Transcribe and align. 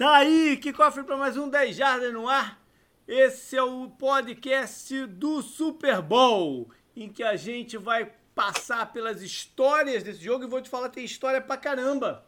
Tá 0.00 0.16
aí, 0.16 0.56
que 0.56 0.72
cofre 0.72 1.04
para 1.04 1.14
mais 1.14 1.36
um 1.36 1.46
10 1.46 1.76
Jardas 1.76 2.10
no 2.10 2.26
ar. 2.26 2.58
Esse 3.06 3.54
é 3.54 3.62
o 3.62 3.90
podcast 3.90 5.04
do 5.04 5.42
Super 5.42 6.00
Bowl, 6.00 6.70
em 6.96 7.06
que 7.06 7.22
a 7.22 7.36
gente 7.36 7.76
vai 7.76 8.10
passar 8.34 8.94
pelas 8.94 9.20
histórias 9.20 10.02
desse 10.02 10.24
jogo 10.24 10.44
e 10.44 10.46
vou 10.46 10.62
te 10.62 10.70
falar, 10.70 10.88
tem 10.88 11.04
história 11.04 11.38
pra 11.38 11.58
caramba 11.58 12.24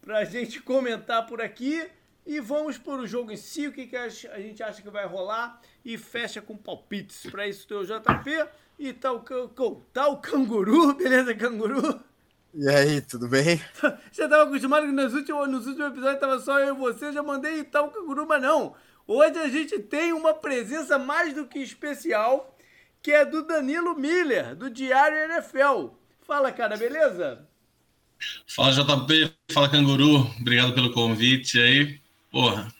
pra 0.00 0.24
gente 0.24 0.62
comentar 0.62 1.26
por 1.26 1.42
aqui. 1.42 1.90
E 2.24 2.38
vamos 2.38 2.78
por 2.78 3.00
o 3.00 3.06
jogo 3.08 3.32
em 3.32 3.36
si, 3.36 3.66
o 3.66 3.72
que, 3.72 3.88
que 3.88 3.96
a 3.96 4.08
gente 4.08 4.62
acha 4.62 4.80
que 4.80 4.88
vai 4.88 5.04
rolar 5.04 5.60
e 5.84 5.98
fecha 5.98 6.40
com 6.40 6.56
palpites. 6.56 7.28
Para 7.28 7.48
isso 7.48 7.66
tem 7.66 7.78
o 7.78 7.84
JP 7.84 8.48
e 8.78 8.92
tá 8.92 9.12
o, 9.12 9.24
tá 9.92 10.06
o 10.06 10.18
canguru, 10.18 10.94
beleza, 10.94 11.34
canguru? 11.34 12.00
E 12.54 12.68
aí, 12.68 13.00
tudo 13.02 13.28
bem? 13.28 13.60
Você 14.10 14.24
estava 14.24 14.44
acostumado 14.44 14.86
que 14.86 14.92
nos 14.92 15.12
últimos, 15.12 15.48
nos 15.48 15.66
últimos 15.66 15.90
episódios 15.90 16.20
tava 16.20 16.40
só 16.40 16.58
eu 16.58 16.74
e 16.74 16.78
você, 16.78 17.12
já 17.12 17.22
mandei 17.22 17.62
tal 17.64 17.90
canguru, 17.90 18.26
mas 18.26 18.42
não. 18.42 18.74
Hoje 19.06 19.38
a 19.38 19.48
gente 19.48 19.78
tem 19.78 20.12
uma 20.12 20.34
presença 20.34 20.98
mais 20.98 21.34
do 21.34 21.46
que 21.46 21.58
especial, 21.58 22.56
que 23.02 23.10
é 23.10 23.24
do 23.24 23.46
Danilo 23.46 23.94
Miller, 23.94 24.56
do 24.56 24.70
Diário 24.70 25.16
NFL. 25.16 25.88
Fala, 26.26 26.50
cara, 26.50 26.76
beleza? 26.76 27.46
Fala, 28.46 28.72
JP. 28.72 29.32
Fala, 29.52 29.68
canguru. 29.68 30.20
Obrigado 30.40 30.74
pelo 30.74 30.92
convite 30.92 31.60
aí. 31.60 32.00
Porra, 32.30 32.72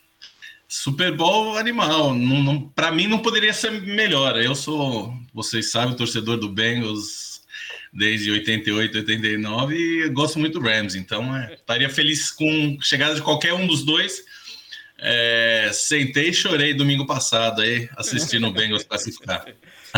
Super 0.67 1.17
Bowl 1.17 1.57
animal. 1.57 2.15
Não, 2.15 2.43
não, 2.43 2.69
para 2.69 2.91
mim 2.91 3.07
não 3.07 3.21
poderia 3.21 3.53
ser 3.53 3.71
melhor. 3.71 4.37
Eu 4.37 4.55
sou, 4.55 5.15
vocês 5.33 5.71
sabem, 5.71 5.97
torcedor 5.97 6.37
do 6.37 6.49
Bengals 6.49 7.28
desde 7.93 8.31
88, 8.31 8.99
89 8.99 9.75
e 9.77 10.09
gosto 10.11 10.39
muito 10.39 10.59
do 10.59 10.67
Rams, 10.67 10.95
então 10.95 11.37
é, 11.37 11.55
estaria 11.55 11.89
feliz 11.89 12.31
com 12.31 12.79
chegada 12.81 13.15
de 13.15 13.23
qualquer 13.23 13.55
um 13.55 13.67
dos 13.67 13.85
dois. 13.85 14.25
É, 15.01 15.71
sentei 15.73 16.31
e 16.31 16.35
chorei 16.35 16.75
domingo 16.75 17.07
passado 17.07 17.63
aí, 17.63 17.89
assistindo 17.97 18.49
o 18.49 18.53
Bengals 18.53 18.83
classificar. 18.83 19.47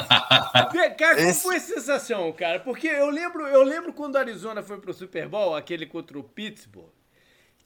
cara, 0.99 1.17
como 1.17 1.35
foi 1.35 1.57
a 1.57 1.61
sensação, 1.61 2.31
cara? 2.33 2.61
Porque 2.61 2.87
eu 2.87 3.09
lembro, 3.09 3.47
eu 3.47 3.63
lembro 3.63 3.95
quando 3.95 4.17
o 4.17 4.19
Arizona 4.19 4.63
foi 4.63 4.79
pro 4.79 4.93
Super 4.93 5.27
Bowl, 5.27 5.57
aquele 5.57 5.87
contra 5.87 6.19
o 6.19 6.23
Pittsburgh 6.23 7.00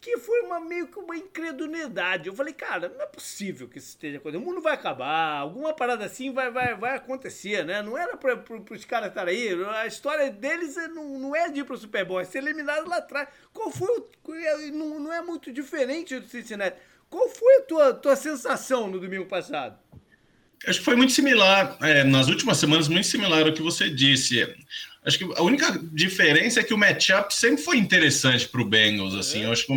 que 0.04 0.18
foi 0.18 0.42
uma 0.42 0.60
meio 0.60 0.86
que 0.86 0.98
uma 0.98 1.16
incredulidade. 1.16 2.28
Eu 2.28 2.34
falei, 2.34 2.52
cara, 2.52 2.90
não 2.90 3.00
é 3.00 3.06
possível 3.06 3.66
que 3.66 3.78
isso 3.78 3.88
esteja 3.88 4.18
acontecendo. 4.18 4.42
O 4.42 4.44
mundo 4.44 4.60
vai 4.60 4.74
acabar, 4.74 5.38
alguma 5.38 5.72
parada 5.72 6.04
assim 6.04 6.30
vai, 6.30 6.50
vai, 6.50 6.74
vai 6.74 6.96
acontecer, 6.96 7.64
né? 7.64 7.80
Não 7.80 7.96
era 7.96 8.14
para 8.14 8.38
os 8.70 8.84
caras 8.84 9.08
estarem 9.08 9.34
aí. 9.34 9.64
A 9.64 9.86
história 9.86 10.30
deles 10.30 10.76
é, 10.76 10.88
não, 10.88 11.18
não 11.18 11.34
é 11.34 11.48
de 11.48 11.60
ir 11.60 11.64
pro 11.64 11.74
Super 11.78 12.04
Bowl, 12.04 12.20
é 12.20 12.24
ser 12.24 12.38
eliminado 12.38 12.86
lá 12.86 12.98
atrás. 12.98 13.30
Qual 13.50 13.70
foi 13.70 13.88
o, 13.88 14.72
não, 14.72 15.00
não 15.00 15.10
é 15.10 15.22
muito 15.22 15.50
diferente 15.50 16.20
do 16.20 16.28
Cincinnati. 16.28 16.76
Qual 17.08 17.26
foi 17.30 17.56
a 17.56 17.62
tua, 17.62 17.94
tua 17.94 18.14
sensação 18.14 18.90
no 18.90 19.00
domingo 19.00 19.24
passado? 19.24 19.78
Acho 20.66 20.80
que 20.80 20.84
foi 20.84 20.96
muito 20.96 21.14
similar, 21.14 21.78
é, 21.80 22.04
nas 22.04 22.28
últimas 22.28 22.58
semanas, 22.58 22.88
muito 22.88 23.06
similar 23.06 23.46
ao 23.46 23.54
que 23.54 23.62
você 23.62 23.88
disse. 23.88 24.54
Acho 25.04 25.18
que 25.18 25.24
a 25.36 25.42
única 25.42 25.78
diferença 25.92 26.60
é 26.60 26.62
que 26.62 26.72
o 26.72 26.78
matchup 26.78 27.34
sempre 27.34 27.62
foi 27.62 27.76
interessante 27.76 28.48
para 28.48 28.62
o 28.62 28.64
Bengals. 28.64 29.14
Assim, 29.14 29.42
é. 29.42 29.44
eu 29.44 29.52
acho 29.52 29.66
que, 29.66 29.72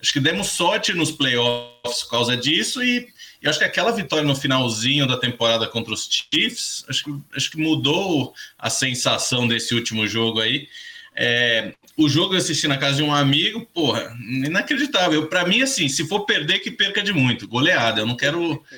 acho 0.00 0.12
que 0.12 0.20
demos 0.20 0.48
sorte 0.48 0.94
nos 0.94 1.10
playoffs 1.10 2.02
por 2.04 2.10
causa 2.10 2.34
disso 2.36 2.82
e, 2.82 3.06
e 3.42 3.48
acho 3.48 3.58
que 3.58 3.66
aquela 3.66 3.92
vitória 3.92 4.24
no 4.24 4.34
finalzinho 4.34 5.06
da 5.06 5.18
temporada 5.18 5.66
contra 5.66 5.92
os 5.92 6.08
Chiefs, 6.08 6.86
acho 6.88 7.04
que, 7.04 7.14
acho 7.36 7.50
que 7.50 7.58
mudou 7.58 8.32
a 8.58 8.70
sensação 8.70 9.46
desse 9.46 9.74
último 9.74 10.06
jogo 10.06 10.40
aí. 10.40 10.66
É, 11.14 11.74
o 11.94 12.08
jogo 12.08 12.32
eu 12.32 12.38
assisti 12.38 12.66
na 12.66 12.78
casa 12.78 12.96
de 12.96 13.02
um 13.02 13.14
amigo, 13.14 13.66
porra, 13.74 14.16
inacreditável. 14.18 15.26
Para 15.26 15.44
mim, 15.44 15.60
assim, 15.60 15.86
se 15.86 16.08
for 16.08 16.24
perder, 16.24 16.60
que 16.60 16.70
perca 16.70 17.02
de 17.02 17.12
muito, 17.12 17.46
goleada. 17.46 18.00
Eu 18.00 18.06
não 18.06 18.16
quero. 18.16 18.62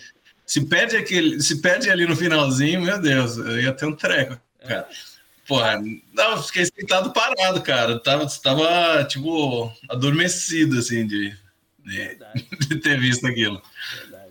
Se 0.46 0.66
perde, 0.66 0.94
aquele, 0.94 1.40
se 1.40 1.62
perde 1.62 1.88
ali 1.88 2.06
no 2.06 2.14
finalzinho, 2.14 2.82
meu 2.82 3.00
Deus, 3.00 3.38
eu 3.38 3.62
ia 3.62 3.72
ter 3.72 3.86
um 3.86 3.96
treco, 3.96 4.38
cara. 4.60 4.86
É. 4.90 5.13
Porra, 5.46 5.82
não, 6.12 6.42
fiquei 6.42 6.64
sentado 6.66 7.12
parado, 7.12 7.62
cara. 7.62 7.98
Tava, 8.00 8.26
tava 8.42 9.04
tipo, 9.04 9.70
adormecido, 9.88 10.78
assim, 10.78 11.06
de, 11.06 11.36
de, 11.78 12.18
de 12.68 12.76
ter 12.80 12.98
visto 12.98 13.26
aquilo. 13.26 13.60
Verdade. 13.98 14.24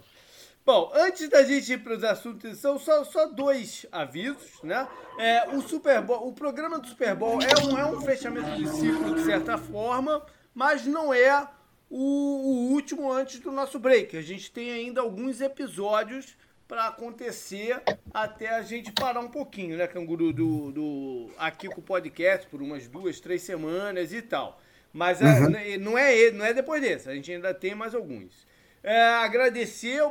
Bom, 0.65 0.91
antes 0.95 1.29
da 1.29 1.43
gente 1.43 1.73
ir 1.73 1.79
para 1.79 1.93
os 1.93 2.03
assuntos, 2.03 2.57
são 2.57 2.79
só, 2.79 3.03
só 3.03 3.27
dois 3.27 3.85
avisos, 3.91 4.61
né? 4.63 4.87
É, 5.19 5.49
o 5.49 5.61
Super 5.61 6.01
Bowl, 6.01 6.29
o 6.29 6.33
programa 6.33 6.79
do 6.79 6.87
Super 6.87 7.13
Bowl 7.15 7.37
é 7.41 7.65
um, 7.65 7.77
é 7.77 7.85
um 7.85 8.01
fechamento 8.01 8.55
de 8.55 8.67
ciclo, 8.69 9.13
de 9.13 9.23
certa 9.23 9.57
forma, 9.57 10.25
mas 10.55 10.85
não 10.85 11.13
é 11.13 11.47
o, 11.89 11.97
o 11.97 12.71
último 12.71 13.11
antes 13.11 13.41
do 13.41 13.51
nosso 13.51 13.77
break. 13.77 14.15
A 14.15 14.21
gente 14.21 14.49
tem 14.51 14.71
ainda 14.71 15.01
alguns 15.01 15.41
episódios 15.41 16.37
para 16.67 16.87
acontecer 16.87 17.81
até 18.13 18.49
a 18.49 18.61
gente 18.61 18.91
parar 18.91 19.19
um 19.19 19.29
pouquinho, 19.29 19.77
né, 19.77 19.87
Canguru, 19.87 20.31
do, 20.31 20.71
do, 20.71 21.29
aqui 21.37 21.67
com 21.67 21.81
o 21.81 21.83
podcast 21.83 22.47
por 22.47 22.61
umas 22.61 22.87
duas, 22.87 23.19
três 23.19 23.41
semanas 23.41 24.13
e 24.13 24.21
tal. 24.21 24.59
Mas 24.91 25.21
é, 25.21 25.25
uhum. 25.25 25.55
é, 25.55 25.77
não, 25.77 25.97
é, 25.97 26.31
não 26.31 26.45
é 26.45 26.53
depois 26.53 26.81
desse, 26.81 27.09
a 27.09 27.15
gente 27.15 27.31
ainda 27.31 27.53
tem 27.53 27.75
mais 27.75 27.95
alguns. 27.95 28.45
É, 28.83 29.01
agradecer, 29.01 30.01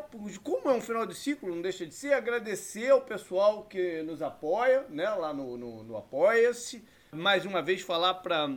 como 0.43 0.71
é 0.71 0.73
um 0.73 0.81
final 0.81 1.05
de 1.05 1.15
ciclo, 1.15 1.55
não 1.55 1.61
deixa 1.61 1.85
de 1.85 1.95
ser, 1.95 2.15
agradecer 2.15 2.91
ao 2.91 3.03
pessoal 3.03 3.65
que 3.65 4.03
nos 4.03 4.23
apoia, 4.23 4.87
né, 4.89 5.09
lá 5.11 5.33
no, 5.33 5.59
no, 5.59 5.83
no 5.85 5.97
Apoia-se. 5.97 6.83
Mais 7.13 7.45
uma 7.45 7.61
vez 7.61 7.83
falar 7.83 8.15
para 8.15 8.51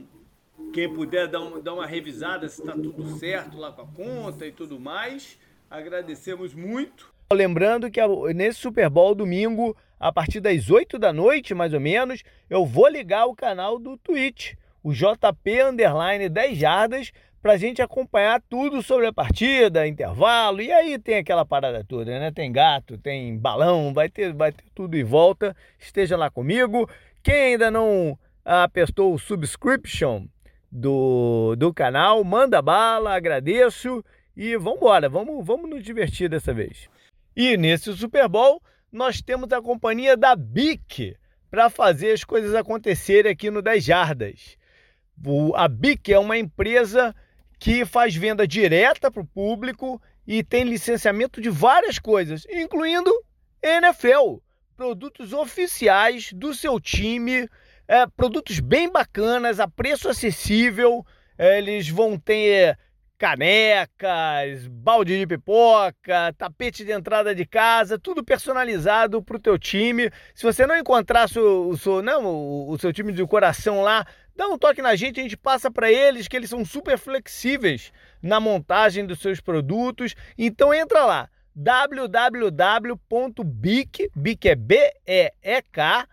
quem 0.73 0.93
puder 0.93 1.27
dar, 1.27 1.41
um, 1.41 1.61
dar 1.61 1.73
uma 1.73 1.85
revisada 1.85 2.47
se 2.47 2.61
está 2.61 2.71
tudo 2.73 3.17
certo 3.17 3.57
lá 3.57 3.73
com 3.73 3.81
a 3.81 3.87
conta 3.87 4.47
e 4.47 4.53
tudo 4.53 4.79
mais. 4.79 5.37
Agradecemos 5.69 6.53
muito. 6.53 7.13
Lembrando 7.31 7.89
que 7.89 7.99
nesse 8.33 8.59
Super 8.59 8.89
Bowl 8.89 9.15
domingo, 9.15 9.75
a 9.99 10.11
partir 10.11 10.39
das 10.39 10.69
8 10.69 10.99
da 10.99 11.11
noite, 11.11 11.55
mais 11.55 11.73
ou 11.73 11.79
menos, 11.79 12.23
eu 12.49 12.65
vou 12.65 12.87
ligar 12.87 13.25
o 13.25 13.35
canal 13.35 13.79
do 13.79 13.97
Twitch, 13.97 14.53
o 14.83 14.93
JP 14.93 15.61
Underline 15.61 16.29
10 16.29 16.57
Jardas, 16.57 17.11
para 17.41 17.53
a 17.53 17.57
gente 17.57 17.81
acompanhar 17.81 18.41
tudo 18.49 18.81
sobre 18.81 19.07
a 19.07 19.13
partida, 19.13 19.87
intervalo, 19.87 20.61
e 20.61 20.71
aí 20.71 20.97
tem 20.97 21.17
aquela 21.17 21.45
parada 21.45 21.83
toda, 21.83 22.19
né? 22.19 22.31
Tem 22.31 22.51
gato, 22.51 22.97
tem 22.97 23.37
balão, 23.37 23.93
vai 23.93 24.09
ter, 24.09 24.33
vai 24.33 24.51
ter 24.51 24.63
tudo 24.73 24.97
em 24.97 25.03
volta. 25.03 25.55
Esteja 25.79 26.17
lá 26.17 26.29
comigo. 26.29 26.89
Quem 27.21 27.35
ainda 27.53 27.69
não 27.69 28.17
apertou 28.43 29.13
o 29.13 29.19
subscription 29.19 30.25
do, 30.71 31.55
do 31.55 31.73
canal, 31.73 32.23
manda 32.23 32.61
bala, 32.61 33.15
agradeço 33.15 34.03
e 34.35 34.57
vamos 34.57 34.77
embora, 34.77 35.07
vamos, 35.07 35.45
vamos 35.45 35.69
nos 35.69 35.83
divertir 35.83 36.29
dessa 36.29 36.53
vez. 36.53 36.89
E 37.35 37.57
nesse 37.57 37.91
Super 37.95 38.29
Bowl, 38.29 38.61
nós 38.91 39.21
temos 39.21 39.51
a 39.51 39.61
companhia 39.61 40.15
da 40.15 40.35
BIC 40.35 41.17
para 41.51 41.69
fazer 41.69 42.11
as 42.11 42.23
coisas 42.23 42.55
acontecerem 42.55 43.31
aqui 43.31 43.51
no 43.51 43.61
10 43.61 43.83
Jardas. 43.83 44.57
O, 45.25 45.53
a 45.55 45.67
BIC 45.67 46.13
é 46.13 46.19
uma 46.19 46.37
empresa 46.37 47.13
que 47.59 47.85
faz 47.85 48.15
venda 48.15 48.47
direta 48.47 49.11
para 49.11 49.21
o 49.21 49.27
público 49.27 50.01
e 50.25 50.43
tem 50.43 50.63
licenciamento 50.63 51.41
de 51.41 51.49
várias 51.49 51.99
coisas, 51.99 52.45
incluindo 52.49 53.11
NFL, 53.61 54.37
produtos 54.75 55.33
oficiais 55.33 56.31
do 56.33 56.53
seu 56.53 56.79
time, 56.79 57.49
é, 57.87 58.07
produtos 58.07 58.59
bem 58.59 58.91
bacanas, 58.91 59.59
a 59.59 59.67
preço 59.67 60.09
acessível. 60.09 61.05
É, 61.37 61.57
eles 61.57 61.89
vão 61.89 62.17
ter 62.17 62.77
canecas, 63.17 64.67
balde 64.67 65.17
de 65.17 65.25
pipoca, 65.27 66.33
tapete 66.37 66.83
de 66.83 66.91
entrada 66.91 67.33
de 67.33 67.45
casa, 67.45 67.97
tudo 67.97 68.23
personalizado 68.23 69.23
para 69.23 69.37
o 69.37 69.39
teu 69.39 69.57
time. 69.57 70.11
Se 70.33 70.43
você 70.43 70.67
não 70.67 70.77
encontrar 70.77 71.25
o, 71.25 71.77
seu, 71.77 72.01
não, 72.01 72.25
o, 72.25 72.71
o 72.71 72.77
seu 72.77 72.91
time 72.91 73.11
de 73.13 73.25
coração 73.25 73.81
lá, 73.81 74.05
dá 74.35 74.47
um 74.47 74.57
toque 74.57 74.81
na 74.81 74.95
gente, 74.95 75.19
a 75.19 75.23
gente 75.23 75.37
passa 75.37 75.71
para 75.71 75.91
eles 75.91 76.27
que 76.27 76.35
eles 76.35 76.49
são 76.49 76.65
super 76.65 76.97
flexíveis 76.97 77.91
na 78.21 78.39
montagem 78.39 79.05
dos 79.05 79.19
seus 79.19 79.39
produtos. 79.39 80.15
Então 80.37 80.73
entra 80.73 81.05
lá 81.05 81.29
www.bic, 81.55 82.99
bic 84.15 84.49
é 84.49 84.55
B 84.55 84.91
E 85.07 85.31
E 85.41 85.61
K 85.61 86.07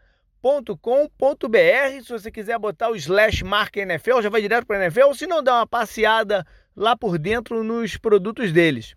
.com.br 0.81 2.03
se 2.03 2.09
você 2.09 2.31
quiser 2.31 2.59
botar 2.59 2.91
o 2.91 2.97
slash 2.97 3.45
marca 3.45 3.81
NFL, 3.81 4.21
já 4.23 4.29
vai 4.29 4.43
direto 4.43 4.67
para 4.67 4.83
NFL, 4.83 5.13
se 5.13 5.25
não 5.25 5.41
dá 5.41 5.55
uma 5.55 5.67
passeada 5.67 6.45
lá 6.75 6.97
por 6.97 7.19
dentro 7.19 7.63
nos 7.63 7.97
produtos 7.97 8.53
deles. 8.53 8.95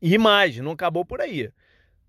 E 0.00 0.18
mais, 0.18 0.56
não 0.58 0.72
acabou 0.72 1.04
por 1.04 1.20
aí. 1.20 1.50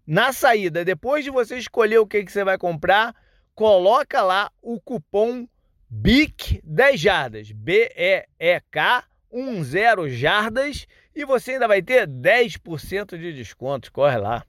Na 0.05 0.31
saída, 0.31 0.85
depois 0.85 1.23
de 1.23 1.29
você 1.29 1.57
escolher 1.57 1.99
o 1.99 2.07
que, 2.07 2.23
que 2.23 2.31
você 2.31 2.43
vai 2.43 2.57
comprar, 2.57 3.15
coloca 3.53 4.21
lá 4.21 4.51
o 4.61 4.79
cupom 4.79 5.47
BIC 5.89 6.61
10 6.63 6.99
jardas, 6.99 7.51
B-E-E-K 7.51 9.03
10 9.31 10.13
jardas 10.13 10.87
e 11.15 11.25
você 11.25 11.53
ainda 11.53 11.67
vai 11.67 11.81
ter 11.81 12.07
10% 12.07 13.17
de 13.17 13.33
desconto. 13.33 13.91
Corre 13.91 14.17
lá. 14.17 14.45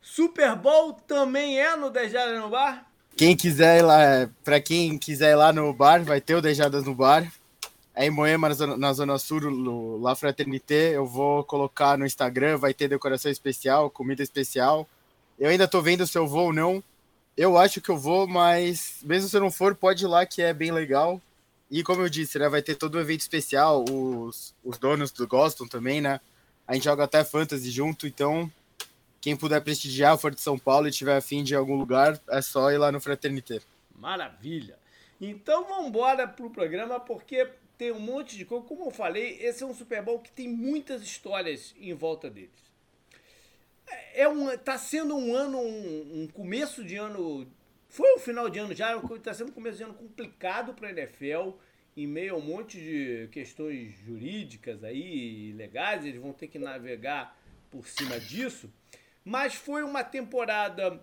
Super 0.00 0.56
Bowl 0.56 0.92
também 0.92 1.60
é 1.60 1.76
no 1.76 1.90
10 1.90 2.12
jardas 2.12 2.40
no 2.40 2.48
bar? 2.48 2.86
Quem 3.16 3.36
quiser 3.36 3.78
ir 3.78 3.82
lá, 3.82 4.30
para 4.44 4.60
quem 4.60 4.96
quiser 4.98 5.32
ir 5.32 5.34
lá 5.34 5.52
no 5.52 5.72
bar, 5.72 6.04
vai 6.04 6.20
ter 6.20 6.34
o 6.34 6.42
10 6.42 6.56
jardas 6.56 6.84
no 6.84 6.94
bar. 6.94 7.30
É 7.98 8.06
em 8.06 8.10
Moema, 8.10 8.48
na 8.76 8.92
Zona 8.92 9.18
Sul, 9.18 9.40
no 9.50 10.14
Fraternité. 10.14 10.94
Eu 10.94 11.04
vou 11.04 11.42
colocar 11.42 11.98
no 11.98 12.06
Instagram, 12.06 12.56
vai 12.56 12.72
ter 12.72 12.86
decoração 12.86 13.28
especial, 13.28 13.90
comida 13.90 14.22
especial. 14.22 14.88
Eu 15.36 15.50
ainda 15.50 15.66
tô 15.66 15.82
vendo 15.82 16.06
se 16.06 16.16
eu 16.16 16.24
vou 16.24 16.46
ou 16.46 16.52
não. 16.52 16.82
Eu 17.36 17.58
acho 17.58 17.80
que 17.80 17.88
eu 17.88 17.98
vou, 17.98 18.24
mas 18.24 19.00
mesmo 19.02 19.28
se 19.28 19.36
eu 19.36 19.40
não 19.40 19.50
for, 19.50 19.74
pode 19.74 20.04
ir 20.04 20.06
lá 20.06 20.24
que 20.24 20.40
é 20.40 20.54
bem 20.54 20.70
legal. 20.70 21.20
E 21.68 21.82
como 21.82 22.02
eu 22.02 22.08
disse, 22.08 22.38
né, 22.38 22.48
vai 22.48 22.62
ter 22.62 22.76
todo 22.76 22.96
um 22.96 23.00
evento 23.00 23.22
especial, 23.22 23.84
os, 23.90 24.54
os 24.62 24.78
donos 24.78 25.10
do 25.10 25.26
gostam 25.26 25.66
também, 25.66 26.00
né? 26.00 26.20
A 26.68 26.74
gente 26.74 26.84
joga 26.84 27.02
até 27.02 27.24
fantasy 27.24 27.68
junto, 27.68 28.06
então 28.06 28.48
quem 29.20 29.34
puder 29.34 29.60
prestigiar, 29.60 30.16
for 30.16 30.32
de 30.32 30.40
São 30.40 30.56
Paulo 30.56 30.86
e 30.86 30.92
tiver 30.92 31.16
afim 31.16 31.42
de 31.42 31.56
algum 31.56 31.74
lugar, 31.74 32.20
é 32.30 32.40
só 32.40 32.70
ir 32.70 32.78
lá 32.78 32.92
no 32.92 33.00
Fraternité. 33.00 33.60
Maravilha! 33.96 34.78
Então 35.20 35.66
vamos 35.66 35.88
embora 35.88 36.28
pro 36.28 36.48
programa, 36.48 37.00
porque 37.00 37.48
tem 37.78 37.92
um 37.92 38.00
monte 38.00 38.36
de 38.36 38.44
coisa. 38.44 38.66
Como 38.66 38.86
eu 38.86 38.90
falei, 38.90 39.38
esse 39.40 39.62
é 39.62 39.66
um 39.66 39.72
Super 39.72 40.02
Bowl 40.02 40.18
que 40.18 40.32
tem 40.32 40.48
muitas 40.48 41.00
histórias 41.00 41.74
em 41.78 41.94
volta 41.94 42.28
deles. 42.28 42.68
É 44.12 44.28
um, 44.28 44.54
tá 44.58 44.76
sendo 44.76 45.16
um 45.16 45.34
ano, 45.34 45.58
um, 45.58 46.22
um 46.22 46.26
começo 46.26 46.84
de 46.84 46.96
ano. 46.96 47.50
Foi 47.88 48.16
o 48.16 48.18
final 48.18 48.50
de 48.50 48.58
ano 48.58 48.74
já, 48.74 48.94
está 48.96 49.32
sendo 49.32 49.50
um 49.50 49.54
começo 49.54 49.78
de 49.78 49.84
ano 49.84 49.94
complicado 49.94 50.74
para 50.74 50.88
a 50.88 50.92
NFL, 50.92 51.52
em 51.96 52.06
meio 52.06 52.34
a 52.34 52.36
um 52.36 52.42
monte 52.42 52.78
de 52.78 53.28
questões 53.32 53.94
jurídicas 54.04 54.84
aí, 54.84 55.52
legais, 55.52 56.04
eles 56.04 56.20
vão 56.20 56.32
ter 56.32 56.48
que 56.48 56.58
navegar 56.58 57.38
por 57.70 57.86
cima 57.88 58.20
disso. 58.20 58.70
Mas 59.24 59.54
foi 59.54 59.82
uma 59.82 60.04
temporada 60.04 61.00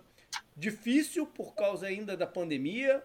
difícil 0.56 1.26
por 1.26 1.54
causa 1.54 1.86
ainda 1.86 2.16
da 2.16 2.26
pandemia. 2.26 3.02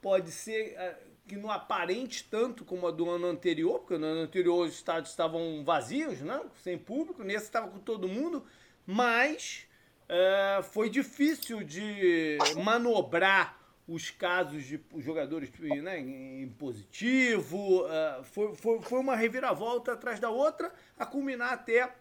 Pode 0.00 0.30
ser 0.30 0.76
ah, 0.78 0.96
que 1.26 1.36
não 1.36 1.50
aparente 1.50 2.24
tanto 2.24 2.64
como 2.64 2.86
a 2.86 2.90
do 2.90 3.08
ano 3.08 3.26
anterior, 3.26 3.78
porque 3.80 3.96
no 3.96 4.06
ano 4.06 4.20
anterior 4.20 4.66
os 4.66 4.74
estádios 4.74 5.10
estavam 5.10 5.64
vazios, 5.64 6.20
né? 6.20 6.40
sem 6.62 6.76
público, 6.76 7.22
nesse 7.22 7.46
estava 7.46 7.68
com 7.68 7.78
todo 7.78 8.08
mundo, 8.08 8.44
mas 8.86 9.66
é, 10.08 10.60
foi 10.62 10.90
difícil 10.90 11.62
de 11.62 12.38
manobrar 12.62 13.58
os 13.86 14.10
casos 14.10 14.64
de 14.64 14.80
jogadores 14.98 15.50
né, 15.82 15.98
em 15.98 16.48
positivo, 16.58 17.82
uh, 17.84 18.24
foi, 18.24 18.54
foi, 18.54 18.80
foi 18.80 18.98
uma 18.98 19.14
reviravolta 19.14 19.92
atrás 19.92 20.18
da 20.18 20.30
outra, 20.30 20.72
a 20.98 21.04
culminar 21.04 21.52
até 21.52 21.94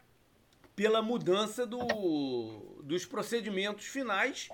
pela 0.75 1.01
mudança 1.01 1.65
do, 1.65 2.79
dos 2.83 3.05
procedimentos 3.05 3.85
finais 3.85 4.49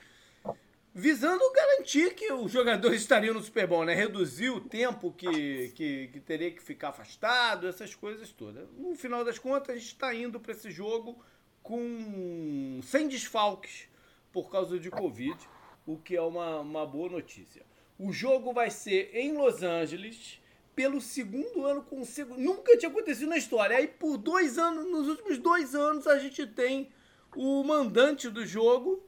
visando 0.99 1.41
garantir 1.51 2.13
que 2.13 2.31
os 2.33 2.51
jogadores 2.51 3.01
estariam 3.01 3.33
no 3.33 3.41
Super 3.41 3.65
Bowl, 3.65 3.85
né? 3.85 3.93
Reduzir 3.93 4.49
o 4.49 4.59
tempo 4.59 5.11
que, 5.13 5.69
que, 5.69 6.07
que 6.07 6.19
teria 6.19 6.51
que 6.51 6.61
ficar 6.61 6.89
afastado, 6.89 7.67
essas 7.67 7.95
coisas 7.95 8.31
todas. 8.31 8.69
No 8.77 8.95
final 8.95 9.23
das 9.23 9.39
contas, 9.39 9.69
a 9.69 9.79
gente 9.79 9.87
está 9.87 10.13
indo 10.13 10.39
para 10.39 10.51
esse 10.51 10.69
jogo 10.69 11.17
com 11.63 12.79
sem 12.83 13.07
desfalques 13.07 13.87
por 14.31 14.51
causa 14.51 14.77
de 14.77 14.91
Covid, 14.91 15.37
o 15.87 15.97
que 15.97 16.15
é 16.15 16.21
uma, 16.21 16.59
uma 16.59 16.85
boa 16.85 17.09
notícia. 17.09 17.65
O 17.97 18.11
jogo 18.11 18.53
vai 18.53 18.69
ser 18.69 19.11
em 19.13 19.37
Los 19.37 19.63
Angeles 19.63 20.39
pelo 20.75 20.99
segundo 20.99 21.65
ano 21.65 21.81
consecutivo. 21.81 22.39
Nunca 22.39 22.77
tinha 22.77 22.89
acontecido 22.89 23.29
na 23.29 23.37
história. 23.37 23.77
Aí 23.77 23.87
por 23.87 24.17
dois 24.17 24.57
anos, 24.57 24.85
nos 24.85 25.07
últimos 25.07 25.37
dois 25.37 25.73
anos, 25.73 26.07
a 26.07 26.19
gente 26.19 26.45
tem 26.45 26.89
o 27.35 27.63
mandante 27.63 28.29
do 28.29 28.45
jogo 28.45 29.03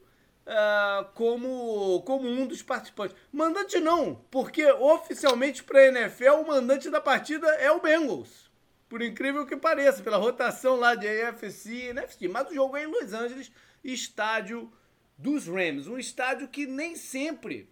uh, 0.45 1.05
como, 1.13 2.01
como 2.03 2.27
um 2.27 2.45
dos 2.45 2.61
participantes. 2.61 3.15
Mandante 3.31 3.79
não, 3.79 4.15
porque 4.29 4.65
oficialmente 4.71 5.63
para 5.63 5.79
a 5.79 5.87
NFL 5.87 6.41
o 6.41 6.47
mandante 6.47 6.89
da 6.89 7.01
partida 7.01 7.47
é 7.55 7.71
o 7.71 7.81
Bengals. 7.81 8.49
Por 8.89 9.01
incrível 9.01 9.45
que 9.45 9.55
pareça, 9.55 10.03
pela 10.03 10.17
rotação 10.17 10.75
lá 10.75 10.95
de 10.95 11.07
AFC 11.07 11.89
NFC. 11.89 12.27
Mas 12.27 12.49
o 12.49 12.53
jogo 12.53 12.75
é 12.75 12.83
em 12.83 12.87
Los 12.87 13.13
Angeles, 13.13 13.51
estádio 13.83 14.71
dos 15.17 15.47
Rams. 15.47 15.87
Um 15.87 15.97
estádio 15.97 16.47
que 16.49 16.65
nem 16.65 16.95
sempre 16.95 17.69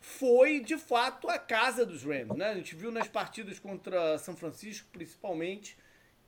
foi 0.00 0.60
de 0.60 0.78
fato 0.78 1.28
a 1.28 1.38
casa 1.38 1.84
dos 1.84 2.02
Rams. 2.02 2.36
Né? 2.36 2.48
A 2.48 2.54
gente 2.54 2.74
viu 2.74 2.90
nas 2.90 3.08
partidas 3.08 3.58
contra 3.58 4.16
São 4.18 4.34
Francisco, 4.36 4.88
principalmente, 4.90 5.76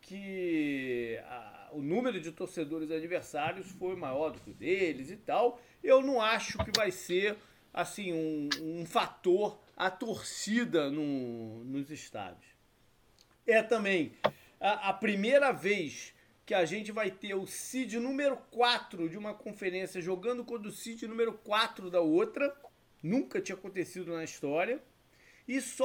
que 0.03 1.19
a, 1.25 1.60
o 1.73 1.83
número 1.83 2.21
de 2.21 2.33
torcedores 2.33 2.91
adversários 2.91 3.71
foi 3.73 3.97
maior 3.97 4.31
do 4.31 4.41
que 4.41 4.51
o 4.51 4.55
deles 4.55 5.11
e 5.11 5.17
tal. 5.17 5.61
Eu 5.83 6.03
não 6.03 6.21
acho 6.21 6.59
que 6.59 6.71
vai 6.77 6.91
ser 6.91 7.37
assim 7.73 8.13
um, 8.13 8.49
um 8.61 8.87
fator 8.87 9.59
a 9.77 9.91
torcida 9.91 10.91
no, 10.91 11.65
nos 11.65 11.91
estádios. 11.91 12.51
É 13.47 13.63
também 13.63 14.13
a, 14.61 14.91
a 14.91 14.93
primeira 14.93 15.53
vez 15.53 16.13
que 16.45 16.55
a 16.55 16.65
gente 16.65 16.91
vai 16.91 17.11
ter 17.11 17.35
o 17.35 17.47
seed 17.47 17.95
número 17.95 18.37
4 18.51 19.09
de 19.09 19.17
uma 19.17 19.33
conferência 19.33 20.03
jogando 20.03 20.45
contra 20.45 20.69
o 20.69 20.73
seed 20.73 21.03
número 21.05 21.33
4 21.33 21.91
da 21.91 22.01
outra. 22.01 22.55
Nunca 23.03 23.41
tinha 23.41 23.57
acontecido 23.57 24.13
na 24.13 24.25
história. 24.25 24.83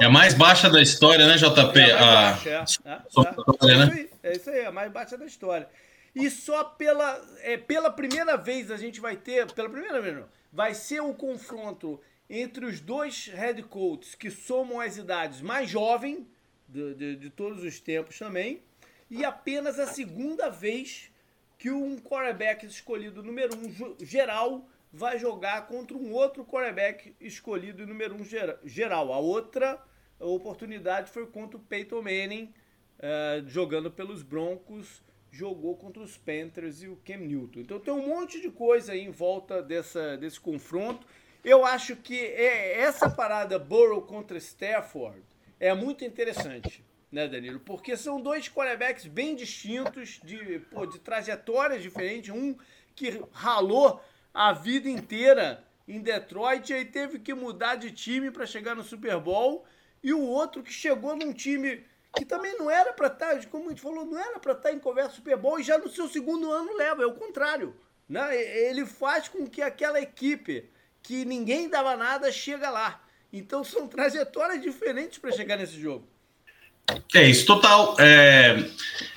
É 0.00 0.04
a 0.04 0.10
mais 0.10 0.34
baixa 0.34 0.70
da 0.70 0.80
história, 0.80 1.26
né, 1.26 1.36
JP? 1.36 1.80
É, 1.80 1.92
a... 1.92 2.32
Baixa, 2.32 2.50
é, 2.50 2.90
é, 2.90 4.28
é, 4.28 4.30
é, 4.30 4.36
isso 4.36 4.50
aí, 4.50 4.60
é 4.60 4.66
a 4.66 4.72
mais 4.72 4.92
baixa 4.92 5.18
da 5.18 5.26
história. 5.26 5.68
E 6.14 6.30
só 6.30 6.64
pela, 6.64 7.20
é, 7.40 7.56
pela 7.56 7.90
primeira 7.90 8.36
vez 8.36 8.70
a 8.70 8.76
gente 8.76 9.00
vai 9.00 9.16
ter, 9.16 9.50
pela 9.52 9.68
primeira 9.68 10.00
vez 10.00 10.16
não, 10.16 10.28
vai 10.52 10.72
ser 10.72 11.02
um 11.02 11.12
confronto 11.12 12.00
entre 12.28 12.64
os 12.64 12.80
dois 12.80 13.26
head 13.26 13.62
coaches 13.64 14.14
que 14.14 14.30
somam 14.30 14.80
as 14.80 14.96
idades 14.96 15.40
mais 15.40 15.68
jovem 15.68 16.26
de, 16.68 16.94
de, 16.94 17.16
de 17.16 17.30
todos 17.30 17.62
os 17.62 17.78
tempos 17.80 18.18
também, 18.18 18.62
e 19.10 19.24
apenas 19.24 19.78
a 19.78 19.86
segunda 19.86 20.48
vez 20.48 21.10
que 21.58 21.70
um 21.70 21.98
quarterback 21.98 22.66
escolhido 22.66 23.22
número 23.22 23.56
um 23.56 23.96
geral 24.04 24.66
vai 24.92 25.18
jogar 25.18 25.66
contra 25.66 25.96
um 25.96 26.12
outro 26.12 26.44
quarterback 26.44 27.14
escolhido 27.20 27.86
número 27.86 28.14
um 28.14 28.24
geral. 28.64 29.12
A 29.12 29.18
outra 29.18 29.82
oportunidade 30.18 31.10
foi 31.10 31.26
contra 31.26 31.56
o 31.56 31.60
Peyton 31.60 32.02
Manning, 32.02 32.54
uh, 32.98 33.48
jogando 33.48 33.90
pelos 33.90 34.22
Broncos 34.22 35.04
jogou 35.36 35.76
contra 35.76 36.02
os 36.02 36.16
Panthers 36.16 36.82
e 36.82 36.88
o 36.88 36.96
Cam 37.04 37.18
Newton. 37.18 37.60
Então 37.60 37.78
tem 37.78 37.92
um 37.92 38.06
monte 38.06 38.40
de 38.40 38.50
coisa 38.50 38.92
aí 38.92 39.02
em 39.02 39.10
volta 39.10 39.62
dessa, 39.62 40.16
desse 40.16 40.40
confronto. 40.40 41.06
Eu 41.44 41.64
acho 41.64 41.94
que 41.96 42.18
é, 42.18 42.80
essa 42.80 43.10
parada 43.10 43.58
Burrow 43.58 44.02
contra 44.02 44.38
Stafford 44.38 45.22
é 45.60 45.72
muito 45.74 46.04
interessante, 46.04 46.84
né, 47.12 47.28
Danilo? 47.28 47.60
Porque 47.60 47.96
são 47.96 48.20
dois 48.20 48.48
quarterbacks 48.48 49.06
bem 49.06 49.36
distintos, 49.36 50.20
de, 50.24 50.58
pô, 50.70 50.86
de 50.86 50.98
trajetórias 50.98 51.82
diferentes. 51.82 52.30
Um 52.30 52.56
que 52.94 53.22
ralou 53.30 54.00
a 54.36 54.52
vida 54.52 54.86
inteira 54.86 55.64
em 55.88 55.98
Detroit 55.98 56.68
e 56.68 56.74
aí 56.74 56.84
teve 56.84 57.18
que 57.18 57.32
mudar 57.32 57.76
de 57.76 57.90
time 57.90 58.30
para 58.30 58.44
chegar 58.44 58.74
no 58.74 58.84
Super 58.84 59.18
Bowl. 59.18 59.64
E 60.02 60.12
o 60.12 60.20
outro 60.20 60.62
que 60.62 60.70
chegou 60.70 61.16
num 61.16 61.32
time 61.32 61.82
que 62.14 62.22
também 62.26 62.54
não 62.58 62.70
era 62.70 62.92
para 62.92 63.06
estar, 63.06 63.34
tá, 63.34 63.46
como 63.46 63.66
a 63.66 63.68
gente 63.70 63.80
falou, 63.80 64.04
não 64.04 64.18
era 64.18 64.38
para 64.38 64.52
estar 64.52 64.68
tá 64.68 64.74
em 64.74 64.78
conversa 64.78 65.14
Super 65.14 65.38
Bowl 65.38 65.58
e 65.58 65.62
já 65.62 65.78
no 65.78 65.88
seu 65.88 66.06
segundo 66.06 66.52
ano 66.52 66.76
leva, 66.76 67.02
é 67.02 67.06
o 67.06 67.14
contrário. 67.14 67.74
Né? 68.06 68.36
Ele 68.68 68.84
faz 68.84 69.26
com 69.26 69.46
que 69.46 69.62
aquela 69.62 70.02
equipe 70.02 70.68
que 71.02 71.24
ninguém 71.24 71.70
dava 71.70 71.96
nada 71.96 72.30
chega 72.30 72.68
lá. 72.68 73.02
Então 73.32 73.64
são 73.64 73.88
trajetórias 73.88 74.60
diferentes 74.60 75.18
para 75.18 75.32
chegar 75.32 75.56
nesse 75.56 75.80
jogo. 75.80 76.06
É 77.14 77.28
isso, 77.28 77.46
total. 77.46 77.96
É, 77.98 78.64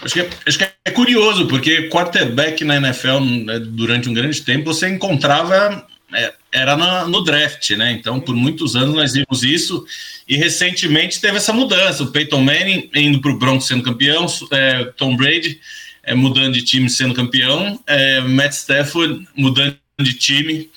acho, 0.01 0.13
que 0.13 0.21
é, 0.21 0.29
acho 0.45 0.57
que 0.57 0.67
é 0.85 0.91
curioso, 0.91 1.47
porque 1.47 1.89
quarterback 1.89 2.63
na 2.63 2.77
NFL, 2.77 3.19
né, 3.19 3.59
durante 3.59 4.09
um 4.09 4.13
grande 4.13 4.41
tempo, 4.41 4.73
você 4.73 4.89
encontrava 4.89 5.85
é, 6.13 6.33
era 6.51 6.75
na, 6.75 7.05
no 7.05 7.23
draft, 7.23 7.69
né? 7.71 7.91
Então, 7.91 8.19
por 8.19 8.35
muitos 8.35 8.75
anos 8.75 8.95
nós 8.95 9.13
vimos 9.13 9.43
isso 9.43 9.85
e 10.27 10.35
recentemente 10.35 11.21
teve 11.21 11.37
essa 11.37 11.53
mudança. 11.53 12.03
O 12.03 12.11
Peyton 12.11 12.41
Manning 12.41 12.89
indo 12.95 13.21
para 13.21 13.31
o 13.31 13.37
Broncos 13.37 13.67
sendo 13.67 13.83
campeão, 13.83 14.25
é, 14.51 14.85
Tom 14.97 15.15
Brady 15.15 15.59
é, 16.03 16.15
mudando 16.15 16.53
de 16.53 16.63
time 16.63 16.89
sendo 16.89 17.13
campeão, 17.13 17.79
é, 17.85 18.21
Matt 18.21 18.53
Stafford 18.53 19.27
mudando 19.35 19.77
de 19.99 20.13
time. 20.13 20.69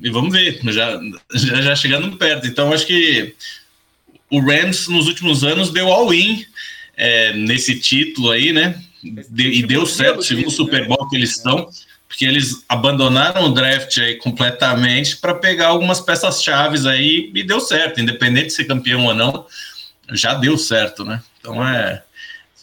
E 0.00 0.10
vamos 0.10 0.32
ver, 0.32 0.60
já, 0.66 1.00
já, 1.34 1.60
já, 1.60 1.74
chegando 1.74 2.16
perto. 2.16 2.46
Então, 2.46 2.72
acho 2.72 2.86
que 2.86 3.34
o 4.30 4.40
Rams 4.40 4.88
nos 4.88 5.06
últimos 5.06 5.44
anos 5.44 5.70
deu 5.70 5.88
all-in 5.92 6.44
é, 6.96 7.32
nesse 7.32 7.78
título 7.78 8.30
aí, 8.30 8.52
né? 8.52 8.82
De, 9.30 9.48
e 9.48 9.62
deu 9.62 9.86
certo, 9.86 10.22
segundo 10.22 10.48
o 10.48 10.50
Super 10.50 10.86
Bowl 10.86 11.04
né? 11.04 11.08
que 11.10 11.16
eles 11.16 11.30
estão 11.30 11.68
porque 12.08 12.24
eles 12.24 12.64
abandonaram 12.68 13.44
o 13.44 13.52
draft 13.52 13.98
aí 13.98 14.16
completamente 14.16 15.18
para 15.18 15.34
pegar 15.34 15.68
algumas 15.68 16.00
peças 16.00 16.42
chaves 16.42 16.86
aí 16.86 17.30
e 17.34 17.42
deu 17.42 17.60
certo, 17.60 18.00
independente 18.00 18.46
de 18.46 18.52
ser 18.54 18.64
campeão 18.64 19.04
ou 19.04 19.14
não, 19.14 19.46
já 20.12 20.32
deu 20.32 20.56
certo, 20.56 21.04
né? 21.04 21.22
Então 21.38 21.62
é. 21.66 22.02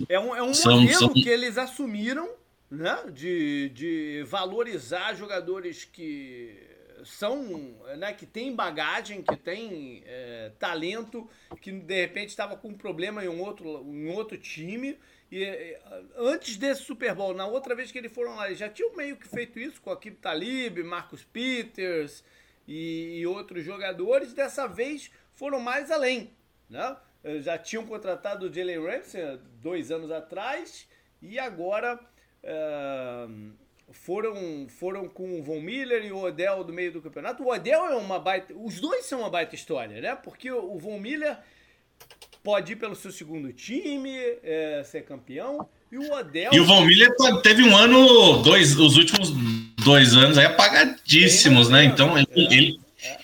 É 0.10 0.20
um, 0.20 0.36
é 0.36 0.42
um 0.42 0.54
são, 0.54 0.82
modelo 0.82 1.00
são... 1.00 1.14
que 1.14 1.30
eles 1.30 1.60
assumiram, 1.60 2.28
né? 2.72 2.98
De, 3.14 3.70
de 3.70 4.26
valorizar 4.28 5.14
jogadores 5.14 5.88
que 5.94 6.58
são, 7.06 7.76
né, 7.98 8.14
que 8.14 8.26
tem 8.26 8.56
bagagem, 8.56 9.22
que 9.22 9.38
tem 9.38 10.04
é, 10.06 10.52
talento, 10.60 11.30
que 11.62 11.72
de 11.72 12.02
repente 12.02 12.30
estava 12.30 12.58
com 12.58 12.70
um 12.70 12.78
problema 12.78 13.24
em 13.24 13.28
um 13.28 13.42
outro, 13.42 13.84
em 13.86 14.10
outro 14.10 14.38
time. 14.38 14.98
E 15.32 15.44
é, 15.44 15.82
antes 16.18 16.58
desse 16.58 16.84
Super 16.84 17.16
Bowl, 17.16 17.34
na 17.34 17.46
outra 17.46 17.76
vez 17.76 17.92
que 17.92 17.98
eles 17.98 18.12
foram 18.12 18.36
lá, 18.36 18.48
eles 18.48 18.60
já 18.60 18.70
tinham 18.70 18.96
meio 18.96 19.18
que 19.18 19.28
feito 19.28 19.60
isso 19.60 19.82
com 19.82 19.92
a 19.92 19.98
Kip 19.98 20.18
Talib, 20.18 20.80
Marcus 20.84 21.24
Peters 21.24 22.24
e, 22.68 23.20
e 23.20 23.28
outros 23.28 23.64
jogadores. 23.64 24.34
Dessa 24.34 24.68
vez 24.68 25.12
foram 25.34 25.60
mais 25.60 25.92
além, 25.92 26.32
né? 26.70 26.98
Já 27.42 27.58
tinham 27.58 27.86
contratado 27.88 28.46
o 28.46 28.54
Jalen 28.54 28.86
Ramsey 28.86 29.40
dois 29.60 29.90
anos 29.90 30.12
atrás 30.12 30.88
e 31.20 31.40
agora 31.40 32.00
uh, 32.44 33.54
foram, 33.92 34.68
foram 34.68 35.08
com 35.08 35.40
o 35.40 35.44
Von 35.44 35.62
Miller 35.62 36.06
e 36.06 36.12
o 36.12 36.24
Odell 36.24 36.64
do 36.64 36.74
meio 36.74 36.92
do 36.92 37.02
campeonato. 37.02 37.44
O 37.44 37.52
Odell 37.52 37.86
é 37.86 37.96
uma 37.96 38.20
baita. 38.20 38.54
Os 38.56 38.80
dois 38.80 39.06
são 39.06 39.20
uma 39.20 39.30
baita 39.30 39.56
história, 39.56 40.02
né? 40.02 40.16
Porque 40.16 40.52
o 40.52 40.78
Von 40.78 41.00
Miller 41.00 41.38
pode 42.44 42.74
ir 42.74 42.76
pelo 42.76 42.96
seu 42.96 43.12
segundo 43.12 43.52
time, 43.54 44.16
é, 44.44 44.84
ser 44.86 45.04
campeão. 45.04 45.68
E 45.92 45.98
o 45.98 46.12
Odell. 46.12 46.54
E 46.54 46.60
o 46.60 46.66
Von 46.66 46.86
Miller 46.86 47.12
teve 47.42 47.64
um 47.64 47.76
ano, 47.76 48.42
dois, 48.42 48.78
os 48.78 48.98
últimos 48.98 49.32
dois 49.84 50.16
anos 50.16 50.38
aí 50.38 50.46
apagadíssimos, 50.46 51.70
né? 51.70 51.84
Então 51.84 52.18
ele, 52.18 52.28
é, 52.32 52.54
ele, 52.54 52.80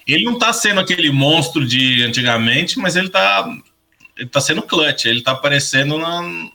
ele 0.07 0.23
não 0.23 0.37
tá 0.37 0.53
sendo 0.53 0.79
aquele 0.79 1.11
monstro 1.11 1.65
de 1.65 2.03
antigamente, 2.03 2.79
mas 2.79 2.95
ele 2.95 3.09
tá, 3.09 3.47
ele 4.17 4.29
tá 4.29 4.39
sendo 4.39 4.61
clutch, 4.61 5.05
ele 5.05 5.21
tá 5.21 5.31
aparecendo 5.31 5.97
na, 5.97 6.49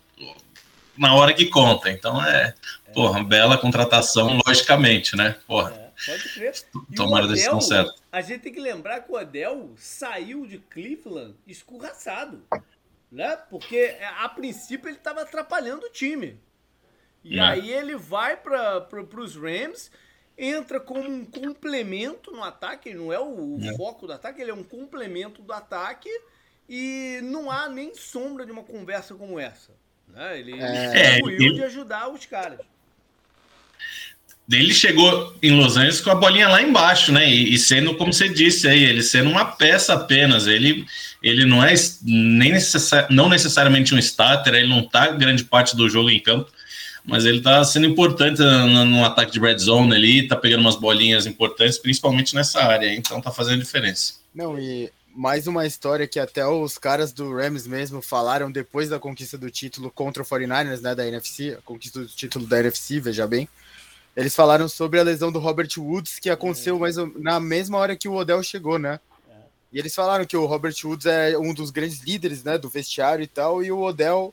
na 0.97 1.15
hora 1.15 1.35
que 1.35 1.47
conta. 1.47 1.91
Então 1.91 2.25
é 2.25 2.55
Porra, 2.97 3.23
bela 3.23 3.59
contratação, 3.59 4.41
logicamente, 4.47 5.15
né? 5.15 5.37
Porra. 5.47 5.71
É, 5.71 6.07
pode 6.07 6.33
crer. 6.33 6.55
Tomara 6.97 7.27
a 7.27 7.29
decisão 7.29 7.61
certa. 7.61 7.95
A 8.11 8.23
gente 8.23 8.41
tem 8.41 8.53
que 8.55 8.59
lembrar 8.59 9.01
que 9.01 9.13
o 9.13 9.17
Odell 9.17 9.75
saiu 9.77 10.47
de 10.47 10.57
Cleveland 10.57 11.35
escorraçado. 11.47 12.43
Né? 13.13 13.37
Porque 13.51 13.99
a 14.19 14.27
princípio 14.31 14.89
ele 14.89 14.97
estava 14.97 15.21
atrapalhando 15.21 15.85
o 15.85 15.91
time. 15.91 16.41
E 17.23 17.39
é. 17.39 17.43
aí 17.43 17.71
ele 17.71 17.97
vai 17.97 18.35
para 18.35 18.89
os 19.19 19.37
Rams, 19.37 19.91
entra 20.39 20.81
como 20.81 21.01
um 21.01 21.23
complemento 21.23 22.31
no 22.31 22.43
ataque, 22.43 22.95
não 22.95 23.13
é 23.13 23.21
o, 23.21 23.59
é. 23.61 23.77
foco 23.77 24.07
do 24.07 24.15
ataque, 24.15 24.41
ele 24.41 24.53
é 24.53 24.55
um 24.55 24.65
complemento 24.65 25.43
do 25.43 25.53
ataque 25.53 26.09
e 26.67 27.21
não 27.23 27.51
há 27.51 27.69
nem 27.69 27.95
sombra 27.95 28.47
de 28.47 28.53
uma 28.53 28.65
conversa 28.65 29.15
como 29.15 29.39
essa. 29.39 29.73
Né? 30.09 30.41
Ele, 30.41 30.59
é, 30.59 31.19
ele 31.19 31.53
de 31.53 31.63
ajudar 31.65 32.09
os 32.09 32.25
caras. 32.25 32.61
Ele 34.51 34.73
chegou 34.73 35.35
em 35.43 35.51
Los 35.51 35.77
Angeles 35.77 36.01
com 36.01 36.11
a 36.11 36.15
bolinha 36.15 36.49
lá 36.49 36.63
embaixo, 36.63 37.11
né? 37.11 37.29
E, 37.29 37.53
e, 37.53 37.59
sendo, 37.59 37.95
como 37.95 38.13
você 38.13 38.29
disse 38.29 38.69
aí, 38.69 38.85
ele 38.85 39.03
sendo 39.03 39.29
uma 39.29 39.45
peça 39.45 39.95
apenas. 39.95 40.47
Ele, 40.47 40.87
ele 41.21 41.45
não 41.45 41.65
é 41.65 41.75
nem 42.03 42.53
necessari 42.53 43.13
não 43.13 43.29
necessariamente 43.29 43.95
um 43.95 43.99
starter, 43.99 44.55
ele 44.55 44.69
não 44.69 44.85
tá 44.85 45.09
grande 45.09 45.43
parte 45.43 45.75
do 45.75 45.89
jogo 45.89 46.11
em 46.11 46.21
campo, 46.21 46.51
mas 47.05 47.25
ele 47.25 47.41
tá 47.41 47.65
sendo 47.65 47.87
importante 47.87 48.41
no, 48.41 48.85
no 48.85 49.05
ataque 49.05 49.33
de 49.33 49.41
red 49.41 49.59
zone 49.59 49.95
ali, 49.95 50.29
tá 50.29 50.37
pegando 50.37 50.61
umas 50.61 50.77
bolinhas 50.77 51.27
importantes, 51.27 51.79
principalmente 51.79 52.35
nessa 52.35 52.63
área, 52.63 52.95
então 52.95 53.21
tá 53.21 53.33
fazendo 53.33 53.63
diferença. 53.63 54.15
Não, 54.33 54.57
e 54.57 54.93
mais 55.17 55.47
uma 55.47 55.67
história 55.67 56.07
que 56.07 56.21
até 56.21 56.47
os 56.47 56.77
caras 56.77 57.13
do 57.13 57.35
Rams 57.35 57.67
mesmo 57.67 58.03
falaram 58.03 58.51
depois 58.51 58.89
da 58.89 59.01
conquista 59.01 59.39
do 59.39 59.51
título 59.51 59.91
contra 59.91 60.23
o 60.23 60.27
49ers, 60.27 60.81
né, 60.81 60.95
da 60.95 61.07
NFC, 61.07 61.57
a 61.59 61.63
conquista 61.63 62.01
do 62.01 62.07
título 62.07 62.47
da 62.47 62.61
NFC, 62.61 63.01
veja 63.01 63.27
bem. 63.27 63.49
Eles 64.17 64.35
falaram 64.35 64.67
sobre 64.67 64.99
a 64.99 65.03
lesão 65.03 65.31
do 65.31 65.39
Robert 65.39 65.69
Woods, 65.77 66.19
que 66.19 66.31
aconteceu 66.31 66.79
mais 66.79 66.97
na 67.17 67.39
mesma 67.39 67.77
hora 67.77 67.95
que 67.95 68.09
o 68.09 68.15
Odell 68.15 68.43
chegou, 68.43 68.79
né? 68.79 68.99
É. 69.29 69.35
E 69.75 69.79
eles 69.79 69.95
falaram 69.95 70.25
que 70.25 70.37
o 70.37 70.47
Robert 70.47 70.75
Woods 70.83 71.05
é 71.05 71.37
um 71.37 71.53
dos 71.53 71.71
grandes 71.71 72.01
líderes, 72.01 72.43
né, 72.43 72.57
do 72.57 72.71
vestiário 72.71 73.23
e 73.23 73.27
tal, 73.27 73.63
e 73.63 73.71
o 73.71 73.83
Odell 73.83 74.33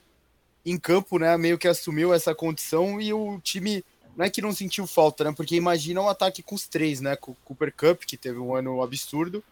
em 0.66 0.78
campo, 0.78 1.20
né, 1.20 1.36
meio 1.36 1.58
que 1.58 1.68
assumiu 1.68 2.14
essa 2.14 2.34
condição 2.34 3.02
e 3.02 3.14
o 3.14 3.38
time 3.42 3.84
não 4.16 4.26
é 4.26 4.30
que 4.30 4.42
não 4.42 4.54
sentiu 4.54 4.88
falta, 4.88 5.24
né? 5.26 5.34
Porque 5.36 5.56
imagina 5.56 6.02
um 6.02 6.08
ataque 6.08 6.44
com 6.44 6.56
os 6.56 6.68
três, 6.68 7.02
né? 7.02 7.16
Com 7.16 7.32
o 7.32 7.38
Cooper 7.44 7.74
Cup, 7.76 8.04
que 8.04 8.16
teve 8.16 8.38
um 8.38 8.56
ano 8.56 8.82
absurdo, 8.82 9.44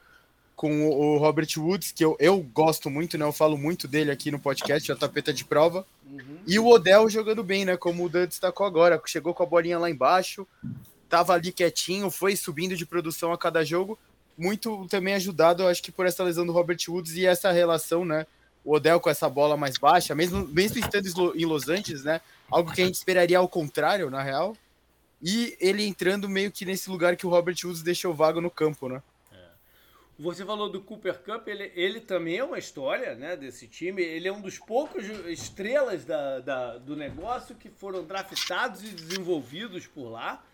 com 0.61 0.87
o 0.87 1.17
Robert 1.17 1.47
Woods, 1.57 1.91
que 1.91 2.05
eu, 2.05 2.15
eu 2.19 2.39
gosto 2.39 2.87
muito, 2.87 3.17
né? 3.17 3.25
Eu 3.25 3.31
falo 3.31 3.57
muito 3.57 3.87
dele 3.87 4.11
aqui 4.11 4.29
no 4.29 4.37
podcast, 4.37 4.91
a 4.91 4.95
tapeta 4.95 5.33
de 5.33 5.43
prova. 5.43 5.87
Uhum. 6.05 6.37
E 6.45 6.59
o 6.59 6.67
Odell 6.67 7.09
jogando 7.09 7.43
bem, 7.43 7.65
né? 7.65 7.75
Como 7.75 8.05
o 8.05 8.07
Dan 8.07 8.27
destacou 8.27 8.67
agora. 8.67 9.01
Chegou 9.07 9.33
com 9.33 9.41
a 9.41 9.45
bolinha 9.47 9.79
lá 9.79 9.89
embaixo, 9.89 10.47
tava 11.09 11.33
ali 11.33 11.51
quietinho, 11.51 12.11
foi 12.11 12.35
subindo 12.35 12.75
de 12.75 12.85
produção 12.85 13.33
a 13.33 13.39
cada 13.39 13.65
jogo. 13.65 13.97
Muito 14.37 14.85
também 14.87 15.15
ajudado, 15.15 15.65
acho 15.65 15.81
que 15.81 15.91
por 15.91 16.05
essa 16.05 16.23
lesão 16.23 16.45
do 16.45 16.53
Robert 16.53 16.77
Woods 16.87 17.15
e 17.15 17.25
essa 17.25 17.51
relação, 17.51 18.05
né? 18.05 18.27
O 18.63 18.75
Odell 18.75 18.99
com 18.99 19.09
essa 19.09 19.27
bola 19.27 19.57
mais 19.57 19.79
baixa, 19.79 20.13
mesmo, 20.13 20.47
mesmo 20.47 20.77
estando 20.77 21.33
em 21.35 21.43
Los 21.43 21.69
Angeles, 21.69 22.03
né? 22.03 22.21
Algo 22.51 22.71
que 22.71 22.83
a 22.83 22.85
gente 22.85 22.93
esperaria 22.93 23.39
ao 23.39 23.49
contrário, 23.49 24.11
na 24.11 24.21
real. 24.21 24.55
E 25.23 25.57
ele 25.59 25.83
entrando 25.83 26.29
meio 26.29 26.51
que 26.51 26.65
nesse 26.65 26.87
lugar 26.87 27.15
que 27.15 27.25
o 27.25 27.31
Robert 27.31 27.57
Woods 27.63 27.81
deixou 27.81 28.13
vago 28.13 28.39
no 28.39 28.51
campo, 28.51 28.87
né? 28.87 29.01
Você 30.21 30.45
falou 30.45 30.69
do 30.69 30.79
Cooper 30.79 31.17
Cup, 31.23 31.47
ele, 31.47 31.71
ele 31.73 31.99
também 31.99 32.37
é 32.37 32.43
uma 32.43 32.59
história 32.59 33.15
né, 33.15 33.35
desse 33.35 33.67
time. 33.67 34.03
Ele 34.03 34.27
é 34.27 34.31
um 34.31 34.39
dos 34.39 34.59
poucos 34.59 35.03
estrelas 35.25 36.05
da, 36.05 36.39
da, 36.39 36.77
do 36.77 36.95
negócio 36.95 37.55
que 37.55 37.69
foram 37.71 38.05
draftados 38.05 38.83
e 38.83 38.89
desenvolvidos 38.89 39.87
por 39.87 40.09
lá. 40.09 40.45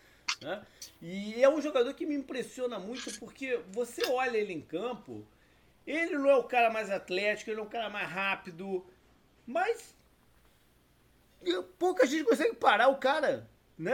Né? 0.42 0.66
E 1.02 1.44
é 1.44 1.50
um 1.50 1.62
jogador 1.62 1.94
que 1.94 2.06
me 2.06 2.16
impressiona 2.16 2.80
muito 2.80 3.20
porque 3.20 3.60
você 3.74 4.06
olha 4.06 4.38
ele 4.38 4.54
em 4.54 4.62
campo, 4.62 5.28
ele 5.86 6.18
não 6.18 6.30
é 6.30 6.38
o 6.38 6.46
cara 6.46 6.72
mais 6.72 6.90
atlético, 6.90 7.52
ele 7.52 7.60
é 7.60 7.64
o 7.64 7.68
cara 7.68 7.90
mais 7.90 8.10
rápido, 8.10 8.86
mas 9.46 9.94
pouca 11.78 12.06
gente 12.06 12.24
consegue 12.24 12.56
parar 12.56 12.88
o 12.88 12.96
cara. 12.96 13.50
Né? 13.78 13.94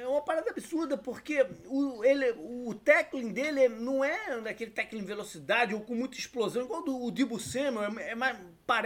É 0.00 0.06
uma 0.06 0.20
parada 0.20 0.50
absurda, 0.50 0.98
porque 0.98 1.46
o, 1.66 2.04
ele, 2.04 2.32
o 2.38 2.74
tackling 2.74 3.32
dele 3.32 3.68
não 3.68 4.04
é 4.04 4.40
daquele 4.40 4.72
tackling 4.72 5.04
velocidade 5.04 5.74
ou 5.74 5.80
com 5.80 5.94
muita 5.94 6.18
explosão, 6.18 6.64
igual 6.64 6.82
do 6.82 7.04
o 7.04 7.10
Dibu 7.12 7.38
Samuel, 7.38 7.98
é, 8.00 8.10
é 8.10 8.14
mais, 8.16 8.36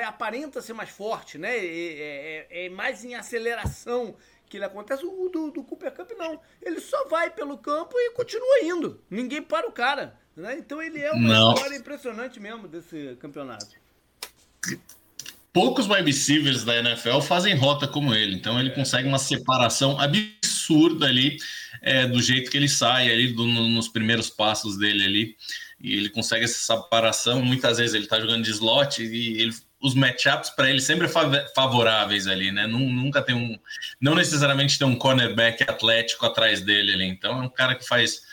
aparenta 0.06 0.60
ser 0.60 0.74
mais 0.74 0.90
forte, 0.90 1.38
né? 1.38 1.56
É, 1.56 2.46
é, 2.50 2.66
é, 2.66 2.68
mais 2.68 3.02
em 3.02 3.14
aceleração 3.14 4.14
que 4.46 4.58
ele 4.58 4.64
acontece. 4.64 5.06
O 5.06 5.28
do, 5.30 5.50
do 5.50 5.64
Cooper 5.64 5.94
Cup 5.94 6.10
não. 6.18 6.38
Ele 6.60 6.80
só 6.80 7.06
vai 7.06 7.30
pelo 7.30 7.56
campo 7.56 7.98
e 7.98 8.10
continua 8.10 8.60
indo. 8.62 9.02
Ninguém 9.08 9.40
para 9.40 9.66
o 9.66 9.72
cara. 9.72 10.18
Né? 10.36 10.58
Então 10.58 10.82
ele 10.82 11.00
é 11.00 11.12
uma 11.12 11.28
não. 11.28 11.54
história 11.54 11.76
impressionante 11.76 12.38
mesmo 12.38 12.68
desse 12.68 13.16
campeonato 13.20 13.80
poucos 15.52 15.88
wide 15.88 16.04
receivers 16.04 16.64
da 16.64 16.76
NFL 16.76 17.20
fazem 17.20 17.54
rota 17.54 17.86
como 17.88 18.14
ele, 18.14 18.34
então 18.34 18.58
ele 18.58 18.70
é. 18.70 18.74
consegue 18.74 19.08
uma 19.08 19.18
separação 19.18 19.98
absurda 20.00 21.06
ali 21.06 21.36
é, 21.82 22.06
do 22.06 22.20
jeito 22.22 22.50
que 22.50 22.56
ele 22.56 22.68
sai 22.68 23.10
ali 23.10 23.32
do, 23.32 23.46
no, 23.46 23.68
nos 23.68 23.88
primeiros 23.88 24.30
passos 24.30 24.76
dele 24.76 25.04
ali, 25.04 25.36
e 25.80 25.94
ele 25.94 26.10
consegue 26.10 26.44
essa 26.44 26.76
separação. 26.76 27.42
Muitas 27.42 27.78
vezes 27.78 27.94
ele 27.94 28.04
está 28.04 28.20
jogando 28.20 28.44
de 28.44 28.50
slot 28.50 29.02
e 29.02 29.40
ele, 29.40 29.54
os 29.80 29.94
matchups 29.94 30.50
para 30.50 30.68
ele 30.68 30.80
sempre 30.80 31.08
favoráveis 31.54 32.26
ali, 32.26 32.52
né? 32.52 32.66
Nunca 32.66 33.22
tem 33.22 33.34
um, 33.34 33.58
não 33.98 34.14
necessariamente 34.14 34.78
tem 34.78 34.86
um 34.86 34.94
cornerback 34.96 35.62
atlético 35.62 36.26
atrás 36.26 36.60
dele 36.60 36.92
ali, 36.92 37.06
então 37.06 37.42
é 37.42 37.46
um 37.46 37.48
cara 37.48 37.74
que 37.74 37.86
faz 37.86 38.28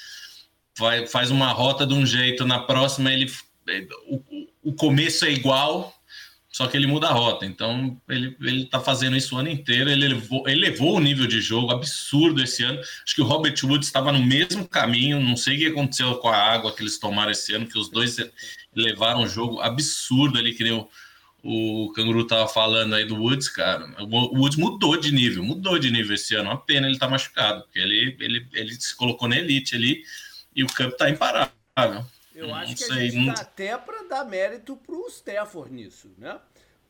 faz 1.09 1.31
uma 1.31 1.51
rota 1.51 1.87
de 1.87 1.93
um 1.95 2.05
jeito, 2.05 2.45
na 2.45 2.59
próxima 2.59 3.11
ele 3.11 3.31
o, 4.07 4.21
o 4.63 4.73
começo 4.73 5.25
é 5.25 5.31
igual, 5.31 5.96
só 6.57 6.65
que 6.65 6.75
ele 6.75 6.87
muda 6.87 7.07
a 7.07 7.11
rota. 7.11 7.45
Então, 7.45 8.01
ele, 8.09 8.35
ele 8.41 8.65
tá 8.65 8.79
fazendo 8.79 9.15
isso 9.15 9.35
o 9.35 9.37
ano 9.37 9.47
inteiro. 9.47 9.91
Ele 9.91 10.07
levou, 10.07 10.49
ele 10.49 10.59
levou 10.61 10.95
o 10.95 10.99
nível 10.99 11.27
de 11.27 11.39
jogo 11.39 11.71
absurdo 11.71 12.41
esse 12.41 12.63
ano. 12.63 12.79
Acho 12.79 13.13
que 13.13 13.21
o 13.21 13.25
Robert 13.25 13.53
Woods 13.63 13.87
estava 13.87 14.11
no 14.11 14.17
mesmo 14.23 14.67
caminho. 14.67 15.19
Não 15.19 15.37
sei 15.37 15.55
o 15.55 15.59
que 15.59 15.65
aconteceu 15.67 16.15
com 16.15 16.29
a 16.29 16.35
água 16.35 16.73
que 16.73 16.81
eles 16.81 16.97
tomaram 16.97 17.29
esse 17.29 17.53
ano, 17.53 17.67
que 17.67 17.77
os 17.77 17.91
dois 17.91 18.17
levaram 18.75 19.21
um 19.21 19.27
jogo 19.27 19.61
absurdo 19.61 20.39
ali, 20.39 20.51
que 20.51 20.63
nem 20.63 20.73
o, 20.73 20.89
o 21.43 21.91
Canguru 21.93 22.25
tava 22.25 22.47
falando 22.47 22.95
aí 22.95 23.05
do 23.05 23.17
Woods, 23.17 23.49
cara. 23.49 23.87
O 23.99 24.39
Woods 24.39 24.57
mudou 24.57 24.99
de 24.99 25.11
nível, 25.11 25.43
mudou 25.43 25.77
de 25.77 25.91
nível 25.91 26.15
esse 26.15 26.33
ano. 26.33 26.49
Uma 26.49 26.57
pena 26.57 26.87
ele 26.87 26.97
tá 26.97 27.07
machucado, 27.07 27.61
porque 27.65 27.77
ele, 27.77 28.17
ele, 28.19 28.47
ele 28.53 28.73
se 28.73 28.95
colocou 28.95 29.29
na 29.29 29.37
elite 29.37 29.75
ali 29.75 30.01
e 30.55 30.63
o 30.63 30.67
campo 30.67 30.97
tá 30.97 31.07
imparável. 31.07 32.03
Eu 32.37 32.53
acho 32.53 32.75
que 32.75 32.83
a 32.83 32.95
gente 32.99 33.25
dá 33.25 33.33
até 33.33 33.75
para 33.77 34.03
dar 34.03 34.23
mérito 34.23 34.77
para 34.77 34.95
o 34.95 35.07
Stafford 35.07 35.73
nisso, 35.73 36.11
né? 36.19 36.39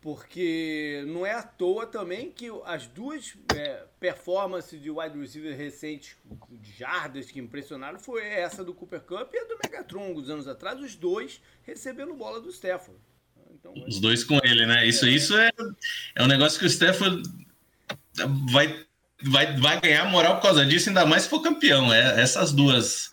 Porque 0.01 1.03
não 1.07 1.25
é 1.25 1.33
à 1.33 1.41
toa 1.41 1.87
também 1.87 2.29
que 2.29 2.49
as 2.65 2.85
duas 2.85 3.33
é, 3.55 3.85
performances 3.99 4.81
de 4.81 4.91
wide 4.91 5.17
receiver 5.17 5.57
recentes 5.57 6.17
de 6.51 6.77
jardas 6.77 7.31
que 7.31 7.39
impressionaram 7.39 7.97
foi 7.97 8.25
essa 8.25 8.63
do 8.63 8.73
Cooper 8.73 9.01
Cup 9.01 9.33
e 9.33 9.37
a 9.37 9.43
do 9.45 9.57
Megatron, 9.63 10.03
alguns 10.03 10.29
anos 10.29 10.47
atrás, 10.47 10.79
os 10.81 10.95
dois 10.95 11.41
recebendo 11.63 12.13
bola 12.13 12.41
do 12.41 12.49
Stafford. 12.49 12.99
Então, 13.53 13.73
os 13.87 13.99
dois 13.99 14.23
com 14.25 14.39
ele, 14.43 14.65
né? 14.65 14.85
Isso, 14.85 15.05
é. 15.05 15.09
isso 15.09 15.37
é, 15.37 15.49
é 16.15 16.23
um 16.23 16.27
negócio 16.27 16.59
que 16.59 16.65
o 16.65 16.69
Stafford 16.69 17.23
vai, 18.51 18.85
vai, 19.23 19.57
vai 19.57 19.81
ganhar 19.81 20.05
moral 20.05 20.35
por 20.35 20.43
causa 20.43 20.65
disso, 20.65 20.89
ainda 20.89 21.05
mais 21.05 21.23
se 21.23 21.29
for 21.29 21.41
campeão. 21.41 21.91
É, 21.93 22.21
essas 22.21 22.51
duas 22.51 23.09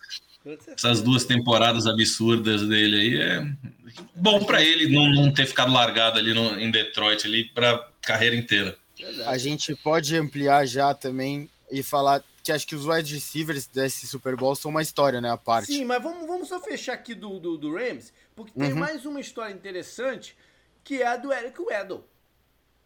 Essas 0.75 1.01
duas 1.01 1.25
temporadas 1.25 1.87
absurdas 1.87 2.67
dele 2.67 2.95
aí 2.95 3.21
é 3.21 3.75
bom 4.13 4.43
para 4.43 4.61
ele 4.61 4.93
não, 4.93 5.09
não, 5.09 5.33
ter 5.33 5.45
ficado 5.45 5.71
largado 5.71 6.19
ali 6.19 6.33
no, 6.33 6.59
em 6.59 6.69
Detroit 6.69 7.25
ali 7.25 7.45
para 7.45 7.89
carreira 8.01 8.35
inteira. 8.35 8.77
A 9.25 9.37
gente 9.37 9.75
pode 9.75 10.15
ampliar 10.15 10.65
já 10.65 10.93
também 10.93 11.49
e 11.71 11.81
falar 11.81 12.23
que 12.43 12.51
acho 12.51 12.67
que 12.67 12.75
os 12.75 12.85
wide 12.85 13.13
receivers 13.13 13.65
desse 13.65 14.05
Super 14.05 14.35
Bowl 14.35 14.55
são 14.55 14.69
uma 14.69 14.83
história, 14.83 15.19
né, 15.19 15.31
a 15.31 15.37
parte. 15.37 15.67
Sim, 15.67 15.83
mas 15.83 16.01
vamos, 16.01 16.27
vamos 16.27 16.47
só 16.47 16.59
fechar 16.59 16.93
aqui 16.93 17.15
do, 17.15 17.39
do, 17.39 17.57
do 17.57 17.73
Rams, 17.73 18.13
porque 18.35 18.51
tem 18.51 18.71
uhum. 18.71 18.79
mais 18.79 19.03
uma 19.03 19.19
história 19.19 19.51
interessante, 19.51 20.37
que 20.83 21.01
é 21.01 21.07
a 21.07 21.17
do 21.17 21.33
Eric 21.33 21.59
Weddle. 21.59 22.07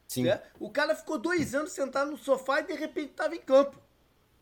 Sim. 0.08 0.24
Né? 0.24 0.42
O 0.60 0.70
cara 0.70 0.96
ficou 0.96 1.20
dois 1.20 1.54
anos 1.54 1.74
sentado 1.74 2.10
no 2.10 2.18
sofá 2.18 2.62
e 2.62 2.68
de 2.68 2.74
repente 2.74 3.12
estava 3.12 3.36
em 3.36 3.42
campo. 3.42 3.78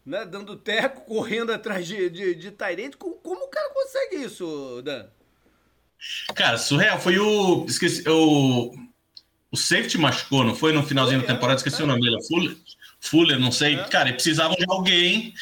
Né? 0.07 0.25
Dando 0.25 0.55
teco, 0.55 1.01
correndo 1.01 1.51
atrás 1.51 1.85
de, 1.85 2.09
de, 2.09 2.33
de 2.33 2.49
Tyrant. 2.49 2.93
Como, 2.97 3.19
o 3.21 3.49
cara 3.49 3.69
consegue 3.73 4.23
isso, 4.23 4.81
Dan? 4.81 5.05
Cara, 6.33 6.57
surreal. 6.57 6.97
Foi 6.97 7.19
o. 7.19 7.65
Esqueci. 7.67 8.07
O, 8.07 8.73
o 9.51 9.57
safety 9.57 9.97
machucou, 9.97 10.45
não 10.45 10.55
foi? 10.55 10.71
No 10.71 10.81
finalzinho 10.81 11.19
da 11.19 11.27
temporada, 11.27 11.57
esqueci 11.57 11.81
é. 11.81 11.83
o 11.83 11.87
nome 11.87 11.99
dele. 11.99 12.23
Fuller, 12.25 12.55
Fuller 13.01 13.37
não 13.37 13.51
sei. 13.51 13.75
É. 13.75 13.83
Cara, 13.83 14.13
precisavam 14.13 14.55
de 14.55 14.63
alguém. 14.69 15.33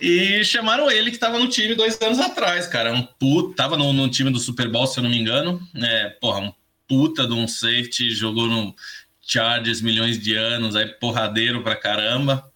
E 0.00 0.44
chamaram 0.44 0.88
ele 0.88 1.10
que 1.10 1.16
estava 1.16 1.36
no 1.36 1.48
time 1.48 1.74
dois 1.74 2.00
anos 2.00 2.20
atrás, 2.20 2.68
cara. 2.68 2.92
Um 2.92 3.02
puta, 3.02 3.56
tava 3.56 3.76
no, 3.76 3.92
no, 3.92 4.08
time 4.08 4.30
do 4.30 4.38
Super 4.38 4.70
Bowl, 4.70 4.86
se 4.86 5.00
eu 5.00 5.02
não 5.02 5.10
me 5.10 5.18
engano. 5.18 5.60
É, 5.74 6.10
porra, 6.20 6.38
um 6.38 6.52
puta 6.86 7.26
de 7.26 7.32
um 7.32 7.48
safety, 7.48 8.10
jogou 8.10 8.46
no 8.46 8.72
Chargers 9.20 9.80
milhões 9.80 10.16
de 10.16 10.36
anos, 10.36 10.76
aí 10.76 10.86
porradeiro 10.86 11.64
pra 11.64 11.74
caramba. 11.74 12.48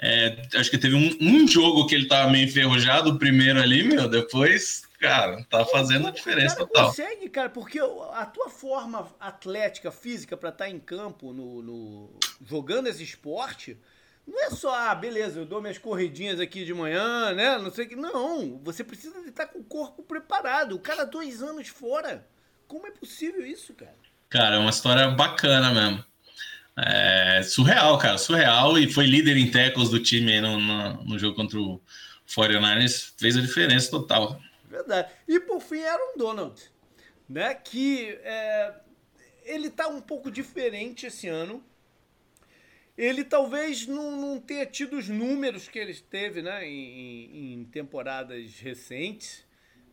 É, 0.00 0.42
acho 0.54 0.70
que 0.70 0.78
teve 0.78 0.94
um, 0.94 1.16
um, 1.20 1.48
jogo 1.48 1.86
que 1.86 1.94
ele 1.94 2.06
tava 2.06 2.30
meio 2.30 2.46
enferrujado, 2.46 3.10
o 3.10 3.18
primeiro 3.18 3.60
ali, 3.60 3.82
meu, 3.82 4.08
depois, 4.08 4.82
cara, 5.00 5.44
tá 5.50 5.64
fazendo 5.64 6.06
a 6.06 6.12
diferença 6.12 6.54
cara, 6.54 6.66
total. 6.66 6.86
consegue, 6.86 7.28
cara, 7.28 7.48
porque 7.50 7.80
a 7.80 8.24
tua 8.26 8.48
forma 8.48 9.08
atlética, 9.18 9.90
física 9.90 10.36
para 10.36 10.50
estar 10.50 10.66
tá 10.66 10.70
em 10.70 10.78
campo, 10.78 11.32
no, 11.32 11.62
no, 11.62 12.10
jogando 12.46 12.86
esse 12.86 13.02
esporte, 13.02 13.76
não 14.24 14.40
é 14.44 14.50
só, 14.50 14.72
ah, 14.72 14.94
beleza, 14.94 15.40
eu 15.40 15.46
dou 15.46 15.60
minhas 15.60 15.78
corridinhas 15.78 16.38
aqui 16.38 16.64
de 16.64 16.74
manhã, 16.74 17.32
né, 17.32 17.58
não 17.58 17.70
sei 17.70 17.86
o 17.86 17.88
que. 17.88 17.96
Não, 17.96 18.60
você 18.62 18.84
precisa 18.84 19.18
estar 19.26 19.46
com 19.46 19.58
o 19.58 19.64
corpo 19.64 20.02
preparado. 20.02 20.76
O 20.76 20.78
cara 20.78 21.04
dois 21.04 21.42
anos 21.42 21.68
fora. 21.68 22.24
Como 22.68 22.86
é 22.86 22.90
possível 22.90 23.44
isso, 23.46 23.72
cara? 23.72 23.96
Cara, 24.28 24.56
é 24.56 24.58
uma 24.58 24.68
história 24.68 25.08
bacana 25.08 25.72
mesmo. 25.72 26.04
É 26.86 27.42
surreal, 27.42 27.98
cara, 27.98 28.18
surreal. 28.18 28.78
E 28.78 28.90
foi 28.92 29.06
líder 29.06 29.36
em 29.36 29.50
tackles 29.50 29.90
do 29.90 30.00
time 30.00 30.40
no, 30.40 30.60
no, 30.60 31.04
no, 31.04 31.18
jogo 31.18 31.34
contra 31.34 31.58
o 31.58 31.80
49ers. 32.26 33.12
Fez 33.18 33.36
a 33.36 33.40
diferença 33.40 33.90
total. 33.90 34.40
Verdade. 34.68 35.08
E 35.26 35.40
por 35.40 35.60
fim, 35.60 35.82
Aaron 35.82 36.16
Donald, 36.16 36.60
né? 37.28 37.54
Que 37.54 38.18
é, 38.22 38.74
ele 39.44 39.70
tá 39.70 39.88
um 39.88 40.00
pouco 40.00 40.30
diferente 40.30 41.06
esse 41.06 41.26
ano. 41.26 41.64
Ele 42.96 43.24
talvez 43.24 43.86
não, 43.86 44.20
não 44.20 44.40
tenha 44.40 44.66
tido 44.66 44.96
os 44.96 45.08
números 45.08 45.68
que 45.68 45.78
ele 45.78 45.94
teve 45.94 46.42
né, 46.42 46.66
em, 46.66 47.54
em 47.54 47.64
temporadas 47.64 48.58
recentes, 48.58 49.44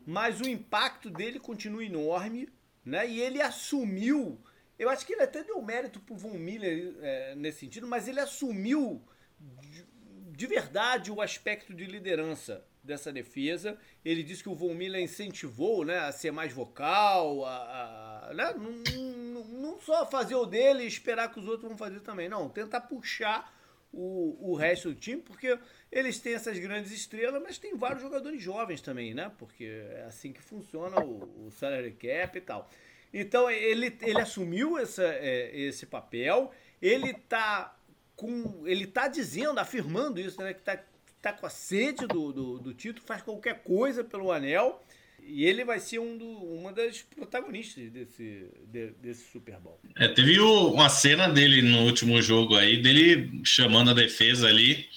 mas 0.05 0.41
o 0.41 0.49
impacto 0.49 1.09
dele 1.09 1.39
continua 1.39 1.85
enorme, 1.85 2.49
né? 2.83 3.07
E 3.07 3.21
ele 3.21 3.41
assumiu 3.41 4.39
eu 4.77 4.89
acho 4.89 5.05
que 5.05 5.13
ele 5.13 5.23
até 5.23 5.43
deu 5.43 5.61
mérito 5.61 5.99
pro 5.99 6.15
Von 6.15 6.37
Miller 6.37 6.95
é, 7.01 7.35
nesse 7.35 7.59
sentido, 7.59 7.87
mas 7.87 8.07
ele 8.07 8.19
assumiu 8.19 9.01
de, 9.39 9.85
de, 10.31 10.47
verdade 10.47 11.11
o 11.11 11.21
aspecto 11.21 11.73
de 11.73 11.85
liderança 11.85 12.65
dessa 12.83 13.11
defesa. 13.11 13.77
Ele 14.03 14.21
disse 14.21 14.43
que 14.43 14.49
o 14.49 14.55
Von 14.55 14.73
Miller 14.73 15.01
incentivou 15.01 15.85
né, 15.85 15.99
a 15.99 16.11
ser 16.11 16.31
mais 16.31 16.51
vocal, 16.51 17.45
a, 17.45 18.29
a 18.29 18.33
né, 18.33 18.53
não, 18.53 19.43
não, 19.43 19.79
só 19.79 20.05
fazer 20.05 20.35
o 20.35 20.45
dele 20.45 20.83
e 20.83 20.87
esperar 20.87 21.31
que 21.31 21.39
os 21.39 21.47
outros 21.47 21.67
vão 21.67 21.77
fazer 21.77 22.01
também. 22.01 22.27
Não, 22.27 22.49
tentar 22.49 22.81
puxar 22.81 23.53
o, 23.93 24.51
o 24.51 24.55
resto 24.55 24.89
do 24.89 24.95
time, 24.95 25.21
porque 25.21 25.57
eles 25.89 26.19
têm 26.19 26.33
essas 26.33 26.59
grandes 26.59 26.91
estrelas, 26.91 27.41
mas 27.41 27.57
tem 27.57 27.75
vários 27.77 28.01
jogadores 28.01 28.41
jovens 28.41 28.81
também, 28.81 29.13
né? 29.13 29.31
Porque 29.37 29.63
é 29.63 30.03
assim 30.03 30.33
que 30.33 30.41
funciona 30.41 30.99
o, 30.99 31.47
o 31.47 31.51
salary 31.51 31.93
cap 31.93 32.37
e 32.37 32.41
tal. 32.41 32.69
Então 33.17 33.49
ele, 33.49 33.97
ele 34.01 34.19
assumiu 34.19 34.77
essa, 34.77 35.05
é, 35.05 35.49
esse 35.57 35.85
papel, 35.85 36.53
ele 36.81 37.13
tá 37.13 37.73
com. 38.13 38.63
Ele 38.65 38.85
tá 38.85 39.07
dizendo, 39.07 39.57
afirmando 39.57 40.19
isso, 40.19 40.41
né? 40.41 40.53
Que 40.53 40.61
tá, 40.61 40.83
tá 41.21 41.31
com 41.31 41.45
a 41.45 41.49
sede 41.49 42.05
do, 42.07 42.33
do, 42.33 42.59
do 42.59 42.73
título, 42.73 43.05
faz 43.07 43.21
qualquer 43.21 43.63
coisa 43.63 44.03
pelo 44.03 44.33
anel. 44.33 44.83
E 45.27 45.45
ele 45.45 45.63
vai 45.63 45.79
ser 45.79 45.97
um 45.97 46.17
do, 46.17 46.27
uma 46.27 46.73
das 46.73 47.03
protagonistas 47.03 47.89
desse, 47.89 48.47
de, 48.67 48.91
desse 49.01 49.31
Super 49.31 49.59
Bowl. 49.59 49.79
É, 49.97 50.09
teve 50.09 50.37
o, 50.37 50.73
uma 50.73 50.89
cena 50.89 51.29
dele 51.29 51.61
no 51.61 51.85
último 51.85 52.21
jogo 52.21 52.57
aí, 52.57 52.81
dele 52.81 53.41
chamando 53.45 53.91
a 53.91 53.93
defesa 53.93 54.49
ali 54.49 54.87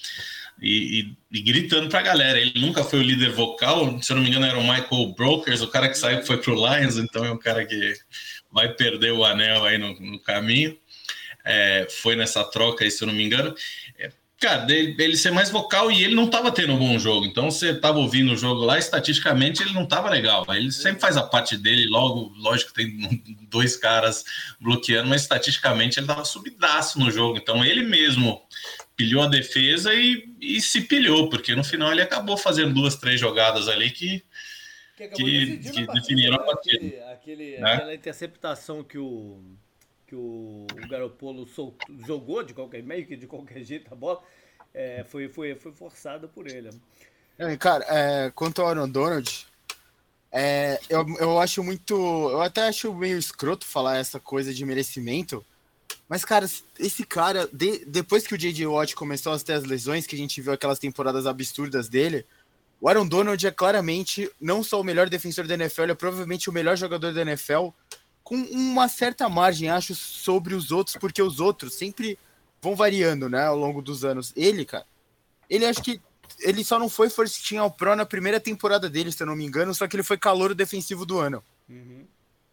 e, 0.61 1.15
e, 1.31 1.39
e, 1.39 1.41
gritando 1.41 1.89
pra 1.89 2.01
galera. 2.01 2.39
Ele 2.39 2.59
nunca 2.59 2.83
foi 2.83 2.99
o 2.99 3.03
líder 3.03 3.31
vocal, 3.31 4.01
se 4.01 4.11
eu 4.11 4.15
não 4.15 4.23
me 4.23 4.29
engano, 4.29 4.45
era 4.45 4.57
o 4.57 4.63
Michael 4.63 5.13
Brokers, 5.15 5.61
o 5.61 5.67
cara 5.67 5.89
que 5.89 5.97
saiu 5.97 6.25
foi 6.25 6.37
pro 6.37 6.55
Lions, 6.55 6.97
então 6.97 7.23
é 7.25 7.31
um 7.31 7.37
cara 7.37 7.65
que 7.65 7.93
vai 8.51 8.69
perder 8.73 9.11
o 9.11 9.23
anel 9.23 9.65
aí 9.65 9.77
no, 9.77 9.93
no 9.99 10.19
caminho. 10.19 10.77
É, 11.45 11.87
foi 11.89 12.15
nessa 12.15 12.43
troca 12.43 12.83
aí, 12.83 12.91
se 12.91 13.03
eu 13.03 13.07
não 13.07 13.13
me 13.13 13.23
engano. 13.23 13.55
É, 13.97 14.11
cara, 14.39 14.65
dele, 14.65 14.95
ele 14.97 15.17
ser 15.17 15.31
mais 15.31 15.49
vocal 15.49 15.91
e 15.91 16.03
ele 16.03 16.15
não 16.15 16.25
estava 16.25 16.51
tendo 16.51 16.73
um 16.73 16.77
bom 16.77 16.97
jogo. 16.97 17.25
Então 17.25 17.51
você 17.51 17.71
estava 17.71 17.97
ouvindo 17.97 18.31
o 18.33 18.37
jogo 18.37 18.63
lá, 18.63 18.77
estatisticamente 18.77 19.61
ele 19.61 19.73
não 19.73 19.83
estava 19.83 20.09
legal. 20.09 20.45
Ele 20.49 20.71
sempre 20.71 21.01
faz 21.01 21.17
a 21.17 21.23
parte 21.23 21.57
dele, 21.57 21.87
logo, 21.87 22.33
lógico, 22.37 22.73
tem 22.73 23.21
dois 23.49 23.75
caras 23.75 24.23
bloqueando, 24.59 25.09
mas 25.09 25.21
estatisticamente 25.21 25.99
ele 25.99 26.05
estava 26.05 26.23
subidaço 26.23 26.99
no 26.99 27.11
jogo. 27.11 27.37
Então 27.37 27.63
ele 27.63 27.83
mesmo 27.83 28.41
pilhou 28.99 29.23
a 29.23 29.27
defesa 29.27 29.93
e, 29.93 30.29
e, 30.41 30.59
se 30.59 30.81
pilhou, 30.81 31.29
porque 31.29 31.55
no 31.55 31.63
final 31.63 31.89
ele 31.89 32.01
acabou 32.01 32.35
fazendo 32.35 32.73
duas, 32.73 32.97
três 32.97 33.17
jogadas 33.17 33.69
ali 33.69 33.91
que, 33.91 34.21
que, 34.97 35.07
que, 35.07 35.57
que 35.57 35.87
definiram 35.87 36.35
a 36.35 36.39
partida. 36.39 36.75
Aquele, 36.75 37.03
aquele 37.13 37.57
né? 37.59 37.73
Aquela 37.75 37.95
interceptação 37.95 38.83
que 38.83 38.97
o, 38.97 39.41
que 40.05 40.13
o, 40.13 40.67
o 40.69 40.89
Garopolo 40.89 41.47
soltou, 41.47 41.95
jogou 42.05 42.43
de 42.43 42.53
qualquer 42.53 42.83
meio 42.83 43.07
que 43.07 43.15
de 43.15 43.25
qualquer 43.25 43.63
jeito 43.63 43.87
a 43.89 43.95
bola, 43.95 44.21
é, 44.73 45.05
foi, 45.07 45.29
foi, 45.29 45.55
foi 45.55 45.71
forçada 45.71 46.27
por 46.27 46.45
ele. 46.45 46.69
É, 47.37 47.55
cara, 47.55 47.85
é, 47.87 48.31
quanto 48.35 48.61
ao 48.61 48.67
Aaron 48.67 48.89
Donald, 48.89 49.47
é, 50.29 50.77
eu, 50.89 51.07
eu 51.19 51.39
acho 51.39 51.63
muito. 51.63 51.95
Eu 51.95 52.41
até 52.41 52.67
acho 52.67 52.93
meio 52.93 53.17
escroto 53.17 53.65
falar 53.65 53.97
essa 53.97 54.19
coisa 54.19 54.53
de 54.53 54.65
merecimento, 54.65 55.45
mas, 56.09 56.25
cara, 56.25 56.49
esse 56.79 57.05
cara, 57.05 57.47
de, 57.53 57.85
depois 57.85 58.25
que 58.25 58.33
o 58.33 58.37
J.J. 58.37 58.65
Watt 58.65 58.95
começou 58.95 59.31
a 59.31 59.39
ter 59.39 59.53
as 59.53 59.63
lesões, 59.63 60.07
que 60.07 60.15
a 60.15 60.17
gente 60.17 60.41
viu 60.41 60.51
aquelas 60.51 60.79
temporadas 60.79 61.27
absurdas 61.27 61.87
dele, 61.87 62.25
o 62.81 62.89
Aaron 62.89 63.05
Donald 63.05 63.45
é 63.45 63.51
claramente 63.51 64.31
não 64.41 64.63
só 64.63 64.81
o 64.81 64.83
melhor 64.83 65.07
defensor 65.07 65.45
da 65.45 65.53
NFL, 65.53 65.83
ele 65.83 65.91
é 65.91 65.95
provavelmente 65.95 66.49
o 66.49 66.53
melhor 66.53 66.75
jogador 66.75 67.13
da 67.13 67.21
NFL, 67.21 67.67
com 68.23 68.35
uma 68.35 68.87
certa 68.87 69.29
margem, 69.29 69.69
acho, 69.69 69.93
sobre 69.93 70.55
os 70.55 70.71
outros, 70.71 70.97
porque 70.97 71.21
os 71.21 71.39
outros 71.39 71.75
sempre 71.75 72.17
vão 72.59 72.75
variando, 72.75 73.29
né, 73.29 73.45
ao 73.45 73.55
longo 73.55 73.79
dos 73.79 74.03
anos. 74.03 74.33
Ele, 74.35 74.65
cara, 74.65 74.87
ele 75.47 75.65
acho 75.65 75.83
que 75.83 76.01
ele 76.39 76.63
só 76.63 76.79
não 76.79 76.89
foi 76.89 77.09
first 77.09 77.47
team 77.47 77.61
ao 77.61 77.69
pro 77.69 77.95
na 77.95 78.05
primeira 78.05 78.39
temporada 78.39 78.89
dele, 78.89 79.11
se 79.11 79.21
eu 79.21 79.27
não 79.27 79.35
me 79.35 79.45
engano, 79.45 79.75
só 79.75 79.87
que 79.87 79.95
ele 79.95 80.03
foi 80.03 80.17
calor 80.17 80.55
defensivo 80.55 81.05
do 81.05 81.19
ano. 81.19 81.43
Uhum. 81.69 82.07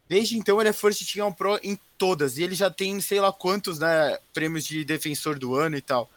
Desde 0.08 0.38
então 0.38 0.60
ele 0.60 0.68
é 0.68 0.72
First 0.72 1.12
Team 1.12 1.32
Pro 1.32 1.58
em 1.62 1.78
todas. 1.98 2.38
E 2.38 2.42
ele 2.42 2.54
já 2.54 2.70
tem 2.70 3.00
sei 3.00 3.20
lá 3.20 3.32
quantos 3.32 3.78
né, 3.78 4.18
prêmios 4.32 4.64
de 4.64 4.84
defensor 4.84 5.38
do 5.38 5.54
ano 5.54 5.76
e 5.76 5.80
tal. 5.80 6.10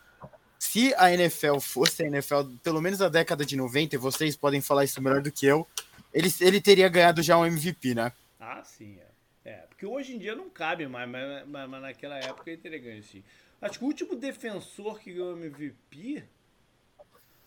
Se 0.59 0.93
a 0.95 1.11
NFL 1.11 1.59
fosse 1.59 2.03
a 2.03 2.07
NFL, 2.07 2.41
pelo 2.61 2.81
menos 2.81 3.01
a 3.01 3.09
década 3.09 3.45
de 3.45 3.55
90, 3.55 3.95
e 3.95 3.97
vocês 3.97 4.35
podem 4.35 4.61
falar 4.61 4.83
isso 4.83 5.01
melhor 5.01 5.21
do 5.21 5.31
que 5.31 5.45
eu, 5.45 5.65
ele, 6.13 6.31
ele 6.41 6.59
teria 6.59 6.89
ganhado 6.89 7.21
já 7.21 7.37
um 7.37 7.45
MVP, 7.45 7.95
né? 7.95 8.11
Ah, 8.39 8.61
sim. 8.63 8.97
É. 9.45 9.51
é 9.51 9.55
porque 9.69 9.85
hoje 9.85 10.13
em 10.13 10.19
dia 10.19 10.35
não 10.35 10.49
cabe 10.49 10.85
mais, 10.87 11.09
mas, 11.09 11.47
mas, 11.47 11.69
mas, 11.69 11.81
naquela 11.81 12.17
época 12.17 12.49
ele 12.49 12.61
teria 12.61 12.79
ganho 12.79 13.03
sim. 13.03 13.23
Acho 13.61 13.79
que 13.79 13.85
o 13.85 13.87
último 13.87 14.15
defensor 14.15 14.99
que 14.99 15.13
ganhou 15.13 15.37
MVP. 15.37 16.23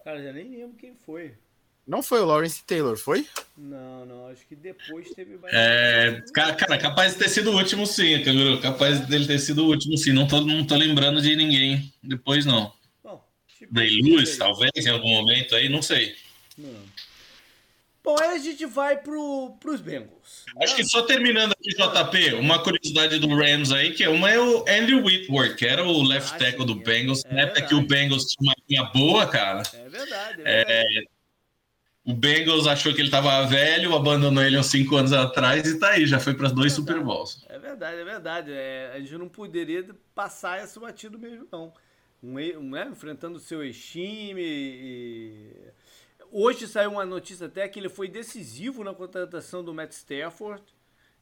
Cara, 0.05 0.23
já 0.23 0.33
nem 0.33 0.49
lembro 0.49 0.77
quem 0.77 0.95
foi. 0.95 1.35
Não 1.87 2.03
foi 2.03 2.21
o 2.21 2.27
Lawrence 2.27 2.63
Taylor, 2.65 2.97
foi? 2.97 3.27
Não, 3.57 4.07
não, 4.07 4.29
acho 4.29 4.47
que 4.47 4.55
depois 4.55 5.11
teve 5.11 5.37
mais. 5.37 5.53
É, 5.53 6.23
cara, 6.33 6.79
capaz 6.79 7.13
de 7.13 7.19
ter 7.19 7.29
sido 7.29 7.51
o 7.51 7.57
último, 7.57 7.87
sim, 7.87 8.23
Canguru. 8.23 8.61
Capaz 8.61 9.01
dele 9.07 9.27
ter 9.27 9.39
sido 9.41 9.65
o 9.65 9.69
último, 9.69 9.97
sim. 9.97 10.13
Não 10.13 10.27
tô, 10.27 10.41
não 10.41 10.65
tô 10.65 10.77
lembrando 10.77 11.21
de 11.21 11.35
ninguém 11.35 11.93
depois, 12.03 12.47
não. 12.47 12.73
Bom, 13.03 13.23
tipo, 13.59 13.75
Day 13.75 14.01
Lewis, 14.01 14.37
talvez, 14.37 14.71
em 14.77 14.91
algum 14.91 15.09
momento 15.09 15.57
aí, 15.57 15.69
não 15.69 15.83
sei. 15.83 16.15
Não. 16.57 16.93
Bom, 18.05 18.17
aí 18.21 18.31
a 18.31 18.39
gente 18.39 18.67
vai 18.67 18.97
pro, 18.97 19.57
pros 19.61 19.81
Bengals. 19.81 20.45
Acho 20.61 20.75
que 20.75 20.85
só 20.85 21.03
terminando 21.03 21.53
aqui, 21.53 21.71
JP, 21.71 22.35
uma 22.35 22.61
curiosidade 22.61 23.19
do 23.21 23.29
Rams 23.29 23.71
aí, 23.71 23.93
que 23.93 24.03
é 24.03 24.09
uma 24.09 24.29
é 24.29 24.41
o 24.41 24.65
Andrew 24.69 25.05
Whitworth, 25.05 25.55
que 25.55 25.65
era 25.65 25.85
o 25.85 26.03
left 26.03 26.35
ah, 26.35 26.39
tackle 26.39 26.67
do 26.67 26.75
Bengals, 26.75 27.25
é 27.25 27.33
na 27.33 27.43
época 27.43 27.63
que 27.63 27.75
o 27.75 27.87
Bengals 27.87 28.25
tinha 28.25 28.51
uma 28.51 28.55
linha 28.69 28.91
boa, 28.93 29.27
cara. 29.27 29.63
É 29.73 29.89
verdade, 29.89 30.43
é, 30.43 30.61
é 30.61 30.65
verdade. 30.65 30.99
É, 30.99 31.03
o 32.05 32.15
Bengals 32.15 32.67
achou 32.67 32.93
que 32.93 33.01
ele 33.01 33.09
estava 33.09 33.47
velho, 33.47 33.95
abandonou 33.95 34.43
ele 34.43 34.59
uns 34.59 34.67
cinco 34.67 34.97
anos 34.97 35.13
atrás 35.13 35.65
e 35.67 35.79
tá 35.79 35.91
aí, 35.91 36.05
já 36.05 36.19
foi 36.19 36.35
para 36.35 36.49
dois 36.49 36.73
é 36.73 36.77
Super 36.77 37.01
Bowls. 37.01 37.45
É 37.49 37.59
verdade, 37.59 38.01
é 38.01 38.05
verdade. 38.05 38.53
É, 38.53 38.93
a 38.93 38.99
gente 38.99 39.17
não 39.17 39.29
poderia 39.29 39.87
passar 40.13 40.63
esse 40.63 40.79
batido 40.81 41.17
mesmo, 41.17 41.47
não. 41.53 41.73
Um, 42.21 42.39
um, 42.39 42.71
né, 42.71 42.89
enfrentando 42.91 43.37
o 43.37 43.41
seu 43.41 43.63
ex-time. 43.63 44.43
E... 44.43 45.53
Hoje 46.33 46.67
saiu 46.67 46.91
uma 46.93 47.07
notícia 47.07 47.47
até 47.47 47.69
que 47.69 47.79
ele 47.79 47.89
foi 47.89 48.09
decisivo 48.09 48.83
na 48.83 48.93
contratação 48.93 49.63
do 49.63 49.73
Matt 49.73 49.93
Stafford. 49.93 50.63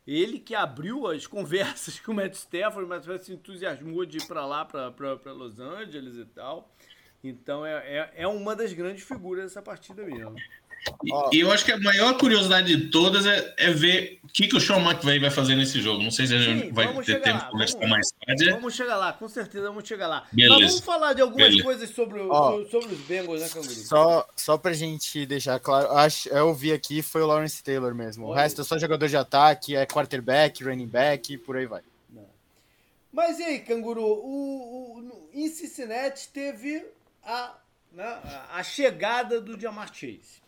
Ele 0.07 0.39
que 0.39 0.55
abriu 0.55 1.07
as 1.07 1.27
conversas 1.29 2.01
com 2.01 2.13
o 2.13 2.15
Matt 2.15 2.33
Stafford, 2.33 2.89
mas 2.89 3.23
se 3.23 3.35
entusiasmou 3.35 4.07
de 4.07 4.17
ir 4.17 4.27
para 4.27 4.47
lá, 4.47 4.65
para 4.65 5.33
Los 5.33 5.61
Angeles 5.61 6.17
e 6.17 6.25
tal. 6.25 6.75
Então 7.23 7.67
é, 7.67 7.73
é, 7.75 8.13
é, 8.23 8.27
uma 8.27 8.57
das 8.57 8.73
grandes 8.73 9.05
figuras 9.05 9.45
dessa 9.45 9.61
partida 9.61 10.03
mesmo. 10.05 10.35
E, 11.05 11.37
e, 11.37 11.41
eu 11.41 11.53
acho 11.53 11.65
que 11.65 11.73
a 11.73 11.79
maior 11.79 12.17
curiosidade 12.17 12.75
de 12.75 12.89
todas 12.89 13.27
é, 13.27 13.55
é 13.59 13.71
ver 13.71 14.19
o 14.25 14.29
que, 14.29 14.49
que 14.49 14.57
o 14.57 14.61
Sean 14.61 14.79
McVay 14.79 15.19
vai 15.19 15.31
fazer 15.31 15.55
nesse 15.55 15.81
jogo. 15.81 16.03
Não 16.03 16.11
sei 16.11 16.27
se 16.27 16.35
a 16.35 16.39
gente 16.39 16.67
Sim, 16.67 16.73
vai 16.73 16.87
ter 17.03 17.21
tempo 17.21 17.39
de 17.39 17.51
conversar 17.51 17.87
mais 17.87 18.11
tarde. 18.13 18.51
Vamos 18.51 18.75
chegar 18.75 18.97
lá, 18.97 19.13
com 19.13 19.29
certeza 19.29 19.69
vamos 19.69 19.87
chegar 19.87 20.09
lá. 20.09 20.27
Beleza. 20.33 20.55
Mas 20.59 20.71
vamos 20.71 20.85
falar 20.85 21.13
de 21.13 21.23
algumas 21.23 21.49
Beleza. 21.49 21.63
coisas 21.63 21.91
sobre, 21.91 22.21
o, 22.21 22.65
sobre 22.71 22.95
os 22.95 23.01
Bengals, 23.01 23.41
né, 23.41 23.49
Canguru? 23.49 23.73
Só, 23.73 24.27
só 24.35 24.57
pra 24.57 24.73
gente 24.73 25.27
deixar 25.27 25.59
claro, 25.61 25.93
acho, 25.93 26.29
eu 26.31 26.55
vi 26.55 26.73
aqui 26.73 27.03
foi 27.03 27.23
o 27.23 27.27
Lawrence 27.27 27.63
Taylor 27.63 27.95
mesmo. 27.95 28.27
Olha. 28.27 28.33
O 28.33 28.35
resto 28.35 28.63
é 28.63 28.65
só 28.65 28.79
jogador 28.79 29.09
de 29.09 29.17
ataque, 29.17 29.77
é 29.77 29.85
quarterback, 29.85 30.65
running 30.65 30.87
back, 30.87 31.37
por 31.39 31.57
aí 31.57 31.67
vai. 31.67 31.83
Mas 33.13 33.39
e 33.41 33.45
aí, 33.45 33.59
Canguru, 33.61 34.05
o, 34.05 34.99
o, 34.99 35.29
em 35.35 35.49
Cincinnati 35.49 36.29
teve 36.29 36.87
a, 37.25 37.57
né, 37.93 38.21
a 38.53 38.63
chegada 38.63 39.41
do 39.41 39.59
Jamar 39.59 39.93
Chase. 39.93 40.41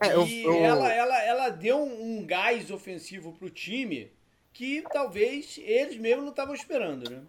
É, 0.00 0.12
eu, 0.12 0.26
e 0.26 0.42
eu... 0.42 0.54
Ela, 0.54 0.92
ela, 0.92 1.22
ela 1.22 1.48
deu 1.48 1.78
um, 1.78 2.18
um 2.18 2.26
gás 2.26 2.70
ofensivo 2.70 3.32
pro 3.32 3.50
time 3.50 4.10
que 4.52 4.82
talvez 4.90 5.58
eles 5.62 5.98
mesmos 5.98 6.24
não 6.24 6.30
estavam 6.30 6.54
esperando, 6.54 7.10
né? 7.10 7.22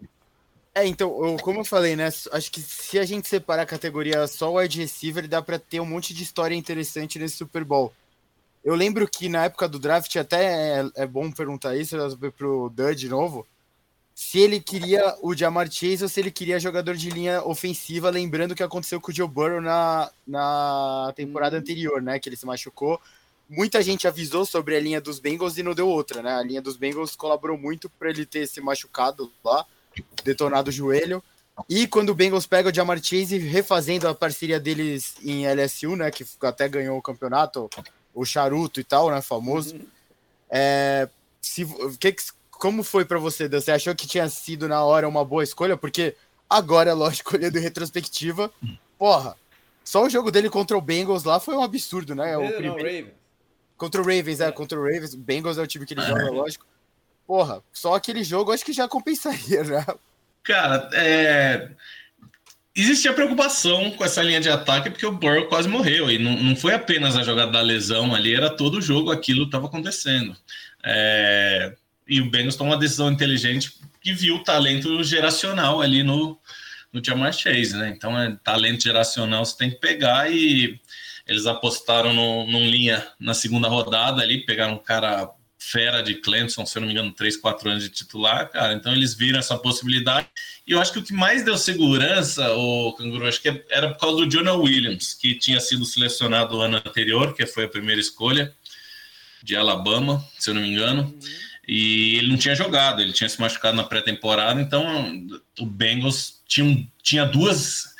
É, 0.74 0.86
então, 0.86 1.24
eu, 1.24 1.36
como 1.38 1.60
eu 1.60 1.64
falei, 1.64 1.96
né? 1.96 2.06
Acho 2.06 2.50
que 2.50 2.60
se 2.60 2.98
a 2.98 3.04
gente 3.04 3.28
separar 3.28 3.62
a 3.62 3.66
categoria 3.66 4.26
só 4.26 4.52
o 4.52 4.58
wide 4.58 4.80
receiver, 4.80 5.26
dá 5.26 5.42
para 5.42 5.58
ter 5.58 5.80
um 5.80 5.86
monte 5.86 6.14
de 6.14 6.22
história 6.22 6.54
interessante 6.54 7.18
nesse 7.18 7.36
Super 7.36 7.64
Bowl. 7.64 7.92
Eu 8.64 8.74
lembro 8.74 9.08
que 9.08 9.28
na 9.28 9.44
época 9.44 9.68
do 9.68 9.78
draft, 9.78 10.14
até 10.16 10.80
é, 10.80 10.90
é 10.96 11.06
bom 11.06 11.30
perguntar 11.30 11.76
isso 11.76 11.96
pro 12.36 12.70
Dud 12.70 12.94
de 12.96 13.08
novo 13.08 13.46
se 14.20 14.40
ele 14.40 14.58
queria 14.58 15.16
o 15.22 15.32
Jamar 15.32 15.70
Chase 15.70 16.02
ou 16.02 16.08
se 16.08 16.18
ele 16.18 16.32
queria 16.32 16.58
jogador 16.58 16.96
de 16.96 17.08
linha 17.08 17.40
ofensiva, 17.44 18.10
lembrando 18.10 18.50
o 18.50 18.54
que 18.56 18.64
aconteceu 18.64 19.00
com 19.00 19.12
o 19.12 19.14
Joe 19.14 19.28
Burrow 19.28 19.60
na, 19.60 20.10
na 20.26 21.12
temporada 21.14 21.54
uhum. 21.54 21.62
anterior, 21.62 22.02
né? 22.02 22.18
Que 22.18 22.28
ele 22.28 22.34
se 22.36 22.44
machucou. 22.44 23.00
Muita 23.48 23.80
gente 23.80 24.08
avisou 24.08 24.44
sobre 24.44 24.74
a 24.74 24.80
linha 24.80 25.00
dos 25.00 25.20
Bengals 25.20 25.56
e 25.56 25.62
não 25.62 25.72
deu 25.72 25.86
outra, 25.86 26.20
né? 26.20 26.34
A 26.34 26.42
linha 26.42 26.60
dos 26.60 26.76
Bengals 26.76 27.14
colaborou 27.14 27.56
muito 27.56 27.88
para 27.90 28.10
ele 28.10 28.26
ter 28.26 28.48
se 28.48 28.60
machucado 28.60 29.30
lá, 29.44 29.64
detonado 30.24 30.70
o 30.70 30.72
joelho. 30.72 31.22
E 31.68 31.86
quando 31.86 32.10
o 32.10 32.14
Bengals 32.14 32.44
pega 32.44 32.70
o 32.70 32.74
Jamar 32.74 33.00
Chase, 33.00 33.38
refazendo 33.38 34.08
a 34.08 34.14
parceria 34.16 34.58
deles 34.58 35.14
em 35.22 35.46
LSU, 35.46 35.94
né? 35.94 36.10
Que 36.10 36.26
até 36.42 36.68
ganhou 36.68 36.98
o 36.98 37.02
campeonato, 37.02 37.70
o 38.12 38.24
charuto 38.24 38.80
e 38.80 38.84
tal, 38.84 39.12
né? 39.12 39.22
Famoso. 39.22 39.76
Uhum. 39.76 39.86
É, 40.50 41.08
se, 41.40 41.64
que, 42.00 42.16
como 42.58 42.82
foi 42.82 43.04
para 43.04 43.18
você, 43.18 43.48
Você 43.48 43.70
achou 43.70 43.94
que 43.94 44.06
tinha 44.06 44.28
sido 44.28 44.68
na 44.68 44.84
hora 44.84 45.08
uma 45.08 45.24
boa 45.24 45.44
escolha? 45.44 45.76
Porque 45.76 46.14
agora, 46.50 46.92
lógico, 46.94 47.36
olhando 47.36 47.56
em 47.56 47.62
retrospectiva, 47.62 48.52
porra, 48.98 49.36
só 49.84 50.04
o 50.04 50.10
jogo 50.10 50.30
dele 50.30 50.50
contra 50.50 50.76
o 50.76 50.80
Bengals 50.80 51.24
lá 51.24 51.40
foi 51.40 51.54
um 51.54 51.62
absurdo, 51.62 52.14
né? 52.14 52.36
O 52.36 52.52
primeiro... 52.52 52.66
Não, 52.66 52.76
Ravens. 52.76 53.18
Contra 53.76 54.02
o 54.02 54.04
Ravens, 54.04 54.40
é, 54.40 54.48
é, 54.48 54.52
contra 54.52 54.78
o 54.78 54.82
Ravens. 54.82 55.14
O 55.14 55.18
Bengals 55.18 55.56
é 55.56 55.62
o 55.62 55.66
time 55.66 55.86
que 55.86 55.94
ele 55.94 56.02
joga, 56.02 56.30
lógico. 56.30 56.66
Porra, 57.26 57.62
só 57.72 57.94
aquele 57.94 58.24
jogo 58.24 58.52
acho 58.52 58.64
que 58.64 58.72
já 58.72 58.88
compensaria, 58.88 59.62
né? 59.64 59.86
Cara, 60.42 60.90
é... 60.94 61.70
existia 62.74 63.12
preocupação 63.12 63.92
com 63.92 64.04
essa 64.04 64.22
linha 64.22 64.40
de 64.40 64.48
ataque 64.48 64.90
porque 64.90 65.06
o 65.06 65.12
Burrow 65.12 65.46
quase 65.46 65.68
morreu. 65.68 66.10
E 66.10 66.18
não, 66.18 66.36
não 66.42 66.56
foi 66.56 66.74
apenas 66.74 67.16
a 67.16 67.22
jogada 67.22 67.52
da 67.52 67.60
lesão 67.60 68.14
ali, 68.14 68.34
era 68.34 68.50
todo 68.50 68.78
o 68.78 68.82
jogo 68.82 69.12
aquilo 69.12 69.44
estava 69.44 69.66
acontecendo. 69.66 70.36
É 70.82 71.76
e 72.08 72.20
o 72.20 72.30
Bengals 72.30 72.56
tomou 72.56 72.72
uma 72.72 72.80
decisão 72.80 73.12
inteligente 73.12 73.72
que 74.00 74.12
viu 74.12 74.36
o 74.36 74.44
talento 74.44 75.04
geracional 75.04 75.82
ali 75.82 76.02
no, 76.02 76.38
no 76.90 77.04
Jamar 77.04 77.32
Chase, 77.32 77.76
né? 77.76 77.92
Então, 77.94 78.18
é 78.18 78.36
talento 78.42 78.84
geracional 78.84 79.44
você 79.44 79.56
tem 79.56 79.70
que 79.70 79.76
pegar 79.76 80.32
e 80.32 80.80
eles 81.26 81.46
apostaram 81.46 82.14
no, 82.14 82.46
num 82.46 82.66
linha 82.66 83.06
na 83.20 83.34
segunda 83.34 83.68
rodada 83.68 84.22
ali, 84.22 84.46
pegaram 84.46 84.74
um 84.74 84.78
cara 84.78 85.30
fera 85.58 86.00
de 86.00 86.14
Clemson, 86.14 86.64
se 86.64 86.78
eu 86.78 86.80
não 86.80 86.86
me 86.86 86.94
engano, 86.94 87.12
3, 87.12 87.36
4 87.36 87.68
anos 87.68 87.82
de 87.82 87.90
titular, 87.90 88.48
cara. 88.48 88.72
Então 88.72 88.92
eles 88.92 89.12
viram 89.12 89.38
essa 89.38 89.58
possibilidade. 89.58 90.26
E 90.66 90.72
eu 90.72 90.80
acho 90.80 90.92
que 90.92 91.00
o 91.00 91.02
que 91.02 91.12
mais 91.12 91.44
deu 91.44 91.58
segurança, 91.58 92.50
o 92.54 92.94
Canguru, 92.94 93.26
acho 93.26 93.42
que 93.42 93.64
era 93.68 93.90
por 93.90 93.98
causa 93.98 94.16
do 94.16 94.30
Jonah 94.30 94.54
Williams, 94.54 95.12
que 95.12 95.34
tinha 95.34 95.60
sido 95.60 95.84
selecionado 95.84 96.56
no 96.56 96.62
ano 96.62 96.76
anterior, 96.76 97.34
que 97.34 97.44
foi 97.44 97.64
a 97.64 97.68
primeira 97.68 98.00
escolha 98.00 98.54
de 99.42 99.56
Alabama, 99.56 100.24
se 100.38 100.48
eu 100.48 100.54
não 100.54 100.62
me 100.62 100.68
engano. 100.68 101.02
Uhum 101.02 101.48
e 101.68 102.16
ele 102.16 102.28
não 102.28 102.38
tinha 102.38 102.54
jogado, 102.54 103.02
ele 103.02 103.12
tinha 103.12 103.28
se 103.28 103.38
machucado 103.38 103.76
na 103.76 103.84
pré-temporada, 103.84 104.58
então 104.58 105.28
o 105.60 105.66
Bengals 105.66 106.42
tinha, 106.46 106.88
tinha 107.02 107.26
duas 107.26 107.94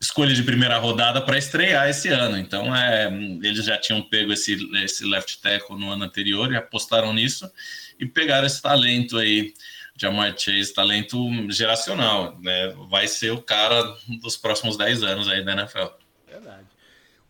escolhas 0.00 0.36
de 0.36 0.44
primeira 0.44 0.78
rodada 0.78 1.20
para 1.20 1.36
estrear 1.36 1.88
esse 1.88 2.08
ano. 2.08 2.38
Então 2.38 2.74
é, 2.74 3.12
eles 3.42 3.64
já 3.64 3.76
tinham 3.76 4.00
pego 4.02 4.32
esse, 4.32 4.54
esse 4.84 5.04
left 5.04 5.40
tackle 5.40 5.76
no 5.76 5.90
ano 5.90 6.04
anterior 6.04 6.52
e 6.52 6.56
apostaram 6.56 7.12
nisso 7.12 7.50
e 7.98 8.06
pegaram 8.06 8.46
esse 8.46 8.62
talento 8.62 9.18
aí. 9.18 9.52
Jamar 9.94 10.34
Chase, 10.38 10.72
talento 10.72 11.18
geracional, 11.50 12.38
né? 12.40 12.74
Vai 12.88 13.06
ser 13.06 13.30
o 13.30 13.42
cara 13.42 13.82
dos 14.22 14.38
próximos 14.38 14.76
10 14.76 15.02
anos 15.02 15.28
aí 15.28 15.44
da 15.44 15.52
NFL. 15.52 15.88
Verdade. 16.26 16.66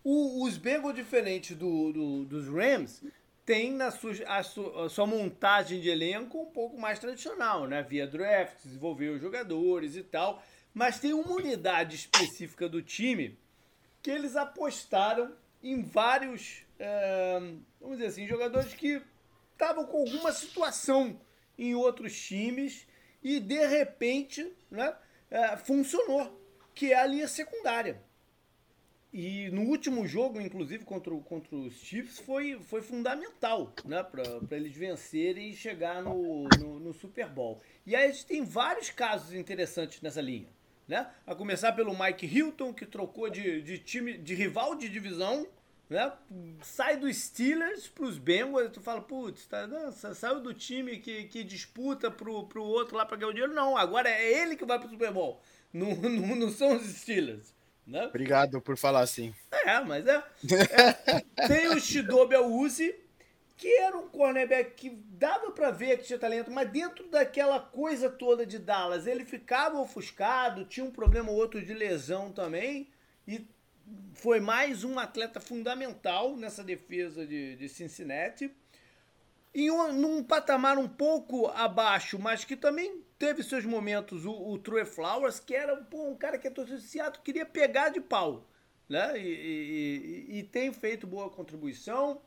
O, 0.04 0.44
os 0.44 0.56
Bengals, 0.56 0.94
diferente 0.94 1.56
do, 1.56 1.92
do, 1.92 2.24
dos 2.24 2.46
Rams, 2.46 3.02
tem 3.44 3.72
na 3.72 3.90
sua, 3.90 4.12
a, 4.26 4.38
a 4.38 4.88
sua 4.88 5.06
montagem 5.06 5.80
de 5.80 5.88
elenco 5.88 6.42
um 6.42 6.46
pouco 6.46 6.78
mais 6.78 6.98
tradicional, 6.98 7.66
né? 7.66 7.82
Via 7.82 8.06
draft, 8.06 8.62
desenvolver 8.62 9.08
os 9.10 9.20
jogadores 9.20 9.96
e 9.96 10.02
tal. 10.02 10.42
Mas 10.72 10.98
tem 10.98 11.12
uma 11.12 11.32
unidade 11.32 11.96
específica 11.96 12.68
do 12.68 12.82
time 12.82 13.38
que 14.02 14.10
eles 14.10 14.36
apostaram 14.36 15.34
em 15.62 15.82
vários, 15.82 16.62
é, 16.78 17.38
vamos 17.80 17.98
dizer 17.98 18.08
assim, 18.08 18.26
jogadores 18.26 18.74
que 18.74 19.02
estavam 19.52 19.86
com 19.86 19.98
alguma 19.98 20.32
situação 20.32 21.20
em 21.58 21.74
outros 21.74 22.18
times 22.20 22.86
e 23.22 23.38
de 23.38 23.66
repente 23.66 24.52
né, 24.70 24.94
é, 25.30 25.56
funcionou, 25.56 26.40
que 26.74 26.92
é 26.92 26.98
a 26.98 27.06
linha 27.06 27.28
secundária. 27.28 28.02
E 29.12 29.50
no 29.50 29.62
último 29.62 30.06
jogo, 30.06 30.40
inclusive, 30.40 30.86
contra, 30.86 31.12
o, 31.12 31.20
contra 31.20 31.54
os 31.54 31.74
Chiefs, 31.74 32.18
foi, 32.20 32.58
foi 32.62 32.80
fundamental 32.80 33.74
né, 33.84 34.02
para 34.02 34.56
eles 34.56 34.74
vencerem 34.74 35.50
e 35.50 35.54
chegar 35.54 36.02
no, 36.02 36.48
no, 36.58 36.80
no, 36.80 36.94
Super 36.94 37.28
Bowl. 37.28 37.60
E 37.84 37.94
aí 37.94 38.08
a 38.08 38.10
gente 38.10 38.24
tem 38.24 38.42
vários 38.42 38.88
casos 38.88 39.34
interessantes 39.34 40.00
nessa 40.00 40.22
linha. 40.22 40.48
Né? 40.88 41.06
A 41.26 41.34
começar 41.34 41.72
pelo 41.72 41.96
Mike 41.96 42.24
Hilton, 42.24 42.72
que 42.72 42.86
trocou 42.86 43.28
de, 43.28 43.60
de 43.60 43.78
time 43.78 44.16
de 44.16 44.34
rival 44.34 44.74
de 44.76 44.88
divisão, 44.88 45.46
né? 45.90 46.10
sai 46.62 46.96
dos 46.96 47.14
Steelers 47.14 47.88
para 47.88 48.06
os 48.06 48.16
Bengals, 48.16 48.72
tu 48.72 48.80
fala, 48.80 49.02
putz, 49.02 49.46
tá, 49.46 49.68
saiu 50.14 50.40
do 50.40 50.54
time 50.54 50.98
que, 50.98 51.24
que 51.24 51.44
disputa 51.44 52.10
pro, 52.10 52.46
pro 52.46 52.64
outro 52.64 52.96
lá 52.96 53.04
para 53.04 53.18
ganhar 53.18 53.28
o 53.28 53.34
dinheiro. 53.34 53.54
Não, 53.54 53.76
agora 53.76 54.08
é 54.08 54.40
ele 54.40 54.56
que 54.56 54.64
vai 54.64 54.78
pro 54.78 54.88
Super 54.88 55.12
Bowl. 55.12 55.38
Não, 55.70 55.94
não, 56.00 56.34
não 56.34 56.50
são 56.50 56.74
os 56.76 56.86
Steelers. 56.86 57.54
Né? 57.86 58.06
Obrigado 58.06 58.60
por 58.60 58.76
falar 58.76 59.00
assim. 59.00 59.34
É, 59.50 59.80
mas 59.80 60.06
é. 60.06 60.22
é 61.36 61.48
tem 61.48 61.68
o 61.68 61.80
Shidobi 61.80 62.36
Uzi, 62.36 62.94
que 63.56 63.68
era 63.78 63.96
um 63.96 64.08
cornerback 64.08 64.74
que 64.74 64.90
dava 64.90 65.50
para 65.50 65.70
ver 65.70 65.98
que 65.98 66.04
tinha 66.04 66.18
talento, 66.18 66.50
mas 66.50 66.70
dentro 66.70 67.08
daquela 67.08 67.60
coisa 67.60 68.08
toda 68.08 68.46
de 68.46 68.58
Dallas, 68.58 69.06
ele 69.06 69.24
ficava 69.24 69.78
ofuscado, 69.78 70.64
tinha 70.64 70.84
um 70.84 70.90
problema 70.90 71.30
ou 71.30 71.36
outro 71.36 71.64
de 71.64 71.74
lesão 71.74 72.32
também, 72.32 72.88
e 73.26 73.46
foi 74.14 74.40
mais 74.40 74.84
um 74.84 74.98
atleta 74.98 75.40
fundamental 75.40 76.36
nessa 76.36 76.62
defesa 76.62 77.26
de, 77.26 77.56
de 77.56 77.68
Cincinnati. 77.68 78.50
E 79.54 79.70
um, 79.70 79.92
num 79.92 80.24
patamar 80.24 80.78
um 80.78 80.88
pouco 80.88 81.46
abaixo, 81.48 82.18
mas 82.18 82.44
que 82.44 82.56
também 82.56 83.02
teve 83.22 83.44
seus 83.44 83.64
momentos, 83.64 84.24
o, 84.26 84.32
o 84.32 84.58
True 84.58 84.84
Flowers, 84.84 85.38
que 85.38 85.54
era 85.54 85.76
pô, 85.76 86.08
um 86.08 86.16
cara 86.16 86.36
que 86.36 86.48
a 86.48 86.50
torcida 86.50 87.08
de 87.08 87.20
queria 87.20 87.46
pegar 87.46 87.90
de 87.90 88.00
pau. 88.00 88.44
Né? 88.88 89.16
E, 89.16 90.28
e, 90.28 90.38
e, 90.38 90.42
tem 90.42 90.72
feito 90.72 91.06
boa 91.06 91.30
contribuição. 91.30 92.20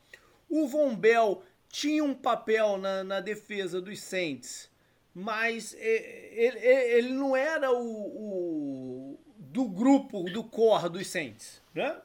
O 0.49 0.65
Von 0.69 0.95
Bell 0.95 1.43
tinha 1.67 2.01
um 2.01 2.13
papel 2.13 2.77
na, 2.77 3.03
na 3.03 3.19
defesa 3.19 3.81
dos 3.81 3.99
Saints, 3.99 4.71
mas 5.13 5.73
ele, 5.73 6.59
ele 6.59 7.09
não 7.09 7.35
era 7.35 7.73
o, 7.73 9.17
o 9.17 9.19
do 9.37 9.67
grupo, 9.67 10.23
do 10.23 10.45
core 10.45 10.87
dos 10.87 11.07
Saints. 11.07 11.61
Né? 11.73 12.01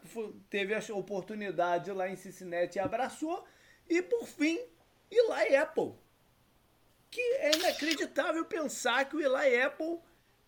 Teve 0.50 0.74
a 0.74 0.80
oportunidade 0.96 1.92
lá 1.92 2.08
em 2.08 2.16
Cincinnati 2.16 2.80
abraçou. 2.80 3.44
E 3.88 4.02
por 4.02 4.26
fim, 4.26 4.58
Eli 5.08 5.54
Apple. 5.54 5.92
Que 7.10 7.20
é 7.20 7.56
inacreditável 7.56 8.44
pensar 8.44 9.04
que 9.06 9.16
o 9.16 9.20
Eli 9.20 9.60
Apple 9.60 9.98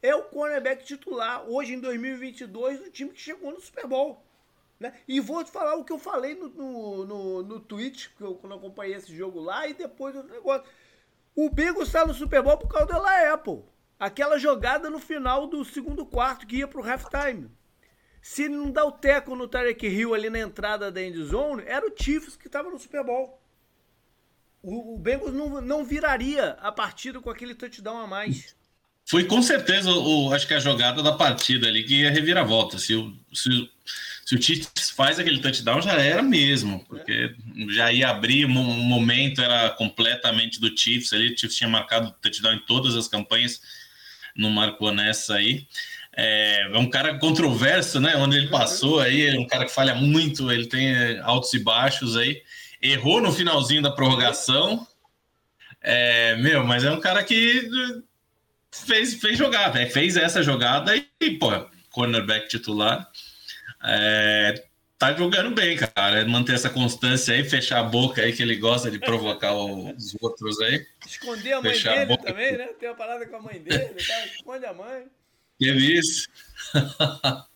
é 0.01 0.15
o 0.15 0.25
cornerback 0.25 0.85
titular 0.85 1.45
hoje 1.49 1.75
em 1.75 1.81
2022 1.81 2.81
do 2.81 2.91
time 2.91 3.11
que 3.11 3.21
chegou 3.21 3.53
no 3.53 3.61
Super 3.61 3.87
Bowl. 3.87 4.25
Né? 4.79 4.93
E 5.07 5.21
vou 5.21 5.43
te 5.45 5.51
falar 5.51 5.77
o 5.77 5.85
que 5.85 5.93
eu 5.93 5.99
falei 5.99 6.35
no, 6.35 6.49
no, 6.49 7.07
no, 7.07 7.43
no 7.43 7.61
Twitch, 7.61 8.09
que 8.17 8.23
eu, 8.23 8.35
quando 8.35 8.53
eu 8.53 8.59
acompanhei 8.59 8.97
esse 8.97 9.15
jogo 9.15 9.41
lá, 9.41 9.67
e 9.67 9.75
depois 9.75 10.15
do 10.15 10.25
negócio. 10.25 10.67
O 11.35 11.49
Bengals 11.49 11.87
está 11.87 12.05
no 12.05 12.13
Super 12.13 12.43
Bowl 12.43 12.59
por 12.59 12.69
causa 12.69 12.87
do 12.87 12.97
Eli 12.97 13.27
Apple. 13.33 13.63
Aquela 13.99 14.39
jogada 14.39 14.91
no 14.91 14.99
final 14.99 15.47
do 15.47 15.65
segundo 15.65 16.05
quarto 16.05 16.47
que 16.47 16.57
ia 16.57 16.69
pro 16.69 16.83
halftime. 16.83 17.51
Se 18.21 18.45
ele 18.45 18.55
não 18.55 18.71
dá 18.71 18.85
o 18.85 18.93
teco 18.93 19.35
no 19.35 19.49
Tarek 19.49 19.87
Hill 19.87 20.15
ali 20.15 20.29
na 20.29 20.41
entrada 20.41 20.93
da 20.93 21.03
end 21.03 21.23
zone, 21.25 21.65
era 21.67 21.87
o 21.87 21.93
Chiefs 21.97 22.37
que 22.37 22.47
estava 22.47 22.69
no 22.69 22.79
Super 22.79 23.05
Bowl. 23.05 23.42
O, 24.63 24.95
o 24.95 24.99
Bengals 24.99 25.35
não, 25.35 25.61
não 25.61 25.85
viraria 25.85 26.57
a 26.61 26.71
partida 26.71 27.21
com 27.21 27.29
aquele 27.29 27.55
touchdown 27.55 27.99
a 27.99 28.07
mais. 28.07 28.55
Foi 29.05 29.25
com 29.25 29.43
certeza, 29.43 29.91
o, 29.91 30.33
acho 30.33 30.47
que 30.47 30.55
a 30.55 30.61
jogada 30.61 31.03
da 31.03 31.13
partida 31.13 31.67
ali 31.67 31.83
que 31.83 32.03
ia 32.03 32.11
reviravolta. 32.11 32.79
Se 32.79 32.95
o, 32.95 33.13
se, 33.35 33.69
se 34.25 34.35
o 34.35 34.43
Chiefs 34.43 34.91
faz 34.91 35.19
aquele 35.19 35.41
touchdown, 35.41 35.83
já 35.83 35.95
era 35.95 36.23
mesmo, 36.23 36.85
porque 36.89 37.35
já 37.71 37.93
ia 37.93 38.09
abrir, 38.09 38.45
o 38.45 38.49
momento 38.49 39.43
era 39.43 39.71
completamente 39.71 40.61
do 40.61 40.75
Chiefs 40.77 41.13
ali. 41.13 41.35
O 41.35 41.39
Chiefs 41.39 41.57
tinha 41.57 41.69
marcado 41.69 42.15
touchdown 42.23 42.55
em 42.55 42.61
todas 42.61 42.95
as 42.95 43.09
campanhas, 43.09 43.61
não 44.37 44.51
marcou 44.51 44.93
nessa 44.93 45.35
aí. 45.35 45.67
É, 46.15 46.71
é 46.73 46.79
um 46.79 46.89
cara 46.89 47.19
controverso, 47.19 47.99
né? 47.99 48.17
Onde 48.17 48.37
ele 48.37 48.49
passou 48.49 49.01
aí, 49.01 49.27
é 49.27 49.39
um 49.39 49.47
cara 49.47 49.65
que 49.65 49.73
falha 49.73 49.95
muito, 49.95 50.53
ele 50.53 50.67
tem 50.67 50.95
é, 50.95 51.19
altos 51.21 51.53
e 51.55 51.59
baixos 51.59 52.17
aí. 52.17 52.43
Errou 52.83 53.21
no 53.21 53.33
finalzinho 53.33 53.83
da 53.83 53.93
prorrogação. 53.93 54.87
É, 55.81 56.37
meu, 56.37 56.65
mas 56.65 56.85
é 56.85 56.91
um 56.91 57.01
cara 57.01 57.23
que 57.23 57.69
fez, 58.71 59.15
fez 59.15 59.39
jogada, 59.39 59.79
né? 59.79 59.87
fez 59.87 60.17
essa 60.17 60.43
jogada 60.43 60.97
e, 60.97 61.31
pô, 61.39 61.49
cornerback 61.91 62.49
titular. 62.49 63.09
É, 63.85 64.65
tá 64.99 65.13
jogando 65.13 65.55
bem, 65.55 65.77
cara. 65.77 66.21
É 66.21 66.25
manter 66.25 66.55
essa 66.55 66.71
constância 66.71 67.35
aí, 67.35 67.45
fechar 67.45 67.81
a 67.81 67.85
boca 67.85 68.23
aí, 68.23 68.33
que 68.33 68.43
ele 68.43 68.57
gosta 68.57 68.91
de 68.91 68.99
provocar 68.99 69.55
os 69.55 70.17
outros 70.21 70.61
aí. 70.61 70.87
Esconder 71.07 71.53
a 71.53 71.63
mãe 71.63 71.73
fechar 71.73 71.99
dele 71.99 72.13
a 72.13 72.17
também, 72.17 72.57
né? 72.57 72.69
Tem 72.79 72.89
uma 72.89 72.95
parada 72.95 73.27
com 73.27 73.37
a 73.37 73.43
mãe 73.43 73.61
dele, 73.61 73.95
tá? 73.95 74.27
esconde 74.27 74.65
a 74.65 74.73
mãe. 74.73 75.05
Que 75.59 75.71
isso. 75.71 76.29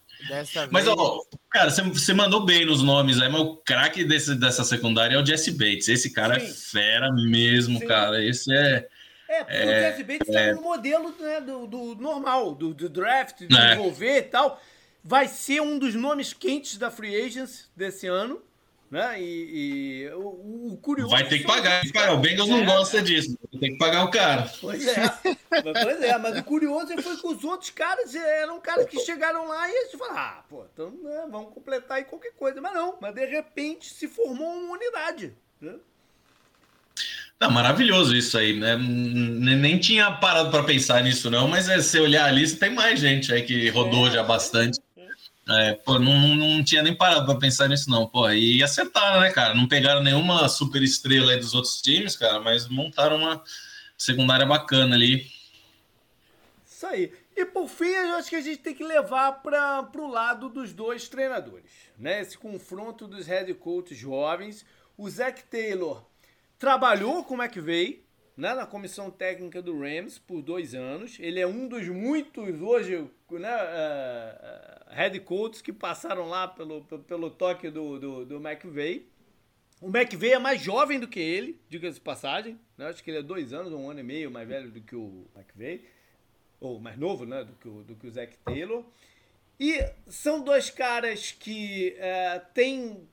mas, 0.71 0.87
ó, 0.89 1.23
cara, 1.51 1.71
você, 1.71 2.15
mandou 2.15 2.45
bem 2.45 2.65
nos 2.65 2.83
nomes 2.83 3.21
aí, 3.21 3.29
mas 3.29 3.41
o 3.41 3.57
craque 3.57 4.05
dessa 4.05 4.65
secundária 4.65 5.17
é 5.17 5.19
o 5.19 5.25
Jesse 5.25 5.51
Bates. 5.53 5.89
Esse 5.89 6.13
cara 6.13 6.37
é 6.37 6.41
Sim. 6.41 6.47
é 6.47 6.53
fera 6.53 7.13
mesmo, 7.13 7.79
Sim. 7.79 7.87
cara. 7.87 8.25
Esse 8.25 8.53
é. 8.53 8.89
É, 9.29 9.45
porque 9.45 9.57
é, 9.57 9.65
o 9.65 9.91
Jesse 9.91 10.05
Bates 10.05 10.35
é, 10.35 10.49
tá 10.49 10.55
no 10.55 10.63
modelo 10.63 11.15
né, 11.21 11.41
do, 11.41 11.67
do 11.67 11.95
normal, 11.97 12.55
do, 12.55 12.73
do 12.73 12.89
draft, 12.89 13.41
de 13.41 13.57
é. 13.57 13.75
envolver 13.75 14.19
e 14.19 14.23
tal. 14.23 14.61
Vai 15.03 15.29
ser 15.29 15.61
um 15.61 15.79
dos 15.79 15.95
nomes 15.95 16.33
quentes 16.33 16.77
da 16.77 16.91
Free 16.91 17.15
Agents 17.15 17.71
desse 17.77 18.07
ano. 18.07 18.43
Né? 18.91 19.21
E, 19.21 20.05
e 20.05 20.09
o, 20.11 20.73
o, 20.73 20.79
curioso. 20.81 21.11
Vai 21.11 21.27
ter 21.29 21.41
que 21.41 21.47
pagar, 21.47 21.83
cara. 21.93 22.15
O 22.15 22.19
Bengals 22.19 22.49
não 22.49 22.61
é. 22.61 22.67
gosta 22.67 23.03
disso. 23.03 23.37
Tem 23.59 23.73
que 23.73 23.79
pagar 23.79 24.05
o 24.05 24.11
cara. 24.11 24.51
Pois 24.61 24.87
é. 24.87 24.95
pois 25.51 26.03
é, 26.03 26.19
mas 26.19 26.39
o 26.39 26.45
curioso 26.45 27.03
foi 27.03 27.17
que 27.17 27.27
os 27.27 27.43
outros 27.43 27.71
caras 27.71 28.15
eram 28.15 28.61
caras 28.61 28.87
que 28.87 29.01
chegaram 29.01 29.49
lá 29.49 29.69
e 29.69 29.73
eles 29.73 29.93
falaram: 29.93 30.19
ah, 30.19 30.45
pô, 30.49 30.65
então 30.73 30.91
né, 31.03 31.27
vamos 31.29 31.53
completar 31.53 31.99
aí 31.99 32.05
qualquer 32.05 32.33
coisa. 32.33 32.61
Mas 32.61 32.75
não, 32.75 32.97
mas 33.01 33.15
de 33.15 33.25
repente 33.27 33.93
se 33.93 34.07
formou 34.07 34.49
uma 34.49 34.75
unidade. 34.75 35.35
Né? 35.61 35.75
Não, 37.39 37.51
maravilhoso 37.51 38.17
isso 38.17 38.39
aí, 38.39 38.59
né? 38.59 38.77
Nem 38.77 39.79
tinha 39.79 40.11
parado 40.13 40.51
para 40.51 40.63
pensar 40.63 41.03
nisso, 41.03 41.31
não, 41.31 41.47
mas 41.47 41.69
é, 41.69 41.81
se 41.81 41.99
olhar 42.01 42.27
ali, 42.27 42.51
tem 42.57 42.71
mais 42.71 42.99
gente 42.99 43.33
aí 43.33 43.43
que 43.43 43.69
rodou 43.69 44.09
é. 44.09 44.13
já 44.13 44.23
bastante. 44.23 44.81
É, 45.49 45.75
pô, 45.75 45.99
não, 45.99 46.35
não 46.35 46.65
tinha 46.65 46.83
nem 46.83 46.95
parado 46.95 47.25
para 47.25 47.39
pensar 47.39 47.69
nisso, 47.69 47.89
não. 47.89 48.07
Pô, 48.07 48.29
e 48.31 48.63
acertaram, 48.63 49.21
né, 49.21 49.31
cara? 49.31 49.55
Não 49.55 49.69
pegaram 49.69 50.03
nenhuma 50.03 50.49
super 50.49 50.83
estrela 50.83 51.33
aí 51.33 51.39
dos 51.39 51.55
outros 51.55 51.81
times, 51.81 52.17
cara, 52.17 52.41
mas 52.41 52.69
montaram 52.69 53.17
uma 53.17 53.43
secundária 53.97 54.45
bacana 54.45 54.97
ali. 54.97 55.31
Isso 56.67 56.87
aí. 56.87 57.13
E 57.37 57.45
por 57.45 57.69
fim, 57.69 57.85
eu 57.85 58.17
acho 58.17 58.31
que 58.31 58.37
a 58.37 58.41
gente 58.41 58.59
tem 58.59 58.75
que 58.75 58.83
levar 58.83 59.43
para 59.43 59.89
o 59.95 60.11
lado 60.11 60.49
dos 60.49 60.73
dois 60.73 61.09
treinadores, 61.09 61.71
né? 61.99 62.23
Esse 62.23 62.37
confronto 62.37 63.07
dos 63.07 63.27
head 63.27 63.53
coaches 63.55 63.99
jovens. 63.99 64.65
O 64.97 65.09
Zach 65.09 65.45
Taylor 65.45 66.03
trabalhou 66.59 67.23
com 67.23 67.35
o 67.35 67.43
McVeigh, 67.43 68.03
né, 68.37 68.55
na 68.55 68.67
comissão 68.67 69.11
técnica 69.11 69.63
do 69.63 69.79
Rams 69.81 70.19
por 70.19 70.43
dois 70.43 70.75
anos. 70.75 71.17
Ele 71.19 71.41
é 71.41 71.47
um 71.47 71.67
dos 71.67 71.89
muitos 71.89 72.61
hoje 72.61 73.09
né, 73.31 73.57
uh, 73.57 74.95
head 74.95 75.19
coaches 75.21 75.63
que 75.63 75.73
passaram 75.73 76.29
lá 76.29 76.47
pelo, 76.47 76.83
pelo 76.83 77.31
toque 77.31 77.71
do, 77.71 77.99
do, 77.99 78.25
do. 78.27 78.37
O 79.81 79.89
McVeigh 79.89 80.33
é 80.33 80.39
mais 80.39 80.61
jovem 80.61 81.01
do 81.01 81.09
que 81.09 81.21
ele, 81.21 81.61
diga-se 81.69 81.95
de 81.95 82.01
passagem. 82.03 82.59
Né? 82.77 82.89
Acho 82.89 83.03
que 83.03 83.11
ele 83.11 83.19
é 83.19 83.23
dois 83.23 83.53
anos, 83.53 83.73
um 83.73 83.91
ano 83.91 84.01
e 84.01 84.03
meio 84.03 84.31
mais 84.31 84.47
velho 84.47 84.71
do 84.71 84.81
que 84.81 84.95
o 84.95 85.27
McVeigh. 85.35 85.85
Ou 86.61 86.81
mais 86.81 86.99
novo, 86.99 87.27
né? 87.27 87.45
Do 87.45 87.53
que 87.55 87.69
o, 87.69 87.83
do 87.85 87.95
que 87.95 88.07
o 88.07 88.11
Zach 88.11 88.35
Taylor. 88.39 88.83
E 89.61 89.79
são 90.07 90.43
dois 90.43 90.71
caras 90.71 91.33
que 91.33 91.95
uh, 91.99 92.47
têm, 92.55 93.07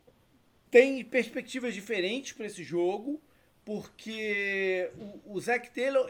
têm 0.71 1.03
perspectivas 1.03 1.73
diferentes 1.73 2.31
para 2.31 2.45
esse 2.45 2.63
jogo 2.63 3.21
porque 3.65 4.91
o, 5.25 5.35
o 5.35 5.39
Zach 5.39 5.69
Taylor 5.71 6.09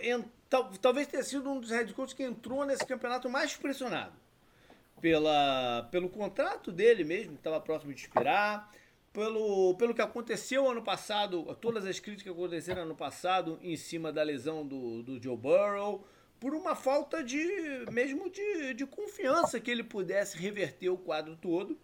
tal, 0.50 0.72
talvez 0.82 1.08
tenha 1.08 1.24
sido 1.24 1.50
um 1.50 1.60
dos 1.60 1.70
head 1.70 1.94
coaches 1.94 2.14
que 2.14 2.24
entrou 2.24 2.66
nesse 2.66 2.86
campeonato 2.86 3.30
mais 3.30 3.56
pressionado 3.56 4.14
pela, 5.04 5.88
pelo 5.92 6.10
contrato 6.10 6.72
dele 6.72 7.04
mesmo, 7.04 7.34
que 7.34 7.40
estava 7.40 7.60
próximo 7.60 7.94
de 7.94 8.00
expirar, 8.00 8.72
pelo, 9.12 9.76
pelo 9.76 9.94
que 9.94 10.02
aconteceu 10.02 10.70
ano 10.70 10.82
passado, 10.82 11.44
todas 11.60 11.86
as 11.86 12.00
críticas 12.00 12.24
que 12.24 12.30
aconteceram 12.30 12.84
ano 12.84 12.96
passado 12.96 13.60
em 13.62 13.76
cima 13.76 14.14
da 14.14 14.24
lesão 14.24 14.66
do, 14.66 15.04
do 15.04 15.22
Joe 15.22 15.36
Burrow, 15.36 16.08
por 16.40 16.54
uma 16.54 16.74
falta 16.74 17.24
de 17.24 17.86
mesmo 17.92 18.30
de, 18.30 18.74
de 18.74 18.86
confiança 18.86 19.60
que 19.60 19.70
ele 19.70 19.84
pudesse 19.84 20.38
reverter 20.38 20.90
o 20.90 20.98
quadro 20.98 21.36
todo. 21.36 21.78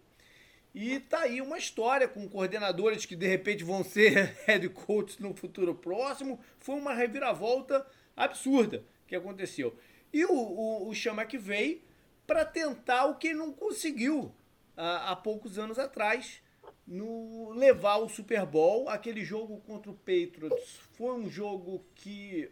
E 0.74 1.00
tá 1.00 1.20
aí 1.20 1.40
uma 1.40 1.58
história 1.58 2.06
com 2.06 2.28
coordenadores 2.28 3.04
que 3.04 3.16
de 3.16 3.26
repente 3.26 3.64
vão 3.64 3.82
ser 3.82 4.36
head 4.46 4.68
coaches 4.68 5.18
no 5.18 5.34
futuro 5.34 5.74
próximo. 5.74 6.38
Foi 6.58 6.76
uma 6.76 6.94
reviravolta 6.94 7.84
absurda 8.16 8.84
que 9.06 9.16
aconteceu. 9.16 9.76
E 10.12 10.24
o, 10.24 10.32
o, 10.32 10.88
o 10.88 10.94
Chama 10.94 11.24
que 11.24 11.38
veio 11.38 11.80
para 12.26 12.44
tentar 12.44 13.06
o 13.06 13.16
que 13.16 13.34
não 13.34 13.52
conseguiu 13.52 14.32
há, 14.76 15.10
há 15.10 15.16
poucos 15.16 15.58
anos 15.58 15.78
atrás, 15.78 16.40
no 16.86 17.50
levar 17.50 17.96
o 17.96 18.08
Super 18.08 18.46
Bowl. 18.46 18.88
Aquele 18.88 19.24
jogo 19.24 19.60
contra 19.66 19.90
o 19.90 19.94
Patriots 19.94 20.78
foi 20.92 21.14
um 21.14 21.28
jogo 21.28 21.84
que 21.94 22.50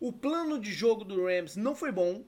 o 0.00 0.12
plano 0.12 0.58
de 0.58 0.72
jogo 0.72 1.04
do 1.04 1.24
Rams 1.24 1.56
não 1.56 1.74
foi 1.74 1.92
bom, 1.92 2.24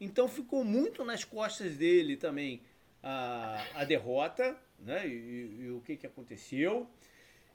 então 0.00 0.26
ficou 0.26 0.64
muito 0.64 1.04
nas 1.04 1.22
costas 1.22 1.76
dele 1.76 2.16
também 2.16 2.62
a, 3.02 3.64
a 3.74 3.84
derrota, 3.84 4.56
né? 4.78 5.06
E, 5.06 5.64
e, 5.64 5.70
o 5.70 5.80
que, 5.80 5.96
que 5.96 6.06
aconteceu. 6.06 6.88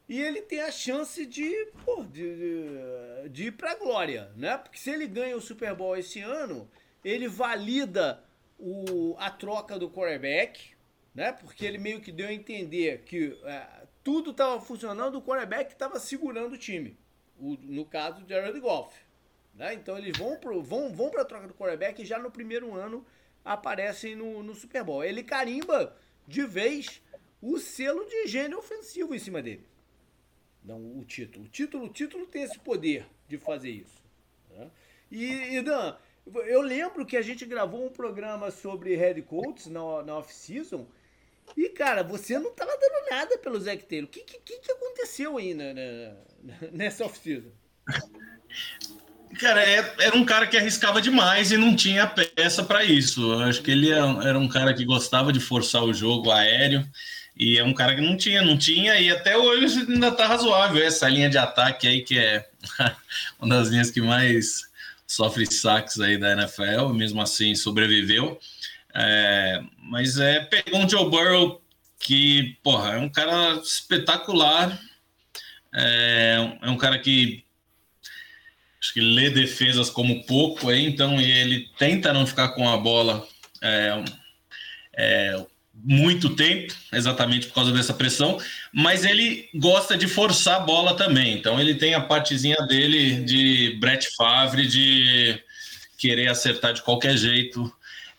E 0.10 0.22
ele 0.22 0.42
tem 0.42 0.62
a 0.62 0.72
chance 0.72 1.26
de, 1.26 1.52
pô, 1.84 2.04
de, 2.04 3.30
de, 3.30 3.48
ir 3.48 3.52
para 3.52 3.72
a 3.72 3.76
glória, 3.76 4.32
né? 4.36 4.58
Porque 4.58 4.78
se 4.78 4.90
ele 4.90 5.08
ganha 5.08 5.36
o 5.36 5.42
Super 5.42 5.76
Bowl 5.76 5.98
esse 5.98 6.22
ano, 6.22 6.70
ele 7.04 7.28
valida 7.28 8.24
o, 8.58 9.16
a 9.18 9.30
troca 9.30 9.78
do 9.78 9.90
quarterback, 9.90 10.72
né? 11.14 11.34
Porque 11.34 11.66
ele 11.66 11.78
meio 11.78 12.00
que 12.00 12.12
deu 12.12 12.28
a 12.28 12.34
entender 12.34 13.04
que 13.04 13.38
é, 13.44 13.86
tudo 14.04 14.32
estava 14.32 14.62
funcionando, 14.62 15.18
o 15.18 15.22
quarterback 15.22 15.74
estava 15.74 16.00
segurando 16.00 16.54
o 16.54 16.58
time. 16.58 16.98
O, 17.38 17.58
no 17.62 17.86
caso 17.86 18.24
de 18.24 18.34
Jared 18.34 18.60
Goff. 18.60 18.98
Né? 19.54 19.74
Então 19.74 19.98
eles 19.98 20.18
vão 20.18 20.38
para 20.38 20.52
vão, 20.60 20.94
vão 20.94 21.12
a 21.18 21.26
troca 21.26 21.48
do 21.48 21.54
quarterback 21.54 22.02
e 22.02 22.06
já 22.06 22.20
no 22.20 22.32
primeiro 22.32 22.74
ano 22.74 23.06
aparecem 23.48 24.16
no, 24.16 24.44
no 24.44 24.54
Super 24.54 24.84
Bowl. 24.84 25.04
Ele 25.04 25.24
carimba 25.24 25.96
de 26.28 26.44
vez 26.44 27.02
o 27.42 27.58
selo 27.58 28.06
de 28.06 28.28
gênio 28.28 28.60
ofensivo 28.60 29.16
em 29.16 29.20
cima 29.20 29.42
dele. 29.42 29.66
Não 30.64 31.00
o 31.00 31.06
título. 31.06 31.46
O 31.46 31.48
título, 31.48 31.86
o 31.86 31.90
título 31.90 32.28
tem 32.28 32.44
esse 32.44 32.60
poder 32.60 33.08
de 33.28 33.38
fazer 33.38 33.70
isso. 33.70 34.04
Né? 34.52 34.70
E, 35.10 35.56
e 35.56 35.62
Dan, 35.62 35.96
eu 36.46 36.62
lembro 36.62 37.06
que 37.06 37.16
a 37.16 37.22
gente 37.22 37.46
gravou 37.46 37.86
um 37.86 37.90
programa 37.90 38.52
sobre 38.52 38.96
head 38.96 39.22
coaches 39.22 39.68
na, 39.68 40.04
na 40.04 40.18
off-season. 40.18 40.86
E, 41.56 41.70
cara, 41.70 42.04
você 42.04 42.38
não 42.38 42.52
tava 42.52 42.78
dando 42.78 43.10
nada 43.10 43.38
pelo 43.38 43.60
Zac 43.60 43.86
Taylor. 43.86 44.10
O 44.10 44.12
que, 44.12 44.22
que, 44.22 44.60
que 44.60 44.72
aconteceu 44.72 45.38
aí 45.38 45.54
na, 45.54 45.74
na, 45.74 46.72
nessa 46.74 47.06
off-season? 47.06 47.52
Cara, 49.40 49.62
é, 49.62 49.94
era 50.00 50.16
um 50.16 50.26
cara 50.26 50.48
que 50.48 50.58
arriscava 50.58 51.02
demais 51.02 51.52
e 51.52 51.58
não 51.58 51.76
tinha 51.76 52.08
peça 52.08 52.64
para 52.64 52.84
isso. 52.84 53.34
Eu 53.34 53.42
acho 53.42 53.62
que 53.62 53.72
ele 53.72 53.92
é 53.92 53.98
era 53.98 54.40
um 54.40 54.48
cara 54.48 54.74
que 54.74 54.86
gostava 54.86 55.32
de 55.32 55.40
forçar 55.40 55.84
o 55.84 55.94
jogo 55.94 56.32
aéreo 56.32 56.88
e 57.36 57.58
é 57.58 57.64
um 57.64 57.74
cara 57.74 57.94
que 57.96 58.02
não 58.02 58.18
tinha, 58.18 58.42
não 58.42 58.58
tinha 58.58 59.00
e 59.00 59.12
até 59.12 59.38
hoje 59.38 59.86
ainda 59.88 60.12
tá 60.12 60.26
razoável 60.26 60.84
essa 60.84 61.08
linha 61.08 61.30
de 61.30 61.38
ataque 61.38 61.88
aí 61.88 62.02
que 62.02 62.18
é 62.18 62.48
uma 63.40 63.56
das 63.56 63.70
linhas 63.70 63.92
que 63.92 64.02
mais 64.02 64.68
sofre 65.06 65.46
saques 65.46 66.00
aí 66.00 66.18
da 66.18 66.34
NFL, 66.34 66.90
mesmo 66.94 67.22
assim 67.22 67.54
sobreviveu. 67.56 68.40
É, 68.94 69.62
mas 69.84 70.18
é 70.18 70.40
pegou 70.40 70.80
um 70.80 70.90
Joe 70.90 71.10
Burrow 71.10 71.62
que, 72.00 72.58
porra, 72.64 72.94
é 72.94 72.98
um 72.98 73.10
cara 73.10 73.54
espetacular. 73.56 74.80
É, 75.74 76.58
é 76.62 76.70
um 76.70 76.78
cara 76.78 76.98
que 76.98 77.44
acho 78.82 78.94
que 78.94 79.02
lê 79.02 79.30
defesas 79.30 79.90
como 79.90 80.24
pouco 80.26 80.70
aí, 80.70 80.86
então 80.86 81.20
ele 81.20 81.70
tenta 81.78 82.14
não 82.14 82.28
ficar 82.28 82.50
com 82.50 82.70
a 82.70 82.78
bola 82.78 83.28
é, 83.62 84.04
é, 84.96 85.46
muito 85.74 86.36
tempo, 86.36 86.74
exatamente 86.92 87.48
por 87.48 87.54
causa 87.54 87.72
dessa 87.72 87.94
pressão, 87.94 88.38
mas 88.74 89.06
ele 89.06 89.50
gosta 89.54 89.98
de 89.98 90.08
forçar 90.08 90.58
a 90.58 90.60
bola 90.60 90.96
também. 90.96 91.34
Então 91.34 91.60
ele 91.60 91.76
tem 91.76 91.94
a 91.94 92.02
partezinha 92.02 92.58
dele 92.68 93.24
de 93.24 93.78
Brett 93.80 94.10
Favre 94.16 94.66
de 94.68 95.40
querer 95.98 96.28
acertar 96.28 96.74
de 96.74 96.82
qualquer 96.82 97.18
jeito. 97.18 97.72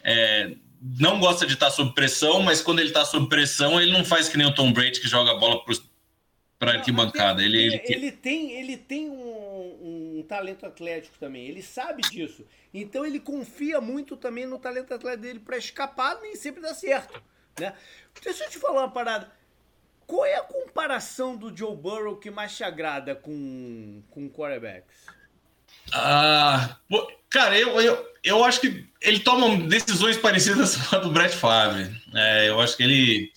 É, 0.03 0.53
não 0.99 1.19
gosta 1.19 1.47
de 1.47 1.55
estar 1.55 1.71
sob 1.71 1.93
pressão, 1.95 2.41
mas 2.43 2.61
quando 2.61 2.79
ele 2.79 2.89
está 2.89 3.05
sob 3.05 3.29
pressão, 3.29 3.81
ele 3.81 3.93
não 3.93 4.05
faz 4.05 4.29
que 4.29 4.37
nem 4.37 4.47
o 4.47 4.55
Tom 4.55 4.73
Brady 4.73 5.01
que 5.01 5.09
joga 5.09 5.33
a 5.33 5.37
bola 5.37 5.61
para 6.59 6.73
arquibancada. 6.73 7.43
Ele, 7.43 7.59
ele, 7.59 7.83
ele, 7.85 8.13
tem, 8.13 8.53
ele 8.53 8.77
tem 8.77 9.09
um, 9.09 9.48
um, 10.19 10.23
talento 10.23 10.67
atlético 10.67 11.19
também, 11.19 11.47
ele 11.47 11.63
sabe 11.63 12.03
disso. 12.03 12.47
Então 12.73 13.05
ele 13.05 13.21
confia 13.21 13.81
muito 13.81 14.17
também 14.17 14.47
no 14.47 14.59
talento 14.59 14.93
atlético 14.95 15.23
dele 15.23 15.41
para 15.41 15.57
escapar, 15.57 16.21
nem 16.21 16.37
sempre 16.37 16.61
dá 16.61 16.75
certo. 16.75 17.23
Né? 17.59 17.73
Deixa 18.23 18.45
eu 18.45 18.51
te 18.51 18.59
falar 18.59 18.83
uma 18.83 18.91
parada. 18.91 19.31
Qual 20.07 20.25
é 20.25 20.37
a 20.37 20.43
comparação 20.43 21.37
do 21.37 21.55
Joe 21.55 21.77
Burrow 21.77 22.17
que 22.17 22.31
mais 22.31 22.57
te 22.57 22.65
agrada 22.65 23.15
com, 23.15 24.03
com 24.11 24.29
quarterbacks? 24.31 25.07
Ah, 25.93 26.79
cara, 27.29 27.59
eu, 27.59 27.81
eu, 27.81 28.13
eu 28.23 28.45
acho 28.45 28.61
que 28.61 28.89
ele 29.01 29.21
toma 29.21 29.57
decisões 29.69 30.17
parecidas 30.17 30.77
com 30.77 30.97
a 30.97 30.99
do 30.99 31.11
Brett 31.11 31.37
Favre. 31.37 31.91
É, 32.15 32.49
eu 32.49 32.61
acho 32.61 32.77
que 32.77 32.83
ele 32.83 33.33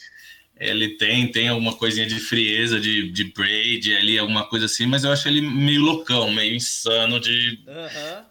ele 0.62 0.90
tem, 0.90 1.28
tem 1.28 1.48
alguma 1.48 1.76
coisinha 1.76 2.06
de 2.06 2.20
frieza, 2.20 2.80
de, 2.80 3.10
de 3.10 3.24
braid 3.24 3.96
ali, 3.96 4.20
alguma 4.20 4.48
coisa 4.48 4.68
assim, 4.68 4.86
mas 4.86 5.04
eu 5.04 5.12
acho 5.12 5.28
ele 5.28 5.42
meio 5.42 5.82
loucão, 5.82 6.30
meio 6.32 6.56
insano 6.56 7.20
de 7.20 7.60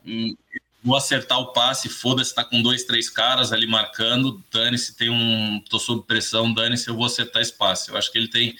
uhum. 0.07 0.37
vou 0.81 0.97
acertar 0.97 1.41
o 1.41 1.53
passe, 1.53 1.89
foda-se, 1.89 2.33
tá 2.33 2.45
com 2.45 2.63
dois, 2.63 2.85
três 2.85 3.11
caras 3.11 3.53
ali 3.53 3.67
marcando, 3.67 4.41
dane-se, 4.53 4.97
tem 4.97 5.11
um, 5.11 5.61
tô 5.69 5.81
sob 5.81 6.07
pressão, 6.07 6.55
dane-se, 6.55 6.89
eu 6.89 6.95
vou 6.95 7.07
acertar 7.07 7.43
esse 7.43 7.53
passe. 7.53 7.91
Eu 7.91 7.97
acho 7.97 8.13
que 8.13 8.19
ele 8.19 8.29
tem, 8.29 8.55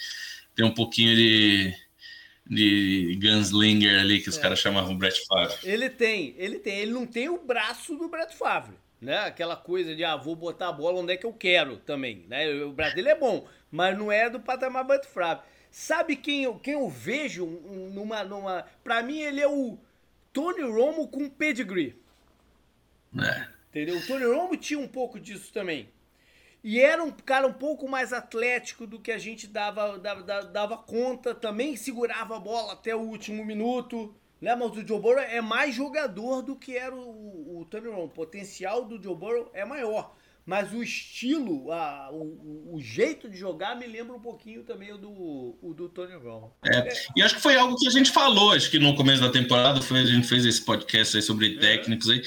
tem 0.53 0.65
um 0.65 0.73
pouquinho 0.73 1.15
de, 1.15 1.73
de 2.45 3.19
gunslinger 3.23 4.01
ali, 4.01 4.19
que 4.19 4.27
os 4.27 4.37
é. 4.37 4.41
caras 4.41 4.59
chamavam 4.59 4.97
Brett 4.97 5.25
Favre. 5.25 5.55
Ele 5.63 5.89
tem, 5.89 6.35
ele 6.37 6.59
tem, 6.59 6.79
ele 6.79 6.91
não 6.91 7.07
tem 7.07 7.29
o 7.29 7.41
braço 7.41 7.95
do 7.95 8.09
Brett 8.09 8.35
Favre 8.35 8.75
né? 9.01 9.17
Aquela 9.17 9.55
coisa 9.55 9.95
de, 9.95 10.05
ah, 10.05 10.15
vou 10.15 10.35
botar 10.35 10.69
a 10.69 10.71
bola 10.71 10.99
onde 10.99 11.13
é 11.13 11.17
que 11.17 11.25
eu 11.25 11.33
quero 11.33 11.77
também, 11.77 12.23
né? 12.29 12.63
O 12.63 12.71
Brasil 12.71 13.05
é 13.07 13.15
bom, 13.15 13.47
mas 13.71 13.97
não 13.97 14.11
é 14.11 14.29
do 14.29 14.39
patamar 14.39 14.83
Butt 14.83 15.07
Frapp. 15.07 15.47
Sabe 15.71 16.17
quem 16.17 16.43
eu, 16.43 16.59
quem 16.59 16.73
eu 16.73 16.89
vejo 16.89 17.45
numa, 17.45 18.23
numa... 18.23 18.65
Pra 18.83 19.01
mim, 19.01 19.19
ele 19.19 19.39
é 19.39 19.47
o 19.47 19.77
Tony 20.33 20.61
Romo 20.63 21.07
com 21.07 21.29
pedigree. 21.29 21.95
É. 23.17 23.47
Entendeu? 23.69 23.97
O 23.97 24.05
Tony 24.05 24.25
Romo 24.25 24.57
tinha 24.57 24.79
um 24.79 24.87
pouco 24.87 25.17
disso 25.17 25.53
também. 25.53 25.89
E 26.63 26.79
era 26.79 27.01
um 27.01 27.11
cara 27.11 27.47
um 27.47 27.53
pouco 27.53 27.87
mais 27.87 28.11
atlético 28.11 28.85
do 28.85 28.99
que 28.99 29.11
a 29.11 29.17
gente 29.17 29.47
dava, 29.47 29.97
dava, 29.97 30.43
dava 30.43 30.77
conta. 30.77 31.33
Também 31.33 31.77
segurava 31.77 32.35
a 32.35 32.39
bola 32.39 32.73
até 32.73 32.93
o 32.93 32.99
último 32.99 33.45
minuto. 33.45 34.13
Né? 34.41 34.53
Mas 34.55 34.71
o 34.71 34.85
Joe 34.85 34.99
Burrow 34.99 35.19
é 35.19 35.39
mais 35.39 35.73
jogador 35.73 36.41
do 36.41 36.55
que 36.55 36.77
era 36.77 36.93
o, 36.93 37.61
o 37.61 37.65
Tony 37.65 37.87
Romo. 37.87 38.03
O 38.03 38.09
potencial 38.09 38.83
do 38.83 39.01
Joe 39.01 39.15
Burrow 39.15 39.49
é 39.53 39.63
maior. 39.63 40.15
Mas 40.45 40.73
o 40.73 40.81
estilo, 40.81 41.71
a, 41.71 42.09
o, 42.11 42.75
o, 42.75 42.81
jeito 42.81 43.29
de 43.29 43.37
jogar 43.37 43.75
me 43.75 43.85
lembra 43.85 44.15
um 44.15 44.19
pouquinho 44.19 44.63
também 44.63 44.95
do, 44.97 45.55
o 45.61 45.73
do 45.75 45.87
Tony 45.87 46.15
Romo. 46.15 46.51
É, 46.65 46.77
é. 46.79 46.93
E 47.15 47.21
acho 47.21 47.35
que 47.35 47.41
foi 47.41 47.55
algo 47.55 47.77
que 47.77 47.87
a 47.87 47.91
gente 47.91 48.11
falou, 48.11 48.51
acho 48.51 48.69
que 48.71 48.79
no 48.79 48.95
começo 48.95 49.21
da 49.21 49.29
temporada, 49.29 49.81
foi, 49.81 49.99
a 49.99 50.05
gente 50.05 50.27
fez 50.27 50.45
esse 50.45 50.61
podcast 50.61 51.15
aí 51.15 51.21
sobre 51.21 51.55
é. 51.55 51.59
técnicos 51.59 52.09
aí. 52.09 52.23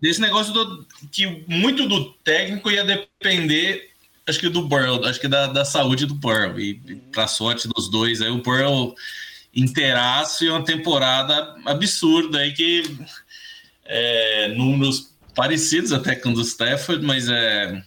Desse 0.00 0.20
negócio 0.20 0.52
do, 0.52 0.86
que 1.10 1.44
muito 1.48 1.88
do 1.88 2.12
técnico 2.22 2.70
ia 2.70 2.84
depender, 2.84 3.90
acho 4.28 4.38
que 4.38 4.48
do 4.48 4.62
Burrow, 4.62 5.04
acho 5.04 5.20
que 5.20 5.28
da, 5.28 5.48
da 5.48 5.64
saúde 5.64 6.06
do 6.06 6.14
Burrow. 6.14 6.60
E 6.60 6.80
uhum. 6.88 7.00
para 7.10 7.26
sorte 7.26 7.66
dos 7.66 7.90
dois, 7.90 8.22
aí 8.22 8.30
o 8.30 8.42
Burrow 8.42 8.94
inteiraço 9.54 10.44
e 10.44 10.50
uma 10.50 10.64
temporada 10.64 11.56
absurda 11.64 12.38
aí 12.38 12.52
que 12.52 12.82
é, 13.86 14.48
números 14.48 15.15
parecidos 15.36 15.92
até 15.92 16.16
com 16.16 16.30
o 16.30 16.34
do 16.34 16.40
Stafford, 16.40 17.04
mas 17.04 17.28
é, 17.28 17.80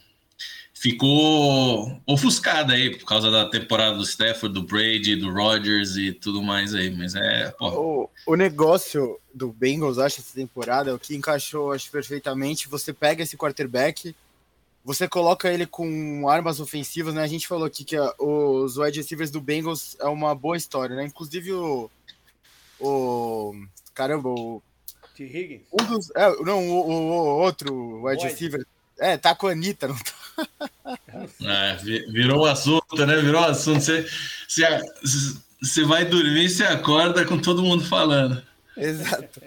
ficou 0.73 1.99
ofuscada 2.05 2.73
aí 2.73 2.95
por 2.95 3.05
causa 3.05 3.29
da 3.29 3.49
temporada 3.49 3.97
do 3.97 4.03
Stafford, 4.03 4.53
do 4.53 4.63
Brady, 4.63 5.17
do 5.17 5.33
Rodgers 5.33 5.97
e 5.97 6.13
tudo 6.13 6.41
mais 6.41 6.73
aí, 6.73 6.89
mas 6.89 7.15
é... 7.15 7.53
O, 7.59 8.09
o 8.25 8.35
negócio 8.35 9.19
do 9.33 9.51
Bengals, 9.51 9.97
acho, 9.97 10.21
essa 10.21 10.33
temporada, 10.33 10.95
o 10.95 10.99
que 10.99 11.15
encaixou, 11.15 11.73
acho, 11.73 11.91
perfeitamente, 11.91 12.69
você 12.69 12.93
pega 12.93 13.23
esse 13.23 13.35
quarterback 13.35 14.15
você 14.83 15.07
coloca 15.07 15.51
ele 15.51 15.65
com 15.65 16.27
armas 16.27 16.59
ofensivas, 16.59 17.13
né? 17.13 17.21
A 17.21 17.27
gente 17.27 17.47
falou 17.47 17.65
aqui 17.65 17.83
que 17.83 17.95
a, 17.95 18.13
os 18.17 18.77
wide 18.77 18.97
receivers 18.97 19.29
do 19.29 19.41
Bengals 19.41 19.95
é 19.99 20.07
uma 20.07 20.33
boa 20.33 20.57
história, 20.57 20.95
né? 20.95 21.05
Inclusive 21.05 21.53
o. 21.53 21.91
O. 22.79 23.53
Caramba, 23.93 24.29
o. 24.29 24.63
T. 25.19 25.25
Higgins? 25.25 25.61
Um 25.73 25.85
dos, 25.85 26.09
é, 26.15 26.43
não, 26.43 26.65
o, 26.69 26.89
o, 26.89 26.91
o 26.91 27.39
outro 27.41 28.05
wide 28.05 28.23
receiver. 28.23 28.65
É, 28.97 29.17
tá 29.17 29.35
com 29.35 29.47
a 29.47 29.51
Anitta, 29.51 29.89
não 29.89 29.97
tá? 29.97 30.13
É, 31.45 31.75
virou 31.75 32.45
assunto, 32.45 33.05
né? 33.05 33.17
Virou 33.17 33.43
assunto. 33.43 33.81
Você, 33.81 34.07
você, 34.47 34.63
você 35.61 35.83
vai 35.83 36.05
dormir, 36.05 36.49
você 36.49 36.63
acorda 36.63 37.25
com 37.25 37.37
todo 37.37 37.61
mundo 37.61 37.83
falando. 37.83 38.41
Exato. 38.77 39.41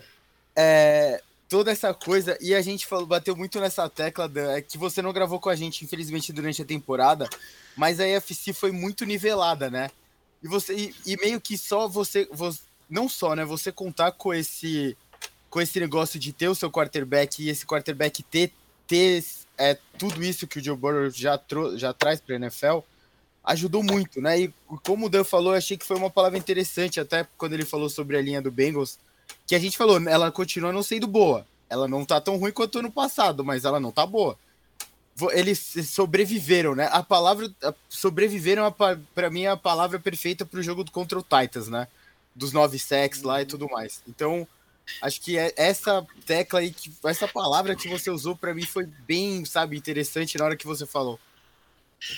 É, 0.54 1.22
toda 1.48 1.70
essa 1.70 1.94
coisa, 1.94 2.36
e 2.42 2.54
a 2.54 2.60
gente 2.60 2.86
falou, 2.86 3.06
bateu 3.06 3.34
muito 3.34 3.58
nessa 3.58 3.88
tecla 3.88 4.28
da, 4.28 4.58
é 4.58 4.60
que 4.60 4.76
você 4.76 5.00
não 5.00 5.12
gravou 5.12 5.40
com 5.40 5.48
a 5.48 5.56
gente, 5.56 5.82
infelizmente, 5.82 6.32
durante 6.32 6.60
a 6.60 6.66
temporada, 6.66 7.28
mas 7.74 7.98
a 7.98 8.06
EFC 8.06 8.52
foi 8.52 8.70
muito 8.70 9.06
nivelada, 9.06 9.70
né? 9.70 9.90
E 10.42 10.48
você 10.48 10.74
e, 10.74 10.94
e 11.06 11.16
meio 11.16 11.40
que 11.40 11.56
só 11.56 11.88
você, 11.88 12.28
você, 12.30 12.60
não 12.90 13.08
só, 13.08 13.34
né? 13.34 13.44
Você 13.46 13.72
contar 13.72 14.12
com 14.12 14.34
esse 14.34 14.96
com 15.52 15.60
esse 15.60 15.78
negócio 15.78 16.18
de 16.18 16.32
ter 16.32 16.48
o 16.48 16.54
seu 16.54 16.70
quarterback 16.70 17.42
e 17.42 17.50
esse 17.50 17.66
quarterback 17.66 18.22
ter, 18.22 18.50
ter 18.86 19.22
é, 19.58 19.76
tudo 19.98 20.24
isso 20.24 20.46
que 20.46 20.58
o 20.58 20.64
Joe 20.64 20.74
Burrow 20.74 21.10
já, 21.10 21.38
já 21.76 21.92
traz 21.92 22.22
para 22.22 22.36
a 22.36 22.38
NFL, 22.38 22.78
ajudou 23.44 23.82
muito, 23.82 24.18
né? 24.18 24.40
E 24.40 24.54
como 24.82 25.06
o 25.06 25.08
Dan 25.10 25.24
falou, 25.24 25.52
eu 25.52 25.58
achei 25.58 25.76
que 25.76 25.84
foi 25.84 25.98
uma 25.98 26.08
palavra 26.08 26.38
interessante, 26.38 26.98
até 26.98 27.28
quando 27.36 27.52
ele 27.52 27.66
falou 27.66 27.90
sobre 27.90 28.16
a 28.16 28.22
linha 28.22 28.40
do 28.40 28.50
Bengals, 28.50 28.98
que 29.46 29.54
a 29.54 29.58
gente 29.58 29.76
falou, 29.76 30.00
ela 30.08 30.32
continua 30.32 30.72
não 30.72 30.82
sendo 30.82 31.06
boa. 31.06 31.46
Ela 31.68 31.86
não 31.86 32.02
tá 32.02 32.18
tão 32.18 32.38
ruim 32.38 32.50
quanto 32.50 32.78
ano 32.78 32.90
passado, 32.90 33.44
mas 33.44 33.66
ela 33.66 33.78
não 33.78 33.92
tá 33.92 34.06
boa. 34.06 34.38
Eles 35.32 35.74
sobreviveram, 35.84 36.74
né? 36.74 36.88
A 36.90 37.02
palavra 37.02 37.52
sobreviveram, 37.90 38.74
para 39.14 39.28
mim, 39.28 39.42
é 39.42 39.50
a 39.50 39.56
palavra 39.56 40.00
perfeita 40.00 40.46
pro 40.46 40.62
jogo 40.62 40.90
contra 40.90 41.18
o 41.18 41.22
Titans, 41.22 41.68
né? 41.68 41.88
Dos 42.34 42.54
nove 42.54 42.78
sacks 42.78 43.20
lá 43.20 43.42
e 43.42 43.44
tudo 43.44 43.68
mais. 43.68 44.02
Então, 44.08 44.48
acho 45.00 45.20
que 45.20 45.38
é 45.38 45.52
essa 45.56 46.06
tecla 46.26 46.60
aí, 46.60 46.74
essa 47.04 47.28
palavra 47.28 47.74
que 47.74 47.88
você 47.88 48.10
usou, 48.10 48.36
para 48.36 48.54
mim 48.54 48.64
foi 48.64 48.86
bem, 49.06 49.44
sabe, 49.44 49.76
interessante 49.76 50.38
na 50.38 50.44
hora 50.44 50.56
que 50.56 50.66
você 50.66 50.86
falou. 50.86 51.18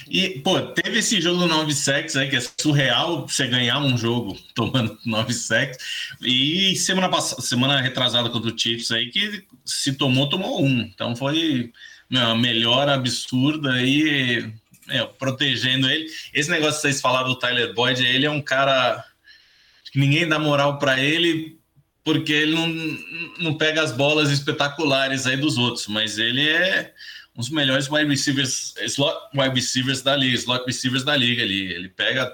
E, 0.09 0.41
pô, 0.41 0.61
teve 0.61 0.99
esse 0.99 1.21
jogo 1.21 1.47
9 1.47 1.75
sacks 1.75 2.17
aí, 2.17 2.31
que 2.31 2.37
é 2.37 2.41
surreal 2.41 3.29
você 3.29 3.47
ganhar 3.47 3.79
um 3.79 3.99
jogo 3.99 4.37
tomando 4.55 4.99
9 5.05 5.33
sacks. 5.35 5.79
E 6.23 6.75
semana 6.77 7.09
passada, 7.09 7.43
semana 7.43 7.81
retrasada 7.81 8.31
contra 8.31 8.51
o 8.51 8.59
Chiefs 8.59 8.91
aí, 8.91 9.11
que 9.11 9.45
se 9.65 9.93
tomou, 9.93 10.29
tomou 10.29 10.65
um. 10.65 10.81
Então 10.81 11.15
foi 11.15 11.71
uma 12.11 12.35
melhora 12.35 12.95
absurda 12.95 13.73
aí, 13.73 14.51
é, 14.89 15.05
protegendo 15.05 15.89
ele. 15.89 16.07
Esse 16.33 16.51
negócio 16.51 16.77
que 16.77 16.83
vocês 16.83 17.01
falaram 17.01 17.29
do 17.29 17.39
Tyler 17.39 17.75
Boyd, 17.75 18.05
ele 18.05 18.27
é 18.27 18.31
um 18.31 18.41
cara 18.41 19.05
que 19.93 19.99
ninguém 19.99 20.27
dá 20.27 20.39
moral 20.39 20.79
para 20.79 20.99
ele 20.99 21.59
porque 22.05 22.33
ele 22.33 22.55
não, 22.55 22.69
não 23.39 23.55
pega 23.59 23.83
as 23.83 23.93
bolas 23.93 24.31
espetaculares 24.31 25.27
aí 25.27 25.37
dos 25.37 25.57
outros, 25.57 25.89
mas 25.89 26.19
ele 26.19 26.49
é 26.49 26.93
um 27.35 27.41
dos 27.41 27.51
melhores 27.51 27.91
wide 27.91 28.09
receivers, 28.09 28.75
slot 28.83 29.17
wide 29.35 29.55
receivers 29.55 30.03
da 30.03 30.15
liga, 30.15 30.37
slot 30.37 30.65
receivers 30.67 31.03
da 31.03 31.17
liga 31.17 31.43
ali. 31.43 31.73
Ele 31.73 31.89
pega 31.89 32.31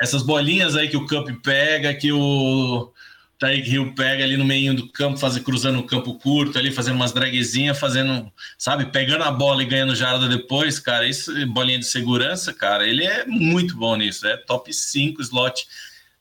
essas 0.00 0.22
bolinhas 0.22 0.76
aí 0.76 0.88
que 0.88 0.96
o 0.96 1.06
Cup 1.06 1.28
pega, 1.42 1.94
que 1.94 2.12
o, 2.12 2.92
Tyreek 3.38 3.70
Hill 3.70 3.94
pega 3.94 4.24
ali 4.24 4.36
no 4.36 4.44
meio 4.44 4.74
do 4.74 4.88
campo, 4.88 5.16
fazer, 5.16 5.40
cruzando 5.40 5.78
o 5.78 5.84
campo 5.84 6.14
curto 6.18 6.58
ali, 6.58 6.72
fazendo 6.72 6.96
umas 6.96 7.12
dragzinhas, 7.12 7.78
fazendo, 7.78 8.30
sabe, 8.58 8.86
pegando 8.86 9.22
a 9.22 9.30
bola 9.30 9.62
e 9.62 9.66
ganhando 9.66 9.94
jarda 9.94 10.28
depois, 10.28 10.80
cara, 10.80 11.06
isso, 11.06 11.32
bolinha 11.46 11.78
de 11.78 11.86
segurança, 11.86 12.52
cara, 12.52 12.86
ele 12.86 13.04
é 13.04 13.24
muito 13.26 13.76
bom 13.76 13.94
nisso, 13.94 14.26
é 14.26 14.36
top 14.36 14.72
5 14.72 15.22
slot, 15.22 15.68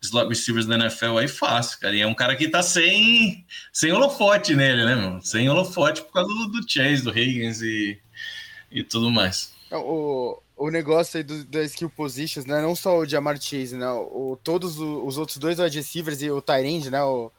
slot 0.01 0.29
receivers 0.29 0.65
da 0.65 0.75
NFL 0.75 1.17
aí 1.17 1.27
fácil, 1.27 1.79
cara, 1.79 1.95
e 1.95 2.01
é 2.01 2.07
um 2.07 2.13
cara 2.13 2.35
que 2.35 2.47
tá 2.47 2.61
sem, 2.61 3.45
sem 3.73 3.91
holofote 3.91 4.55
nele, 4.55 4.85
né, 4.85 4.95
meu? 4.95 5.21
Sem 5.21 5.49
holofote 5.49 6.01
por 6.03 6.13
causa 6.13 6.29
do, 6.29 6.47
do 6.47 6.69
Chase, 6.69 7.03
do 7.03 7.17
Higgins 7.17 7.61
e, 7.61 7.99
e 8.71 8.83
tudo 8.83 9.09
mais. 9.09 9.53
O, 9.71 10.41
o 10.55 10.69
negócio 10.69 11.17
aí 11.17 11.23
do, 11.23 11.43
da 11.45 11.63
skill 11.63 11.89
positions, 11.89 12.45
né? 12.45 12.61
Não 12.61 12.75
só 12.75 12.97
o 12.97 13.05
Jamar 13.05 13.39
Chase, 13.41 13.75
né? 13.75 13.89
O, 13.89 14.37
todos 14.41 14.79
os 14.79 15.17
outros 15.17 15.37
dois 15.37 15.59
wide 15.59 15.77
receivers 15.77 16.21
e 16.21 16.31
o 16.31 16.41
Tyrande, 16.41 16.89
né? 16.89 17.03
O, 17.03 17.31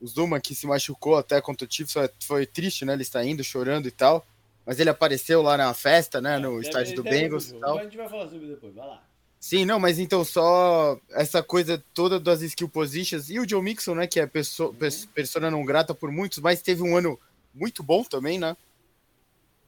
o 0.00 0.06
Zuma 0.06 0.40
que 0.40 0.54
se 0.54 0.66
machucou 0.66 1.16
até 1.16 1.40
contra 1.40 1.66
o 1.66 1.70
Chiefs 1.70 1.92
foi, 1.92 2.10
foi 2.20 2.46
triste, 2.46 2.84
né? 2.84 2.94
Ele 2.94 3.02
está 3.02 3.24
indo 3.24 3.44
chorando 3.44 3.86
e 3.86 3.90
tal. 3.90 4.26
Mas 4.66 4.78
ele 4.78 4.90
apareceu 4.90 5.40
lá 5.40 5.56
na 5.56 5.72
festa, 5.72 6.20
né? 6.20 6.38
No 6.38 6.58
é, 6.58 6.60
estádio 6.60 6.96
do 6.96 7.02
Bengals 7.02 7.50
e 7.50 7.54
tal. 7.54 7.78
A 7.78 7.84
gente 7.84 7.96
vai 7.96 8.08
falar 8.08 8.28
sobre 8.28 8.48
depois, 8.48 8.74
vai 8.74 8.86
lá. 8.86 9.02
Sim, 9.40 9.64
não, 9.64 9.78
mas 9.78 9.98
então 9.98 10.24
só 10.24 10.98
essa 11.10 11.42
coisa 11.42 11.82
toda 11.94 12.18
das 12.18 12.42
skill 12.42 12.68
positions 12.68 13.30
e 13.30 13.38
o 13.38 13.48
Joe 13.48 13.62
Mixon, 13.62 13.94
né? 13.94 14.06
Que 14.06 14.20
é 14.20 14.26
pessoa, 14.26 14.70
uhum. 14.70 15.06
persona 15.14 15.50
não 15.50 15.64
grata 15.64 15.94
por 15.94 16.10
muitos, 16.10 16.38
mas 16.38 16.60
teve 16.60 16.82
um 16.82 16.96
ano 16.96 17.18
muito 17.54 17.82
bom 17.82 18.02
também, 18.02 18.38
né? 18.38 18.56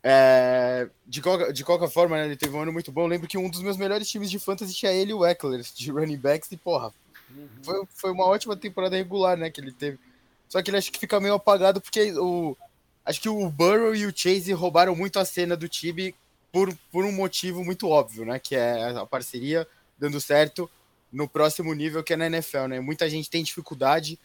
É, 0.03 0.89
de, 1.07 1.21
qualquer, 1.21 1.53
de 1.53 1.65
qualquer 1.65 1.91
forma, 1.91 2.17
né, 2.17 2.25
ele 2.25 2.37
teve 2.37 2.57
um 2.57 2.61
ano 2.61 2.73
muito 2.73 2.91
bom. 2.91 3.03
Eu 3.03 3.07
lembro 3.07 3.29
que 3.29 3.39
um 3.39 3.51
dos 3.51 3.63
meus 3.63 3.77
melhores 3.77 4.09
times 4.09 4.31
de 4.31 4.39
fantasy 4.39 4.75
tinha 4.75 4.93
ele 4.93 5.11
e 5.11 5.15
o 5.15 5.25
Eckler, 5.25 5.61
de 5.61 5.91
running 5.91 6.17
backs, 6.17 6.51
e 6.51 6.57
porra, 6.57 6.93
uhum. 7.31 7.49
foi, 7.63 7.87
foi 7.95 8.11
uma 8.11 8.25
ótima 8.25 8.57
temporada 8.57 8.97
regular, 8.97 9.37
né, 9.37 9.51
que 9.51 9.61
ele 9.61 9.73
teve. 9.73 9.99
Só 10.49 10.63
que 10.63 10.71
ele 10.71 10.79
acho 10.79 10.91
que 10.91 10.99
fica 10.99 11.21
meio 11.21 11.35
apagado 11.35 11.81
porque 11.81 12.13
o, 12.13 12.57
acho 13.05 13.21
que 13.21 13.29
o 13.29 13.49
Burrow 13.51 13.95
e 13.95 14.07
o 14.07 14.13
Chase 14.15 14.53
roubaram 14.53 14.97
muito 14.97 15.19
a 15.19 15.25
cena 15.25 15.57
do 15.57 15.69
time 15.69 16.15
por, 16.53 16.75
por 16.91 17.05
um 17.05 17.13
motivo 17.13 17.65
muito 17.65 17.89
óbvio, 17.89 18.25
né, 18.25 18.39
que 18.39 18.55
é 18.55 18.91
a 18.91 19.07
parceria 19.07 19.67
dando 19.99 20.21
certo 20.21 20.71
no 21.13 21.29
próximo 21.29 21.73
nível 21.75 22.03
que 22.03 22.13
é 22.13 22.17
na 22.17 22.27
NFL, 22.27 22.67
né. 22.69 22.81
Muita 22.81 23.09
gente 23.09 23.31
tem 23.31 23.43
dificuldade, 23.43 24.19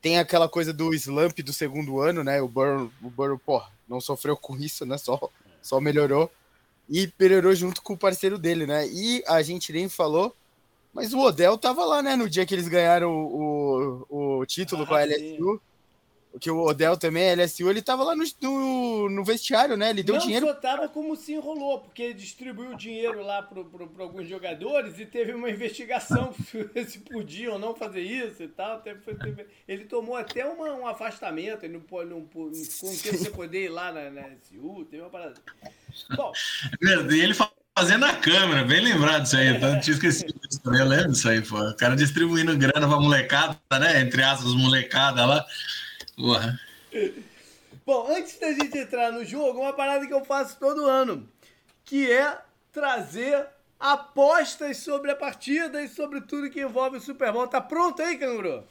tem 0.00 0.18
aquela 0.18 0.48
coisa 0.48 0.72
do 0.72 0.92
slump 0.94 1.38
do 1.40 1.52
segundo 1.52 2.00
ano, 2.00 2.24
né, 2.24 2.40
o 2.40 2.48
Burrow, 2.48 2.90
o 3.02 3.10
Burrow 3.10 3.38
porra, 3.38 3.70
não 3.88 4.00
sofreu 4.00 4.36
com 4.36 4.56
isso, 4.56 4.86
né? 4.86 4.96
Só, 4.96 5.30
só 5.60 5.80
melhorou. 5.80 6.30
E 6.88 7.12
melhorou 7.18 7.54
junto 7.54 7.82
com 7.82 7.92
o 7.92 7.98
parceiro 7.98 8.38
dele, 8.38 8.66
né? 8.66 8.86
E 8.88 9.22
a 9.26 9.42
gente 9.42 9.72
nem 9.72 9.88
falou, 9.88 10.34
mas 10.92 11.12
o 11.12 11.20
Odell 11.20 11.56
tava 11.58 11.84
lá, 11.84 12.02
né? 12.02 12.16
No 12.16 12.28
dia 12.28 12.44
que 12.44 12.54
eles 12.54 12.68
ganharam 12.68 13.10
o, 13.10 14.06
o, 14.08 14.38
o 14.38 14.46
título 14.46 14.84
ah, 14.84 14.86
com 14.86 14.94
a 14.94 15.04
LSU. 15.04 15.54
Sim 15.54 15.71
que 16.40 16.50
o 16.50 16.62
Odell 16.62 16.96
também, 16.96 17.30
a 17.30 17.34
LSU, 17.34 17.68
ele 17.68 17.82
tava 17.82 18.02
lá 18.04 18.14
no, 18.16 18.24
no, 18.40 19.10
no 19.10 19.24
vestiário, 19.24 19.76
né? 19.76 19.90
Ele 19.90 20.02
deu 20.02 20.14
não 20.14 20.22
dinheiro. 20.22 20.46
Não 20.46 20.54
só 20.54 20.60
tava 20.60 20.88
como 20.88 21.14
se 21.16 21.32
enrolou, 21.32 21.80
porque 21.80 22.02
ele 22.02 22.14
distribuiu 22.14 22.74
dinheiro 22.74 23.22
lá 23.22 23.42
para 23.42 23.60
alguns 24.04 24.28
jogadores 24.28 24.98
e 24.98 25.06
teve 25.06 25.32
uma 25.32 25.50
investigação 25.50 26.34
se 26.88 26.98
podia 27.00 27.52
ou 27.52 27.58
não 27.58 27.74
fazer 27.74 28.00
isso 28.00 28.42
e 28.42 28.48
tal. 28.48 28.80
Teve, 28.80 29.00
ele 29.68 29.84
tomou 29.84 30.16
até 30.16 30.44
uma, 30.44 30.74
um 30.74 30.86
afastamento, 30.86 31.64
ele 31.64 31.74
não, 31.74 32.04
não, 32.04 32.20
não, 32.20 32.26
com 32.26 32.50
você 32.50 33.30
poder 33.30 33.64
ir 33.64 33.68
lá 33.68 33.92
na, 33.92 34.10
na 34.10 34.22
LSU, 34.22 34.86
teve 34.90 35.02
uma 35.02 35.10
parada. 35.10 35.34
Bom. 36.16 36.32
E 36.80 37.20
ele 37.20 37.34
fazendo 37.76 38.04
a 38.04 38.14
câmera, 38.14 38.64
bem 38.64 38.80
lembrado 38.80 39.22
disso 39.22 39.36
aí, 39.36 39.48
então, 39.48 39.72
não 39.72 39.80
tinha 39.80 39.94
esquecido 39.94 40.34
disso 40.48 40.62
também, 40.62 40.80
eu 40.80 40.86
lembro 40.86 41.12
disso 41.12 41.28
aí, 41.28 41.40
pô. 41.40 41.58
O 41.58 41.76
cara 41.76 41.96
distribuindo 41.96 42.56
grana 42.56 42.86
pra 42.86 43.00
molecada, 43.00 43.58
né? 43.72 44.00
Entre 44.00 44.22
aspas, 44.22 44.52
molecada 44.54 45.24
lá. 45.24 45.44
Porra. 46.22 46.56
Bom, 47.84 48.06
antes 48.08 48.38
da 48.38 48.52
gente 48.52 48.78
entrar 48.78 49.10
no 49.10 49.24
jogo, 49.24 49.60
uma 49.60 49.72
parada 49.72 50.06
que 50.06 50.14
eu 50.14 50.24
faço 50.24 50.56
todo 50.56 50.86
ano, 50.86 51.28
que 51.84 52.10
é 52.12 52.38
trazer 52.70 53.44
apostas 53.78 54.76
sobre 54.76 55.10
a 55.10 55.16
partida 55.16 55.82
e 55.82 55.88
sobre 55.88 56.20
tudo 56.20 56.48
que 56.48 56.60
envolve 56.60 56.98
o 56.98 57.00
Super 57.00 57.32
Bowl. 57.32 57.48
Tá 57.48 57.60
pronto 57.60 58.00
aí, 58.00 58.16
Canguru? 58.16 58.62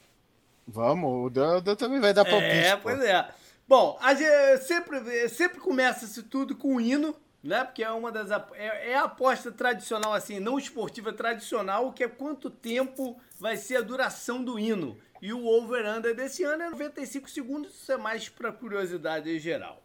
Vamos, 0.66 1.26
o 1.26 1.30
Dan, 1.30 1.62
também 1.76 2.00
vai 2.00 2.14
dar 2.14 2.24
palpite. 2.24 2.56
É, 2.56 2.76
pô. 2.78 2.84
pois 2.84 3.02
é. 3.02 3.28
Bom, 3.68 3.98
a 4.02 4.14
gente 4.14 4.64
sempre, 4.64 5.28
sempre 5.28 5.60
começa-se 5.60 6.24
tudo 6.24 6.56
com 6.56 6.78
o 6.78 6.82
hino, 6.82 7.14
né? 7.44 7.66
Porque 7.66 7.84
é 7.84 7.92
uma 7.92 8.14
das 8.14 8.32
é, 8.54 8.92
é 8.92 8.96
a 8.96 9.04
aposta 9.04 9.52
tradicional 9.52 10.14
assim, 10.14 10.40
não 10.40 10.58
esportiva 10.58 11.12
tradicional, 11.12 11.92
que 11.92 12.04
é 12.04 12.08
quanto 12.08 12.50
tempo 12.50 13.20
vai 13.38 13.58
ser 13.58 13.76
a 13.76 13.82
duração 13.82 14.42
do 14.42 14.58
hino. 14.58 14.98
E 15.22 15.32
o 15.32 15.46
over-under 15.46 16.16
desse 16.16 16.44
ano 16.44 16.64
é 16.64 16.70
95 16.70 17.30
segundos, 17.30 17.74
isso 17.74 17.92
é 17.92 17.98
mais 17.98 18.28
para 18.28 18.52
curiosidade 18.52 19.30
em 19.30 19.40
geral. 19.40 19.84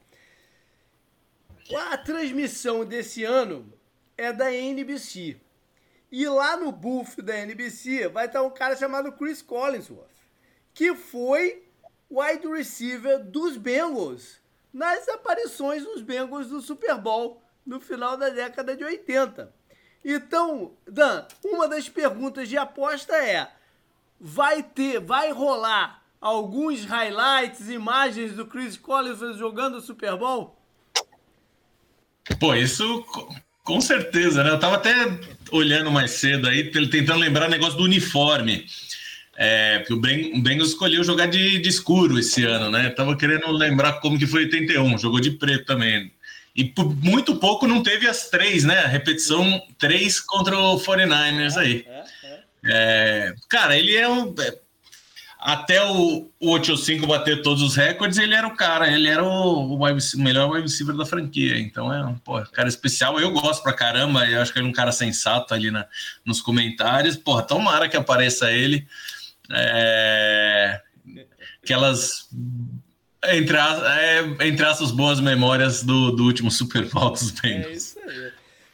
A 1.91 1.99
transmissão 1.99 2.85
desse 2.85 3.25
ano 3.25 3.71
é 4.17 4.33
da 4.33 4.53
NBC. 4.53 5.37
E 6.11 6.27
lá 6.27 6.57
no 6.57 6.73
booth 6.73 7.21
da 7.21 7.37
NBC 7.37 8.09
vai 8.09 8.27
estar 8.27 8.43
um 8.43 8.51
cara 8.51 8.77
chamado 8.77 9.13
Chris 9.13 9.43
Collinsworth, 9.43 10.09
que 10.73 10.95
foi 10.95 11.65
wide 12.11 12.47
receiver 12.47 13.23
dos 13.23 13.57
Bengals 13.57 14.41
nas 14.73 15.09
aparições 15.09 15.83
dos 15.83 16.01
Bengals 16.01 16.51
no 16.51 16.61
Super 16.61 16.97
Bowl 16.97 17.43
no 17.65 17.81
final 17.81 18.17
da 18.17 18.29
década 18.29 18.77
de 18.77 18.85
80. 18.85 19.53
Então, 20.05 20.77
Dan, 20.87 21.27
uma 21.45 21.67
das 21.67 21.89
perguntas 21.89 22.49
de 22.49 22.57
aposta 22.57 23.17
é: 23.17 23.51
vai 24.21 24.63
ter, 24.63 25.01
vai 25.01 25.31
rolar 25.33 26.03
alguns 26.21 26.85
highlights, 26.85 27.69
imagens 27.69 28.33
do 28.33 28.47
Chris 28.47 28.77
Collins 28.77 29.19
jogando 29.39 29.77
o 29.77 29.81
Super 29.81 30.17
Bowl? 30.17 30.57
Pô, 32.41 32.55
isso 32.55 33.05
com 33.63 33.81
certeza, 33.81 34.45
né? 34.45 34.51
Eu 34.51 34.59
tava 34.59 34.77
até 34.77 34.95
olhando 35.51 35.91
mais 35.91 36.13
cedo 36.13 36.49
aí, 36.49 36.71
tentando 36.71 37.19
lembrar 37.19 37.49
o 37.49 37.51
negócio 37.51 37.77
do 37.77 37.85
uniforme. 37.85 38.65
É, 39.37 39.81
porque 39.81 39.93
o 39.93 40.01
Bengals 40.41 40.71
escolheu 40.71 41.05
jogar 41.05 41.27
de, 41.27 41.59
de, 41.59 41.69
escuro 41.69 42.19
esse 42.19 42.45
ano, 42.45 42.71
né? 42.71 42.87
Eu 42.87 42.95
tava 42.95 43.17
querendo 43.17 43.51
lembrar 43.51 43.95
como 43.95 44.19
que 44.19 44.27
foi 44.27 44.45
81, 44.45 44.97
jogou 44.97 45.21
de 45.21 45.33
preto 45.33 45.67
também. 45.67 46.11
E 46.55 46.65
por 46.65 46.97
muito 47.05 47.37
pouco 47.37 47.67
não 47.67 47.83
teve 47.83 48.09
as 48.09 48.31
três, 48.31 48.65
né? 48.65 48.79
A 48.79 48.89
repetição 48.89 49.63
três 49.79 50.19
contra 50.21 50.57
o 50.59 50.81
49ers 50.81 51.57
aí. 51.59 51.85
É, 51.87 52.05
é. 52.25 52.41
É, 52.69 53.35
cara, 53.49 53.77
ele 53.77 53.97
é 53.97 54.09
um. 54.09 54.35
É, 54.39 54.59
até 55.39 55.85
o, 55.85 56.29
o 56.41 56.51
85 56.51 57.07
bater 57.07 57.43
todos 57.43 57.63
os 57.63 57.77
recordes, 57.77 58.19
ele 58.19 58.35
era 58.35 58.47
o 58.47 58.57
cara, 58.57 58.91
ele 58.91 59.07
era 59.07 59.23
o, 59.23 59.75
o, 59.75 59.79
melhor 60.17 60.51
wide 60.51 60.63
receiver 60.63 60.97
da 60.97 61.07
franquia. 61.07 61.59
Então 61.59 61.93
é 61.93 62.05
um 62.05 62.17
pô, 62.17 62.43
cara 62.47 62.69
especial. 62.69 63.21
Eu 63.21 63.31
gosto 63.31 63.63
pra 63.63 63.73
caramba, 63.73 64.27
eu 64.27 64.41
acho 64.41 64.53
que 64.53 64.59
ele 64.59 64.67
é 64.67 64.71
um 64.71 64.73
cara 64.73 64.91
sensato 64.91 65.55
ali 65.55 65.71
na, 65.71 65.87
nos 66.25 66.41
comentários. 66.41 67.17
Porra, 67.17 67.43
tomara 67.43 67.89
que 67.89 67.97
apareça 67.97 68.51
ele. 68.51 68.87
É, 69.53 70.81
aquelas 71.63 72.29
entre, 73.25 73.57
as, 73.57 73.83
é, 73.83 74.21
entre 74.49 74.67
essas 74.67 74.91
boas 74.91 75.21
memórias 75.21 75.83
do, 75.83 76.11
do 76.13 76.25
último 76.25 76.51
Super 76.51 76.89
Bowl 76.89 77.11
dos 77.11 77.31
Bengals. 77.31 77.67
É 77.67 77.73
isso 77.73 77.99
aí. 78.01 78.33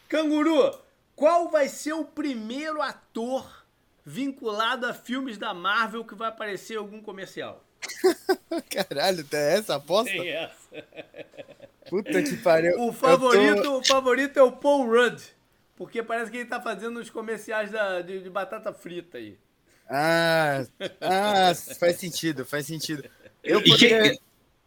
Canguru, 0.09 0.79
qual 1.17 1.51
vai 1.51 1.69
ser 1.69 1.93
o 1.93 2.05
primeiro 2.05 2.83
ator 2.83 3.62
vinculado 4.05 4.87
a 4.87 4.95
filmes 4.95 5.39
da 5.39 5.55
Marvel 5.55 6.05
que 6.05 6.15
vai 6.15 6.29
aparecer 6.29 6.75
em 6.75 6.79
algum 6.79 7.01
comercial. 7.01 7.65
Caralho, 8.71 9.25
tem 9.25 9.41
essa 9.41 9.77
aposta? 9.77 10.11
Tem 10.11 10.31
essa. 10.31 10.85
Puta 11.89 12.23
que 12.23 12.37
pariu. 12.37 12.81
O 12.81 12.93
favorito, 12.93 13.63
tô... 13.63 13.79
o 13.79 13.85
favorito 13.85 14.39
é 14.39 14.43
o 14.43 14.53
Paul 14.53 14.87
Rudd. 14.87 15.21
Porque 15.77 16.03
parece 16.03 16.31
que 16.31 16.39
ele 16.39 16.49
tá 16.49 16.61
fazendo 16.61 17.01
os 17.01 17.11
comerciais 17.11 17.71
da, 17.71 18.03
de, 18.03 18.23
de 18.23 18.31
batata 18.31 18.73
frita 18.73 19.19
aí. 19.19 19.37
Ah, 19.89 20.65
ah, 21.01 21.53
faz 21.79 21.97
sentido, 21.97 22.45
faz 22.47 22.67
sentido. 22.67 23.09
Eu 23.43 23.63
poderia, 23.63 24.19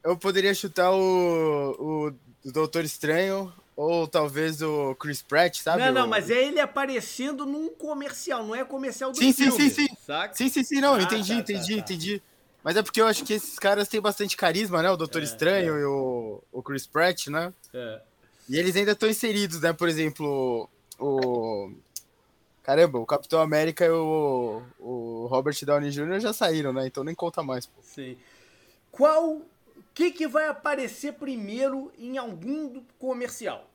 eu 0.04 0.18
poderia 0.18 0.54
chutar 0.54 0.92
o, 0.92 2.10
o 2.44 2.52
Doutor 2.52 2.84
Estranho 2.84 3.52
ou 3.76 4.08
talvez 4.08 4.62
o 4.62 4.96
Chris 4.96 5.22
Pratt, 5.22 5.60
sabe? 5.60 5.84
Não, 5.84 5.92
não, 5.92 6.06
o... 6.06 6.10
mas 6.10 6.30
é 6.30 6.46
ele 6.46 6.60
aparecendo 6.60 7.46
num 7.46 7.70
comercial, 7.70 8.46
não 8.46 8.56
é 8.56 8.64
comercial 8.64 9.12
do 9.12 9.18
sim, 9.18 9.34
filme. 9.34 9.52
Sim, 9.52 9.70
sim, 9.70 9.88
sim. 9.88 9.98
Saca? 10.06 10.34
Sim, 10.34 10.50
sim, 10.50 10.64
sim, 10.64 10.82
não, 10.82 10.96
ah, 10.96 11.02
entendi, 11.02 11.34
tá, 11.34 11.40
entendi, 11.40 11.76
tá, 11.76 11.76
tá. 11.76 11.94
entendi. 11.94 12.22
Mas 12.64 12.78
é 12.78 12.82
porque 12.82 13.00
eu 13.00 13.06
acho 13.06 13.24
que 13.24 13.34
esses 13.34 13.60
caras 13.60 13.88
têm 13.88 14.02
bastante 14.02 14.36
carisma, 14.36 14.82
né? 14.82 14.90
O 14.90 14.98
Doutor 14.98 15.22
é, 15.22 15.26
Estranho 15.26 15.76
é. 15.76 15.82
e 15.82 15.86
o, 15.86 16.42
o 16.52 16.64
Chris 16.64 16.88
Pratt, 16.88 17.28
né? 17.28 17.54
É. 17.74 18.02
E 18.50 18.58
eles 18.58 18.76
ainda 18.76 18.94
estão 18.94 19.10
inseridos, 19.10 19.62
né? 19.62 19.74
Por 19.74 19.90
exemplo, 19.90 20.70
o. 20.98 21.72
Caramba, 22.64 22.98
o 22.98 23.06
Capitão 23.06 23.40
América 23.40 23.86
e 23.86 23.90
o, 23.92 24.64
o 24.80 25.28
Robert 25.28 25.56
Downey 25.64 25.92
Jr. 25.92 26.20
já 26.20 26.34
saíram, 26.34 26.74
né? 26.74 26.88
Então 26.88 27.04
nem 27.04 27.14
conta 27.14 27.44
mais. 27.44 27.68
Pô. 27.68 27.80
Sim. 27.84 28.18
Qual 28.92 29.44
que, 29.96 30.12
que 30.12 30.28
vai 30.28 30.48
aparecer 30.50 31.14
primeiro 31.14 31.92
em 31.98 32.18
algum 32.18 32.84
comercial? 33.00 33.72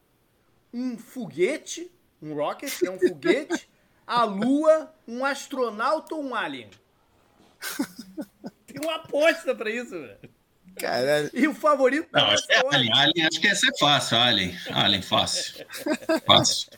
Um 0.73 0.99
foguete, 0.99 1.91
um 2.23 2.35
rocket, 2.35 2.83
é 2.83 2.91
um 2.91 2.99
foguete, 2.99 3.69
a 4.07 4.25
lua, 4.25 4.95
um 5.09 5.25
astronauta 5.25 6.15
ou 6.15 6.23
um 6.23 6.35
alien? 6.35 6.69
tem 8.67 8.77
uma 8.85 8.97
aposta 8.97 9.55
pra 9.55 9.71
isso, 9.71 9.93
velho. 9.93 10.19
Caralho. 10.77 11.31
E 11.33 11.49
o 11.49 11.55
favorito. 11.55 12.09
Não, 12.13 12.27
acho 12.27 12.47
que 12.47 12.53
é 12.53 12.59
Alien. 12.59 12.93
Alien, 12.95 13.27
acho 13.27 13.41
que 13.41 13.49
essa 13.49 13.67
é 13.67 13.79
fácil, 13.79 14.19
Alien. 14.19 14.57
Alien, 14.71 15.03
fácil. 15.03 15.67
Fácil. 16.25 16.71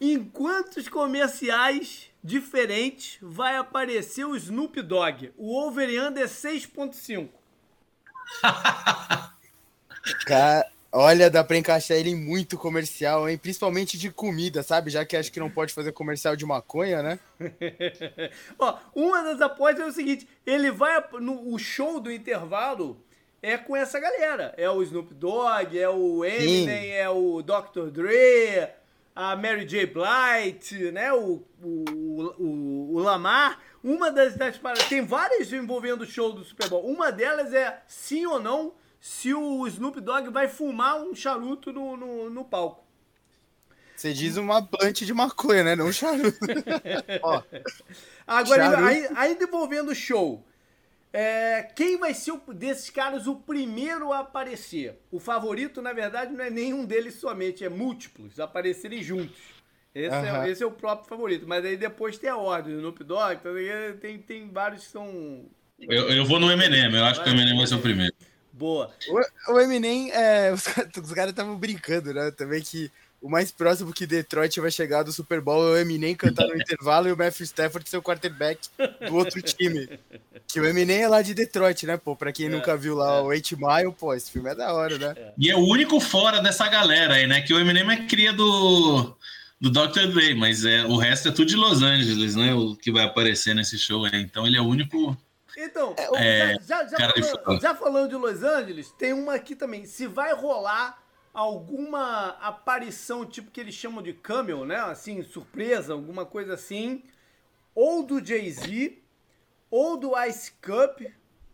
Em 0.00 0.22
quantos 0.24 0.88
comerciais 0.88 2.10
diferentes 2.22 3.18
vai 3.20 3.56
aparecer 3.56 4.24
o 4.24 4.36
Snoop 4.36 4.80
Dogg? 4.82 5.32
O 5.36 5.58
over-under 5.58 6.22
é 6.22 6.26
6.5. 6.26 7.28
Cara, 10.26 10.66
olha, 10.92 11.30
dá 11.30 11.42
pra 11.42 11.56
encaixar 11.56 11.96
ele 11.96 12.10
em 12.10 12.16
muito 12.16 12.58
comercial, 12.58 13.28
hein? 13.28 13.38
Principalmente 13.38 13.98
de 13.98 14.10
comida, 14.10 14.62
sabe? 14.62 14.90
Já 14.90 15.04
que 15.04 15.16
acho 15.16 15.32
que 15.32 15.40
não 15.40 15.50
pode 15.50 15.72
fazer 15.72 15.92
comercial 15.92 16.36
de 16.36 16.44
maconha, 16.44 17.02
né? 17.02 17.18
Ó, 18.58 18.76
uma 18.94 19.22
das 19.22 19.40
apostas 19.40 19.80
é 19.80 19.88
o 19.88 19.92
seguinte: 19.92 20.28
ele 20.46 20.70
vai. 20.70 21.02
No, 21.20 21.52
o 21.52 21.58
show 21.58 22.00
do 22.00 22.12
intervalo 22.12 23.02
é 23.42 23.58
com 23.58 23.76
essa 23.76 24.00
galera. 24.00 24.54
É 24.56 24.70
o 24.70 24.82
Snoop 24.82 25.12
Dogg, 25.14 25.78
é 25.78 25.88
o 25.88 26.24
Eminem, 26.24 26.82
Sim. 26.82 26.90
é 26.92 27.08
o 27.10 27.42
Dr. 27.42 27.90
Dre, 27.90 28.68
a 29.14 29.36
Mary 29.36 29.66
J. 29.66 29.86
Blight, 29.86 30.90
né? 30.92 31.12
O, 31.12 31.42
o, 31.62 31.84
o, 32.38 32.94
o 32.94 32.98
Lamar. 33.00 33.60
Uma 33.84 34.10
das, 34.10 34.34
das 34.34 34.56
paradas. 34.56 34.88
Tem 34.88 35.02
várias 35.04 35.52
envolvendo 35.52 36.00
o 36.02 36.06
show 36.06 36.32
do 36.32 36.42
Super 36.42 36.68
Bowl. 36.70 36.86
Uma 36.90 37.12
delas 37.12 37.52
é 37.52 37.82
sim 37.86 38.24
ou 38.24 38.40
não 38.40 38.72
se 38.98 39.34
o 39.34 39.66
Snoop 39.68 40.00
Dogg 40.00 40.30
vai 40.30 40.48
fumar 40.48 40.98
um 41.02 41.14
charuto 41.14 41.70
no, 41.70 41.94
no, 41.96 42.30
no 42.30 42.44
palco. 42.46 42.82
Você 43.94 44.12
diz 44.14 44.36
uma 44.38 44.60
blunt 44.62 45.02
de 45.02 45.12
maconha, 45.14 45.62
né? 45.62 45.76
Não 45.76 45.86
um 45.88 45.92
charuto. 45.92 46.38
Ó, 47.22 47.42
Agora, 48.26 48.70
Charuto. 48.70 49.12
ainda 49.18 49.44
envolvendo 49.44 49.90
o 49.90 49.94
show. 49.94 50.42
é, 51.12 51.62
quem 51.76 51.96
vai 51.98 52.12
ser 52.14 52.32
o- 52.32 52.54
desses 52.54 52.90
caras 52.90 53.26
o 53.26 53.36
primeiro 53.36 54.12
a 54.12 54.20
aparecer? 54.20 54.98
O 55.12 55.20
favorito, 55.20 55.80
na 55.82 55.92
verdade, 55.92 56.32
não 56.32 56.42
é 56.44 56.50
nenhum 56.50 56.84
deles 56.86 57.14
somente, 57.16 57.62
é 57.64 57.68
múltiplos 57.68 58.40
aparecerem 58.40 59.02
juntos. 59.02 59.36
Esse, 59.94 60.14
é, 60.14 60.50
esse 60.50 60.62
é 60.62 60.66
o 60.66 60.72
próprio 60.72 61.08
favorito. 61.08 61.46
Mas 61.46 61.64
aí 61.64 61.76
depois 61.76 62.18
tem 62.18 62.28
a 62.28 62.36
ordem, 62.36 62.74
o 62.74 62.78
Snoop 62.78 63.04
Dogg, 63.04 63.40
aí 63.46 63.92
tem, 63.94 64.18
tem 64.18 64.50
vários 64.50 64.84
que 64.84 64.90
são. 64.90 65.44
Eu, 65.78 66.08
eu 66.08 66.24
vou 66.24 66.40
no 66.40 66.50
Eminem, 66.50 66.92
eu 66.92 67.04
acho 67.04 67.22
que 67.22 67.28
o 67.28 67.32
Eminem 67.32 67.56
vai 67.56 67.66
ser 67.66 67.76
o 67.76 67.80
primeiro. 67.80 68.12
Boa. 68.52 68.92
o, 69.08 69.52
o 69.52 69.60
Eminem, 69.60 70.10
é, 70.10 70.50
os 70.54 70.66
caras 70.66 70.90
os 70.96 71.12
caras 71.12 71.30
estavam 71.30 71.56
brincando, 71.56 72.12
né? 72.12 72.32
Também 72.32 72.60
que 72.60 72.90
o 73.22 73.28
mais 73.30 73.50
próximo 73.50 73.92
que 73.92 74.04
Detroit 74.04 74.60
vai 74.60 74.70
chegar 74.70 75.02
do 75.02 75.12
Super 75.12 75.40
Bowl 75.40 75.68
é 75.68 75.70
o 75.70 75.78
Eminem 75.78 76.14
cantar 76.14 76.46
no 76.46 76.54
intervalo 76.60 77.08
e 77.08 77.12
o 77.12 77.16
Matthew 77.16 77.44
Stafford 77.44 77.88
ser 77.88 77.96
o 77.96 78.02
quarterback 78.02 78.68
do 79.06 79.14
outro 79.14 79.40
time. 79.40 79.88
Que 80.46 80.60
o 80.60 80.66
Eminem 80.66 81.02
é 81.02 81.08
lá 81.08 81.22
de 81.22 81.34
Detroit, 81.34 81.86
né, 81.86 81.96
pô? 81.96 82.14
Pra 82.14 82.32
quem 82.32 82.48
nunca 82.48 82.76
viu 82.76 82.94
lá 82.94 83.22
o 83.22 83.26
8 83.26 83.56
Mile, 83.56 83.92
pô, 83.92 84.12
esse 84.12 84.30
filme 84.30 84.50
é 84.50 84.54
da 84.54 84.74
hora, 84.74 84.98
né? 84.98 85.32
E 85.38 85.50
é 85.50 85.56
o 85.56 85.66
único 85.66 85.98
fora 86.00 86.42
dessa 86.42 86.68
galera 86.68 87.14
aí, 87.14 87.26
né? 87.26 87.40
Que 87.40 87.54
o 87.54 87.58
Eminem 87.58 87.90
é 87.90 88.06
cria 88.06 88.32
do, 88.32 89.16
do 89.70 89.70
Dr. 89.70 90.06
Dre, 90.12 90.34
mas 90.34 90.64
é, 90.64 90.84
o 90.84 90.96
resto 90.96 91.28
é 91.28 91.30
tudo 91.32 91.46
de 91.46 91.56
Los 91.56 91.82
Angeles, 91.82 92.34
né? 92.36 92.52
O 92.54 92.76
que 92.76 92.92
vai 92.92 93.04
aparecer 93.04 93.54
nesse 93.54 93.78
show 93.78 94.04
aí. 94.04 94.20
Então 94.20 94.46
ele 94.46 94.56
é 94.56 94.60
o 94.60 94.64
único. 94.66 95.16
Então, 95.56 95.94
É, 96.14 96.56
já, 96.62 96.82
já- 96.84 96.88
já 96.88 96.96
cara 96.96 97.12
de 97.12 97.22
falando, 97.22 97.60
já 97.60 97.74
falando 97.74 98.08
de 98.08 98.16
Los 98.16 98.42
Angeles, 98.42 98.90
tem 98.98 99.12
uma 99.12 99.34
aqui 99.34 99.54
também. 99.54 99.86
Se 99.86 100.06
vai 100.06 100.34
rolar 100.34 101.02
alguma 101.32 102.30
aparição, 102.40 103.24
tipo 103.24 103.50
que 103.50 103.60
eles 103.60 103.74
chamam 103.74 104.02
de 104.02 104.12
camel, 104.12 104.64
né? 104.64 104.76
Assim, 104.76 105.22
surpresa, 105.22 105.92
alguma 105.92 106.26
coisa 106.26 106.54
assim. 106.54 107.02
Ou 107.74 108.02
do 108.04 108.24
Jay-Z, 108.24 108.98
ou 109.70 109.96
do 109.96 110.12
Ice 110.26 110.52
Cup, 110.60 111.00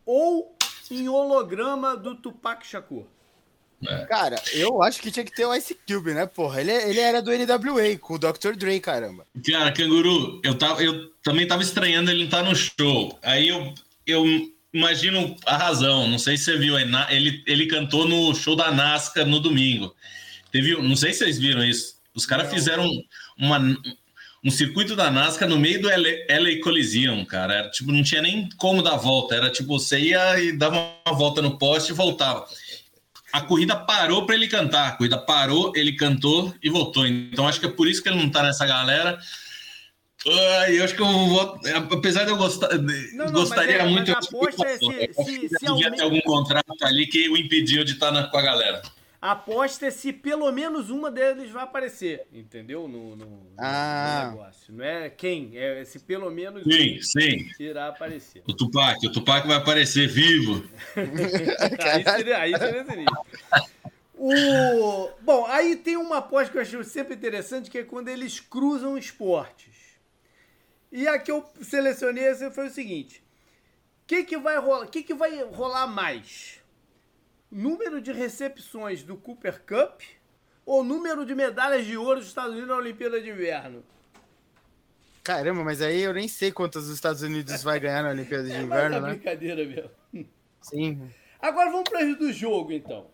ou 0.04 0.56
em 0.90 1.08
holograma 1.08 1.96
do 1.96 2.14
Tupac 2.14 2.66
Shakur. 2.66 3.04
Cara, 4.08 4.40
eu 4.52 4.82
acho 4.82 5.00
que 5.00 5.10
tinha 5.10 5.24
que 5.24 5.34
ter 5.34 5.46
o 5.46 5.54
Ice 5.54 5.76
Cube, 5.86 6.12
né, 6.12 6.26
porra? 6.26 6.60
Ele, 6.60 6.70
ele 6.70 7.00
era 7.00 7.22
do 7.22 7.30
NWA, 7.30 7.96
com 7.98 8.14
o 8.14 8.18
Dr. 8.18 8.54
Dre, 8.56 8.78
caramba. 8.78 9.26
Cara, 9.50 9.72
Canguru, 9.72 10.40
eu, 10.44 10.54
tava, 10.54 10.82
eu 10.82 11.08
também 11.22 11.46
tava 11.46 11.62
estranhando 11.62 12.10
ele 12.10 12.24
estar 12.24 12.42
no 12.42 12.54
show. 12.54 13.18
Aí 13.22 13.48
eu, 13.48 13.74
eu 14.06 14.24
imagino 14.72 15.34
a 15.46 15.56
razão. 15.56 16.06
Não 16.08 16.18
sei 16.18 16.36
se 16.36 16.44
você 16.44 16.58
viu. 16.58 16.78
Ele, 16.78 17.42
ele 17.46 17.66
cantou 17.66 18.06
no 18.06 18.34
show 18.34 18.54
da 18.54 18.70
NASCAR 18.70 19.26
no 19.26 19.40
domingo. 19.40 19.94
Teve, 20.52 20.76
não 20.82 20.96
sei 20.96 21.12
se 21.12 21.20
vocês 21.20 21.38
viram 21.38 21.64
isso. 21.64 21.94
Os 22.14 22.26
caras 22.26 22.50
fizeram 22.50 22.86
uma, 23.38 23.58
um 24.44 24.50
circuito 24.50 24.96
da 24.96 25.10
NASCAR 25.10 25.48
no 25.48 25.58
meio 25.58 25.80
do 25.80 25.88
LA 25.88 26.60
Coliseum, 26.62 27.24
cara. 27.24 27.54
Era, 27.54 27.70
tipo, 27.70 27.92
não 27.92 28.02
tinha 28.02 28.20
nem 28.20 28.48
como 28.56 28.82
dar 28.82 28.96
volta. 28.96 29.34
Era 29.34 29.50
tipo, 29.50 29.78
você 29.78 29.98
ia 29.98 30.40
e 30.40 30.52
dava 30.52 30.76
uma 31.06 31.16
volta 31.16 31.40
no 31.40 31.56
poste 31.56 31.92
e 31.92 31.94
voltava. 31.94 32.46
A 33.32 33.40
corrida 33.42 33.76
parou 33.76 34.26
para 34.26 34.34
ele 34.34 34.48
cantar. 34.48 34.88
A 34.88 34.92
corrida 34.92 35.18
parou, 35.18 35.72
ele 35.76 35.92
cantou 35.92 36.54
e 36.62 36.68
voltou. 36.70 37.06
Então 37.06 37.46
acho 37.46 37.60
que 37.60 37.66
é 37.66 37.70
por 37.70 37.86
isso 37.88 38.02
que 38.02 38.08
ele 38.08 38.18
não 38.18 38.30
tá 38.30 38.42
nessa 38.42 38.66
galera. 38.66 39.18
Ai, 40.26 40.78
eu 40.78 40.84
acho 40.84 40.94
que 40.94 41.00
eu 41.00 41.06
vou. 41.06 41.58
Apesar 41.92 42.24
de 42.24 42.30
eu 42.30 42.36
gostar, 42.36 42.68
Não, 42.76 43.26
não, 43.26 43.32
gostaria 43.32 43.78
mas 43.78 43.86
é- 43.86 43.88
muito. 43.88 44.12
mas 44.12 44.60
é 44.60 44.78
se- 44.78 46.02
algum 46.02 46.20
contrato 46.20 46.66
ali 46.82 47.06
que 47.06 47.28
o 47.30 47.36
impediu 47.36 47.84
de 47.84 47.92
estar 47.92 48.10
na- 48.10 48.24
com 48.24 48.36
a 48.36 48.42
galera. 48.42 48.82
Aposta 49.20 49.86
é 49.86 49.90
se 49.90 50.14
pelo 50.14 50.50
menos 50.50 50.88
uma 50.88 51.10
deles 51.10 51.50
vai 51.50 51.62
aparecer, 51.64 52.26
entendeu? 52.32 52.88
No, 52.88 53.14
no- 53.14 53.52
Ah. 53.58 54.24
no 54.30 54.30
negócio. 54.38 54.72
Não 54.72 54.82
é 54.84 55.10
quem, 55.10 55.58
é 55.58 55.84
se 55.84 55.98
pelo 55.98 56.30
menos 56.30 56.62
Sim, 56.64 56.96
um 56.98 57.02
sim. 57.02 57.50
irá 57.60 57.88
aparecer. 57.88 58.42
O 58.48 58.54
Tupac, 58.54 59.06
o 59.06 59.12
Tupac 59.12 59.46
vai 59.46 59.58
aparecer 59.58 60.08
vivo. 60.08 60.64
aí 60.96 62.04
seria, 62.16 62.38
aí 62.38 62.56
seria 62.56 62.84
sinistro. 62.84 63.18
O... 64.14 65.10
Bom, 65.22 65.44
aí 65.46 65.76
tem 65.76 65.96
uma 65.98 66.18
aposta 66.18 66.50
que 66.52 66.56
eu 66.58 66.62
acho 66.62 66.84
sempre 66.84 67.14
interessante, 67.14 67.70
que 67.70 67.78
é 67.78 67.84
quando 67.84 68.08
eles 68.08 68.40
cruzam 68.40 68.96
esportes. 68.96 69.68
E 70.92 71.06
a 71.06 71.18
que 71.18 71.30
eu 71.30 71.44
selecionei 71.62 72.24
foi 72.50 72.68
o 72.68 72.70
seguinte: 72.70 73.22
o 74.02 74.06
que, 74.06 74.24
que, 74.24 74.36
vai 74.38 74.58
rolar, 74.58 74.86
que, 74.88 75.02
que 75.02 75.14
vai 75.14 75.42
rolar 75.44 75.86
mais? 75.86 76.59
Número 77.50 78.00
de 78.00 78.12
recepções 78.12 79.02
do 79.02 79.16
Cooper 79.16 79.60
Cup 79.62 80.02
ou 80.64 80.84
número 80.84 81.26
de 81.26 81.34
medalhas 81.34 81.84
de 81.84 81.96
ouro 81.96 82.20
dos 82.20 82.28
Estados 82.28 82.52
Unidos 82.52 82.68
na 82.68 82.76
Olimpíada 82.76 83.20
de 83.20 83.28
Inverno? 83.28 83.82
Caramba, 85.22 85.64
mas 85.64 85.82
aí 85.82 86.00
eu 86.00 86.14
nem 86.14 86.28
sei 86.28 86.52
quantas 86.52 86.84
os 86.84 86.94
Estados 86.94 87.22
Unidos 87.22 87.62
vai 87.62 87.78
ganhar 87.80 88.02
na 88.02 88.10
Olimpíada 88.10 88.44
de 88.44 88.52
É 88.52 88.54
mais 88.54 88.64
Inverno, 88.66 88.98
uma 88.98 89.08
né? 89.08 89.14
brincadeira 89.14 89.64
mesmo. 89.64 90.28
Sim. 90.62 91.10
Agora 91.40 91.70
vamos 91.70 91.88
para 91.88 92.04
do 92.14 92.32
jogo, 92.32 92.72
então. 92.72 93.06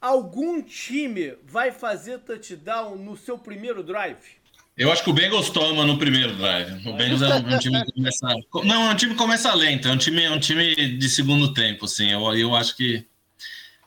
Algum 0.00 0.60
time 0.62 1.36
vai 1.44 1.70
fazer 1.70 2.18
touchdown 2.18 2.96
no 2.96 3.16
seu 3.16 3.38
primeiro 3.38 3.82
drive? 3.82 4.42
Eu 4.76 4.90
acho 4.90 5.04
que 5.04 5.10
o 5.10 5.12
Bengals 5.12 5.50
toma 5.50 5.84
no 5.86 5.96
primeiro 5.98 6.34
drive. 6.36 6.88
O 6.88 6.92
Bengals 6.94 7.22
é 7.22 7.28
um, 7.28 7.50
é 7.50 7.54
um 7.54 7.58
time 7.58 7.84
que 7.84 7.92
começa. 7.92 8.26
Não, 8.64 8.88
é 8.88 8.92
um 8.92 8.96
time 8.96 9.12
que 9.12 9.18
começa 9.18 9.54
lento, 9.54 9.86
é 9.86 9.92
um 9.92 9.96
time, 9.96 10.24
é 10.24 10.30
um 10.30 10.40
time 10.40 10.74
de 10.98 11.08
segundo 11.08 11.54
tempo, 11.54 11.84
assim. 11.84 12.10
Eu, 12.10 12.20
eu 12.34 12.54
acho 12.56 12.76
que 12.76 13.06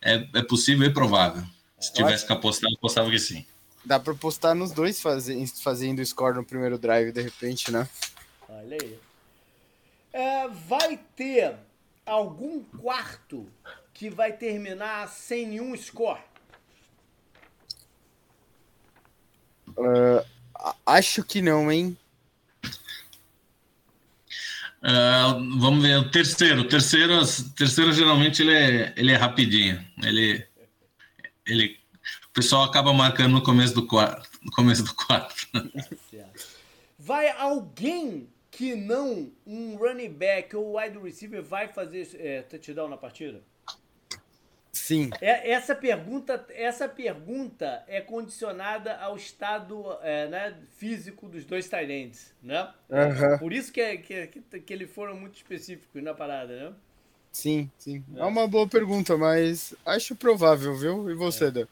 é, 0.02 0.28
é 0.36 0.44
possível 0.44 0.88
e 0.88 0.94
provável. 0.94 1.44
Se 1.80 1.94
tivesse 1.94 2.26
que 2.26 2.34
apostar, 2.34 2.70
eu 2.72 2.76
apostava 2.78 3.10
que 3.10 3.20
sim. 3.20 3.46
Dá 3.86 4.00
pra 4.00 4.14
postar 4.14 4.54
nos 4.56 4.72
dois 4.72 5.00
faze- 5.02 5.48
fazendo 5.62 6.04
score 6.06 6.36
no 6.36 6.44
primeiro 6.44 6.78
drive, 6.78 7.12
de 7.12 7.22
repente, 7.22 7.72
né? 7.72 7.88
Olha 8.50 8.78
aí. 8.82 9.00
É, 10.12 10.48
vai 10.48 10.98
ter 11.16 11.56
algum 12.06 12.64
quarto 12.64 13.48
que 13.94 14.10
vai 14.10 14.32
terminar 14.34 15.08
sem 15.10 15.48
nenhum 15.48 15.76
score? 15.78 16.20
A- 20.56 20.76
Acho 20.86 21.24
que 21.24 21.42
não, 21.42 21.72
hein? 21.72 21.96
Ah, 24.82 25.38
vamos 25.58 25.84
ver, 25.84 25.98
o 25.98 26.10
terceiro. 26.10 26.62
O 26.62 26.68
terceiro, 26.68 27.20
terceiro 27.56 27.92
geralmente 27.94 28.42
ele 28.42 28.54
é, 28.54 28.94
ele 28.96 29.12
é 29.12 29.16
rapidinho. 29.16 29.84
Ele, 30.04 30.46
ele, 31.46 31.78
o 32.30 32.34
pessoal 32.34 32.64
acaba 32.64 32.94
marcando 32.94 33.34
no 33.34 33.42
começo 33.42 33.74
do 33.74 33.86
quarto. 33.86 34.30
No 34.44 34.52
começo 34.52 34.84
do 34.84 34.94
quarto. 34.94 35.48
Vai 37.00 37.30
alguém 37.30 38.28
que 38.52 38.76
não 38.76 39.32
um 39.46 39.76
running 39.76 40.14
back 40.14 40.56
ou 40.56 40.78
wide 40.78 40.98
receiver 40.98 41.44
vai 41.44 41.68
fazer 41.68 42.10
é, 42.16 42.42
touchdown 42.42 42.90
na 42.90 42.98
partida? 42.98 43.42
Sim. 44.72 45.10
É, 45.22 45.52
essa 45.52 45.76
pergunta, 45.76 46.46
essa 46.50 46.88
pergunta 46.88 47.84
é 47.88 48.00
condicionada 48.02 48.96
ao 48.98 49.16
estado 49.16 49.84
é, 50.02 50.28
né, 50.28 50.56
físico 50.78 51.28
dos 51.28 51.44
dois 51.46 51.68
Tyrants, 51.68 52.34
né? 52.44 52.70
Aham. 52.92 53.38
Por 53.40 53.52
isso 53.54 53.72
que, 53.72 53.82
é- 53.82 53.98
que, 53.98 54.14
é- 54.14 54.28
que, 54.28 54.42
que 54.42 54.74
eles 54.74 54.92
foram 54.92 55.16
muito 55.16 55.36
específicos 55.36 56.02
na 56.04 56.14
parada, 56.14 56.70
né? 56.70 56.76
Sim, 57.32 57.70
sim. 57.78 58.04
É 58.16 58.24
uma 58.24 58.48
boa 58.48 58.68
pergunta, 58.68 59.16
mas 59.18 59.74
acho 59.86 60.16
provável, 60.16 60.76
viu? 60.76 61.10
E 61.10 61.14
você, 61.16 61.52
Dan? 61.52 61.68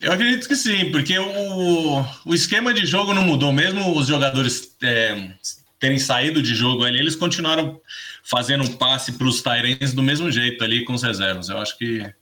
Eu 0.00 0.10
acredito 0.12 0.48
que 0.48 0.56
sim, 0.56 0.90
porque 0.90 1.16
o, 1.16 2.02
o 2.26 2.34
esquema 2.34 2.74
de 2.74 2.84
jogo 2.84 3.14
não 3.14 3.22
mudou, 3.22 3.52
mesmo 3.52 3.96
os 3.96 4.08
jogadores 4.08 4.74
é, 4.82 5.30
terem 5.78 5.98
saído 5.98 6.42
de 6.42 6.54
jogo 6.54 6.82
ali, 6.84 6.98
eles 6.98 7.14
continuaram 7.14 7.80
fazendo 8.22 8.64
um 8.64 8.76
passe 8.76 9.12
para 9.12 9.26
os 9.26 9.42
Tyrens 9.42 9.92
do 9.92 10.02
mesmo 10.02 10.30
jeito 10.30 10.62
ali 10.62 10.84
com 10.84 10.92
os 10.92 11.02
reservas. 11.02 11.48
Eu 11.48 11.58
acho 11.58 11.76
que 11.76 12.12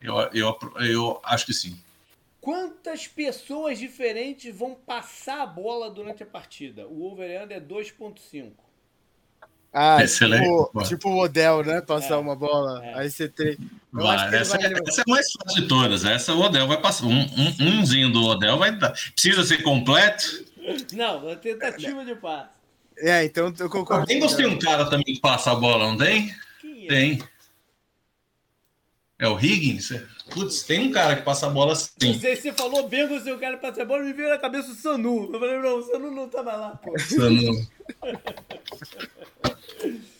eu, 0.00 0.16
eu, 0.32 0.58
eu 0.80 1.20
acho 1.24 1.46
que 1.46 1.52
sim. 1.52 1.78
Quantas 2.40 3.06
pessoas 3.06 3.78
diferentes 3.78 4.56
vão 4.56 4.74
passar 4.74 5.42
a 5.42 5.46
bola 5.46 5.90
durante 5.90 6.22
a 6.22 6.26
partida? 6.26 6.86
O 6.86 7.04
over-under 7.04 7.58
é 7.58 7.60
2.5. 7.60 8.52
Ah, 9.72 10.02
Excelente. 10.02 10.42
Tipo, 10.42 10.82
tipo 10.84 11.08
o 11.10 11.22
Odell, 11.22 11.62
né? 11.62 11.80
Passar 11.80 12.14
é, 12.14 12.16
uma 12.16 12.34
bola. 12.34 12.84
É. 12.84 12.94
Aí 13.00 13.10
você 13.10 13.28
tem. 13.28 13.50
essa, 13.52 13.58
vai... 13.92 14.34
essa, 14.34 14.56
é 14.56 14.66
a 14.66 15.04
mais 15.06 15.30
fácil 15.30 15.62
de 15.62 15.68
todas. 15.68 16.04
Essa 16.04 16.34
o 16.34 16.40
Odell 16.40 16.66
vai 16.66 16.80
passar. 16.80 17.04
Um, 17.06 17.20
um, 17.20 17.78
umzinho 17.78 18.10
do 18.10 18.24
Odell 18.24 18.58
vai 18.58 18.76
dar. 18.76 18.92
Precisa 19.12 19.44
ser 19.44 19.62
completo? 19.62 20.44
Não, 20.92 21.28
a 21.28 21.36
tentativa 21.36 22.04
de 22.04 22.14
passe. 22.16 22.59
É, 23.00 23.24
então 23.24 23.52
eu 23.58 23.70
concordo. 23.70 24.06
Tem 24.06 24.20
tem 24.20 24.46
um 24.46 24.58
cara 24.58 24.88
também 24.88 25.14
que 25.14 25.20
passa 25.20 25.52
a 25.52 25.54
bola, 25.54 25.88
não 25.88 25.96
tem? 25.96 26.34
É? 26.64 26.88
Tem. 26.88 27.22
É 29.18 29.28
o 29.28 29.38
Higgins? 29.38 29.90
Putz, 30.30 30.62
tem 30.62 30.88
um 30.88 30.92
cara 30.92 31.16
que 31.16 31.22
passa 31.22 31.46
a 31.46 31.50
bola 31.50 31.72
assim. 31.72 32.18
Você 32.18 32.52
falou 32.52 32.88
Bengals 32.88 33.26
e 33.26 33.32
o 33.32 33.38
cara 33.38 33.56
passa 33.58 33.82
a 33.82 33.84
bola, 33.84 34.02
me 34.02 34.12
veio 34.12 34.28
na 34.28 34.38
cabeça 34.38 34.70
o 34.70 34.74
Sanu. 34.74 35.30
Eu 35.32 35.38
falei, 35.38 35.58
não, 35.58 35.78
o 35.78 35.82
Sanu 35.82 36.10
não 36.10 36.28
tava 36.28 36.56
lá, 36.56 36.70
pô. 36.76 36.96
Sanu. 36.98 37.66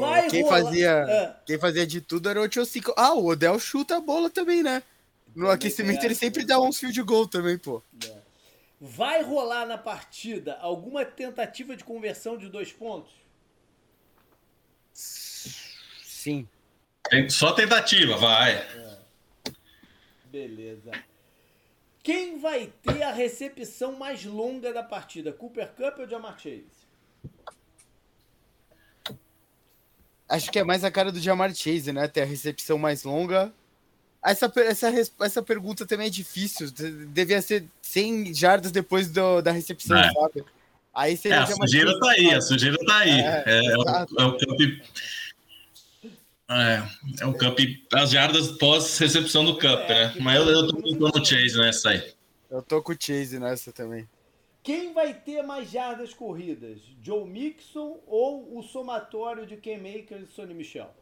Vai 0.00 0.28
quem, 0.28 0.46
fazia, 0.46 0.90
é. 1.08 1.36
quem 1.46 1.58
fazia 1.58 1.86
de 1.86 2.00
tudo 2.00 2.28
era 2.28 2.40
o 2.40 2.48
Tio 2.48 2.64
Cinco. 2.64 2.92
Ah, 2.96 3.14
o 3.14 3.26
Odell 3.26 3.58
chuta 3.58 3.96
a 3.96 4.00
bola 4.00 4.28
também, 4.28 4.62
né? 4.62 4.82
No 5.34 5.48
aquecimento 5.48 6.02
é. 6.02 6.06
ele 6.06 6.14
sempre 6.14 6.44
dá 6.44 6.58
uns 6.58 6.78
fios 6.78 6.92
de 6.92 7.02
gol 7.02 7.26
também, 7.26 7.56
pô. 7.56 7.82
É. 8.04 8.19
Vai 8.80 9.22
rolar 9.22 9.66
na 9.66 9.76
partida 9.76 10.56
alguma 10.56 11.04
tentativa 11.04 11.76
de 11.76 11.84
conversão 11.84 12.38
de 12.38 12.48
dois 12.48 12.72
pontos? 12.72 13.12
Sim. 14.94 16.48
Só 17.28 17.52
tentativa, 17.52 18.16
vai. 18.16 18.54
É. 18.54 18.98
Beleza. 20.24 20.92
Quem 22.02 22.38
vai 22.38 22.72
ter 22.82 23.02
a 23.02 23.12
recepção 23.12 23.92
mais 23.92 24.24
longa 24.24 24.72
da 24.72 24.82
partida? 24.82 25.30
Cooper 25.30 25.72
Cup 25.72 25.98
ou 25.98 26.08
Jamar 26.08 26.38
Chase? 26.38 26.88
Acho 30.26 30.50
que 30.50 30.58
é 30.58 30.64
mais 30.64 30.84
a 30.84 30.90
cara 30.90 31.12
do 31.12 31.20
Jamar 31.20 31.54
Chase, 31.54 31.92
né? 31.92 32.08
Ter 32.08 32.22
a 32.22 32.26
recepção 32.26 32.78
mais 32.78 33.02
longa. 33.02 33.52
Essa, 34.22 34.52
essa, 34.56 34.92
essa 35.20 35.42
pergunta 35.42 35.86
também 35.86 36.08
é 36.08 36.10
difícil. 36.10 36.70
Devia 36.70 37.40
ser 37.40 37.64
100 37.80 38.34
jardas 38.34 38.70
depois 38.70 39.10
do, 39.10 39.40
da 39.40 39.50
recepção, 39.50 39.98
é. 39.98 40.12
sabe? 40.12 40.44
Aí 40.92 41.16
seria 41.16 41.38
é, 41.38 41.40
a 41.40 41.46
sujeira 41.46 41.98
tá 41.98 42.10
aí, 42.10 42.34
a 42.34 42.40
sujeira 42.40 42.76
tá 42.84 42.98
aí. 42.98 43.20
É, 43.20 43.44
é, 43.46 43.66
é, 43.66 43.78
o, 43.78 43.82
é 44.18 44.24
o 44.24 44.36
camp. 44.36 44.60
É, 46.50 46.82
é 47.20 47.26
o 47.26 47.34
camp. 47.34 47.58
As 47.94 48.10
jardas 48.10 48.48
pós-recepção 48.58 49.44
do 49.44 49.56
camp, 49.56 49.88
né? 49.88 50.14
Mas 50.20 50.36
eu, 50.36 50.48
eu 50.48 50.68
tô 50.68 51.12
com 51.12 51.18
o 51.18 51.24
Chase 51.24 51.56
nessa 51.56 51.90
aí. 51.90 52.12
Eu 52.50 52.62
tô 52.62 52.82
com 52.82 52.92
o 52.92 52.96
Chase 52.98 53.38
nessa 53.38 53.72
também. 53.72 54.06
Quem 54.62 54.92
vai 54.92 55.14
ter 55.14 55.42
mais 55.42 55.70
jardas 55.70 56.12
corridas? 56.12 56.80
Joe 57.02 57.26
Mixon 57.26 57.98
ou 58.06 58.58
o 58.58 58.62
somatório 58.62 59.46
de 59.46 59.56
Ken 59.56 59.78
Maker 59.78 60.20
e 60.20 60.26
Sonny 60.26 60.52
Michel? 60.52 60.94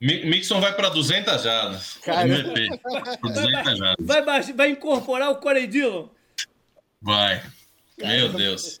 Mixon 0.00 0.60
vai 0.60 0.74
para 0.74 0.88
200 0.90 1.42
jardas. 1.42 1.94
Cara. 1.98 2.28
200 2.28 3.78
jardas. 3.78 4.06
Vai, 4.06 4.42
vai 4.52 4.70
incorporar 4.70 5.30
o 5.30 5.36
Corey 5.36 5.66
Dillon? 5.66 6.08
Vai. 7.02 7.42
Meu 7.98 8.32
Deus. 8.32 8.80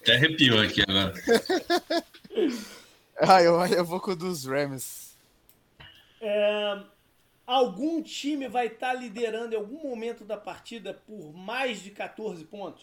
Até 0.00 0.14
arrepiou 0.14 0.60
aqui 0.60 0.82
agora. 0.82 1.14
Ah, 3.24 3.40
eu, 3.40 3.64
eu 3.66 3.84
vou 3.84 4.00
com 4.00 4.12
o 4.12 4.16
dos 4.16 4.44
Rams. 4.46 5.16
É, 6.20 6.82
algum 7.46 8.02
time 8.02 8.48
vai 8.48 8.66
estar 8.66 8.94
tá 8.94 8.94
liderando 8.94 9.54
em 9.54 9.58
algum 9.58 9.80
momento 9.88 10.24
da 10.24 10.36
partida 10.36 10.94
por 11.06 11.32
mais 11.32 11.82
de 11.82 11.90
14 11.90 12.44
pontos? 12.44 12.82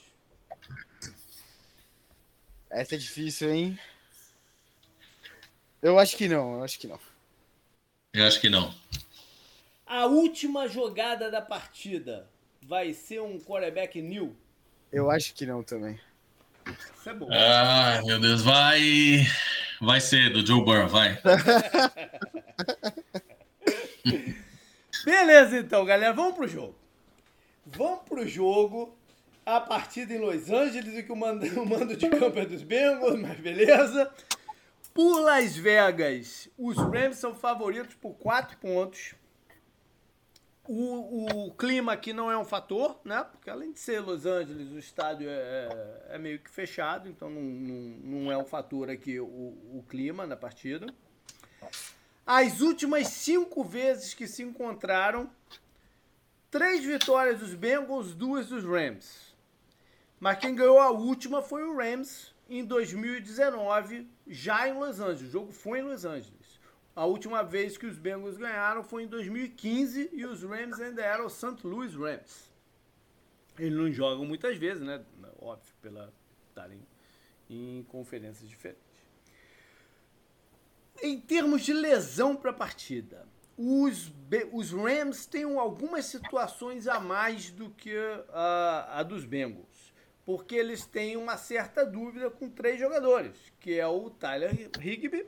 Essa 2.70 2.96
é 2.96 2.98
difícil, 2.98 3.52
hein? 3.52 3.80
Eu 5.82 6.00
acho 6.00 6.16
que 6.16 6.30
não, 6.30 6.54
eu 6.58 6.64
acho 6.64 6.80
que 6.80 6.88
não. 6.88 7.00
Eu 8.14 8.26
acho 8.26 8.42
que 8.42 8.50
não. 8.50 8.74
A 9.86 10.06
última 10.06 10.68
jogada 10.68 11.30
da 11.30 11.42
partida 11.42 12.28
vai 12.62 12.92
ser 12.92 13.22
um 13.22 13.40
quarterback 13.40 14.02
new? 14.02 14.36
Eu 14.92 15.12
acho 15.12 15.34
que 15.34 15.46
não 15.46 15.62
também. 15.64 16.00
Isso 16.68 17.10
é 17.10 17.14
bom. 17.14 17.30
Ah, 17.32 18.02
meu 18.04 18.20
Deus, 18.20 18.42
vai. 18.42 19.26
Vai 19.80 20.02
ser 20.02 20.32
do 20.32 20.46
Joe 20.46 20.64
Burrow, 20.64 20.88
vai. 20.88 21.22
Beleza, 25.06 25.60
então, 25.60 25.86
galera, 25.86 26.12
vamos 26.14 26.36
pro 26.36 26.48
jogo. 26.48 26.76
Vamos 27.66 28.02
pro 28.04 28.28
jogo. 28.28 28.98
A 29.46 29.60
partida 29.60 30.14
em 30.14 30.20
Los 30.20 30.50
Angeles 30.50 30.98
e 30.98 31.04
que 31.04 31.12
o 31.12 31.16
mando, 31.16 31.46
o 31.62 31.66
mando 31.66 31.96
de 31.96 32.10
campo 32.10 32.38
é 32.38 32.46
dos 32.46 32.62
Bengals, 32.62 33.20
mas 33.20 33.40
beleza. 33.40 34.12
Por 35.02 35.22
Las 35.22 35.56
Vegas, 35.56 36.50
os 36.58 36.76
Rams 36.76 37.20
são 37.20 37.34
favoritos 37.34 37.96
por 37.96 38.16
4 38.16 38.58
pontos. 38.58 39.16
O, 40.68 41.46
o, 41.46 41.52
clima 41.54 41.94
aqui 41.94 42.12
não 42.12 42.30
é 42.30 42.38
um 42.38 42.44
fator, 42.44 43.00
né? 43.06 43.24
Porque 43.24 43.50
além 43.50 43.72
de 43.72 43.80
ser 43.80 44.02
Los 44.02 44.26
Angeles, 44.26 44.70
o 44.74 44.78
estádio 44.78 45.30
é, 45.30 45.32
é, 45.32 46.16
é 46.16 46.18
meio 46.18 46.38
que 46.40 46.50
fechado, 46.50 47.08
então 47.08 47.30
não, 47.30 47.42
não, 47.42 48.24
não, 48.24 48.32
é 48.34 48.38
um 48.38 48.44
fator 48.44 48.90
aqui 48.90 49.22
o, 49.22 49.24
o 49.24 49.86
clima 49.88 50.28
na 50.28 50.36
partida. 50.36 50.94
As 52.26 52.60
últimas 52.60 53.08
cinco 53.08 53.64
vezes 53.64 54.14
que 54.14 54.28
se 54.28 54.44
encontraram, 54.44 55.32
três 56.52 56.84
vitórias 56.84 57.40
dos 57.40 57.54
Bengals, 57.54 58.14
duas 58.14 58.50
dos 58.50 58.66
Rams. 58.66 59.34
Mas 60.20 60.40
quem 60.40 60.54
ganhou 60.54 60.78
a 60.78 60.92
última 60.92 61.42
foi 61.42 61.64
o 61.64 61.78
Rams 61.78 62.38
em 62.50 62.66
2019, 62.66 64.10
já 64.28 64.68
em 64.68 64.74
Los 64.74 65.00
Angeles. 65.00 65.22
O 65.22 65.32
jogo 65.32 65.52
foi 65.52 65.80
em 65.80 65.84
Los 65.84 66.04
Angeles. 66.04 66.60
A 66.96 67.06
última 67.06 67.44
vez 67.44 67.78
que 67.78 67.86
os 67.86 67.98
Bengals 67.98 68.38
ganharam 68.38 68.84
foi 68.84 69.04
em 69.04 69.08
2015 69.08 70.10
e 70.12 70.26
os 70.26 70.44
Rams 70.44 70.82
ainda 70.82 71.02
eram 71.02 71.28
o 71.28 71.30
St. 71.30 71.56
Louis 71.64 71.94
Rams. 71.94 72.50
Eles 73.58 73.78
não 73.78 73.92
jogam 73.92 74.26
muitas 74.26 74.58
vezes, 74.58 74.82
né? 74.82 75.04
Óbvio, 75.40 75.74
pela 75.82 76.12
estarem 76.50 76.82
em 77.50 77.84
conferências 77.84 78.50
diferentes. 78.50 78.84
Em 81.02 81.20
termos 81.20 81.62
de 81.62 81.72
lesão 81.72 82.36
para 82.36 82.52
a 82.52 82.54
partida, 82.54 83.26
os, 83.58 84.12
os 84.52 84.72
Rams 84.72 85.26
têm 85.26 85.44
algumas 85.58 86.06
situações 86.06 86.88
a 86.88 87.00
mais 87.00 87.52
do 87.52 87.70
que 87.70 87.96
a, 88.34 89.00
a 89.00 89.04
dos 89.04 89.24
Bengals 89.24 89.79
porque 90.30 90.54
eles 90.54 90.86
têm 90.86 91.18
uma 91.18 91.38
certa 91.38 91.84
dúvida 91.84 92.30
com 92.30 92.48
três 92.48 92.80
jogadores, 92.80 93.36
que 93.60 93.80
é 93.80 93.88
o 93.88 94.12
Tyler 94.12 94.70
Higby 94.80 95.26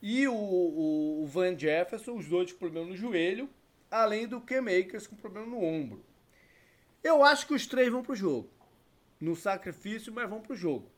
e 0.00 0.26
o, 0.26 0.34
o, 0.34 1.22
o 1.22 1.26
Van 1.26 1.58
Jefferson, 1.58 2.16
os 2.16 2.26
dois 2.26 2.50
com 2.50 2.58
problema 2.58 2.86
no 2.86 2.96
joelho, 2.96 3.50
além 3.90 4.26
do 4.26 4.40
Ken 4.40 4.62
Makers 4.62 5.06
com 5.06 5.14
problema 5.14 5.48
no 5.48 5.62
ombro. 5.62 6.02
Eu 7.04 7.22
acho 7.22 7.46
que 7.46 7.52
os 7.52 7.66
três 7.66 7.92
vão 7.92 8.02
para 8.02 8.14
o 8.14 8.16
jogo. 8.16 8.48
No 9.20 9.36
sacrifício, 9.36 10.10
mas 10.10 10.26
vão 10.26 10.40
para 10.40 10.54
o 10.54 10.56
jogo. 10.56 10.90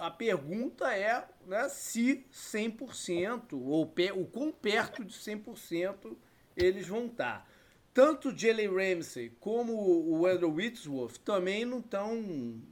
a 0.00 0.10
pergunta 0.10 0.92
é 0.92 1.24
né, 1.46 1.68
se 1.68 2.26
100% 2.32 3.52
ou 3.52 3.84
o 4.16 4.26
quão 4.26 4.50
perto 4.50 5.04
de 5.04 5.14
100% 5.14 6.16
eles 6.56 6.88
vão 6.88 7.06
estar 7.06 7.48
tanto 7.94 8.36
Jalen 8.36 8.74
Ramsey 8.74 9.30
como 9.38 9.72
o 9.72 10.26
Andrew 10.26 10.52
Whitworth 10.52 11.18
também 11.18 11.64
não 11.64 11.78
estão 11.78 12.16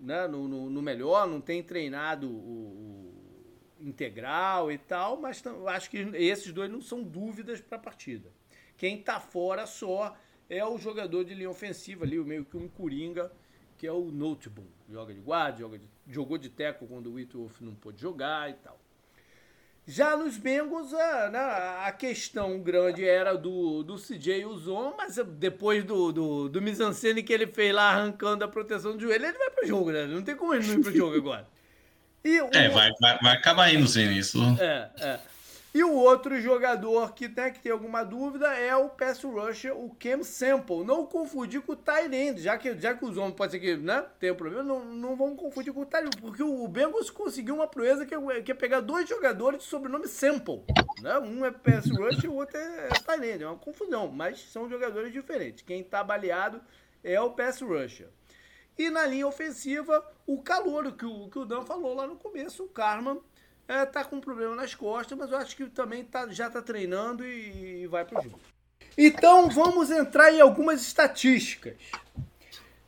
né, 0.01 0.27
no, 0.27 0.49
no, 0.49 0.69
no, 0.69 0.83
melhor, 0.83 1.29
não 1.29 1.41
tem 1.41 1.63
treinado 1.63 2.29
o, 2.29 3.15
o 3.79 3.89
integral 3.89 4.73
e 4.73 4.77
tal, 4.77 5.21
mas 5.21 5.41
acho 5.69 5.89
que 5.89 5.99
esses 6.15 6.53
dois 6.53 6.69
não 6.69 6.81
são 6.81 7.05
dúvidas 7.05 7.61
para 7.61 7.79
a 7.79 7.81
partida. 7.81 8.33
Quem 8.77 8.99
está 8.99 9.21
fora 9.21 9.65
só 9.65 10.17
é 10.51 10.65
o 10.67 10.77
jogador 10.77 11.25
de 11.25 11.35
linha 11.35 11.51
ofensiva 11.51 12.05
ali, 12.05 12.19
meio 12.19 12.45
que 12.45 12.57
um 12.57 12.69
coringa, 12.69 13.33
que 13.79 13.87
é 13.87 13.93
o 13.93 14.11
Notebook. 14.11 14.69
Joga 14.91 15.15
de 15.15 15.21
guarda, 15.21 15.59
joga 15.59 15.79
de, 15.79 15.89
jogou 16.09 16.37
de 16.37 16.49
teco 16.49 16.85
quando 16.89 17.07
o 17.07 17.15
Whitworth 17.15 17.61
não 17.61 17.77
pôde 17.77 18.01
jogar 18.01 18.51
e 18.51 18.55
tal. 18.55 18.82
Já 19.87 20.17
nos 20.17 20.37
Bengals, 20.37 20.95
a, 20.95 21.29
né, 21.29 21.39
a 21.85 21.93
questão 21.93 22.61
grande 22.61 23.05
era 23.05 23.37
do, 23.37 23.83
do 23.83 23.97
CJ 23.97 24.45
Uzon, 24.47 24.95
mas 24.97 25.17
depois 25.17 25.83
do, 25.83 26.13
do, 26.13 26.49
do 26.49 26.63
mise 26.63 26.83
que 27.25 27.33
ele 27.33 27.49
fez 27.49 27.75
lá 27.75 27.91
arrancando 27.91 28.45
a 28.45 28.49
proteção 28.49 28.97
do 28.97 29.03
joelho, 29.03 29.27
ele 29.27 29.39
vai 29.39 29.51
pro 29.51 29.67
jogo, 29.67 29.91
né? 29.91 30.07
Não 30.07 30.23
tem 30.23 30.37
como 30.37 30.55
ele 30.55 30.67
não 30.67 30.75
ir 30.75 30.83
pro 30.83 30.97
jogo 30.97 31.17
agora. 31.17 31.49
E 32.25 32.41
o, 32.43 32.49
é, 32.53 32.69
vai, 32.69 32.91
vai, 33.01 33.19
vai 33.19 33.37
acabar 33.37 33.75
indo 33.75 33.89
sem 33.89 34.17
isso. 34.17 34.39
É, 34.61 34.89
é. 35.01 35.21
E 35.75 35.83
o 35.83 35.95
outro 35.95 36.39
jogador 36.39 37.15
que 37.15 37.31
tem 37.31 37.51
que 37.51 37.59
ter 37.59 37.71
alguma 37.71 38.05
dúvida 38.05 38.47
é 38.49 38.77
o 38.77 38.91
pass 38.91 39.23
rusher, 39.23 39.75
o 39.75 39.97
Cam 39.99 40.23
Sample. 40.23 40.85
Não 40.85 41.07
confundir 41.07 41.63
com 41.63 41.73
o 41.73 41.77
Tyrande, 41.77 42.43
já 42.43 42.59
que, 42.59 42.79
já 42.79 42.95
que 42.95 43.07
os 43.07 43.17
homens 43.17 43.35
pode 43.35 43.53
ser 43.53 43.59
que 43.59 43.77
né, 43.79 44.05
tenha 44.21 44.35
um 44.35 44.37
problema, 44.37 44.63
não, 44.63 44.85
não 44.85 45.17
vamos 45.17 45.41
confundir 45.41 45.73
com 45.73 45.81
o 45.81 45.87
Tyrande, 45.87 46.19
porque 46.21 46.43
o 46.43 46.69
Bengals 46.69 47.09
conseguiu 47.09 47.55
uma 47.55 47.67
proeza 47.67 48.05
que 48.05 48.13
que 48.43 48.53
é 48.53 48.55
pegar 48.55 48.81
dois 48.81 49.09
jogadores 49.09 49.61
de 49.61 49.67
sobrenome 49.67 50.07
Sample. 50.07 50.63
Né? 51.01 51.19
Um 51.21 51.43
é 51.43 51.51
pass 51.51 51.91
rusher 51.91 52.27
e 52.27 52.29
o 52.29 52.35
outro 52.35 52.59
é, 52.59 52.89
é 52.89 52.91
Tyrande. 52.91 53.45
É 53.45 53.47
uma 53.47 53.57
confusão, 53.57 54.09
mas 54.09 54.43
são 54.53 54.69
jogadores 54.69 55.11
diferentes. 55.11 55.65
Quem 55.65 55.81
está 55.81 56.05
baleado 56.05 56.61
é 57.03 57.19
o 57.19 57.31
pass 57.31 57.63
rusher. 57.63 58.11
E 58.77 58.91
na 58.91 59.07
linha 59.07 59.27
ofensiva, 59.27 60.05
o 60.27 60.43
calor 60.43 60.93
que 60.93 61.07
o, 61.07 61.31
que 61.31 61.39
o 61.39 61.47
Dan 61.47 61.63
falou 61.63 61.95
lá 61.95 62.07
no 62.07 62.17
começo, 62.17 62.65
o 62.65 62.69
Carman 62.69 63.21
é, 63.69 63.87
tá 63.87 64.05
com 64.05 64.17
um 64.17 64.21
problema 64.21 64.55
nas 64.55 64.75
costas, 64.75 65.17
mas 65.17 65.31
eu 65.31 65.39
acho 65.39 65.57
que 65.57 65.67
também 65.67 66.05
tá, 66.05 66.29
já 66.29 66.51
tá 66.51 66.61
treinando 66.61 67.25
e, 67.25 67.83
e 67.83 67.87
vai 67.87 68.05
pro 68.05 68.23
jogo. 68.23 68.41
Então 68.97 69.49
vamos 69.49 69.91
entrar 69.91 70.33
em 70.33 70.41
algumas 70.41 70.83
estatísticas. 70.83 71.75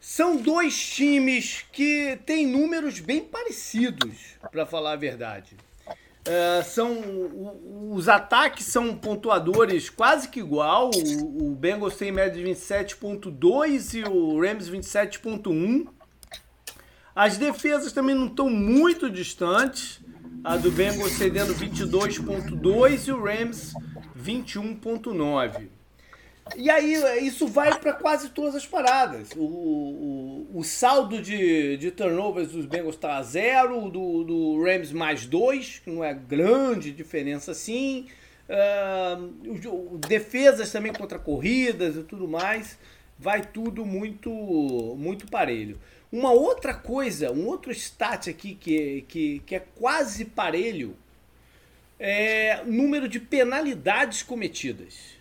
São 0.01 0.37
dois 0.37 0.79
times 0.79 1.65
que 1.73 2.19
têm 2.27 2.47
números 2.47 3.01
bem 3.01 3.25
parecidos, 3.25 4.37
para 4.53 4.67
falar 4.67 4.93
a 4.93 4.97
verdade. 4.97 5.57
É, 6.27 6.63
são 6.63 7.91
os 7.91 8.09
ataques 8.09 8.65
são 8.65 8.97
pontuadores 8.97 9.91
quase 9.91 10.29
que 10.29 10.41
igual. 10.41 10.91
O, 10.95 11.49
o 11.49 11.55
Bengals 11.55 11.97
tem 11.97 12.13
média 12.13 12.43
de 12.43 12.51
27.2 12.51 13.95
e 13.95 14.05
o 14.05 14.41
Rams 14.41 14.69
27.1. 14.69 15.87
As 17.15 17.39
defesas 17.39 17.93
também 17.93 18.15
não 18.15 18.27
estão 18.27 18.51
muito 18.51 19.09
distantes. 19.11 20.01
A 20.45 20.59
do 20.59 20.71
Bengals 20.71 21.13
cedendo 21.13 21.55
22.2 21.55 23.09
e 23.09 23.13
o 23.13 23.25
Rams 23.25 23.73
21.9. 24.15 25.69
E 26.55 26.69
aí 26.69 27.27
isso 27.27 27.47
vai 27.47 27.79
para 27.79 27.95
quase 27.95 28.29
todas 28.29 28.55
as 28.55 28.67
paradas. 28.67 29.31
O, 29.35 29.41
o, 29.41 30.51
o 30.55 30.63
saldo 30.63 31.23
de, 31.23 31.79
de 31.79 31.91
turnovers 31.91 32.53
dos 32.53 32.67
Bengals 32.67 32.97
está 32.97 33.17
a 33.17 33.23
zero, 33.23 33.89
do, 33.89 34.23
do 34.23 34.63
Rams 34.63 34.93
mais 34.93 35.25
dois, 35.25 35.81
que 35.83 35.91
não 35.91 36.05
é 36.05 36.13
grande 36.13 36.93
diferença 36.93 37.53
assim. 37.53 38.09
Uh, 38.47 39.97
defesas 40.07 40.71
também 40.71 40.93
contra 40.93 41.19
corridas 41.19 41.97
e 41.97 42.03
tudo 42.03 42.29
mais. 42.29 42.79
Vai 43.19 43.41
tudo 43.41 43.87
muito, 43.87 44.29
muito 44.99 45.27
parelho. 45.27 45.79
Uma 46.15 46.31
outra 46.31 46.73
coisa, 46.73 47.33
um 47.33 47.45
outro 47.49 47.73
stat 47.73 48.31
aqui 48.31 48.55
que, 48.55 49.05
que, 49.09 49.43
que 49.45 49.57
é 49.57 49.59
quase 49.59 50.25
parelho 50.25 50.97
é 51.99 52.63
número 52.63 53.09
de 53.09 53.19
penalidades 53.19 54.23
cometidas. 54.23 55.17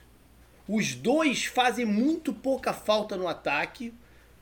Os 0.69 0.93
dois 0.93 1.45
fazem 1.45 1.83
muito 1.83 2.31
pouca 2.31 2.73
falta 2.73 3.17
no 3.17 3.27
ataque. 3.27 3.91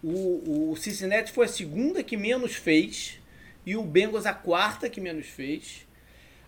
O, 0.03 0.71
o 0.71 0.75
Cincinnati 0.75 1.31
foi 1.31 1.45
a 1.45 1.47
segunda 1.47 2.03
que 2.03 2.17
menos 2.17 2.53
fez 2.53 3.17
e 3.65 3.77
o 3.77 3.83
Bengals 3.83 4.25
a 4.25 4.33
quarta 4.33 4.89
que 4.89 4.99
menos 4.99 5.27
fez. 5.27 5.87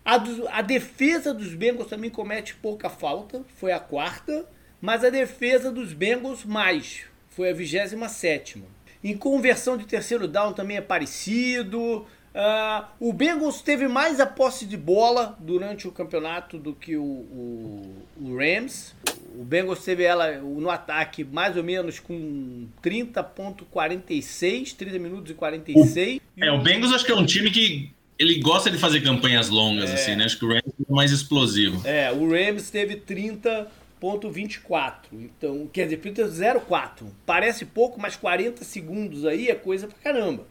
A, 0.03 0.17
do, 0.17 0.49
a 0.49 0.61
defesa 0.61 1.33
dos 1.33 1.55
Bengals 1.55 1.87
também 1.87 2.09
comete 2.09 2.55
pouca 2.55 2.89
falta, 2.89 3.45
foi 3.55 3.71
a 3.71 3.79
quarta, 3.79 4.45
mas 4.81 5.01
a 5.01 5.09
defesa 5.09 5.71
dos 5.71 5.93
Bengals 5.93 6.43
mais, 6.43 7.05
foi 7.29 7.51
a 7.51 7.53
vigésima 7.53 8.09
sétima. 8.09 8.72
Em 9.03 9.17
conversão 9.17 9.77
de 9.77 9.85
terceiro 9.85 10.27
down 10.27 10.53
também 10.53 10.77
é 10.77 10.81
parecido. 10.81 12.05
Uh, 12.33 12.83
o 12.99 13.13
Bengals 13.13 13.61
teve 13.61 13.87
mais 13.87 14.19
a 14.19 14.25
posse 14.25 14.65
de 14.65 14.75
bola 14.75 15.37
durante 15.39 15.87
o 15.87 15.91
campeonato 15.91 16.57
do 16.57 16.73
que 16.73 16.97
o, 16.97 17.03
o, 17.03 17.95
o, 18.19 18.35
Rams. 18.35 18.95
O 19.37 19.43
Bengals 19.43 19.83
teve 19.83 20.03
ela 20.03 20.37
no 20.37 20.69
ataque 20.69 21.23
mais 21.23 21.55
ou 21.55 21.63
menos 21.63 21.99
com 21.99 22.65
30.46, 22.83 24.75
30 24.75 24.97
minutos 24.97 25.31
e 25.31 25.35
46. 25.35 26.19
É, 26.41 26.51
o 26.51 26.59
Bengals 26.59 26.91
acho 26.91 27.05
que 27.05 27.11
é 27.11 27.15
um 27.15 27.25
time 27.25 27.51
que 27.51 27.91
ele 28.17 28.39
gosta 28.39 28.71
de 28.71 28.79
fazer 28.79 29.01
campanhas 29.01 29.49
longas, 29.49 29.91
é. 29.91 29.93
assim, 29.93 30.15
né? 30.15 30.25
Acho 30.25 30.39
que 30.39 30.45
o 30.45 30.47
Rams 30.47 30.63
é 30.65 30.91
mais 30.91 31.11
explosivo. 31.11 31.87
É, 31.87 32.11
o 32.11 32.27
Rams 32.31 32.71
teve 32.71 32.95
30 32.95 33.67
0,24. 34.03 34.93
Então, 35.13 35.67
quer 35.71 35.87
dizer, 35.87 35.99
0,4. 36.01 37.07
Parece 37.25 37.65
pouco, 37.65 37.99
mas 37.99 38.15
40 38.15 38.63
segundos 38.63 39.25
aí 39.25 39.49
é 39.49 39.55
coisa 39.55 39.87
pra 39.87 39.97
caramba. 39.97 40.45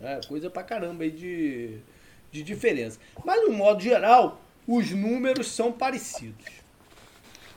É 0.00 0.20
coisa 0.26 0.50
pra 0.50 0.62
caramba 0.62 1.04
aí 1.04 1.10
de, 1.10 1.78
de 2.32 2.42
diferença. 2.42 2.98
Mas, 3.24 3.44
no 3.46 3.52
modo 3.52 3.80
geral, 3.80 4.40
os 4.66 4.90
números 4.90 5.48
são 5.48 5.70
parecidos. 5.70 6.46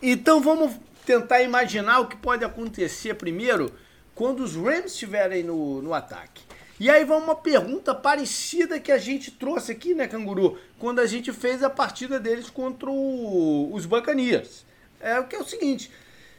Então, 0.01 0.41
vamos 0.41 0.75
tentar 1.05 1.41
imaginar 1.41 1.99
o 1.99 2.07
que 2.07 2.15
pode 2.15 2.45
acontecer 2.45 3.15
primeiro 3.15 3.73
quando 4.13 4.41
os 4.41 4.55
Rams 4.55 4.93
estiverem 4.93 5.43
no, 5.43 5.81
no 5.81 5.93
ataque. 5.93 6.43
E 6.79 6.89
aí 6.89 7.05
vai 7.05 7.17
uma 7.17 7.35
pergunta 7.35 7.93
parecida 7.93 8.79
que 8.79 8.91
a 8.91 8.97
gente 8.97 9.29
trouxe 9.29 9.71
aqui, 9.71 9.93
né, 9.93 10.07
Canguru? 10.07 10.57
Quando 10.79 10.99
a 10.99 11.05
gente 11.05 11.31
fez 11.31 11.61
a 11.61 11.69
partida 11.69 12.19
deles 12.19 12.49
contra 12.49 12.89
o, 12.89 13.71
os 13.71 13.85
Buccaneers 13.85 14.65
é 15.01 15.19
o 15.19 15.27
que 15.27 15.35
é 15.35 15.39
o 15.39 15.47
seguinte: 15.47 15.91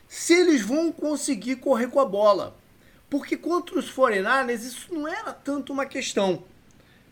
se 0.08 0.34
eles 0.34 0.62
vão 0.62 0.92
conseguir 0.92 1.56
correr 1.56 1.88
com 1.88 2.00
a 2.00 2.04
bola. 2.04 2.56
Porque 3.08 3.36
contra 3.36 3.78
os 3.78 3.90
49 3.90 4.54
isso 4.54 4.94
não 4.94 5.06
era 5.06 5.34
tanto 5.34 5.70
uma 5.70 5.84
questão. 5.84 6.44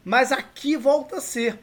Mas 0.02 0.32
aqui 0.32 0.74
volta 0.74 1.16
a 1.16 1.20
ser. 1.20 1.58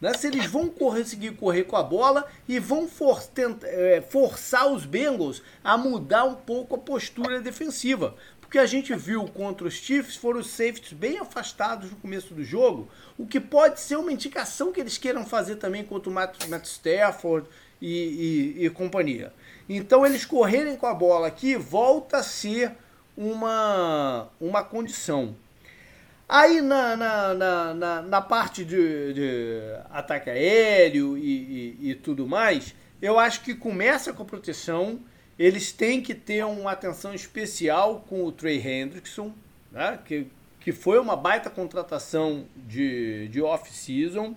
Né? 0.00 0.12
Se 0.14 0.26
eles 0.26 0.46
vão 0.46 0.68
conseguir 0.68 1.36
correr 1.36 1.62
com 1.62 1.76
a 1.76 1.82
bola 1.82 2.28
e 2.48 2.58
vão 2.58 2.88
for, 2.88 3.22
tentar, 3.22 3.68
é, 3.68 4.00
forçar 4.00 4.66
os 4.66 4.84
Bengals 4.84 5.42
a 5.62 5.76
mudar 5.78 6.24
um 6.24 6.34
pouco 6.34 6.74
a 6.74 6.78
postura 6.78 7.40
defensiva. 7.40 8.16
Porque 8.40 8.58
a 8.58 8.66
gente 8.66 8.94
viu 8.94 9.26
contra 9.28 9.66
os 9.66 9.74
Chiefs 9.74 10.16
foram 10.16 10.40
os 10.40 10.50
safeties 10.50 10.92
bem 10.92 11.18
afastados 11.18 11.90
no 11.90 11.96
começo 11.96 12.34
do 12.34 12.44
jogo, 12.44 12.88
o 13.16 13.26
que 13.26 13.40
pode 13.40 13.80
ser 13.80 13.96
uma 13.96 14.12
indicação 14.12 14.72
que 14.72 14.80
eles 14.80 14.98
queiram 14.98 15.24
fazer 15.24 15.56
também 15.56 15.84
contra 15.84 16.10
o 16.10 16.12
Matt, 16.12 16.46
Matt 16.48 16.66
Stafford 16.66 17.48
e, 17.82 18.56
e, 18.60 18.66
e 18.66 18.70
companhia. 18.70 19.32
Então 19.68 20.06
eles 20.06 20.24
correrem 20.24 20.76
com 20.76 20.86
a 20.86 20.94
bola 20.94 21.26
aqui 21.26 21.56
volta 21.56 22.18
a 22.18 22.22
ser 22.22 22.72
uma, 23.16 24.28
uma 24.40 24.62
condição. 24.62 25.34
Aí 26.28 26.60
na, 26.62 26.96
na, 26.96 27.34
na, 27.34 27.74
na, 27.74 28.02
na 28.02 28.20
parte 28.22 28.64
de, 28.64 29.12
de, 29.12 29.60
ataque 29.90 30.30
aéreo 30.30 31.18
e, 31.18 31.76
e, 31.80 31.90
e, 31.90 31.94
tudo 31.94 32.26
mais, 32.26 32.74
eu 33.02 33.18
acho 33.18 33.42
que 33.42 33.54
começa 33.54 34.12
com 34.12 34.22
a 34.22 34.26
proteção. 34.26 35.00
Eles 35.38 35.72
têm 35.72 36.00
que 36.00 36.14
ter 36.14 36.44
uma 36.44 36.72
atenção 36.72 37.12
especial 37.12 38.04
com 38.08 38.24
o 38.24 38.32
Trey 38.32 38.56
Hendrickson, 38.66 39.34
né? 39.70 39.98
que, 40.04 40.26
que 40.60 40.72
foi 40.72 40.98
uma 40.98 41.16
baita 41.16 41.50
contratação 41.50 42.46
de, 42.56 43.28
de 43.28 43.42
off-season. 43.42 44.34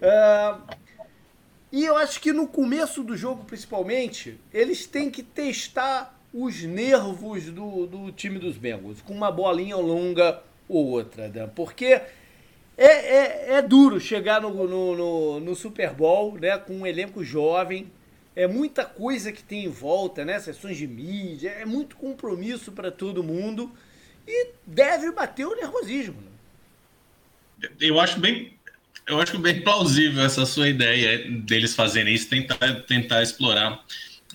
Uh, 0.00 0.87
e 1.70 1.84
eu 1.84 1.96
acho 1.96 2.20
que 2.20 2.32
no 2.32 2.46
começo 2.46 3.02
do 3.02 3.16
jogo, 3.16 3.44
principalmente, 3.44 4.38
eles 4.52 4.86
têm 4.86 5.10
que 5.10 5.22
testar 5.22 6.18
os 6.32 6.62
nervos 6.62 7.44
do, 7.44 7.86
do 7.86 8.12
time 8.12 8.38
dos 8.38 8.56
Bengals, 8.56 9.02
com 9.02 9.12
uma 9.12 9.30
bolinha 9.30 9.76
longa 9.76 10.42
ou 10.68 10.86
outra, 10.86 11.28
né? 11.28 11.50
porque 11.54 11.86
é, 11.86 12.06
é, 12.76 13.52
é 13.54 13.62
duro 13.62 14.00
chegar 14.00 14.40
no, 14.40 14.50
no, 14.50 14.96
no, 14.96 15.40
no, 15.40 15.54
Super 15.54 15.92
Bowl 15.92 16.38
né? 16.38 16.56
com 16.58 16.74
um 16.74 16.86
elenco 16.86 17.24
jovem, 17.24 17.90
é 18.36 18.46
muita 18.46 18.84
coisa 18.84 19.32
que 19.32 19.42
tem 19.42 19.64
em 19.64 19.68
volta, 19.68 20.24
né? 20.24 20.38
sessões 20.38 20.76
de 20.76 20.86
mídia, 20.86 21.50
é 21.50 21.64
muito 21.64 21.96
compromisso 21.96 22.72
para 22.72 22.90
todo 22.90 23.24
mundo 23.24 23.70
e 24.26 24.50
deve 24.66 25.10
bater 25.10 25.46
o 25.46 25.56
nervosismo. 25.56 26.20
Né? 26.20 27.70
Eu 27.80 27.98
acho 27.98 28.20
bem 28.20 28.57
eu 29.08 29.20
acho 29.20 29.38
bem 29.38 29.60
plausível 29.62 30.22
essa 30.22 30.44
sua 30.46 30.68
ideia 30.68 31.30
deles 31.40 31.74
fazerem 31.74 32.14
isso, 32.14 32.28
tentar, 32.28 32.82
tentar 32.86 33.22
explorar 33.22 33.82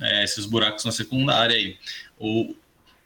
é, 0.02 0.24
esses 0.24 0.46
buracos 0.46 0.84
na 0.84 0.92
secundária 0.92 1.56
aí. 1.56 1.78
O, 2.20 2.56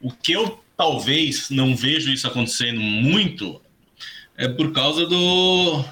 o 0.01 0.11
que 0.11 0.31
eu 0.31 0.63
talvez 0.75 1.49
não 1.49 1.75
vejo 1.75 2.11
isso 2.11 2.27
acontecendo 2.27 2.79
muito 2.79 3.61
é 4.37 4.47
por 4.47 4.71
causa 4.71 5.05
do 5.05 5.83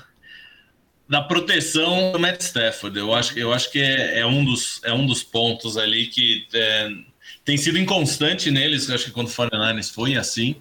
da 1.08 1.22
proteção 1.22 2.12
do 2.12 2.20
Matt 2.20 2.42
Stafford. 2.42 2.98
Eu 2.98 3.14
acho, 3.14 3.38
eu 3.38 3.54
acho 3.54 3.72
que 3.72 3.80
é, 3.80 4.20
é 4.20 4.26
um, 4.26 4.44
dos, 4.44 4.82
é 4.84 4.92
um 4.92 5.06
dos 5.06 5.24
pontos 5.24 5.78
ali 5.78 6.08
que 6.08 6.48
é, 6.54 6.90
tem 7.44 7.58
sido 7.58 7.78
inconstante 7.78 8.50
neles. 8.50 8.90
Eu 8.90 8.96
acho 8.96 9.06
que 9.06 9.12
quando 9.12 9.28
o 9.28 9.34
49 9.34 9.84
foi 9.84 10.16
assim. 10.16 10.56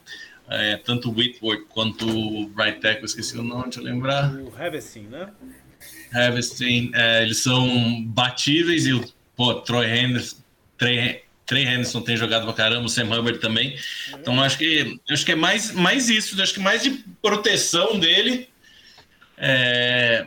É, 0.48 0.76
tanto 0.76 1.10
o 1.10 1.14
Whitworth 1.14 1.66
quanto 1.68 2.06
o 2.06 2.52
right 2.54 2.78
tackle, 2.80 3.06
esqueci 3.06 3.36
o 3.38 3.42
nome, 3.42 3.64
deixa 3.64 3.80
eu 3.80 3.84
lembrar. 3.84 4.34
O 4.34 4.52
Hevestin, 4.58 5.04
né? 5.04 5.30
Hevestin, 6.14 6.90
é, 6.94 7.22
eles 7.22 7.38
são 7.38 8.02
batíveis 8.04 8.86
e 8.86 8.92
o 8.92 9.04
pô, 9.34 9.54
Troy 9.54 9.86
Henderson, 9.86 10.36
Trey, 10.76 11.24
Trey 11.46 11.64
Henderson 11.64 12.02
tem 12.02 12.16
jogado 12.16 12.44
pra 12.44 12.52
caramba, 12.52 12.86
o 12.86 12.88
Sam 12.88 13.04
Hubbard 13.04 13.38
também. 13.38 13.76
Então 14.12 14.40
acho 14.42 14.58
que 14.58 14.98
acho 15.10 15.24
que 15.24 15.32
é 15.32 15.36
mais, 15.36 15.72
mais 15.72 16.08
isso, 16.08 16.40
acho 16.40 16.54
que 16.54 16.60
mais 16.60 16.82
de 16.82 17.04
proteção 17.22 17.98
dele. 17.98 18.48
É, 19.36 20.26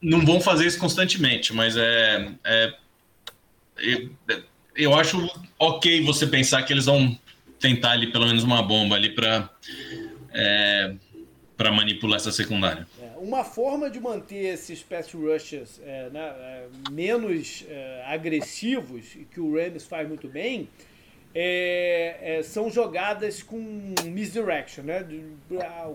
não 0.00 0.24
vão 0.24 0.40
fazer 0.40 0.66
isso 0.66 0.78
constantemente, 0.78 1.52
mas 1.52 1.76
é, 1.76 2.30
é 2.44 2.74
eu, 3.78 4.10
eu 4.76 4.94
acho 4.94 5.28
ok 5.58 6.02
você 6.02 6.26
pensar 6.26 6.62
que 6.62 6.72
eles 6.72 6.86
vão 6.86 7.18
tentar 7.60 7.92
ali 7.92 8.10
pelo 8.10 8.26
menos 8.26 8.42
uma 8.42 8.62
bomba 8.62 8.96
ali 8.96 9.10
para 9.10 9.50
é, 10.32 10.94
para 11.56 11.70
manipular 11.70 12.16
essa 12.16 12.32
secundária. 12.32 12.86
É, 13.02 13.18
uma 13.18 13.44
forma 13.44 13.90
de 13.90 14.00
manter 14.00 14.54
esses 14.54 14.82
pass 14.82 15.12
rushers 15.12 15.78
é, 15.84 16.08
né, 16.08 16.20
é, 16.20 16.68
menos 16.90 17.66
é, 17.68 18.02
agressivos, 18.06 19.18
que 19.30 19.38
o 19.38 19.54
Rams 19.54 19.84
faz 19.84 20.08
muito 20.08 20.26
bem, 20.26 20.66
é, 21.32 22.38
é, 22.38 22.42
são 22.42 22.70
jogadas 22.70 23.42
com 23.42 23.94
misdirection, 24.06 24.82
né? 24.82 25.06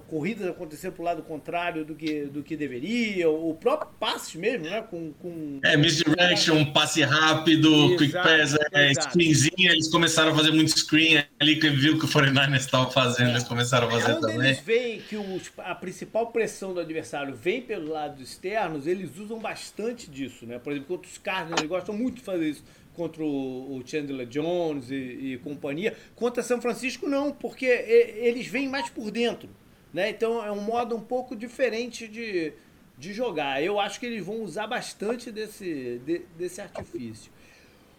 Corridas 0.07 0.47
acontecendo 0.47 0.93
para 0.93 1.01
o 1.01 1.05
lado 1.05 1.23
contrário 1.23 1.83
do 1.83 1.93
que, 1.93 2.25
do 2.25 2.41
que 2.41 2.55
deveria, 2.55 3.29
o 3.29 3.53
próprio 3.53 3.91
passe 3.99 4.37
mesmo, 4.37 4.65
né? 4.65 4.81
Com, 4.89 5.11
com... 5.13 5.59
É, 5.63 5.75
misdirection, 5.75 6.71
passe 6.71 7.01
rápido, 7.01 7.67
exato, 7.67 7.97
quick 7.97 8.13
pass, 8.13 8.57
é, 8.71 8.93
screenzinha, 8.93 9.71
eles 9.71 9.89
começaram 9.89 10.31
a 10.31 10.35
fazer 10.35 10.51
muito 10.51 10.71
screen 10.77 11.23
ali 11.39 11.57
que 11.57 11.69
viu 11.69 11.99
que 11.99 12.05
o 12.05 12.07
49ers 12.07 12.55
estava 12.55 12.89
fazendo, 12.89 13.31
eles 13.31 13.43
começaram 13.43 13.87
a 13.87 13.91
fazer 13.91 14.13
Quando 14.13 14.21
também. 14.21 14.47
eles 14.47 14.59
veem 14.61 15.01
que 15.01 15.17
os, 15.17 15.51
a 15.57 15.75
principal 15.75 16.27
pressão 16.27 16.73
do 16.73 16.79
adversário 16.79 17.35
vem 17.35 17.61
pelos 17.61 17.89
lados 17.89 18.21
externos, 18.21 18.87
eles 18.87 19.17
usam 19.17 19.37
bastante 19.39 20.09
disso, 20.09 20.45
né? 20.45 20.59
Por 20.59 20.71
exemplo, 20.71 20.95
contra 20.95 21.11
os 21.11 21.17
Cardinals, 21.17 21.59
eles 21.59 21.69
gostam 21.69 21.93
muito 21.93 22.15
de 22.15 22.21
fazer 22.21 22.49
isso 22.49 22.63
contra 22.95 23.23
o 23.23 23.81
Chandler 23.85 24.27
Jones 24.27 24.89
e, 24.89 24.95
e, 24.95 25.37
companhia. 25.43 25.95
Contra 26.15 26.41
São 26.41 26.61
Francisco, 26.61 27.07
não, 27.07 27.31
porque 27.31 27.65
eles 27.65 28.47
vêm 28.47 28.67
mais 28.67 28.89
por 28.89 29.11
dentro. 29.11 29.49
Né? 29.93 30.09
Então 30.09 30.43
é 30.43 30.51
um 30.51 30.61
modo 30.61 30.95
um 30.95 31.01
pouco 31.01 31.35
diferente 31.35 32.07
de, 32.07 32.53
de 32.97 33.13
jogar. 33.13 33.63
Eu 33.63 33.79
acho 33.79 33.99
que 33.99 34.05
eles 34.05 34.25
vão 34.25 34.41
usar 34.41 34.67
bastante 34.67 35.31
desse, 35.31 36.01
de, 36.05 36.21
desse 36.37 36.61
artifício. 36.61 37.31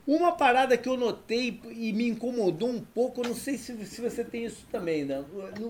Uma 0.07 0.33
parada 0.33 0.77
que 0.79 0.89
eu 0.89 0.97
notei 0.97 1.61
e 1.73 1.93
me 1.93 2.07
incomodou 2.07 2.69
um 2.69 2.81
pouco, 2.81 3.23
eu 3.23 3.29
não 3.29 3.35
sei 3.35 3.59
se, 3.59 3.85
se 3.87 4.01
você 4.01 4.23
tem 4.23 4.45
isso 4.45 4.65
também, 4.71 5.05
né? 5.05 5.25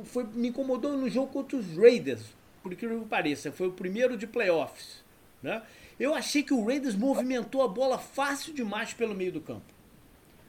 Foi, 0.04 0.24
me 0.24 0.48
incomodou 0.48 0.94
no 0.94 1.08
jogo 1.08 1.32
contra 1.32 1.56
os 1.56 1.74
Raiders, 1.74 2.22
por 2.62 2.74
que 2.74 2.86
não 2.86 3.08
pareça. 3.08 3.50
Foi 3.50 3.68
o 3.68 3.72
primeiro 3.72 4.14
de 4.16 4.26
playoffs. 4.26 5.02
Né? 5.42 5.62
Eu 5.98 6.14
achei 6.14 6.42
que 6.42 6.52
o 6.52 6.64
Raiders 6.64 6.94
movimentou 6.94 7.62
a 7.62 7.68
bola 7.68 7.98
fácil 7.98 8.52
demais 8.52 8.92
pelo 8.92 9.14
meio 9.14 9.32
do 9.32 9.40
campo. 9.40 9.74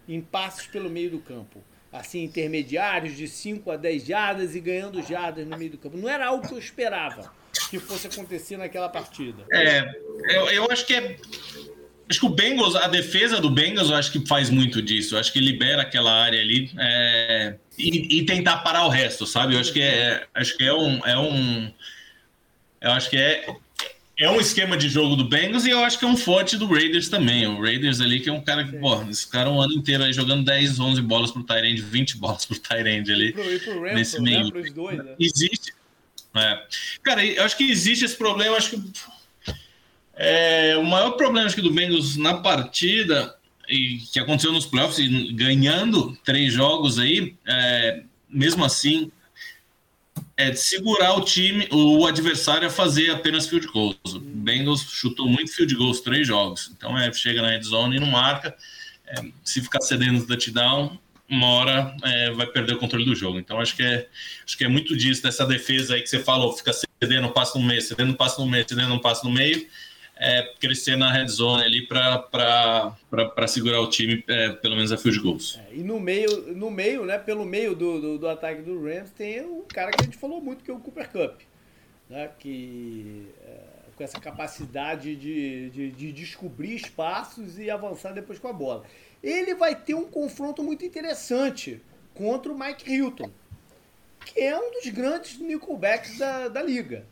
Em 0.08 0.22
passos 0.22 0.68
pelo 0.68 0.90
meio 0.90 1.12
do 1.12 1.20
campo. 1.20 1.64
Assim, 1.92 2.24
intermediários 2.24 3.16
de 3.16 3.28
5 3.28 3.72
a 3.72 3.78
10 3.78 4.06
jardas 4.06 4.56
e 4.56 4.60
ganhando 4.60 5.02
jardas 5.02 5.48
no 5.48 5.58
meio 5.58 5.72
do 5.72 5.78
campo. 5.78 5.98
Não 5.98 6.10
era 6.10 6.28
algo 6.28 6.46
que 6.48 6.54
eu 6.54 6.60
esperava 6.60 7.32
que 7.70 7.80
fosse 7.80 8.08
acontecer 8.08 8.58
naquela 8.58 8.90
partida. 8.90 9.46
É, 9.52 9.90
eu, 10.30 10.50
eu 10.50 10.68
acho 10.70 10.86
que 10.86 10.94
é. 10.94 11.18
Acho 12.10 12.22
que 12.22 12.26
o 12.26 12.30
Bengals, 12.30 12.74
a 12.76 12.88
defesa 12.88 13.42
do 13.42 13.50
Bengals, 13.50 13.90
eu 13.90 13.96
acho 13.98 14.12
que 14.14 14.26
faz 14.26 14.50
muito 14.50 14.82
disso. 14.82 15.16
Eu 15.16 15.20
acho 15.20 15.34
que 15.34 15.42
libera 15.42 15.82
aquela 15.82 16.12
área 16.12 16.40
ali 16.40 16.72
é, 16.80 17.56
e, 17.78 18.20
e, 18.20 18.26
tentar 18.26 18.58
parar 18.60 18.86
o 18.86 18.90
resto, 18.90 19.26
sabe? 19.26 19.56
Eu 19.56 19.60
acho 19.60 19.74
que 19.74 19.82
é, 19.82 20.26
acho 20.34 20.56
que 20.56 20.64
é 20.64 20.74
um, 20.74 21.06
é 21.06 21.18
um, 21.18 21.70
eu 22.80 22.92
acho 22.92 23.10
que 23.10 23.18
é 23.18 23.54
é 24.20 24.30
um 24.30 24.40
esquema 24.40 24.76
de 24.76 24.90
jogo 24.90 25.16
do 25.16 25.24
Bengals 25.26 25.66
e 25.66 25.70
eu 25.70 25.84
acho 25.84 26.00
que 26.00 26.06
é 26.06 26.08
um 26.08 26.18
forte 26.18 26.58
do 26.58 26.66
Raiders 26.66 27.08
também. 27.08 27.46
O 27.46 27.62
Raiders 27.62 28.02
ali, 28.02 28.20
que 28.20 28.30
é 28.30 28.34
um 28.34 28.42
cara 28.42 28.64
que, 28.64 28.76
pô, 28.78 29.02
esse 29.04 29.28
cara 29.28 29.50
um 29.50 29.62
ano 29.62 29.74
inteiro 29.74 30.04
aí 30.04 30.12
jogando 30.12 30.44
10, 30.44 30.80
11 30.80 31.02
bolas 31.04 31.32
pro 31.32 31.44
Tyrande, 31.44 31.82
20 31.82 32.18
bolas 32.18 32.46
pro 32.46 32.58
Tyrande 32.58 33.12
ali. 33.12 33.28
E 33.28 33.34
pro, 33.34 33.54
e 33.54 33.60
pro 33.60 33.82
nesse 33.94 34.20
né, 34.20 34.32
meio. 34.32 34.54
Né, 34.54 34.70
dois, 34.72 34.98
né? 34.98 35.16
Existe. 35.20 35.74
É. 36.36 36.64
Cara, 37.04 37.24
eu 37.24 37.44
acho 37.44 37.56
que 37.58 37.70
existe 37.70 38.06
esse 38.06 38.16
problema. 38.16 38.58
Acho 38.58 38.72
que 38.72 38.92
é, 40.16 40.76
o 40.78 40.84
maior 40.84 41.12
problema 41.12 41.46
acho 41.46 41.56
que 41.56 41.62
do 41.62 41.72
Bengals 41.72 42.18
na 42.18 42.36
partida 42.36 43.36
e 43.70 44.00
que 44.12 44.20
aconteceu 44.20 44.52
nos 44.52 44.66
playoffs, 44.66 44.98
ganhando 45.34 46.18
três 46.24 46.54
jogos 46.54 46.98
aí, 46.98 47.36
é, 47.46 48.02
mesmo 48.30 48.66
assim, 48.66 49.12
é 50.38 50.54
segurar 50.54 51.16
o 51.16 51.22
time, 51.22 51.68
o 51.72 52.06
adversário 52.06 52.68
a 52.68 52.70
fazer 52.70 53.10
apenas 53.10 53.48
field 53.48 53.68
goals. 53.68 53.98
O 54.14 54.20
Bengals 54.20 54.82
chutou 54.82 55.28
muito 55.28 55.52
field 55.52 55.74
goals, 55.76 56.00
três 56.02 56.28
jogos. 56.28 56.72
Então 56.78 56.96
é, 56.96 57.12
chega 57.12 57.42
na 57.42 57.50
red 57.50 57.64
zone 57.64 57.98
e 57.98 58.00
não 58.00 58.08
marca. 58.08 58.56
É, 59.08 59.16
se 59.44 59.62
ficar 59.62 59.82
cedendo 59.82 60.20
o 60.20 60.28
touchdown, 60.28 60.98
uma 61.28 61.48
hora 61.48 61.96
é, 62.04 62.32
vai 62.32 62.46
perder 62.46 62.76
o 62.76 62.78
controle 62.78 63.04
do 63.04 63.16
jogo. 63.16 63.40
Então 63.40 63.60
acho 63.60 63.76
que 63.76 63.82
é, 63.82 64.08
acho 64.46 64.56
que 64.56 64.64
é 64.64 64.68
muito 64.68 64.96
disso, 64.96 65.24
dessa 65.24 65.44
defesa 65.44 65.96
aí 65.96 66.02
que 66.02 66.10
você 66.10 66.20
falou, 66.20 66.56
fica 66.56 66.72
cedendo 67.02 67.28
um 67.28 67.32
passo 67.32 67.58
no 67.58 67.66
meio, 67.66 67.82
cedendo 67.82 68.12
um 68.12 68.16
passo 68.16 68.40
no 68.40 68.48
meio, 68.48 68.66
cedendo 68.68 68.94
um 68.94 69.00
passo 69.00 69.26
no 69.26 69.32
meio 69.32 69.68
é, 70.20 70.54
crescer 70.60 70.96
na 70.96 71.12
red 71.12 71.28
zone 71.28 71.64
ali 71.64 71.88
para 71.88 73.48
segurar 73.48 73.82
o 73.82 73.90
time, 73.90 74.24
é, 74.28 74.50
pelo 74.50 74.76
menos 74.76 74.92
a 74.92 74.98
field 74.98 75.20
goals. 75.20 75.60
É, 75.70 75.76
e 75.76 75.84
no 75.84 76.00
meio, 76.00 76.54
no 76.56 76.70
meio, 76.70 77.06
né, 77.06 77.18
pelo 77.18 77.46
meio 77.46 77.76
do, 77.76 78.02
do, 78.02 78.18
do, 78.18 78.28
ataque 78.28 78.62
do 78.62 78.84
Rams, 78.84 79.12
tem 79.12 79.42
um 79.42 79.62
cara 79.62 79.92
que 79.92 80.02
a 80.02 80.06
gente 80.06 80.18
falou 80.18 80.42
muito, 80.42 80.64
que 80.64 80.72
é 80.72 80.74
o 80.74 80.80
Cooper 80.80 81.10
Cup. 81.10 81.42
Né, 82.10 82.30
que 82.40 83.28
é, 83.46 83.78
com 83.98 84.04
essa 84.04 84.20
capacidade 84.20 85.16
de, 85.16 85.70
de, 85.72 85.92
de, 85.92 86.12
descobrir 86.14 86.76
espaços 86.76 87.58
e 87.58 87.70
avançar 87.70 88.14
depois 88.14 88.38
com 88.38 88.48
a 88.48 88.54
bola. 88.54 88.84
Ele 89.24 89.56
vai 89.56 89.76
ter 89.76 89.96
um 89.96 90.06
confronto 90.06 90.64
muito 90.64 90.86
interessante 90.86 91.82
contra 92.14 92.52
o 92.52 92.58
Mike 92.58 92.90
Hilton, 92.90 93.32
que 94.24 94.40
é 94.40 94.58
um 94.58 94.72
dos 94.72 94.88
grandes 94.90 95.40
nickelbacks 95.40 96.20
da, 96.20 96.48
da 96.48 96.62
liga. 96.62 97.06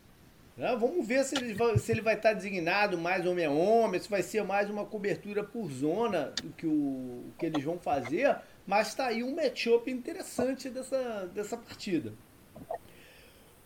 Né? 0.56 0.74
Vamos 0.76 1.06
ver 1.06 1.22
se 1.24 1.36
ele, 1.36 1.52
vai, 1.52 1.74
ele 1.88 2.00
vai 2.00 2.14
estar 2.14 2.32
designado 2.32 2.96
mais 2.96 3.26
homem 3.26 3.44
a 3.44 3.50
homem, 3.50 4.00
se 4.00 4.08
vai 4.08 4.22
ser 4.22 4.42
mais 4.42 4.70
uma 4.70 4.86
cobertura 4.86 5.44
por 5.44 5.70
zona 5.70 6.32
do 6.42 6.50
que, 6.50 6.66
o, 6.66 7.24
que 7.38 7.46
eles 7.46 7.62
vão 7.62 7.78
fazer, 7.78 8.36
mas 8.66 8.88
está 8.88 9.06
aí 9.06 9.22
um 9.22 9.34
matchup 9.34 9.90
interessante 9.90 10.70
dessa, 10.70 11.30
dessa 11.34 11.56
partida. 11.56 12.14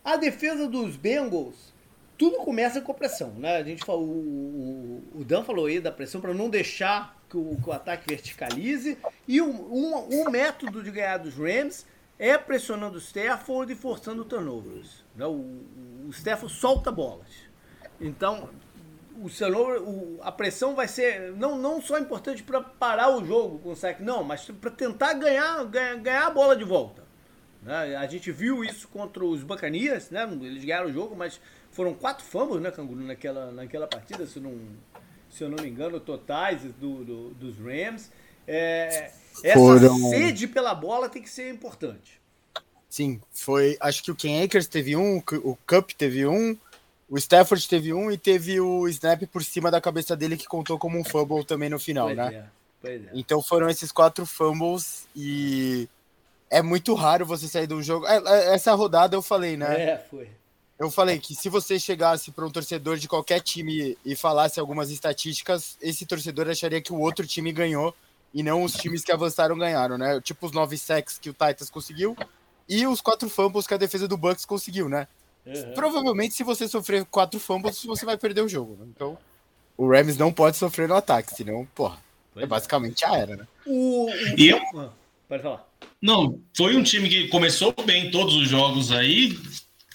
A 0.04 0.16
defesa 0.16 0.66
dos 0.66 0.96
Bengals, 0.96 1.72
tudo 2.18 2.38
começa 2.38 2.80
com 2.80 2.90
a 2.90 2.94
pressão, 2.94 3.30
né? 3.34 3.56
A 3.56 3.62
gente 3.62 3.84
falou, 3.84 4.04
o, 4.04 5.02
o 5.14 5.24
Dan 5.24 5.44
falou 5.44 5.66
aí 5.66 5.78
da 5.78 5.92
pressão 5.92 6.20
para 6.20 6.34
não 6.34 6.50
deixar 6.50 7.18
que 7.30 7.36
o, 7.36 7.56
que 7.62 7.68
o, 7.68 7.72
ataque 7.72 8.08
verticalize. 8.08 8.98
E 9.28 9.40
um, 9.40 9.48
um, 9.48 10.20
um 10.20 10.30
método 10.30 10.82
de 10.82 10.90
ganhar 10.90 11.18
dos 11.18 11.34
Rams 11.36 11.86
é 12.18 12.36
pressionando 12.36 12.96
o 12.96 13.00
Stafford 13.00 13.72
e 13.72 13.76
forçando 13.76 14.24
turnovers. 14.24 14.99
Né? 15.14 15.26
O, 15.26 15.62
o 16.06 16.10
Stafford 16.10 16.54
solta 16.54 16.90
bolas. 16.90 17.28
Então, 18.00 18.48
o 19.16 19.28
o, 19.82 20.18
a 20.22 20.32
pressão 20.32 20.74
vai 20.74 20.88
ser 20.88 21.32
não, 21.32 21.58
não 21.58 21.80
só 21.82 21.98
importante 21.98 22.42
para 22.42 22.60
parar 22.60 23.14
o 23.14 23.24
jogo 23.24 23.58
com 23.58 23.72
o 23.72 23.76
não, 24.00 24.24
mas 24.24 24.46
para 24.46 24.70
tentar 24.70 25.12
ganhar, 25.14 25.64
ganhar, 25.64 25.96
ganhar 25.96 26.26
a 26.26 26.30
bola 26.30 26.56
de 26.56 26.64
volta. 26.64 27.02
Né? 27.62 27.96
A 27.96 28.06
gente 28.06 28.32
viu 28.32 28.64
isso 28.64 28.88
contra 28.88 29.24
os 29.24 29.42
Bacanias, 29.42 30.10
né? 30.10 30.28
eles 30.40 30.64
ganharam 30.64 30.88
o 30.88 30.92
jogo, 30.92 31.14
mas 31.14 31.40
foram 31.70 31.94
quatro 31.94 32.24
fumbles, 32.24 32.60
né, 32.60 32.70
Canguru, 32.70 33.00
naquela, 33.00 33.52
naquela 33.52 33.86
partida, 33.86 34.26
se, 34.26 34.40
não, 34.40 34.58
se 35.28 35.44
eu 35.44 35.48
não 35.48 35.62
me 35.62 35.68
engano, 35.68 36.00
totais 36.00 36.62
do, 36.62 37.04
do 37.04 37.30
dos 37.34 37.58
Rams. 37.58 38.10
É, 38.46 39.12
essa 39.44 39.54
Foram... 39.54 39.96
sede 40.10 40.48
pela 40.48 40.74
bola 40.74 41.08
tem 41.08 41.22
que 41.22 41.30
ser 41.30 41.52
importante. 41.52 42.19
Sim, 42.90 43.20
foi. 43.30 43.76
Acho 43.80 44.02
que 44.02 44.10
o 44.10 44.16
Ken 44.16 44.42
Akers 44.42 44.66
teve 44.66 44.96
um, 44.96 45.22
o 45.44 45.56
Cup 45.64 45.92
teve 45.92 46.26
um, 46.26 46.58
o 47.08 47.16
Stafford 47.16 47.66
teve 47.68 47.94
um 47.94 48.10
e 48.10 48.18
teve 48.18 48.60
o 48.60 48.88
snap 48.88 49.22
por 49.28 49.44
cima 49.44 49.70
da 49.70 49.80
cabeça 49.80 50.16
dele 50.16 50.36
que 50.36 50.46
contou 50.46 50.76
como 50.76 50.98
um 50.98 51.04
fumble 51.04 51.44
também 51.44 51.70
no 51.70 51.78
final, 51.78 52.06
pois 52.06 52.16
né? 52.16 52.34
É, 52.34 52.44
pois 52.82 53.06
é. 53.06 53.10
Então 53.14 53.40
foram 53.40 53.70
esses 53.70 53.92
quatro 53.92 54.26
fumbles 54.26 55.06
e 55.14 55.88
é 56.50 56.60
muito 56.60 56.92
raro 56.94 57.24
você 57.24 57.46
sair 57.46 57.68
de 57.68 57.74
um 57.74 57.82
jogo. 57.82 58.06
É, 58.06 58.16
é, 58.16 58.54
essa 58.54 58.74
rodada 58.74 59.14
eu 59.14 59.22
falei, 59.22 59.56
né? 59.56 59.90
É, 59.90 59.98
foi. 60.10 60.28
Eu 60.76 60.90
falei 60.90 61.20
que 61.20 61.32
se 61.32 61.48
você 61.48 61.78
chegasse 61.78 62.32
para 62.32 62.44
um 62.44 62.50
torcedor 62.50 62.96
de 62.96 63.06
qualquer 63.06 63.40
time 63.40 63.96
e 64.04 64.16
falasse 64.16 64.58
algumas 64.58 64.90
estatísticas, 64.90 65.76
esse 65.80 66.04
torcedor 66.06 66.48
acharia 66.48 66.80
que 66.80 66.92
o 66.92 66.98
outro 66.98 67.24
time 67.24 67.52
ganhou 67.52 67.94
e 68.34 68.42
não 68.42 68.64
os 68.64 68.72
times 68.72 69.04
que 69.04 69.12
avançaram 69.12 69.56
ganharam, 69.56 69.96
né? 69.96 70.20
Tipo 70.20 70.46
os 70.46 70.52
nove 70.52 70.76
sacks 70.76 71.18
que 71.18 71.30
o 71.30 71.32
Titans 71.34 71.70
conseguiu 71.70 72.16
e 72.70 72.86
os 72.86 73.00
quatro 73.00 73.28
fumbles 73.28 73.66
que 73.66 73.74
a 73.74 73.76
defesa 73.76 74.06
do 74.06 74.16
Bucks 74.16 74.44
conseguiu, 74.44 74.88
né? 74.88 75.08
Uhum. 75.44 75.74
Provavelmente, 75.74 76.34
se 76.34 76.44
você 76.44 76.68
sofrer 76.68 77.04
quatro 77.06 77.40
fumbles, 77.40 77.84
você 77.84 78.06
vai 78.06 78.16
perder 78.16 78.42
o 78.42 78.48
jogo. 78.48 78.76
Né? 78.78 78.86
Então, 78.94 79.18
o 79.76 79.90
Rams 79.90 80.16
não 80.16 80.32
pode 80.32 80.56
sofrer 80.56 80.86
no 80.86 80.94
ataque, 80.94 81.34
senão, 81.34 81.66
porra, 81.74 81.98
é 82.36 82.46
basicamente 82.46 83.04
a 83.04 83.16
era, 83.16 83.36
né? 83.36 83.46
O, 83.66 84.08
e 84.36 84.50
eu... 84.50 84.60
Ah, 84.76 84.90
pode 85.28 85.42
falar. 85.42 85.66
Não, 86.00 86.40
foi 86.56 86.76
um 86.76 86.82
time 86.82 87.08
que 87.08 87.28
começou 87.28 87.74
bem 87.84 88.10
todos 88.10 88.36
os 88.36 88.48
jogos 88.48 88.92
aí 88.92 89.36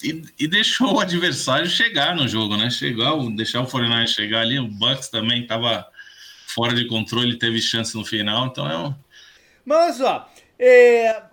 e, 0.04 0.24
e 0.38 0.48
deixou 0.48 0.96
o 0.96 1.00
adversário 1.00 1.70
chegar 1.70 2.14
no 2.14 2.28
jogo, 2.28 2.58
né? 2.58 2.70
Chegar, 2.70 3.16
deixar 3.36 3.62
o 3.62 3.68
49 3.68 4.08
chegar 4.08 4.42
ali, 4.42 4.60
o 4.60 4.68
Bucks 4.68 5.08
também 5.08 5.44
estava 5.44 5.88
fora 6.48 6.76
de 6.76 6.86
controle, 6.88 7.40
teve 7.40 7.62
chance 7.62 7.96
no 7.96 8.04
final, 8.04 8.48
então 8.48 8.70
é 8.70 8.78
um. 8.78 8.94
Mas, 9.64 10.02
ó, 10.02 10.28
é, 10.60 11.24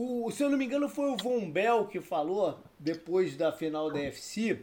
o, 0.00 0.30
se 0.30 0.42
eu 0.42 0.50
não 0.50 0.56
me 0.56 0.64
engano, 0.64 0.88
foi 0.88 1.10
o 1.10 1.16
Von 1.16 1.50
Bell 1.50 1.86
que 1.86 2.00
falou, 2.00 2.58
depois 2.78 3.36
da 3.36 3.52
final 3.52 3.90
da 3.90 4.00
FC, 4.00 4.62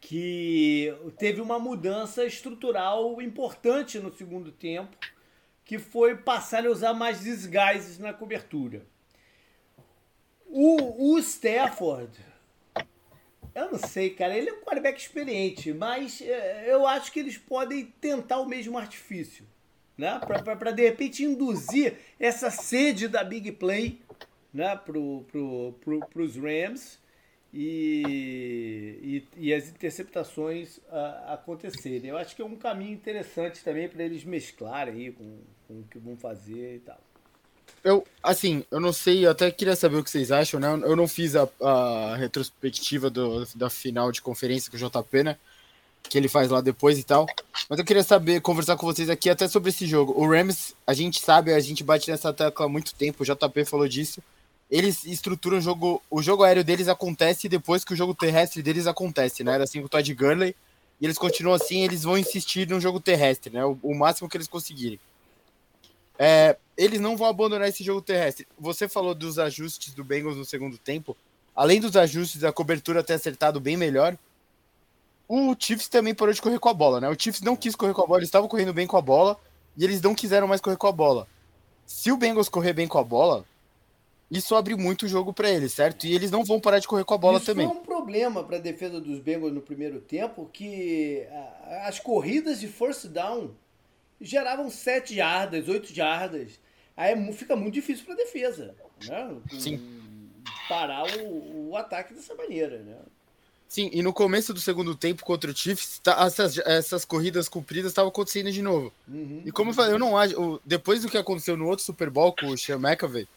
que 0.00 0.94
teve 1.18 1.40
uma 1.40 1.58
mudança 1.58 2.24
estrutural 2.24 3.20
importante 3.20 3.98
no 3.98 4.14
segundo 4.14 4.50
tempo, 4.52 4.96
que 5.64 5.78
foi 5.78 6.16
passar 6.16 6.66
a 6.66 6.70
usar 6.70 6.94
mais 6.94 7.20
disguises 7.20 7.98
na 7.98 8.12
cobertura. 8.12 8.86
O, 10.46 11.12
o 11.12 11.18
Stafford, 11.18 12.10
eu 13.54 13.72
não 13.72 13.78
sei, 13.78 14.10
cara, 14.10 14.36
ele 14.36 14.48
é 14.48 14.52
um 14.52 14.60
quarterback 14.60 14.98
experiente, 14.98 15.74
mas 15.74 16.22
é, 16.22 16.72
eu 16.72 16.86
acho 16.86 17.12
que 17.12 17.20
eles 17.20 17.36
podem 17.36 17.84
tentar 18.00 18.38
o 18.38 18.48
mesmo 18.48 18.78
artifício, 18.78 19.44
né? 19.96 20.18
Para 20.20 20.70
de 20.70 20.82
repente 20.82 21.24
induzir 21.24 21.98
essa 22.18 22.50
sede 22.50 23.08
da 23.08 23.22
big 23.22 23.52
play, 23.52 24.00
né? 24.52 24.76
Pro, 24.76 25.24
pro, 25.30 25.74
pro, 25.80 26.00
pros 26.06 26.36
Rams 26.36 26.98
e, 27.52 29.22
e, 29.36 29.48
e 29.48 29.54
as 29.54 29.68
interceptações 29.68 30.80
a, 30.90 31.34
acontecerem. 31.34 32.10
Eu 32.10 32.18
acho 32.18 32.36
que 32.36 32.42
é 32.42 32.44
um 32.44 32.56
caminho 32.56 32.92
interessante 32.92 33.62
também 33.62 33.88
para 33.88 34.02
eles 34.04 34.24
mesclarem 34.24 34.94
aí 34.94 35.12
com, 35.12 35.38
com 35.66 35.80
o 35.80 35.84
que 35.90 35.98
vão 35.98 36.16
fazer 36.16 36.76
e 36.76 36.80
tal. 36.80 36.98
Eu, 37.84 38.06
assim, 38.22 38.64
eu 38.70 38.80
não 38.80 38.92
sei, 38.92 39.24
eu 39.24 39.30
até 39.30 39.50
queria 39.50 39.76
saber 39.76 39.96
o 39.96 40.04
que 40.04 40.10
vocês 40.10 40.32
acham, 40.32 40.58
né? 40.58 40.68
Eu 40.68 40.96
não 40.96 41.06
fiz 41.06 41.36
a, 41.36 41.48
a 41.60 42.16
retrospectiva 42.16 43.08
do, 43.08 43.46
da 43.54 43.70
final 43.70 44.10
de 44.10 44.20
conferência 44.20 44.70
com 44.70 44.76
o 44.76 44.80
JP, 44.80 45.22
né? 45.22 45.36
Que 46.02 46.16
ele 46.16 46.28
faz 46.28 46.50
lá 46.50 46.60
depois 46.60 46.98
e 46.98 47.04
tal. 47.04 47.26
Mas 47.68 47.78
eu 47.78 47.84
queria 47.84 48.02
saber, 48.02 48.40
conversar 48.40 48.76
com 48.76 48.86
vocês 48.86 49.08
aqui 49.08 49.28
até 49.30 49.46
sobre 49.46 49.68
esse 49.68 49.86
jogo. 49.86 50.14
O 50.16 50.28
Rams, 50.28 50.74
a 50.86 50.94
gente 50.94 51.20
sabe, 51.20 51.52
a 51.52 51.60
gente 51.60 51.84
bate 51.84 52.10
nessa 52.10 52.32
tecla 52.32 52.66
há 52.66 52.68
muito 52.68 52.94
tempo, 52.94 53.22
o 53.22 53.26
JP 53.26 53.64
falou 53.64 53.86
disso 53.86 54.22
eles 54.70 55.04
estruturam 55.04 55.58
o 55.58 55.60
jogo. 55.60 56.02
O 56.10 56.22
jogo 56.22 56.42
aéreo 56.42 56.64
deles 56.64 56.88
acontece 56.88 57.48
depois 57.48 57.84
que 57.84 57.92
o 57.92 57.96
jogo 57.96 58.14
terrestre 58.14 58.62
deles 58.62 58.86
acontece, 58.86 59.42
né? 59.42 59.54
Era 59.54 59.64
assim 59.64 59.80
com 59.80 59.86
o 59.86 59.88
Todd 59.88 60.14
Gurley. 60.14 60.54
E 61.00 61.06
eles 61.06 61.16
continuam 61.16 61.54
assim, 61.54 61.84
eles 61.84 62.02
vão 62.02 62.18
insistir 62.18 62.68
no 62.68 62.80
jogo 62.80 63.00
terrestre, 63.00 63.52
né? 63.52 63.64
O, 63.64 63.78
o 63.82 63.94
máximo 63.94 64.28
que 64.28 64.36
eles 64.36 64.48
conseguirem. 64.48 64.98
É, 66.18 66.56
eles 66.76 67.00
não 67.00 67.16
vão 67.16 67.28
abandonar 67.28 67.68
esse 67.68 67.84
jogo 67.84 68.02
terrestre. 68.02 68.46
Você 68.58 68.88
falou 68.88 69.14
dos 69.14 69.38
ajustes 69.38 69.94
do 69.94 70.02
Bengals 70.02 70.36
no 70.36 70.44
segundo 70.44 70.76
tempo. 70.76 71.16
Além 71.54 71.80
dos 71.80 71.96
ajustes, 71.96 72.44
a 72.44 72.52
cobertura 72.52 73.02
ter 73.02 73.14
acertado 73.14 73.60
bem 73.60 73.76
melhor. 73.76 74.16
O 75.28 75.54
Chiefs 75.58 75.88
também 75.88 76.14
parou 76.14 76.32
de 76.32 76.40
correr 76.40 76.58
com 76.58 76.68
a 76.68 76.74
bola, 76.74 77.00
né? 77.00 77.08
O 77.08 77.16
Chiefs 77.18 77.42
não 77.42 77.54
quis 77.54 77.76
correr 77.76 77.92
com 77.92 78.02
a 78.02 78.06
bola, 78.06 78.20
eles 78.20 78.28
estavam 78.28 78.48
correndo 78.48 78.72
bem 78.72 78.86
com 78.86 78.96
a 78.96 79.02
bola 79.02 79.38
e 79.76 79.84
eles 79.84 80.00
não 80.00 80.14
quiseram 80.14 80.48
mais 80.48 80.60
correr 80.60 80.76
com 80.76 80.86
a 80.86 80.92
bola. 80.92 81.28
Se 81.86 82.10
o 82.10 82.16
Bengals 82.16 82.48
correr 82.48 82.72
bem 82.72 82.88
com 82.88 82.98
a 82.98 83.04
bola, 83.04 83.44
isso 84.30 84.54
abre 84.54 84.76
muito 84.76 85.06
o 85.06 85.08
jogo 85.08 85.32
para 85.32 85.50
eles, 85.50 85.72
certo? 85.72 86.06
E 86.06 86.14
eles 86.14 86.30
não 86.30 86.44
vão 86.44 86.60
parar 86.60 86.78
de 86.78 86.86
correr 86.86 87.04
com 87.04 87.14
a 87.14 87.18
bola 87.18 87.38
isso 87.38 87.46
também. 87.46 87.66
Isso 87.66 87.74
foi 87.74 87.82
um 87.82 87.86
problema 87.86 88.44
para 88.44 88.58
a 88.58 88.60
defesa 88.60 89.00
dos 89.00 89.18
Bengals 89.20 89.54
no 89.54 89.62
primeiro 89.62 90.00
tempo, 90.00 90.48
que 90.52 91.26
as 91.86 91.98
corridas 91.98 92.60
de 92.60 92.68
first 92.68 93.06
down 93.06 93.54
geravam 94.20 94.68
7 94.68 95.14
jardas, 95.14 95.68
8 95.68 95.94
jardas. 95.94 96.60
Aí 96.96 97.12
é 97.12 97.32
fica 97.32 97.56
muito 97.56 97.74
difícil 97.74 98.04
para 98.04 98.14
a 98.14 98.18
defesa, 98.18 98.74
né? 99.06 99.36
Sim. 99.58 99.80
Parar 100.68 101.04
o, 101.18 101.70
o, 101.70 101.76
ataque 101.76 102.12
dessa 102.12 102.34
maneira, 102.34 102.78
né? 102.82 102.96
Sim, 103.68 103.90
e 103.92 104.02
no 104.02 104.12
começo 104.12 104.52
do 104.52 104.60
segundo 104.60 104.94
tempo 104.94 105.24
contra 105.24 105.50
o 105.50 105.56
Chiefs, 105.56 106.00
tá, 106.00 106.24
essas, 106.26 106.58
essas 106.58 107.04
corridas 107.04 107.48
compridas 107.48 107.90
estavam 107.92 108.08
acontecendo 108.08 108.50
de 108.50 108.62
novo. 108.62 108.92
Uhum. 109.06 109.42
E 109.44 109.52
como 109.52 109.70
eu 109.70 109.74
falei, 109.74 109.92
eu 109.92 109.98
não 109.98 110.16
acho. 110.16 110.60
Depois 110.64 111.02
do 111.02 111.08
que 111.08 111.18
aconteceu 111.18 111.56
no 111.56 111.66
outro 111.66 111.84
Super 111.84 112.10
Bowl 112.10 112.34
com 112.34 112.46
o 112.48 112.58
Sean 112.58 112.78
McAvey, 112.78 113.28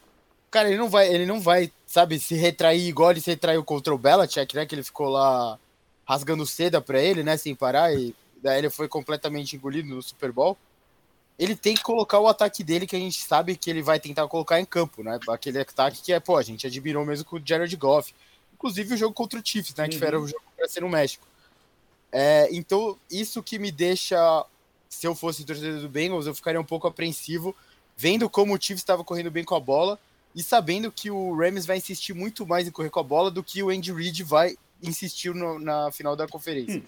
Cara, 0.51 0.67
ele 0.67 0.77
não 0.77 0.89
vai, 0.89 1.07
ele 1.07 1.25
não 1.25 1.39
vai, 1.39 1.71
sabe, 1.87 2.19
se 2.19 2.35
retrair 2.35 2.85
igual 2.85 3.11
ele 3.11 3.21
se 3.21 3.29
retraiu 3.29 3.63
contra 3.63 3.95
o 3.95 3.97
Belichick, 3.97 4.53
né? 4.53 4.65
Que 4.65 4.75
ele 4.75 4.83
ficou 4.83 5.07
lá 5.07 5.57
rasgando 6.05 6.45
seda 6.45 6.81
pra 6.81 7.01
ele, 7.01 7.23
né? 7.23 7.37
Sem 7.37 7.55
parar, 7.55 7.93
e 7.95 8.13
daí 8.43 8.57
ele 8.59 8.69
foi 8.69 8.89
completamente 8.89 9.55
engolido 9.55 9.87
no 9.87 10.01
Super 10.01 10.29
Bowl. 10.33 10.57
Ele 11.39 11.55
tem 11.55 11.73
que 11.73 11.81
colocar 11.81 12.19
o 12.19 12.27
ataque 12.27 12.65
dele, 12.65 12.85
que 12.85 12.97
a 12.97 12.99
gente 12.99 13.23
sabe 13.23 13.55
que 13.55 13.69
ele 13.69 13.81
vai 13.81 13.97
tentar 13.97 14.27
colocar 14.27 14.59
em 14.59 14.65
campo, 14.65 15.01
né? 15.01 15.17
Aquele 15.29 15.59
ataque 15.59 16.01
que 16.01 16.11
é, 16.11 16.19
pô, 16.19 16.35
a 16.35 16.43
gente 16.43 16.67
admirou 16.67 17.05
mesmo 17.05 17.23
com 17.23 17.37
o 17.37 17.41
Jared 17.43 17.73
Goff. 17.77 18.13
Inclusive 18.53 18.93
o 18.93 18.97
jogo 18.97 19.13
contra 19.13 19.39
o 19.39 19.41
Chiefs, 19.43 19.73
né? 19.73 19.85
Uhum. 19.85 19.89
Que 19.89 20.05
era 20.05 20.19
o 20.19 20.27
jogo 20.27 20.43
pra 20.57 20.67
ser 20.67 20.81
no 20.81 20.89
México. 20.89 21.25
É, 22.11 22.49
então, 22.51 22.99
isso 23.09 23.41
que 23.41 23.57
me 23.57 23.71
deixa. 23.71 24.45
Se 24.89 25.07
eu 25.07 25.15
fosse 25.15 25.45
torcedor 25.45 25.79
do 25.79 25.87
Bengals, 25.87 26.27
eu 26.27 26.35
ficaria 26.35 26.59
um 26.59 26.65
pouco 26.65 26.85
apreensivo, 26.85 27.55
vendo 27.95 28.29
como 28.29 28.53
o 28.53 28.61
Chiefs 28.61 28.81
estava 28.81 29.01
correndo 29.01 29.31
bem 29.31 29.45
com 29.45 29.55
a 29.55 29.59
bola 29.59 29.97
e 30.35 30.41
sabendo 30.41 30.91
que 30.91 31.11
o 31.11 31.35
Rams 31.35 31.65
vai 31.65 31.77
insistir 31.77 32.13
muito 32.13 32.45
mais 32.45 32.67
em 32.67 32.71
correr 32.71 32.89
com 32.89 32.99
a 32.99 33.03
bola 33.03 33.29
do 33.29 33.43
que 33.43 33.61
o 33.61 33.69
Andy 33.69 33.91
Reid 33.91 34.23
vai 34.23 34.55
insistir 34.81 35.33
no, 35.33 35.59
na 35.59 35.91
final 35.91 36.15
da 36.15 36.27
conferência. 36.27 36.81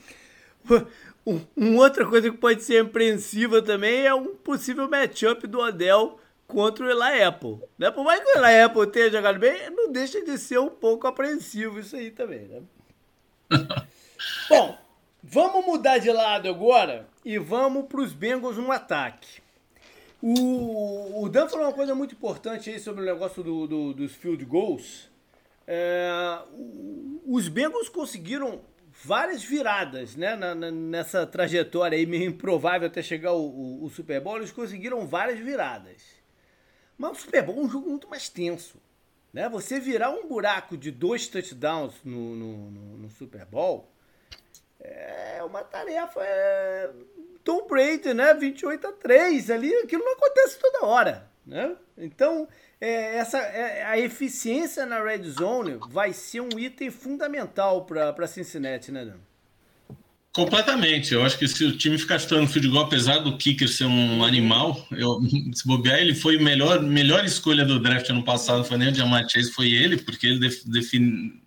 Hum. 0.69 0.85
Uma 1.55 1.83
outra 1.83 2.05
coisa 2.05 2.29
que 2.29 2.37
pode 2.37 2.63
ser 2.63 2.81
apreensiva 2.81 3.61
também 3.61 4.05
é 4.05 4.13
um 4.13 4.35
possível 4.35 4.89
matchup 4.89 5.47
do 5.47 5.59
Odell 5.59 6.19
contra 6.47 6.85
o 6.85 6.89
Eli 6.89 7.23
Apple. 7.23 7.59
Né? 7.77 7.89
Por 7.91 8.03
mais 8.03 8.19
que 8.21 8.37
o 8.37 8.43
Eli 8.43 8.61
Apple 8.61 8.87
tenha 8.87 9.09
jogado 9.09 9.39
bem, 9.39 9.69
não 9.69 9.91
deixa 9.91 10.23
de 10.23 10.37
ser 10.37 10.59
um 10.59 10.69
pouco 10.69 11.07
apreensivo 11.07 11.79
isso 11.79 11.95
aí 11.95 12.11
também. 12.11 12.41
Né? 12.41 12.61
Bom, 14.49 14.77
vamos 15.21 15.65
mudar 15.65 15.97
de 15.97 16.11
lado 16.11 16.49
agora 16.49 17.07
e 17.23 17.37
vamos 17.37 17.85
para 17.87 18.01
os 18.01 18.11
Bengals 18.11 18.57
no 18.57 18.71
ataque. 18.71 19.41
O, 20.25 21.25
o 21.25 21.27
Dan 21.27 21.49
falou 21.49 21.65
uma 21.65 21.73
coisa 21.73 21.93
muito 21.93 22.15
importante 22.15 22.69
aí 22.69 22.79
sobre 22.79 23.01
o 23.01 23.05
negócio 23.05 23.43
do, 23.43 23.67
do 23.67 23.93
dos 23.93 24.15
field 24.15 24.45
goals. 24.45 25.09
É, 25.67 26.09
os 27.25 27.49
Bengals 27.49 27.89
conseguiram 27.89 28.61
várias 29.03 29.43
viradas 29.43 30.15
né, 30.15 30.33
na, 30.37 30.55
na, 30.55 30.71
nessa 30.71 31.27
trajetória 31.27 31.97
aí 31.97 32.05
meio 32.05 32.23
improvável 32.23 32.87
até 32.87 33.01
chegar 33.01 33.33
o, 33.33 33.83
o, 33.83 33.89
Super 33.89 34.21
Bowl. 34.21 34.37
Eles 34.37 34.53
conseguiram 34.53 35.05
várias 35.05 35.39
viradas. 35.39 36.01
Mas 36.97 37.17
o 37.17 37.21
Super 37.21 37.43
Bowl 37.43 37.57
é 37.57 37.65
um 37.65 37.69
jogo 37.69 37.89
muito 37.89 38.07
mais 38.07 38.29
tenso. 38.29 38.77
Né? 39.33 39.49
Você 39.49 39.77
virar 39.77 40.11
um 40.11 40.25
buraco 40.25 40.77
de 40.77 40.89
dois 40.89 41.27
touchdowns 41.27 41.95
no, 42.01 42.33
no, 42.33 42.71
no, 42.71 42.97
no 42.99 43.09
Super 43.09 43.45
Bowl 43.45 43.92
é 44.83 45.43
uma 45.43 45.63
tarefa 45.63 46.19
é, 46.21 46.89
Tom 47.43 47.67
Brady, 47.67 48.13
né? 48.13 48.33
28 48.33 48.87
a 48.87 48.91
3 48.91 49.49
ali, 49.51 49.73
aquilo 49.75 50.03
não 50.03 50.13
acontece 50.13 50.59
toda 50.59 50.85
hora, 50.85 51.27
né? 51.45 51.75
Então, 51.97 52.47
é, 52.79 53.17
essa, 53.17 53.37
é, 53.37 53.83
a 53.85 53.97
eficiência 53.97 54.85
na 54.85 55.01
red 55.01 55.23
zone 55.23 55.77
vai 55.89 56.11
ser 56.11 56.41
um 56.41 56.57
item 56.57 56.89
fundamental 56.89 57.85
para 57.85 58.27
Cincinnati, 58.27 58.91
né, 58.91 59.05
Dan? 59.05 59.17
Completamente. 60.33 61.13
Eu 61.13 61.23
acho 61.23 61.37
que 61.37 61.47
se 61.47 61.63
o 61.63 61.77
time 61.77 61.95
ficar 61.95 62.17
chutando 62.17 62.47
field 62.47 62.67
goal, 62.69 62.85
apesar 62.85 63.19
do 63.19 63.37
kicker 63.37 63.69
ser 63.69 63.85
um 63.85 64.23
animal, 64.23 64.83
eu, 64.91 65.21
se 65.53 65.65
bobear, 65.67 65.99
ele 65.99 66.15
foi 66.15 66.37
a 66.37 66.41
melhor, 66.41 66.81
melhor 66.81 67.23
escolha 67.23 67.63
do 67.63 67.79
draft 67.79 68.09
ano 68.09 68.23
passado, 68.23 68.65
foi 68.65 68.77
nem 68.77 68.91
o 68.91 68.95
Jamar 68.95 69.29
Chase, 69.29 69.51
foi 69.51 69.71
ele, 69.71 69.95
porque 69.97 70.25
ele 70.25 70.39
defini, 70.65 71.39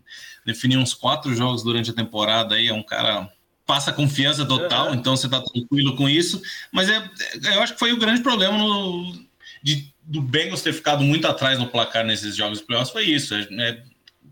definiu 0.47 0.81
uns 0.81 0.95
quatro 0.95 1.35
jogos 1.35 1.63
durante 1.63 1.91
a 1.91 1.95
temporada 1.95 2.55
aí, 2.55 2.69
é 2.69 2.73
um 2.73 2.83
cara 2.83 3.29
passa 3.67 3.93
confiança 3.93 4.47
total, 4.47 4.89
uhum. 4.89 4.95
então 4.95 5.17
você 5.17 5.27
está 5.27 5.43
tranquilo 5.43 5.97
com 5.97 6.09
isso. 6.09 6.41
Mas 6.73 6.89
é, 6.89 7.11
eu 7.53 7.61
acho 7.61 7.73
que 7.73 7.79
foi 7.81 7.93
o 7.93 7.99
grande 7.99 8.23
problema 8.23 8.57
no, 8.57 9.13
de, 9.61 9.93
do 10.05 10.23
Bengals 10.23 10.63
ter 10.63 10.73
ficado 10.73 11.03
muito 11.03 11.27
atrás 11.27 11.59
no 11.59 11.67
placar 11.67 12.05
nesses 12.07 12.37
jogos 12.37 12.61
de 12.61 12.65
playoffs, 12.65 12.93
foi 12.93 13.05
isso. 13.05 13.35
É, 13.35 13.51
né? 13.51 13.83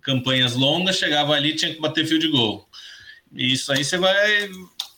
campanhas 0.04 0.54
longas, 0.54 0.96
chegava 0.96 1.32
ali 1.34 1.56
tinha 1.56 1.74
que 1.74 1.80
bater 1.80 2.06
fio 2.06 2.18
de 2.18 2.28
gol. 2.28 2.68
E 3.34 3.52
isso 3.52 3.72
aí 3.72 3.82
você 3.82 3.96
vai, 3.96 4.50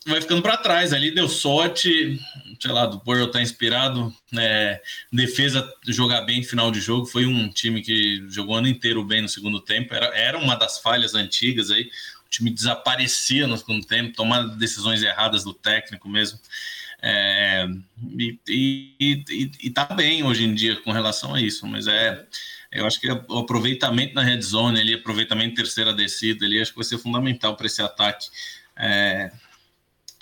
vai 0.07 0.21
ficando 0.21 0.43
para 0.43 0.57
trás. 0.57 0.93
Ali 0.93 1.13
deu 1.13 1.29
sorte, 1.29 2.21
sei 2.61 2.71
lá, 2.71 2.87
do 2.87 2.99
Burrow 2.99 3.31
tá 3.31 3.41
inspirado, 3.41 4.15
né? 4.33 4.81
defesa 5.13 5.69
jogar 5.87 6.23
bem 6.23 6.43
final 6.43 6.71
de 6.71 6.81
jogo. 6.81 7.07
Foi 7.07 7.27
um 7.27 7.49
time 7.49 7.83
que 7.83 8.25
jogou 8.29 8.55
o 8.55 8.59
ano 8.59 8.69
inteiro 8.69 9.05
bem 9.05 9.23
no 9.23 9.29
segundo 9.29 9.61
tempo. 9.61 9.95
Era, 9.95 10.07
era 10.17 10.39
uma 10.39 10.55
das 10.55 10.79
falhas 10.79 11.15
antigas 11.15 11.71
aí 11.71 11.91
o 12.27 12.29
time 12.29 12.51
desaparecia 12.51 13.47
no 13.47 13.57
segundo 13.57 13.87
tempo, 13.87 14.15
tomando 14.15 14.57
decisões 14.57 15.03
erradas 15.03 15.45
do 15.45 15.55
técnico 15.55 16.09
mesmo. 16.09 16.39
É, 17.01 17.67
e, 18.19 18.39
e, 18.49 19.25
e, 19.31 19.51
e, 19.63 19.71
tá 19.71 19.85
bem 19.85 20.25
hoje 20.25 20.45
em 20.45 20.55
dia 20.55 20.77
com 20.77 20.91
relação 20.91 21.35
a 21.35 21.41
isso, 21.41 21.67
mas 21.67 21.87
é. 21.87 22.27
Eu 22.73 22.85
acho 22.85 23.01
que 23.01 23.09
o 23.09 23.39
aproveitamento 23.39 24.13
na 24.15 24.23
red 24.23 24.43
zone 24.43 24.81
ali, 24.81 24.95
aproveitamento 24.95 25.55
terceira 25.55 25.95
descida 25.95 26.45
ali, 26.45 26.61
acho 26.61 26.73
que 26.73 26.77
vai 26.77 26.85
ser 26.85 26.99
fundamental 26.99 27.57
para 27.57 27.67
esse 27.67 27.81
ataque 27.81 28.29
é, 28.77 29.31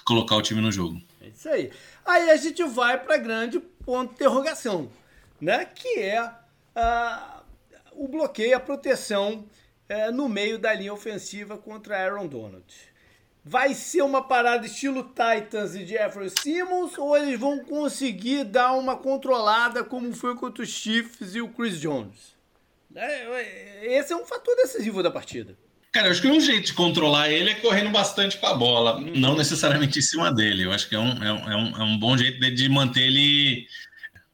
colocar 0.05 0.37
o 0.37 0.43
time 0.43 0.61
no 0.61 0.71
jogo. 0.71 1.01
É 1.23 1.29
isso 1.29 1.49
aí. 1.49 1.71
Aí 2.05 2.31
a 2.31 2.37
gente 2.37 2.63
vai 2.65 2.99
para 3.03 3.17
grande 3.17 3.59
ponto 3.59 4.11
de 4.11 4.15
interrogação, 4.15 4.91
né? 5.41 5.65
Que 5.65 6.01
é 6.01 6.23
uh, 6.23 7.43
o 7.93 8.09
bloqueio, 8.09 8.57
a 8.57 8.61
proteção 8.61 9.47
é, 9.89 10.11
no 10.11 10.29
meio 10.29 10.59
da 10.59 10.73
linha 10.75 10.93
ofensiva 10.93 11.57
contra 11.57 11.99
Aaron 11.99 12.27
Donald. 12.27 12.65
Vai 13.45 13.75
ser 13.75 14.03
uma 14.03 14.23
parada 14.27 14.65
estilo 14.65 15.03
Titans 15.05 15.75
e 15.75 15.85
Jeffrey 15.85 16.31
Simmons 16.31 16.97
ou 16.97 17.17
eles 17.17 17.39
vão 17.39 17.59
conseguir 17.59 18.45
dar 18.45 18.73
uma 18.73 18.97
controlada 18.97 19.85
como 19.85 20.15
foi 20.15 20.35
contra 20.35 20.63
os 20.63 20.71
Chiefs 20.71 21.35
e 21.35 21.43
o 21.43 21.49
Chris 21.49 21.79
Jones? 21.79 22.35
É, 22.95 23.25
é 23.43 23.99
esse 23.99 24.13
é 24.13 24.17
um 24.17 24.25
fator 24.25 24.57
decisivo 24.57 25.03
da 25.03 25.11
partida. 25.11 25.57
Cara, 25.95 26.09
eu 26.09 26.11
acho 26.11 26.21
que 26.21 26.27
um 26.27 26.41
jeito 26.41 26.67
de 26.67 26.73
controlar 26.73 27.31
ele 27.31 27.51
é 27.51 27.55
correndo 27.55 27.89
bastante 27.91 28.37
com 28.37 28.47
a 28.49 28.55
bola, 28.55 29.01
não 29.01 29.37
necessariamente 29.37 30.01
em 30.01 30.03
cima 30.03 30.33
dele. 30.35 30.65
Eu 30.65 30.73
acho 30.73 30.89
que 30.89 30.97
é 30.97 30.99
um, 30.99 31.23
é 31.23 31.33
um, 31.33 31.53
é 31.53 31.57
um, 31.57 31.77
é 31.77 31.85
um 31.85 31.97
bom 31.97 32.17
jeito 32.17 32.41
de, 32.41 32.51
de 32.51 32.69
manter 32.69 33.03
ele 33.03 33.69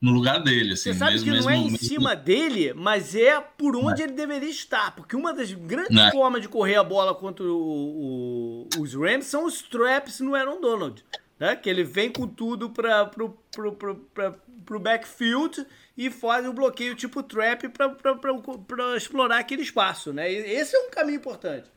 no 0.00 0.10
lugar 0.10 0.42
dele. 0.42 0.72
Assim, 0.72 0.94
Você 0.94 0.98
sabe 0.98 1.12
mesmo, 1.12 1.24
que 1.26 1.30
não 1.30 1.36
mesmo, 1.36 1.50
é 1.50 1.56
em 1.56 1.70
mesmo... 1.72 1.86
cima 1.86 2.16
dele, 2.16 2.72
mas 2.72 3.14
é 3.14 3.38
por 3.38 3.76
onde 3.76 4.00
é. 4.00 4.06
ele 4.06 4.14
deveria 4.14 4.48
estar. 4.48 4.96
Porque 4.96 5.14
uma 5.14 5.34
das 5.34 5.52
grandes 5.52 5.98
é. 5.98 6.10
formas 6.10 6.40
de 6.40 6.48
correr 6.48 6.76
a 6.76 6.82
bola 6.82 7.14
contra 7.14 7.44
o, 7.44 8.66
o, 8.72 8.80
os 8.80 8.94
Rams 8.94 9.26
são 9.26 9.44
os 9.44 9.60
traps 9.60 10.20
no 10.20 10.34
Aaron 10.34 10.62
Donald. 10.62 11.04
Né? 11.38 11.54
Que 11.56 11.68
ele 11.68 11.84
vem 11.84 12.10
com 12.10 12.26
tudo 12.26 12.70
para 12.70 13.10
pro, 14.70 14.78
backfield 14.78 15.66
e 15.96 16.10
faz 16.10 16.46
o 16.46 16.50
um 16.50 16.54
bloqueio 16.54 16.94
tipo 16.94 17.22
trap 17.22 17.68
para 17.68 18.96
explorar 18.96 19.40
aquele 19.40 19.62
espaço. 19.62 20.12
Né? 20.12 20.32
Esse 20.32 20.76
é 20.76 20.78
um 20.78 20.90
caminho 20.90 21.16
importante. 21.16 21.68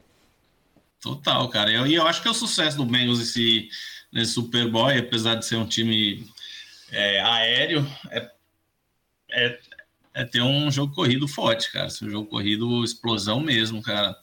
Total, 1.01 1.49
cara. 1.49 1.71
E 1.71 1.75
eu, 1.75 1.87
eu, 1.87 2.07
acho 2.07 2.21
que 2.21 2.27
é 2.27 2.31
o 2.31 2.35
sucesso 2.35 2.77
do 2.77 2.85
Bengals 2.85 3.19
esse, 3.19 3.67
nesse 4.11 4.33
Super 4.33 4.69
Bowl, 4.69 4.87
apesar 4.87 5.35
de 5.35 5.45
ser 5.45 5.55
um 5.55 5.65
time 5.65 6.25
é, 6.91 7.19
aéreo, 7.19 7.85
é, 8.09 8.31
é, 9.31 9.59
é, 10.13 10.23
ter 10.23 10.41
um 10.41 10.71
jogo 10.71 10.93
corrido 10.93 11.27
forte, 11.27 11.71
cara. 11.71 11.87
Um 12.01 12.09
jogo 12.09 12.29
corrido 12.29 12.83
explosão 12.83 13.41
mesmo, 13.41 13.81
cara. 13.81 14.15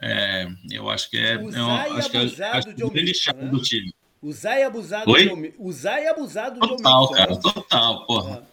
É, 0.00 0.48
eu 0.72 0.90
acho 0.90 1.08
que 1.08 1.16
é, 1.16 1.38
Usar 1.38 1.86
é 1.86 1.90
acho 1.92 2.10
que 2.10 2.16
é, 2.16 2.44
acho 2.50 2.74
que 2.74 2.82
é 2.82 2.88
grande 2.88 3.14
chave 3.14 3.42
né? 3.42 3.50
do 3.50 3.62
time. 3.62 3.94
Usar 4.24 4.58
e 4.58 4.62
abusado 4.62 5.10
Oi? 5.10 5.28
de 5.28 5.54
Usar 5.58 6.00
e 6.00 6.08
abusado 6.08 6.58
total, 6.58 7.08
de 7.08 7.14
cara, 7.14 7.36
total, 7.36 8.06
porra. 8.06 8.48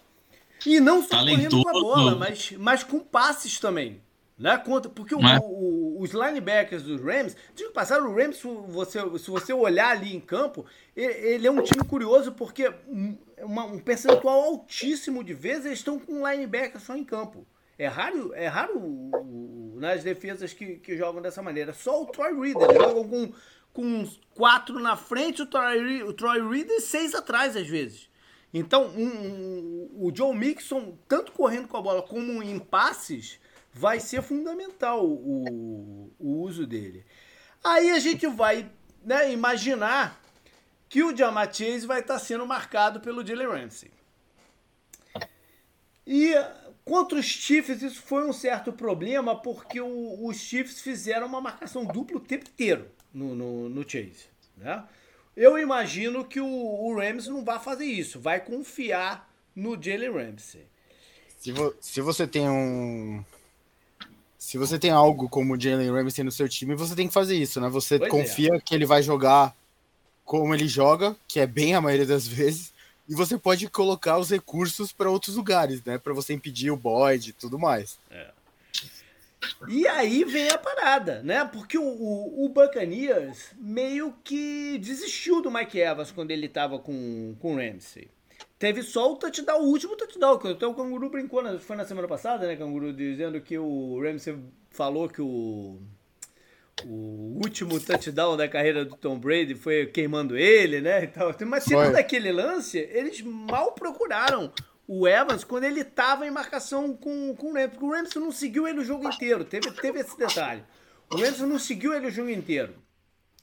E 0.65 0.81
não 0.81 1.01
só 1.01 1.19
correndo 1.19 1.63
com 1.63 1.69
a 1.69 1.71
bola, 1.71 2.15
mas, 2.15 2.51
mas 2.57 2.83
com 2.83 2.99
passes 2.99 3.57
também. 3.57 4.01
Né? 4.37 4.57
Conta, 4.57 4.89
porque 4.89 5.15
o, 5.15 5.19
o, 5.19 6.01
os 6.01 6.11
linebackers 6.11 6.83
dos 6.83 6.99
Rams, 6.99 7.37
digo 7.55 7.71
passar, 7.71 8.01
o 8.01 8.13
Rams, 8.13 8.37
se 8.37 8.47
você, 8.67 8.99
se 9.19 9.31
você 9.31 9.53
olhar 9.53 9.91
ali 9.91 10.13
em 10.13 10.19
campo, 10.19 10.65
ele, 10.93 11.13
ele 11.13 11.47
é 11.47 11.51
um 11.51 11.61
time 11.61 11.85
curioso 11.85 12.33
porque 12.33 12.73
uma, 13.37 13.63
um 13.63 13.79
percentual 13.79 14.41
altíssimo 14.41 15.23
de 15.23 15.33
vezes 15.33 15.67
eles 15.67 15.79
estão 15.79 15.97
com 15.97 16.21
um 16.21 16.29
linebacker 16.29 16.81
só 16.81 16.97
em 16.97 17.03
campo. 17.05 17.47
É 17.77 17.87
raro, 17.87 18.33
é 18.35 18.47
raro 18.47 19.09
nas 19.75 20.03
defesas 20.03 20.53
que, 20.53 20.75
que 20.75 20.97
jogam 20.97 21.21
dessa 21.21 21.41
maneira. 21.41 21.71
Só 21.71 22.03
o 22.03 22.05
Troy 22.07 22.33
Reader 22.33 22.75
jogam 22.75 23.07
com, 23.07 23.33
com 23.73 24.07
quatro 24.35 24.79
na 24.79 24.95
frente, 24.95 25.41
o 25.41 25.45
Troy, 25.45 26.03
o 26.03 26.13
Troy 26.13 26.41
Reader 26.41 26.77
e 26.77 26.81
seis 26.81 27.13
atrás 27.13 27.55
às 27.55 27.67
vezes. 27.67 28.09
Então, 28.53 28.87
um, 28.87 29.07
um, 29.07 29.89
o 30.07 30.11
Joe 30.13 30.35
Mixon, 30.35 30.97
tanto 31.07 31.31
correndo 31.31 31.67
com 31.67 31.77
a 31.77 31.81
bola 31.81 32.01
como 32.01 32.43
em 32.43 32.59
passes, 32.59 33.39
vai 33.73 33.99
ser 33.99 34.21
fundamental 34.21 35.05
o, 35.05 36.11
o 36.19 36.41
uso 36.41 36.67
dele. 36.67 37.05
Aí 37.63 37.91
a 37.91 37.99
gente 37.99 38.27
vai 38.27 38.69
né, 39.03 39.31
imaginar 39.31 40.19
que 40.89 41.01
o 41.01 41.15
Jamar 41.15 41.53
Chase 41.53 41.87
vai 41.87 42.01
estar 42.01 42.19
sendo 42.19 42.45
marcado 42.45 42.99
pelo 42.99 43.25
Jalen 43.25 43.47
Ramsey. 43.47 43.91
E 46.05 46.33
contra 46.83 47.17
os 47.19 47.25
Chiefs 47.25 47.81
isso 47.81 48.01
foi 48.01 48.27
um 48.27 48.33
certo 48.33 48.73
problema 48.73 49.39
porque 49.39 49.79
o, 49.79 50.27
os 50.27 50.35
Chiefs 50.35 50.81
fizeram 50.81 51.27
uma 51.27 51.39
marcação 51.39 51.85
dupla 51.85 52.17
o 52.17 52.19
tempo 52.19 52.49
inteiro 52.49 52.91
no, 53.13 53.35
no, 53.35 53.69
no 53.69 53.89
Chase. 53.89 54.25
Né? 54.57 54.83
Eu 55.35 55.57
imagino 55.57 56.25
que 56.25 56.39
o, 56.39 56.47
o 56.47 56.95
Rams 56.95 57.27
não 57.27 57.43
vai 57.43 57.59
fazer 57.59 57.85
isso, 57.85 58.19
vai 58.19 58.39
confiar 58.39 59.29
no 59.55 59.81
Jalen 59.81 60.11
Ramsey. 60.11 60.65
Se, 61.37 61.51
vo, 61.51 61.73
se 61.79 62.01
você 62.01 62.27
tem 62.27 62.47
um, 62.47 63.23
se 64.37 64.57
você 64.57 64.77
tem 64.77 64.91
algo 64.91 65.29
como 65.29 65.53
o 65.53 65.59
Jalen 65.59 65.91
Ramsey 65.91 66.23
no 66.23 66.31
seu 66.31 66.49
time, 66.49 66.75
você 66.75 66.95
tem 66.95 67.07
que 67.07 67.13
fazer 67.13 67.35
isso, 67.35 67.61
né? 67.61 67.69
Você 67.69 67.97
pois 67.97 68.07
é. 68.07 68.11
confia 68.11 68.55
é. 68.55 68.59
que 68.59 68.75
ele 68.75 68.85
vai 68.85 69.01
jogar 69.01 69.55
como 70.25 70.53
ele 70.53 70.67
joga, 70.67 71.15
que 71.27 71.39
é 71.39 71.47
bem 71.47 71.75
a 71.75 71.81
maioria 71.81 72.05
das 72.05 72.27
vezes, 72.27 72.73
e 73.07 73.13
você 73.13 73.37
pode 73.37 73.69
colocar 73.69 74.17
os 74.17 74.29
recursos 74.29 74.91
para 74.91 75.09
outros 75.09 75.35
lugares, 75.35 75.83
né? 75.83 75.97
Para 75.97 76.13
você 76.13 76.33
impedir 76.33 76.71
o 76.71 76.77
Boyd 76.77 77.29
e 77.29 77.33
tudo 77.33 77.59
mais. 77.59 77.99
É. 78.09 78.31
E 79.67 79.87
aí 79.87 80.23
vem 80.23 80.49
a 80.49 80.57
parada, 80.57 81.21
né? 81.23 81.43
Porque 81.45 81.77
o, 81.77 81.83
o, 81.83 82.45
o 82.45 82.49
Buccaneers 82.49 83.51
meio 83.57 84.13
que 84.23 84.77
desistiu 84.79 85.41
do 85.41 85.51
Mike 85.51 85.79
Evans 85.79 86.11
quando 86.11 86.31
ele 86.31 86.47
tava 86.47 86.77
com, 86.79 87.35
com 87.39 87.55
o 87.55 87.57
Ramsey. 87.57 88.09
Teve 88.57 88.83
só 88.83 89.11
o 89.11 89.15
touchdown, 89.15 89.61
o 89.61 89.69
último 89.69 89.95
touchdown, 89.95 90.37
que 90.37 90.47
até 90.47 90.67
o 90.67 90.73
Canguru 90.75 91.09
brincou, 91.09 91.41
né? 91.41 91.57
foi 91.57 91.75
na 91.75 91.85
semana 91.85 92.07
passada, 92.07 92.45
né, 92.45 92.55
Canguru, 92.55 92.93
dizendo 92.93 93.41
que 93.41 93.57
o 93.57 93.99
Ramsey 93.99 94.37
falou 94.69 95.09
que 95.09 95.19
o, 95.21 95.79
o 96.85 97.39
último 97.43 97.79
touchdown 97.79 98.37
da 98.37 98.47
carreira 98.47 98.85
do 98.85 98.95
Tom 98.95 99.17
Brady 99.17 99.55
foi 99.55 99.87
queimando 99.87 100.37
ele, 100.37 100.79
né, 100.79 101.05
e 101.05 101.07
tal. 101.07 101.35
Mas 101.47 101.63
segundo 101.63 101.95
aquele 101.95 102.31
lance, 102.31 102.77
eles 102.77 103.21
mal 103.21 103.71
procuraram 103.71 104.53
o 104.87 105.07
Evans 105.07 105.43
quando 105.43 105.63
ele 105.63 105.81
estava 105.81 106.25
em 106.25 106.31
marcação 106.31 106.95
com, 106.95 107.35
com 107.35 107.47
o 107.47 107.53
Ramsey, 107.53 107.69
porque 107.69 107.85
o 107.85 107.91
Ramsey 107.91 108.21
não 108.21 108.31
seguiu 108.31 108.67
ele 108.67 108.79
o 108.79 108.85
jogo 108.85 109.07
inteiro, 109.07 109.45
teve, 109.45 109.71
teve 109.71 109.99
esse 109.99 110.17
detalhe. 110.17 110.63
O 111.09 111.17
Ramsey 111.17 111.45
não 111.45 111.59
seguiu 111.59 111.93
ele 111.93 112.07
o 112.07 112.11
jogo 112.11 112.29
inteiro. 112.29 112.75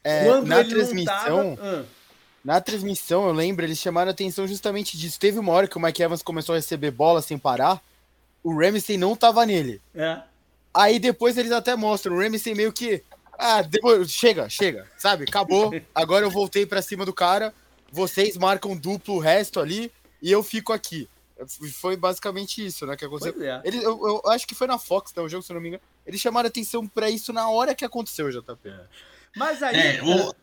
É, 0.04 0.24
quando 0.24 0.46
na 0.46 0.64
transmissão... 0.64 1.56
Tava, 1.56 1.80
ah, 1.80 1.98
na 2.44 2.60
transmissão, 2.60 3.26
eu 3.26 3.32
lembro, 3.32 3.64
eles 3.64 3.78
chamaram 3.78 4.08
a 4.08 4.12
atenção 4.12 4.46
justamente 4.46 4.96
disso. 4.96 5.18
Teve 5.18 5.38
uma 5.38 5.52
hora 5.52 5.66
que 5.66 5.76
o 5.76 5.80
Mike 5.80 6.02
Evans 6.02 6.22
começou 6.22 6.54
a 6.54 6.56
receber 6.56 6.90
bola 6.90 7.20
sem 7.20 7.36
parar, 7.36 7.82
o 8.42 8.58
Ramsey 8.58 8.96
não 8.96 9.14
tava 9.16 9.44
nele. 9.44 9.82
É. 9.94 10.22
Aí 10.72 10.98
depois 10.98 11.36
eles 11.36 11.52
até 11.52 11.74
mostram 11.74 12.14
o 12.14 12.20
Ramsey 12.20 12.54
meio 12.54 12.72
que. 12.72 13.02
Ah, 13.38 13.62
depois, 13.62 14.10
chega, 14.10 14.48
chega, 14.48 14.86
sabe? 14.96 15.24
Acabou. 15.28 15.72
Agora 15.94 16.24
eu 16.24 16.30
voltei 16.30 16.64
para 16.64 16.80
cima 16.80 17.04
do 17.04 17.12
cara. 17.12 17.52
Vocês 17.90 18.36
marcam 18.36 18.76
duplo 18.76 19.16
o 19.16 19.18
resto 19.18 19.60
ali 19.60 19.92
e 20.22 20.30
eu 20.30 20.42
fico 20.42 20.72
aqui. 20.72 21.08
Foi 21.74 21.96
basicamente 21.96 22.64
isso, 22.64 22.84
né? 22.86 22.96
Que 22.96 23.04
aconteceu. 23.04 23.42
É. 23.42 23.60
Ele, 23.64 23.78
eu, 23.78 24.22
eu, 24.24 24.30
acho 24.30 24.46
que 24.46 24.54
foi 24.54 24.66
na 24.66 24.78
Fox, 24.78 25.12
tá? 25.12 25.22
O 25.22 25.28
jogo, 25.28 25.42
se 25.42 25.52
não 25.52 25.60
me 25.60 25.68
engano. 25.68 25.82
Eles 26.06 26.20
chamaram 26.20 26.48
atenção 26.48 26.86
para 26.86 27.08
isso 27.10 27.32
na 27.32 27.48
hora 27.48 27.74
que 27.74 27.84
aconteceu, 27.84 28.30
JP. 28.30 28.68
É. 28.68 28.80
Mas 29.36 29.62
aí. 29.62 29.76
É, 29.76 30.02
o, 30.02 30.34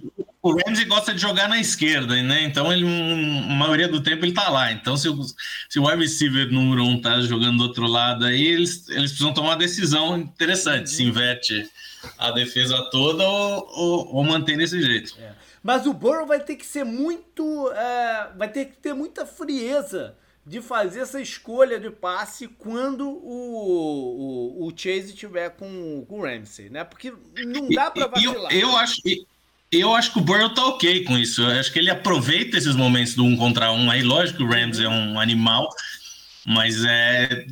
o 0.41 0.56
Ramsey 0.56 0.86
gosta 0.86 1.14
de 1.14 1.20
jogar 1.20 1.50
na 1.50 1.60
esquerda, 1.60 2.22
né? 2.22 2.43
Então, 2.43 2.72
ele, 2.72 2.86
a 2.86 3.54
maioria 3.54 3.88
do 3.88 4.02
tempo, 4.02 4.24
ele 4.24 4.34
tá 4.34 4.50
lá. 4.50 4.72
Então, 4.72 4.96
se 4.96 5.10
o, 5.10 5.20
se 5.68 5.80
o 5.80 5.88
wide 5.88 6.02
receiver 6.02 6.52
número 6.52 6.84
um 6.84 7.02
tá 7.02 7.20
jogando 7.22 7.58
do 7.58 7.64
outro 7.64 7.88
lado 7.88 8.26
aí, 8.26 8.46
eles, 8.46 8.88
eles 8.89 9.12
precisam 9.12 9.34
tomar 9.34 9.50
uma 9.50 9.58
decisão 9.58 10.18
interessante: 10.18 10.89
se 10.89 11.04
inverte 11.04 11.70
a 12.18 12.32
defesa 12.32 12.89
toda 12.91 13.28
ou, 13.28 13.68
ou, 13.76 14.16
ou 14.16 14.24
mantém 14.24 14.58
desse 14.58 14.82
jeito. 14.82 15.16
É. 15.20 15.34
Mas 15.64 15.88
o 15.88 15.93
Burrow 15.93 16.28
vai 16.28 16.39
ter 16.39 16.56
que 16.56 16.66
ser 16.66 16.84
muito. 16.84 17.72
É, 17.72 18.30
vai 18.38 18.48
ter 18.48 18.66
que 18.66 18.78
ter 18.78 18.93
muita 18.93 19.26
frieza 19.26 20.16
de 20.46 20.62
fazer 20.62 21.00
essa 21.00 21.20
escolha 21.20 21.80
de 21.80 21.89
passe 21.89 22.48
quando 22.48 23.10
o, 23.10 24.62
o, 24.62 24.68
o 24.68 24.74
Chase 24.78 25.10
estiver 25.10 25.50
com, 25.50 26.06
com 26.08 26.20
o 26.20 26.24
Ramsey, 26.24 26.70
né? 26.70 26.84
Porque 26.84 27.12
não 27.46 27.68
dá 27.70 27.89
para 27.89 28.08
vacilar. 28.08 28.54
Eu, 28.54 28.70
eu 28.70 28.78
acho 28.78 29.02
que 29.02 29.26
eu 29.72 29.93
acho 29.93 30.14
que 30.14 30.20
o 30.20 30.22
Burrow 30.22 30.54
tá 30.54 30.66
ok 30.68 31.04
com 31.04 31.18
isso. 31.18 31.41
Eu 31.41 31.60
acho 31.60 31.74
que 31.74 31.80
ele 31.80 31.89
aproveita 31.89 32.58
esses 32.58 32.76
momentos 32.76 33.16
do 33.16 33.26
um 33.26 33.36
contra 33.36 33.72
um. 33.72 33.89
Aí, 33.89 34.04
lógico 34.04 34.38
que 34.38 34.43
o 34.43 34.48
Ramsey 34.50 34.86
é 34.86 34.89
um 34.89 35.20
animal, 35.20 35.68
mas 36.46 36.86
é, 36.86 37.48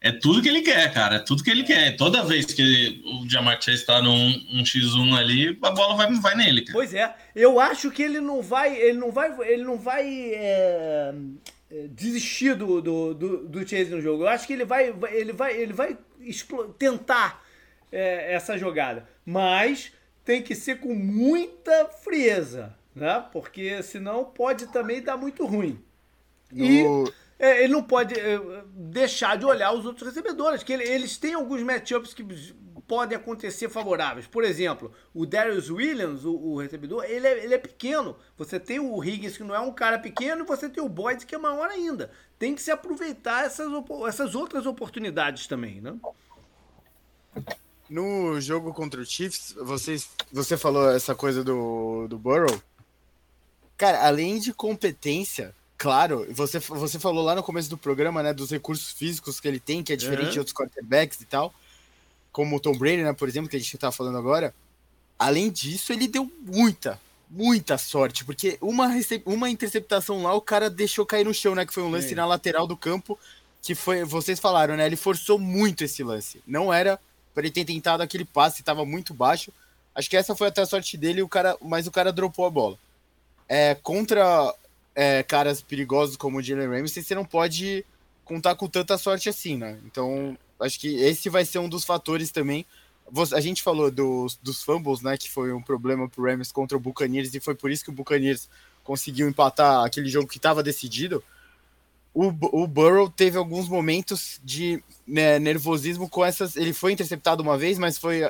é 0.00 0.10
tudo 0.10 0.40
que 0.42 0.48
ele 0.48 0.62
quer, 0.62 0.92
cara. 0.92 1.16
É 1.16 1.18
tudo 1.20 1.44
que 1.44 1.50
ele 1.50 1.62
quer. 1.62 1.96
Toda 1.96 2.24
vez 2.24 2.46
que 2.46 3.02
o 3.04 3.28
Jamar 3.28 3.60
Chase 3.60 3.82
está 3.82 4.00
num 4.00 4.28
um 4.52 4.62
X1 4.62 5.16
ali, 5.16 5.58
a 5.62 5.70
bola 5.70 5.94
vai, 5.94 6.12
vai 6.14 6.34
nele. 6.34 6.62
Cara. 6.62 6.72
Pois 6.72 6.94
é. 6.94 7.14
Eu 7.36 7.60
acho 7.60 7.90
que 7.90 8.02
ele 8.02 8.20
não 8.20 8.42
vai. 8.42 8.74
Ele 8.74 8.98
não 8.98 9.12
vai. 9.12 9.36
Ele 9.42 9.62
não 9.62 9.78
vai. 9.78 10.04
É, 10.34 11.12
desistir 11.90 12.54
do, 12.54 12.80
do, 12.80 13.14
do, 13.14 13.48
do, 13.48 13.68
Chase 13.68 13.90
no 13.90 14.00
jogo. 14.00 14.22
Eu 14.22 14.28
acho 14.28 14.46
que 14.46 14.52
ele 14.52 14.64
vai, 14.64 14.94
ele 15.10 15.32
vai, 15.32 15.60
ele 15.60 15.72
vai 15.72 15.98
tentar 16.78 17.44
é, 17.92 18.32
essa 18.32 18.56
jogada, 18.56 19.08
mas 19.24 19.92
tem 20.24 20.42
que 20.42 20.54
ser 20.54 20.80
com 20.80 20.94
muita 20.94 21.86
frieza, 21.86 22.74
né? 22.94 23.24
Porque 23.32 23.82
senão 23.82 24.24
pode 24.24 24.66
também 24.68 25.02
dar 25.02 25.16
muito 25.16 25.44
ruim. 25.46 25.82
E 26.52 26.84
é, 27.38 27.62
ele 27.62 27.72
não 27.72 27.82
pode 27.82 28.18
é, 28.18 28.40
deixar 28.74 29.36
de 29.36 29.44
olhar 29.44 29.72
os 29.72 29.86
outros 29.86 30.08
recebedores, 30.08 30.62
que 30.62 30.72
ele, 30.72 30.84
eles 30.84 31.16
têm 31.16 31.34
alguns 31.34 31.62
matchups 31.62 32.12
que 32.12 32.22
podem 32.88 33.16
acontecer 33.16 33.68
favoráveis. 33.68 34.26
Por 34.26 34.42
exemplo, 34.42 34.90
o 35.14 35.26
Darius 35.26 35.70
Williams, 35.70 36.24
o, 36.24 36.34
o 36.34 36.58
recebedor, 36.58 37.04
ele 37.04 37.26
é, 37.26 37.44
ele 37.44 37.54
é, 37.54 37.58
pequeno. 37.58 38.16
Você 38.38 38.58
tem 38.58 38.80
o 38.80 39.04
Higgins, 39.04 39.36
que 39.36 39.44
não 39.44 39.54
é 39.54 39.60
um 39.60 39.70
cara 39.70 39.98
pequeno, 39.98 40.42
e 40.42 40.46
você 40.46 40.70
tem 40.70 40.82
o 40.82 40.88
Boyd, 40.88 41.26
que 41.26 41.34
é 41.34 41.38
maior 41.38 41.68
ainda. 41.68 42.10
Tem 42.38 42.54
que 42.54 42.62
se 42.62 42.70
aproveitar 42.70 43.44
essas, 43.44 43.70
essas 44.08 44.34
outras 44.34 44.64
oportunidades 44.64 45.46
também, 45.46 45.82
né? 45.82 45.94
No 47.90 48.40
jogo 48.40 48.72
contra 48.72 49.00
o 49.00 49.06
Chiefs, 49.06 49.54
vocês, 49.60 50.08
você 50.32 50.56
falou 50.56 50.90
essa 50.90 51.14
coisa 51.14 51.44
do, 51.44 52.08
do 52.08 52.18
Burrow. 52.18 52.60
Cara, 53.76 54.06
além 54.06 54.38
de 54.40 54.52
competência, 54.52 55.54
claro, 55.76 56.26
você, 56.30 56.58
você 56.58 56.98
falou 56.98 57.22
lá 57.22 57.34
no 57.34 57.42
começo 57.42 57.68
do 57.68 57.76
programa, 57.76 58.22
né, 58.22 58.32
dos 58.32 58.50
recursos 58.50 58.92
físicos 58.92 59.38
que 59.38 59.46
ele 59.46 59.60
tem, 59.60 59.82
que 59.82 59.92
é 59.92 59.96
diferente 59.96 60.26
uhum. 60.26 60.32
de 60.32 60.38
outros 60.38 60.54
quarterbacks 60.54 61.20
e 61.20 61.26
tal 61.26 61.54
como 62.38 62.54
o 62.54 62.60
Tom 62.60 62.78
Brady, 62.78 63.02
né, 63.02 63.12
por 63.12 63.28
exemplo, 63.28 63.50
que 63.50 63.56
a 63.56 63.58
gente 63.58 63.74
está 63.74 63.90
falando 63.90 64.16
agora, 64.16 64.54
além 65.18 65.50
disso, 65.50 65.92
ele 65.92 66.06
deu 66.06 66.30
muita, 66.46 66.96
muita 67.28 67.76
sorte, 67.76 68.24
porque 68.24 68.56
uma, 68.60 68.88
uma 69.26 69.50
interceptação 69.50 70.22
lá, 70.22 70.32
o 70.34 70.40
cara 70.40 70.70
deixou 70.70 71.04
cair 71.04 71.24
no 71.24 71.34
chão, 71.34 71.56
né? 71.56 71.66
Que 71.66 71.74
foi 71.74 71.82
um 71.82 71.90
lance 71.90 72.14
na 72.14 72.24
lateral 72.24 72.64
do 72.64 72.76
campo, 72.76 73.18
que 73.60 73.74
foi, 73.74 74.04
vocês 74.04 74.38
falaram, 74.38 74.76
né? 74.76 74.86
Ele 74.86 74.94
forçou 74.94 75.36
muito 75.36 75.82
esse 75.82 76.04
lance. 76.04 76.40
Não 76.46 76.72
era 76.72 77.00
para 77.34 77.42
ele 77.42 77.50
ter 77.50 77.64
tentado 77.64 78.04
aquele 78.04 78.24
passe, 78.24 78.60
estava 78.60 78.84
muito 78.84 79.12
baixo. 79.12 79.52
Acho 79.92 80.08
que 80.08 80.16
essa 80.16 80.36
foi 80.36 80.46
até 80.46 80.62
a 80.62 80.66
sorte 80.66 80.96
dele, 80.96 81.22
o 81.22 81.28
cara, 81.28 81.56
mas 81.60 81.88
o 81.88 81.90
cara 81.90 82.12
dropou 82.12 82.46
a 82.46 82.50
bola. 82.50 82.78
É, 83.48 83.74
contra 83.74 84.54
é, 84.94 85.24
caras 85.24 85.60
perigosos 85.60 86.16
como 86.16 86.38
o 86.38 86.42
Jalen 86.42 86.68
Ramsey, 86.68 87.02
você 87.02 87.16
não 87.16 87.24
pode 87.24 87.84
contar 88.24 88.54
com 88.54 88.68
tanta 88.68 88.96
sorte 88.96 89.28
assim, 89.28 89.56
né? 89.56 89.76
Então, 89.84 90.38
acho 90.60 90.78
que 90.78 90.96
esse 90.96 91.28
vai 91.28 91.44
ser 91.44 91.58
um 91.58 91.68
dos 91.68 91.84
fatores 91.84 92.30
também 92.30 92.66
a 93.34 93.40
gente 93.40 93.62
falou 93.62 93.90
dos, 93.90 94.38
dos 94.42 94.62
fumbles, 94.62 95.00
né, 95.00 95.16
que 95.16 95.30
foi 95.30 95.52
um 95.52 95.62
problema 95.62 96.08
pro 96.08 96.24
Rams 96.24 96.52
contra 96.52 96.76
o 96.76 96.80
Buccaneers 96.80 97.34
e 97.34 97.40
foi 97.40 97.54
por 97.54 97.70
isso 97.70 97.84
que 97.84 97.90
o 97.90 97.94
Buccaneers 97.94 98.48
conseguiu 98.84 99.28
empatar 99.28 99.84
aquele 99.84 100.08
jogo 100.08 100.28
que 100.28 100.36
estava 100.36 100.62
decidido. 100.62 101.22
O, 102.14 102.28
o 102.62 102.66
Burrow 102.66 103.08
teve 103.08 103.36
alguns 103.38 103.68
momentos 103.68 104.40
de 104.42 104.82
né, 105.06 105.38
nervosismo 105.38 106.08
com 106.08 106.24
essas. 106.24 106.56
Ele 106.56 106.72
foi 106.72 106.92
interceptado 106.92 107.42
uma 107.42 107.56
vez, 107.56 107.78
mas 107.78 107.98
foi 107.98 108.28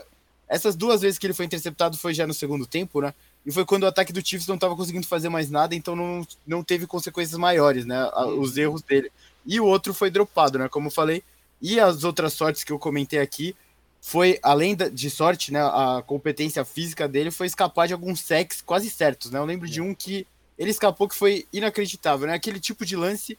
essas 0.48 0.74
duas 0.74 1.00
vezes 1.00 1.18
que 1.18 1.26
ele 1.26 1.34
foi 1.34 1.46
interceptado 1.46 1.96
foi 1.96 2.12
já 2.12 2.26
no 2.26 2.34
segundo 2.34 2.66
tempo, 2.66 3.00
né? 3.00 3.14
E 3.46 3.52
foi 3.52 3.64
quando 3.64 3.84
o 3.84 3.86
ataque 3.86 4.12
do 4.12 4.26
Chiefs 4.26 4.48
não 4.48 4.56
estava 4.56 4.74
conseguindo 4.74 5.06
fazer 5.06 5.28
mais 5.28 5.48
nada, 5.48 5.74
então 5.74 5.94
não, 5.94 6.26
não 6.46 6.62
teve 6.62 6.86
consequências 6.86 7.38
maiores, 7.38 7.86
né? 7.86 8.10
Os 8.38 8.56
erros 8.56 8.82
dele. 8.82 9.10
E 9.46 9.60
o 9.60 9.64
outro 9.64 9.94
foi 9.94 10.10
dropado, 10.10 10.58
né? 10.58 10.68
Como 10.68 10.88
eu 10.88 10.92
falei. 10.92 11.22
E 11.60 11.80
as 11.80 12.04
outras 12.04 12.32
sortes 12.32 12.64
que 12.64 12.72
eu 12.72 12.78
comentei 12.78 13.18
aqui, 13.18 13.54
foi, 14.00 14.38
além 14.42 14.76
de 14.76 15.10
sorte, 15.10 15.52
né, 15.52 15.60
a 15.60 16.02
competência 16.06 16.64
física 16.64 17.08
dele 17.08 17.30
foi 17.30 17.46
escapar 17.46 17.86
de 17.86 17.92
alguns 17.92 18.20
sacks 18.20 18.62
quase 18.62 18.88
certos, 18.88 19.30
né? 19.30 19.38
Eu 19.38 19.44
lembro 19.44 19.68
de 19.68 19.80
é. 19.80 19.82
um 19.82 19.94
que 19.94 20.26
ele 20.56 20.70
escapou 20.70 21.08
que 21.08 21.14
foi 21.14 21.46
inacreditável, 21.52 22.26
né? 22.26 22.34
Aquele 22.34 22.60
tipo 22.60 22.84
de 22.84 22.96
lance 22.96 23.38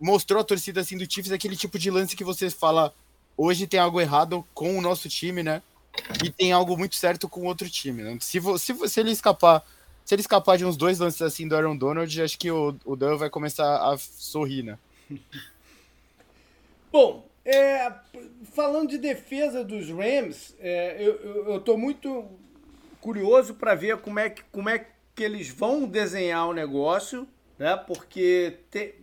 mostrou 0.00 0.40
a 0.40 0.44
torcida 0.44 0.80
assim 0.80 0.96
do 0.96 1.10
Chiefs, 1.10 1.32
aquele 1.32 1.56
tipo 1.56 1.78
de 1.78 1.90
lance 1.90 2.16
que 2.16 2.24
você 2.24 2.50
fala, 2.50 2.94
hoje 3.36 3.66
tem 3.66 3.80
algo 3.80 4.00
errado 4.00 4.46
com 4.54 4.76
o 4.78 4.80
nosso 4.80 5.08
time, 5.08 5.42
né? 5.42 5.62
E 6.22 6.30
tem 6.30 6.52
algo 6.52 6.76
muito 6.76 6.96
certo 6.96 7.28
com 7.28 7.40
o 7.40 7.46
outro 7.46 7.68
time, 7.70 8.02
né? 8.02 8.18
Se, 8.20 8.40
se, 8.58 8.88
se 8.88 9.00
ele 9.00 9.10
escapar, 9.10 9.64
se 10.04 10.14
ele 10.14 10.22
escapar 10.22 10.58
de 10.58 10.64
uns 10.64 10.76
dois 10.76 10.98
lances 10.98 11.22
assim 11.22 11.48
do 11.48 11.56
Aaron 11.56 11.76
Donald, 11.76 12.22
acho 12.22 12.38
que 12.38 12.50
o, 12.50 12.76
o 12.84 12.96
Dan 12.96 13.16
vai 13.16 13.30
começar 13.30 13.92
a 13.92 13.96
sorrir, 13.96 14.62
né? 14.62 14.78
Bom, 16.92 17.26
é, 17.44 17.92
falando 18.52 18.88
de 18.88 18.98
defesa 18.98 19.62
dos 19.62 19.90
Rams, 19.90 20.56
é, 20.58 21.02
eu, 21.02 21.60
tô 21.60 21.76
muito 21.76 22.26
curioso 23.00 23.54
para 23.54 23.74
ver 23.74 23.98
como 23.98 24.18
é, 24.18 24.30
que, 24.30 24.42
como 24.44 24.70
é 24.70 24.86
que 25.14 25.22
eles 25.22 25.50
vão 25.50 25.86
desenhar 25.86 26.48
o 26.48 26.54
negócio, 26.54 27.28
né? 27.58 27.76
Porque 27.76 28.60
te, 28.70 28.94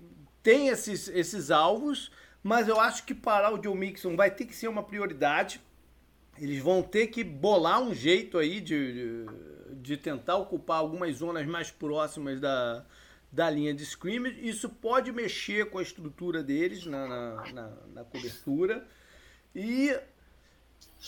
tem 0.42 0.70
esses, 0.70 1.08
esses 1.10 1.52
alvos, 1.52 2.12
mas 2.42 2.68
eu 2.68 2.80
acho 2.80 3.06
que 3.06 3.14
parar 3.14 3.54
o 3.54 3.62
Joe 3.62 3.78
Mixon 3.78 4.16
vai 4.16 4.32
ter 4.32 4.46
que 4.46 4.56
ser 4.56 4.68
uma 4.68 4.82
prioridade. 4.82 5.62
Eles 6.40 6.60
vão 6.60 6.82
ter 6.82 7.08
que 7.08 7.24
bolar 7.24 7.80
um 7.80 7.94
jeito 7.94 8.40
aí 8.40 8.60
de, 8.60 8.94
de, 8.94 9.26
de 9.76 9.98
tentar 9.98 10.38
ocupar 10.38 10.80
algumas 10.80 11.18
zonas 11.18 11.46
mais 11.46 11.70
próximas 11.70 12.40
da, 12.40 12.84
da 13.32 13.49
linha 13.49 13.74
de 13.74 13.84
scrimmage. 13.84 14.48
Isso 14.48 14.68
pode 14.70 15.12
mexer 15.12 15.70
com 15.70 15.80
a 15.80 15.82
estrutura 15.82 16.44
deles 16.44 16.86
na, 16.86 17.08
na, 17.08 17.53
na, 17.53 17.72
na 17.94 18.03
cobertura. 18.03 18.86
E, 19.56 19.98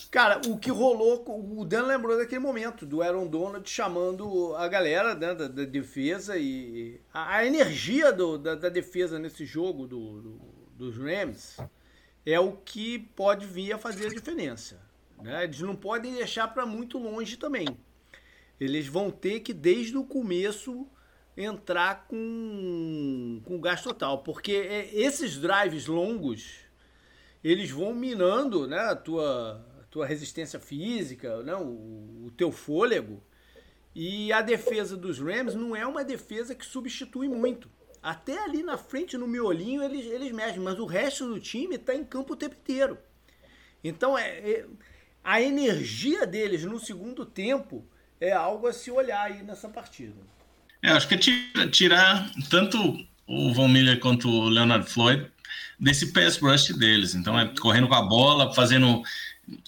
cara, 0.10 0.42
o 0.48 0.58
que 0.58 0.72
rolou, 0.72 1.24
o 1.60 1.66
Dan 1.66 1.84
lembrou 1.84 2.18
daquele 2.18 2.40
momento 2.40 2.86
do 2.86 3.02
Aaron 3.02 3.28
Donald 3.28 3.70
chamando 3.70 4.56
a 4.56 4.68
galera 4.68 5.14
né, 5.16 5.36
da, 5.36 5.48
da, 5.48 5.66
defesa 5.66 6.38
e 6.38 7.00
a, 7.14 7.38
a 7.38 7.46
energia 7.46 8.12
do, 8.12 8.38
da, 8.38 8.56
da, 8.56 8.70
defesa 8.70 9.20
nesse 9.20 9.46
jogo 9.46 9.86
do, 9.86 10.22
do, 10.22 10.42
dos 10.78 10.98
Rams 10.98 11.58
é 12.26 12.40
o 12.40 12.54
que 12.54 13.00
pode 13.00 13.46
vir 13.46 13.74
a 13.74 13.78
fazer 13.78 14.08
a 14.08 14.10
diferença. 14.10 14.80
Né? 15.22 15.44
Eles 15.44 15.60
não 15.60 15.76
podem 15.76 16.14
deixar 16.14 16.48
para 16.48 16.66
muito 16.66 16.98
longe 16.98 17.38
também. 17.38 17.68
Eles 18.60 18.88
vão 18.88 19.12
ter 19.12 19.42
que, 19.42 19.54
desde 19.54 19.98
o 19.98 20.06
começo, 20.06 20.88
entrar 21.36 22.06
com, 22.08 23.42
com 23.44 23.60
gás 23.60 23.82
total, 23.82 24.20
porque 24.20 24.52
é, 24.52 24.90
esses 24.94 25.38
drives 25.38 25.88
longos 25.88 26.60
eles 27.44 27.70
vão 27.72 27.94
minando 27.94 28.68
né, 28.68 28.80
a 28.80 28.96
tua, 28.96 29.66
a 29.82 29.84
tua 29.86 30.06
resistência 30.06 30.60
física, 30.60 31.44
né, 31.44 31.56
o, 31.56 32.28
o 32.28 32.34
teu 32.38 32.52
fôlego. 32.52 33.22
E 33.96 34.32
a 34.32 34.42
defesa 34.42 34.96
dos 34.96 35.20
Rams 35.20 35.54
não 35.54 35.76
é 35.76 35.86
uma 35.86 36.04
defesa 36.04 36.56
que 36.56 36.66
substitui 36.66 37.28
muito. 37.28 37.70
Até 38.02 38.38
ali 38.44 38.64
na 38.64 38.78
frente, 38.78 39.18
no 39.18 39.28
miolinho, 39.28 39.84
eles, 39.84 40.06
eles 40.06 40.32
mexem, 40.32 40.60
mas 40.60 40.80
o 40.80 40.86
resto 40.86 41.28
do 41.28 41.40
time 41.40 41.76
está 41.76 41.94
em 41.94 42.04
campo 42.04 42.34
o 42.34 42.36
tempo 42.36 42.56
inteiro. 42.56 42.98
Então, 43.84 44.18
é, 44.18 44.30
é, 44.40 44.66
a 45.24 45.42
energia 45.42 46.26
deles 46.26 46.64
no 46.64 46.80
segundo 46.80 47.26
tempo 47.26 47.86
é 48.20 48.32
algo 48.32 48.68
a 48.68 48.74
se 48.74 48.90
olhar 48.90 49.22
aí 49.22 49.44
nessa 49.44 49.70
partida. 49.70 50.16
É, 50.84 50.92
acho 50.92 51.08
que 51.08 51.16
é 51.16 51.68
tirar 51.68 52.30
tanto 52.50 53.00
o 53.26 53.54
Von 53.54 53.70
Miller 53.70 54.00
quanto 54.02 54.30
o 54.30 54.50
Leonard 54.50 54.90
Floyd 54.90 55.26
desse 55.80 56.12
pass 56.12 56.38
rush 56.38 56.76
deles. 56.78 57.16
Então 57.16 57.40
é 57.40 57.48
correndo 57.60 57.88
com 57.88 57.96
a 57.96 58.02
bola, 58.02 58.54
fazendo 58.54 59.02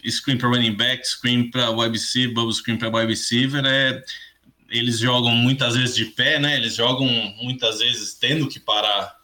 screen 0.09 0.37
para 0.37 0.49
running 0.49 0.75
back, 0.75 1.07
screen 1.07 1.49
para 1.49 1.71
wide 1.71 1.93
receiver, 1.93 2.33
bubble 2.33 2.53
screen 2.53 2.77
para 2.77 2.89
wide 2.89 3.07
receiver. 3.07 3.63
É, 3.65 4.03
eles 4.69 4.99
jogam 4.99 5.31
muitas 5.31 5.75
vezes 5.75 5.95
de 5.95 6.05
pé, 6.05 6.37
né? 6.37 6.57
Eles 6.57 6.75
jogam 6.75 7.07
muitas 7.41 7.79
vezes 7.79 8.13
tendo 8.13 8.49
que 8.49 8.59
parar 8.59 9.15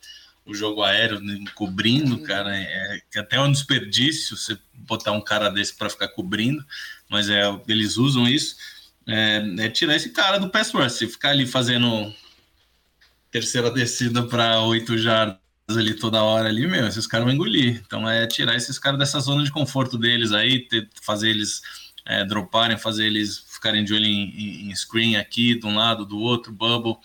o 0.46 0.56
jogo 0.56 0.84
aéreo, 0.84 1.20
né? 1.20 1.40
cobrindo, 1.56 2.22
cara. 2.24 2.56
É, 2.56 3.02
é 3.16 3.20
até 3.20 3.40
um 3.40 3.52
desperdício 3.52 4.38
você 4.38 4.58
botar 4.74 5.12
um 5.12 5.22
cara 5.22 5.50
desse 5.50 5.76
para 5.76 5.90
ficar 5.90 6.08
cobrindo, 6.08 6.66
mas 7.10 7.30
é, 7.30 7.44
eles 7.68 7.98
usam 7.98 8.28
isso 8.28 8.56
é, 9.08 9.44
é 9.60 9.70
tirar 9.70 9.96
esse 9.96 10.10
cara 10.10 10.38
do 10.38 10.50
pass 10.50 10.72
rush, 10.72 11.00
ficar 11.00 11.30
ali 11.30 11.46
fazendo 11.46 12.14
terceira 13.32 13.72
descida 13.72 14.24
para 14.24 14.62
oito 14.62 14.98
jardas 14.98 15.40
ali 15.70 15.94
toda 15.94 16.24
hora 16.24 16.50
ali, 16.50 16.68
meu, 16.68 16.88
esses 16.88 17.08
caras 17.08 17.26
vão 17.26 17.34
engolir. 17.34 17.82
Então 17.86 18.08
é 18.10 18.28
tirar 18.28 18.56
esses 18.56 18.78
caras 18.78 19.00
dessa 19.00 19.20
zona 19.20 19.44
de 19.44 19.52
conforto 19.52 19.98
deles 19.98 20.32
aí, 20.32 20.60
ter, 20.68 20.90
fazer 21.02 21.30
eles 21.30 21.62
é, 22.06 22.26
droparem, 22.26 22.78
fazer 22.78 23.06
eles 23.06 23.40
ficarem 23.40 23.84
de 23.84 23.94
olho 23.94 24.06
em, 24.06 24.70
em, 24.70 24.76
screen 24.76 25.16
aqui, 25.16 25.58
de 25.58 25.66
um 25.66 25.76
lado, 25.76 26.06
do 26.06 26.20
outro, 26.20 26.52
bubble, 26.52 26.98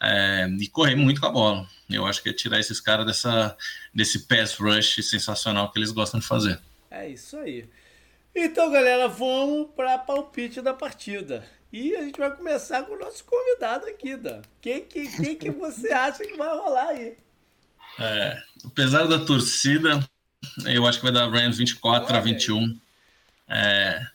é, 0.00 0.46
e 0.60 0.68
correr 0.68 0.94
muito 0.94 1.20
com 1.20 1.26
a 1.26 1.30
bola. 1.30 1.68
Eu 1.90 2.06
acho 2.06 2.22
que 2.22 2.28
é 2.28 2.32
tirar 2.32 2.60
esses 2.60 2.80
caras 2.80 3.06
dessa, 3.06 3.56
desse 3.92 4.20
pass 4.20 4.54
rush 4.54 5.02
sensacional 5.02 5.70
que 5.70 5.78
eles 5.78 5.90
gostam 5.90 6.20
de 6.20 6.26
fazer. 6.26 6.60
É 6.90 7.08
isso 7.08 7.36
aí. 7.36 7.68
Então, 8.34 8.70
galera, 8.70 9.06
vamos 9.06 9.68
para 9.76 9.96
palpite 9.96 10.60
da 10.60 10.74
partida. 10.74 11.46
E 11.72 11.94
a 11.94 12.02
gente 12.02 12.18
vai 12.18 12.34
começar 12.34 12.82
com 12.82 12.94
o 12.94 12.98
nosso 12.98 13.24
convidado 13.24 13.86
aqui, 13.86 14.16
Dan. 14.16 14.42
Quem 14.60 14.84
que, 14.84 15.08
quem 15.16 15.36
que 15.36 15.50
você 15.50 15.90
acha 15.94 16.24
que 16.24 16.36
vai 16.36 16.48
rolar 16.48 16.88
aí? 16.88 17.16
É, 17.98 18.42
apesar 18.64 19.06
da 19.06 19.24
torcida, 19.24 20.00
eu 20.64 20.86
acho 20.86 20.98
que 20.98 21.04
vai 21.04 21.12
dar 21.12 21.30
Rams 21.30 21.58
24 21.58 22.08
Olha 22.08 22.18
a 22.18 22.20
21. 22.20 22.78
É, 23.48 24.06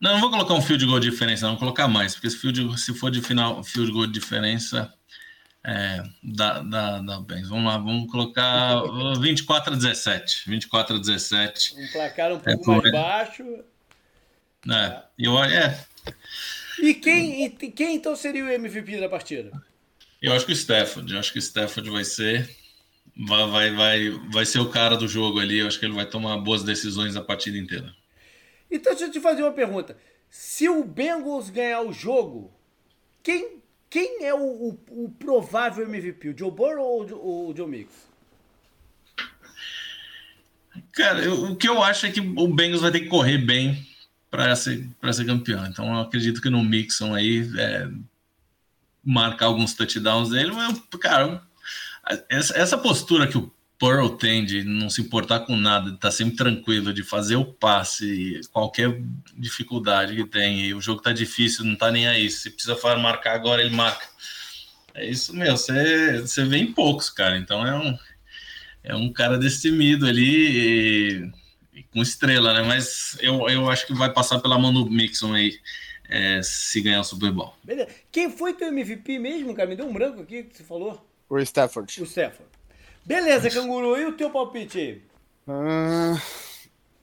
não, 0.00 0.14
não 0.14 0.20
vou 0.20 0.30
colocar 0.30 0.54
um 0.54 0.62
field 0.62 0.84
goal 0.84 1.00
de 1.00 1.10
diferença, 1.10 1.46
não 1.46 1.52
vou 1.52 1.60
colocar 1.60 1.88
mais, 1.88 2.14
porque 2.14 2.30
se, 2.30 2.36
field, 2.36 2.80
se 2.80 2.94
for 2.94 3.10
de 3.10 3.22
final, 3.22 3.62
field 3.62 3.92
goal 3.92 4.06
de 4.06 4.12
diferença, 4.12 4.92
é, 5.68 6.00
dá, 6.22 6.60
dá, 6.60 7.00
dá 7.00 7.20
bem. 7.20 7.42
Vamos 7.42 7.64
lá, 7.64 7.76
vamos 7.76 8.08
colocar 8.08 8.82
24 9.18 9.72
a 9.72 9.76
17. 9.76 10.48
24 10.48 10.94
a 10.94 10.98
17. 11.00 11.74
Um 11.76 11.88
placar 11.88 12.32
um 12.32 12.38
pouco 12.38 12.72
é, 12.72 12.76
mais 12.76 12.92
baixo. 12.92 13.42
É, 14.70 15.02
eu, 15.18 15.42
é. 15.42 15.84
E 16.80 16.94
quem, 16.94 17.46
e 17.46 17.50
quem 17.50 17.96
então 17.96 18.14
seria 18.14 18.44
o 18.44 18.48
MVP 18.48 19.00
da 19.00 19.08
partida? 19.08 19.50
Eu 20.22 20.34
acho 20.34 20.46
que 20.46 20.52
o 20.52 20.54
Stafford. 20.54 21.12
Eu 21.12 21.18
acho 21.18 21.32
que 21.32 21.38
o 21.38 21.42
Stafford 21.42 21.90
vai 21.90 22.04
ser. 22.04 22.48
Vai, 23.26 23.50
vai, 23.50 23.70
vai, 23.72 24.10
vai 24.30 24.46
ser 24.46 24.60
o 24.60 24.70
cara 24.70 24.96
do 24.96 25.08
jogo 25.08 25.40
ali. 25.40 25.58
Eu 25.58 25.66
acho 25.66 25.80
que 25.80 25.84
ele 25.84 25.94
vai 25.94 26.06
tomar 26.06 26.36
boas 26.38 26.62
decisões 26.62 27.16
a 27.16 27.20
partida 27.20 27.58
inteira. 27.58 27.92
Então, 28.70 28.92
deixa 28.92 29.06
eu 29.06 29.10
te 29.10 29.18
fazer 29.18 29.42
uma 29.42 29.52
pergunta. 29.52 29.96
Se 30.30 30.68
o 30.68 30.84
Bengals 30.84 31.50
ganhar 31.50 31.80
o 31.80 31.92
jogo, 31.92 32.52
quem 33.20 33.55
quem 33.88 34.24
é 34.24 34.34
o, 34.34 34.38
o, 34.38 35.04
o 35.04 35.10
provável 35.10 35.84
MVP? 35.84 36.30
O 36.30 36.38
Joe 36.38 36.50
Burrow 36.50 37.06
ou 37.12 37.50
o 37.50 37.56
Joe 37.56 37.68
Mix? 37.68 38.06
Cara, 40.92 41.20
eu, 41.20 41.52
o 41.52 41.56
que 41.56 41.68
eu 41.68 41.82
acho 41.82 42.06
é 42.06 42.10
que 42.10 42.20
o 42.20 42.48
Bengals 42.48 42.82
vai 42.82 42.90
ter 42.90 43.00
que 43.00 43.08
correr 43.08 43.38
bem 43.38 43.86
para 44.30 44.54
ser, 44.56 44.86
ser 45.12 45.24
campeão. 45.24 45.66
Então 45.66 45.86
eu 45.94 46.00
acredito 46.00 46.40
que 46.40 46.50
no 46.50 46.62
Mixon 46.62 47.14
aí 47.14 47.48
é, 47.58 47.88
marcar 49.04 49.46
alguns 49.46 49.74
touchdowns 49.74 50.30
dele, 50.30 50.52
mas, 50.52 50.78
cara, 51.00 51.42
essa, 52.28 52.56
essa 52.56 52.78
postura 52.78 53.26
que 53.26 53.38
o, 53.38 53.52
Pearl 53.78 54.08
tem 54.08 54.44
de 54.44 54.64
não 54.64 54.88
se 54.88 55.02
importar 55.02 55.40
com 55.40 55.54
nada, 55.54 55.90
de 55.90 55.96
estar 55.96 56.08
tá 56.08 56.12
sempre 56.12 56.36
tranquilo, 56.36 56.94
de 56.94 57.02
fazer 57.02 57.36
o 57.36 57.44
passe, 57.44 58.40
qualquer 58.50 59.00
dificuldade 59.36 60.16
que 60.16 60.24
tem. 60.24 60.60
E 60.62 60.74
o 60.74 60.80
jogo 60.80 61.02
tá 61.02 61.12
difícil, 61.12 61.64
não 61.64 61.76
tá 61.76 61.90
nem 61.90 62.06
aí. 62.06 62.30
Se 62.30 62.50
precisa 62.50 62.76
marcar 62.96 63.34
agora, 63.34 63.62
ele 63.62 63.74
marca. 63.74 64.06
É 64.94 65.04
isso, 65.04 65.34
meu. 65.36 65.56
Você, 65.56 66.20
você 66.20 66.44
vê 66.44 66.56
em 66.56 66.72
poucos, 66.72 67.10
cara. 67.10 67.36
Então 67.36 67.66
é 67.66 67.76
um, 67.76 67.98
é 68.82 68.94
um 68.94 69.12
cara 69.12 69.38
destemido 69.38 70.06
ali 70.06 71.30
e, 71.74 71.80
e 71.80 71.82
com 71.82 72.00
estrela, 72.00 72.54
né? 72.54 72.62
Mas 72.62 73.18
eu, 73.20 73.46
eu 73.48 73.68
acho 73.68 73.86
que 73.86 73.94
vai 73.94 74.10
passar 74.10 74.40
pela 74.40 74.58
mão 74.58 74.72
do 74.72 74.90
Mixon 74.90 75.34
aí. 75.34 75.58
É, 76.08 76.40
se 76.40 76.80
ganhar 76.80 77.00
o 77.00 77.04
Super 77.04 77.32
Bowl. 77.32 77.52
Beleza. 77.64 77.88
Quem 78.12 78.30
foi 78.30 78.54
teu 78.54 78.68
MVP 78.68 79.18
mesmo, 79.18 79.52
cara? 79.52 79.68
Me 79.68 79.74
deu 79.74 79.86
um 79.86 79.92
branco 79.92 80.20
aqui 80.20 80.44
que 80.44 80.56
você 80.56 80.62
falou. 80.62 81.04
O 81.28 81.36
Stafford. 81.40 82.00
O 82.00 82.04
Stafford. 82.04 82.55
Beleza, 83.06 83.48
canguru. 83.48 83.96
E 83.96 84.04
o 84.04 84.16
teu 84.16 84.28
palpite 84.30 84.78
aí? 84.78 85.02
Ah, 85.46 86.20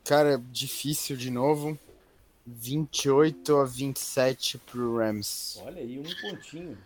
cara, 0.04 0.44
difícil 0.52 1.16
de 1.16 1.32
novo. 1.32 1.80
28 2.46 3.56
a 3.56 3.64
27 3.64 4.58
pro 4.58 4.98
Rams. 4.98 5.58
Olha 5.64 5.82
aí, 5.82 5.98
um 5.98 6.04
pontinho. 6.04 6.78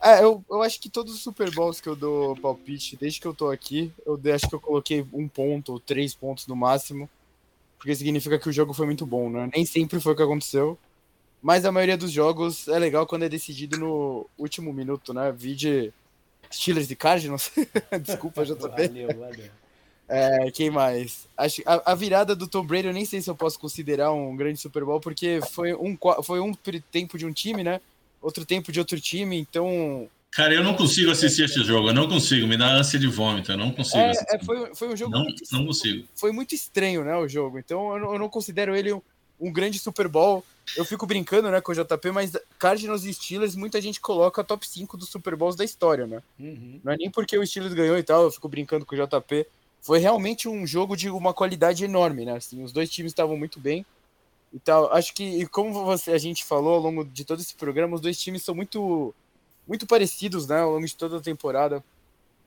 É, 0.00 0.22
eu, 0.22 0.44
eu 0.48 0.62
acho 0.62 0.80
que 0.80 0.88
todos 0.88 1.12
os 1.12 1.20
Super 1.20 1.50
Bowls 1.52 1.80
que 1.80 1.88
eu 1.88 1.96
dou 1.96 2.36
palpite, 2.36 2.96
desde 2.96 3.20
que 3.20 3.26
eu 3.26 3.34
tô 3.34 3.50
aqui, 3.50 3.92
eu 4.06 4.18
acho 4.32 4.48
que 4.48 4.54
eu 4.54 4.60
coloquei 4.60 5.04
um 5.12 5.26
ponto 5.26 5.72
ou 5.72 5.80
três 5.80 6.14
pontos 6.14 6.46
no 6.46 6.54
máximo. 6.54 7.10
Porque 7.78 7.96
significa 7.96 8.38
que 8.38 8.48
o 8.48 8.52
jogo 8.52 8.72
foi 8.72 8.86
muito 8.86 9.04
bom, 9.04 9.28
né? 9.28 9.50
Nem 9.52 9.66
sempre 9.66 9.98
foi 9.98 10.12
o 10.12 10.16
que 10.16 10.22
aconteceu. 10.22 10.78
Mas 11.42 11.64
a 11.64 11.72
maioria 11.72 11.96
dos 11.96 12.12
jogos 12.12 12.68
é 12.68 12.78
legal 12.78 13.06
quando 13.08 13.24
é 13.24 13.28
decidido 13.28 13.76
no 13.76 14.26
último 14.38 14.72
minuto, 14.72 15.12
né? 15.12 15.32
Vide 15.32 15.92
Steelers 16.52 16.90
e 16.90 16.96
Cardinals. 16.96 17.50
Desculpa, 18.02 18.44
JP. 18.44 18.68
Valeu, 18.68 19.08
valeu. 19.08 19.50
É, 20.12 20.50
quem 20.50 20.70
mais? 20.70 21.28
Acho, 21.38 21.62
a, 21.64 21.92
a, 21.92 21.94
virada 21.94 22.34
do 22.34 22.48
Tom 22.48 22.66
Brady 22.66 22.88
eu 22.88 22.92
nem 22.92 23.04
sei 23.04 23.22
se 23.22 23.30
eu 23.30 23.34
posso 23.36 23.56
considerar 23.60 24.12
um 24.12 24.36
grande 24.36 24.58
Super 24.58 24.84
Bowl, 24.84 24.98
porque 24.98 25.38
foi 25.52 25.72
um, 25.72 25.96
foi 26.24 26.40
um 26.40 26.52
tempo 26.90 27.16
de 27.16 27.24
um 27.24 27.32
time, 27.32 27.62
né? 27.62 27.80
Outro 28.20 28.44
tempo 28.44 28.72
de 28.72 28.80
outro 28.80 29.00
time, 29.00 29.38
então. 29.38 30.08
Cara, 30.32 30.52
eu 30.52 30.64
não 30.64 30.74
consigo 30.74 31.12
assistir 31.12 31.44
esse 31.44 31.62
jogo, 31.62 31.88
eu 31.88 31.94
não 31.94 32.08
consigo, 32.08 32.46
me 32.48 32.56
dá 32.56 32.72
ânsia 32.72 32.98
de 32.98 33.06
vômito, 33.06 33.52
eu 33.52 33.56
não 33.56 33.70
consigo. 33.70 33.98
É, 33.98 34.12
é, 34.30 34.38
foi, 34.44 34.74
foi 34.74 34.88
um 34.88 34.96
jogo. 34.96 35.12
Não, 35.12 35.22
muito, 35.22 35.44
não 35.52 35.64
consigo. 35.64 36.04
Foi 36.16 36.32
muito 36.32 36.56
estranho, 36.56 37.04
né? 37.04 37.16
O 37.16 37.28
jogo, 37.28 37.60
então 37.60 37.94
eu 37.94 38.00
não, 38.00 38.12
eu 38.14 38.18
não 38.18 38.28
considero 38.28 38.74
ele 38.74 38.92
um, 38.92 39.00
um 39.40 39.52
grande 39.52 39.78
Super 39.78 40.08
Bowl 40.08 40.44
eu 40.76 40.84
fico 40.84 41.06
brincando, 41.06 41.50
né, 41.50 41.60
com 41.60 41.72
o 41.72 41.74
JP, 41.74 42.10
mas 42.12 42.32
Cardinals 42.58 43.04
e 43.04 43.12
Steelers, 43.12 43.56
muita 43.56 43.80
gente 43.80 44.00
coloca 44.00 44.44
top 44.44 44.66
5 44.66 44.96
dos 44.96 45.08
Super 45.08 45.34
Bowls 45.36 45.56
da 45.56 45.64
história, 45.64 46.06
né? 46.06 46.22
Uhum. 46.38 46.80
Não 46.82 46.92
é 46.92 46.96
nem 46.96 47.10
porque 47.10 47.36
o 47.36 47.46
Steelers 47.46 47.74
ganhou 47.74 47.98
e 47.98 48.02
tal, 48.02 48.22
eu 48.22 48.30
fico 48.30 48.48
brincando 48.48 48.86
com 48.86 48.94
o 48.94 48.98
JP. 48.98 49.46
Foi 49.80 49.98
realmente 49.98 50.48
um 50.48 50.66
jogo 50.66 50.96
de 50.96 51.10
uma 51.10 51.32
qualidade 51.32 51.84
enorme, 51.84 52.24
né? 52.24 52.36
Assim, 52.36 52.62
os 52.62 52.72
dois 52.72 52.90
times 52.90 53.12
estavam 53.12 53.36
muito 53.36 53.58
bem 53.58 53.84
e 54.52 54.58
tal. 54.58 54.92
Acho 54.92 55.14
que, 55.14 55.24
e 55.24 55.46
como 55.46 55.72
você, 55.72 56.12
a 56.12 56.18
gente 56.18 56.44
falou 56.44 56.74
ao 56.74 56.80
longo 56.80 57.04
de 57.04 57.24
todo 57.24 57.40
esse 57.40 57.54
programa, 57.54 57.96
os 57.96 58.00
dois 58.00 58.18
times 58.18 58.42
são 58.42 58.54
muito, 58.54 59.14
muito 59.66 59.86
parecidos, 59.86 60.46
né, 60.46 60.60
ao 60.60 60.72
longo 60.72 60.86
de 60.86 60.96
toda 60.96 61.16
a 61.16 61.20
temporada. 61.20 61.82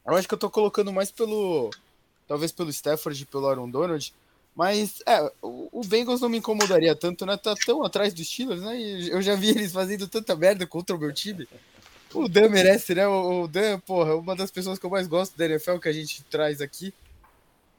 Eu 0.06 0.16
acho 0.16 0.28
que 0.28 0.34
eu 0.34 0.40
tô 0.40 0.50
colocando 0.50 0.94
mais 0.94 1.12
pelo, 1.12 1.72
talvez 2.28 2.52
pelo 2.52 2.70
Stafford 2.70 3.22
e 3.22 3.26
pelo 3.26 3.48
Aaron 3.48 3.70
Donald, 3.70 4.14
mas, 4.56 5.02
é, 5.08 5.32
o, 5.42 5.82
Bengals 5.86 6.22
não 6.22 6.30
me 6.30 6.38
incomodaria 6.38 6.96
tanto, 6.96 7.26
né? 7.26 7.36
Tá 7.38 7.56
tão 7.66 7.84
atrás 7.84 8.14
dos 8.14 8.28
Steelers, 8.28 8.62
né? 8.62 8.80
E 8.80 9.10
eu 9.10 9.22
já 9.22 9.36
vi 9.36 9.50
eles 9.50 9.72
fazendo 9.72 10.08
tanta 10.08 10.36
merda 10.36 10.68
contra 10.68 10.96
o 10.96 11.00
meu 11.00 11.12
time. 11.12 11.48
O 12.14 12.30
Dan 12.30 12.50
merece, 12.50 12.94
né? 12.94 13.08
O, 13.08 13.48
Dan, 13.48 13.80
porra, 13.80 14.12
é 14.12 14.14
uma 14.14 14.36
das 14.36 14.52
pessoas 14.52 14.78
que 14.78 14.86
eu 14.86 14.90
mais 14.92 15.08
gosto 15.08 15.36
da 15.36 15.46
NFL 15.46 15.78
que 15.78 15.90
a 15.90 15.94
gente 15.94 16.24
traz 16.26 16.62
aqui. 16.62 16.94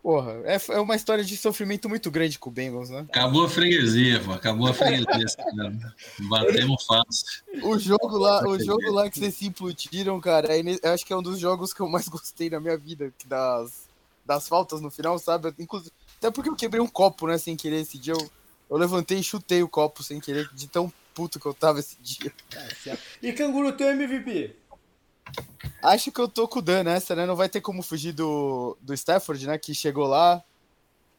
Porra, 0.03 0.33
é, 0.45 0.61
é 0.71 0.81
uma 0.81 0.97
história 0.97 1.25
de 1.25 1.35
sofrimento 1.37 1.89
muito 1.89 2.11
grande 2.11 2.39
com 2.39 2.51
o 2.51 2.53
Bengals, 2.53 2.91
né? 2.91 3.07
Acabou 3.09 3.45
a 3.45 3.49
freguesia, 3.49 4.21
pô. 4.21 4.33
Acabou 4.33 4.67
a 4.67 4.75
freguesia. 4.75 5.07
Batemos 6.19 6.85
fácil. 6.85 7.25
O 7.63 7.79
jogo 7.79 8.19
lá, 8.19 8.47
o 8.47 8.63
jogo 8.63 8.91
lá 8.91 9.09
que 9.09 9.19
vocês 9.19 9.35
se 9.35 9.47
implodiram, 9.47 10.21
cara, 10.21 10.55
é, 10.55 10.61
eu 10.61 10.93
acho 10.93 11.07
que 11.07 11.13
é 11.13 11.17
um 11.17 11.23
dos 11.23 11.39
jogos 11.39 11.73
que 11.73 11.81
eu 11.81 11.89
mais 11.89 12.07
gostei 12.11 12.51
na 12.51 12.59
minha 12.59 12.77
vida, 12.77 13.15
das, 13.25 13.89
das 14.27 14.49
faltas 14.49 14.81
no 14.81 14.91
final, 14.91 15.19
sabe? 15.19 15.55
Inclusive 15.59 15.93
até 16.25 16.31
porque 16.31 16.49
eu 16.49 16.57
quebrei 16.57 16.81
um 16.81 16.87
copo, 16.87 17.27
né, 17.27 17.37
sem 17.37 17.55
querer 17.55 17.83
esse 17.83 17.99
dia. 17.99 18.15
Eu, 18.15 18.31
eu 18.71 18.77
levantei 18.79 19.19
e 19.19 19.23
chutei 19.23 19.63
o 19.63 19.69
copo 19.69 20.03
sem 20.03 20.19
querer, 20.19 20.49
de 20.55 20.67
tão 20.67 20.91
puto 21.13 21.39
que 21.39 21.45
eu 21.45 21.53
tava 21.53 21.81
esse 21.81 21.97
dia. 22.01 22.33
Tá 22.49 22.97
e 23.23 23.33
canguru, 23.33 23.73
teu 23.73 23.89
MVP? 23.91 24.57
Acho 25.83 26.11
que 26.11 26.21
eu 26.21 26.29
tô 26.29 26.49
com 26.49 26.61
o 26.61 26.63
Dan 26.63 26.85
nessa, 26.85 27.15
né? 27.15 27.27
Não 27.27 27.37
vai 27.37 27.49
ter 27.49 27.61
como 27.61 27.83
fugir 27.83 28.13
do, 28.13 28.77
do 28.81 28.95
Stafford, 28.95 29.47
né? 29.47 29.59
Que 29.59 29.75
chegou 29.75 30.07
lá 30.07 30.43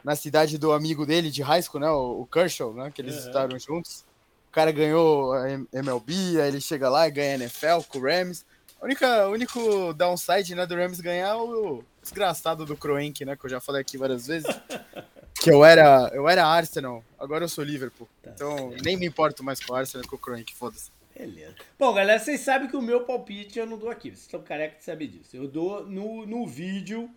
na 0.03 0.15
cidade 0.15 0.57
do 0.57 0.72
amigo 0.72 1.06
dele 1.06 1.30
de 1.30 1.44
high 1.44 1.61
school, 1.61 1.82
né? 1.82 1.90
O, 1.90 2.22
o 2.22 2.26
Kershaw, 2.26 2.73
né? 2.73 2.91
Que 2.91 3.02
eles 3.02 3.15
uhum. 3.15 3.27
estavam 3.27 3.60
juntos. 3.60 4.03
O 4.49 4.52
cara 4.52 4.72
ganhou 4.72 5.34
a 5.34 5.49
MLB, 5.73 6.41
aí 6.41 6.48
ele 6.48 6.61
chega 6.61 6.90
lá 6.90 7.07
e 7.07 7.11
ganha 7.11 7.36
NFL 7.36 7.82
com 7.90 7.99
o 7.99 8.02
Rams. 8.02 8.44
O 8.82 9.32
único 9.32 9.94
downside 9.94 10.56
né, 10.56 10.65
do 10.65 10.76
Rams 10.76 10.99
ganhar 10.99 11.30
é 11.30 11.36
o 11.36 11.84
desgraçado 12.06 12.65
do 12.65 12.77
Kroenke, 12.77 13.26
né? 13.26 13.36
Que 13.36 13.45
eu 13.45 13.49
já 13.49 13.60
falei 13.60 13.82
aqui 13.82 13.98
várias 13.98 14.27
vezes. 14.27 14.48
que 15.41 15.52
eu 15.52 15.65
era, 15.65 16.10
eu 16.14 16.30
era 16.30 16.45
Arsenal, 16.45 17.03
agora 17.19 17.44
eu 17.44 17.49
sou 17.49 17.64
Liverpool. 17.64 18.07
Tá 18.22 18.32
então 18.34 18.69
certo. 18.69 18.84
nem 18.84 18.95
me 18.95 19.06
importo 19.06 19.44
mais 19.44 19.60
com 19.60 19.73
o 19.73 19.76
Arsenal 19.76 20.03
que 20.03 20.10
com 20.10 20.15
o 20.15 20.19
Kroenke, 20.19 20.56
foda-se. 20.56 20.91
Beleza. 21.18 21.56
Bom, 21.80 21.94
galera, 21.94 22.19
vocês 22.19 22.41
sabem 22.41 22.68
que 22.68 22.76
o 22.76 22.82
meu 22.82 23.06
palpite 23.06 23.57
eu 23.57 23.65
não 23.65 23.77
dou 23.77 23.90
aqui. 23.90 24.10
Vocês 24.10 24.22
estão 24.22 24.41
careca 24.41 24.77
de 24.77 24.84
saber 24.84 25.07
disso. 25.07 25.36
Eu 25.36 25.48
dou 25.48 25.86
no, 25.86 26.26
no 26.26 26.45
vídeo 26.45 27.10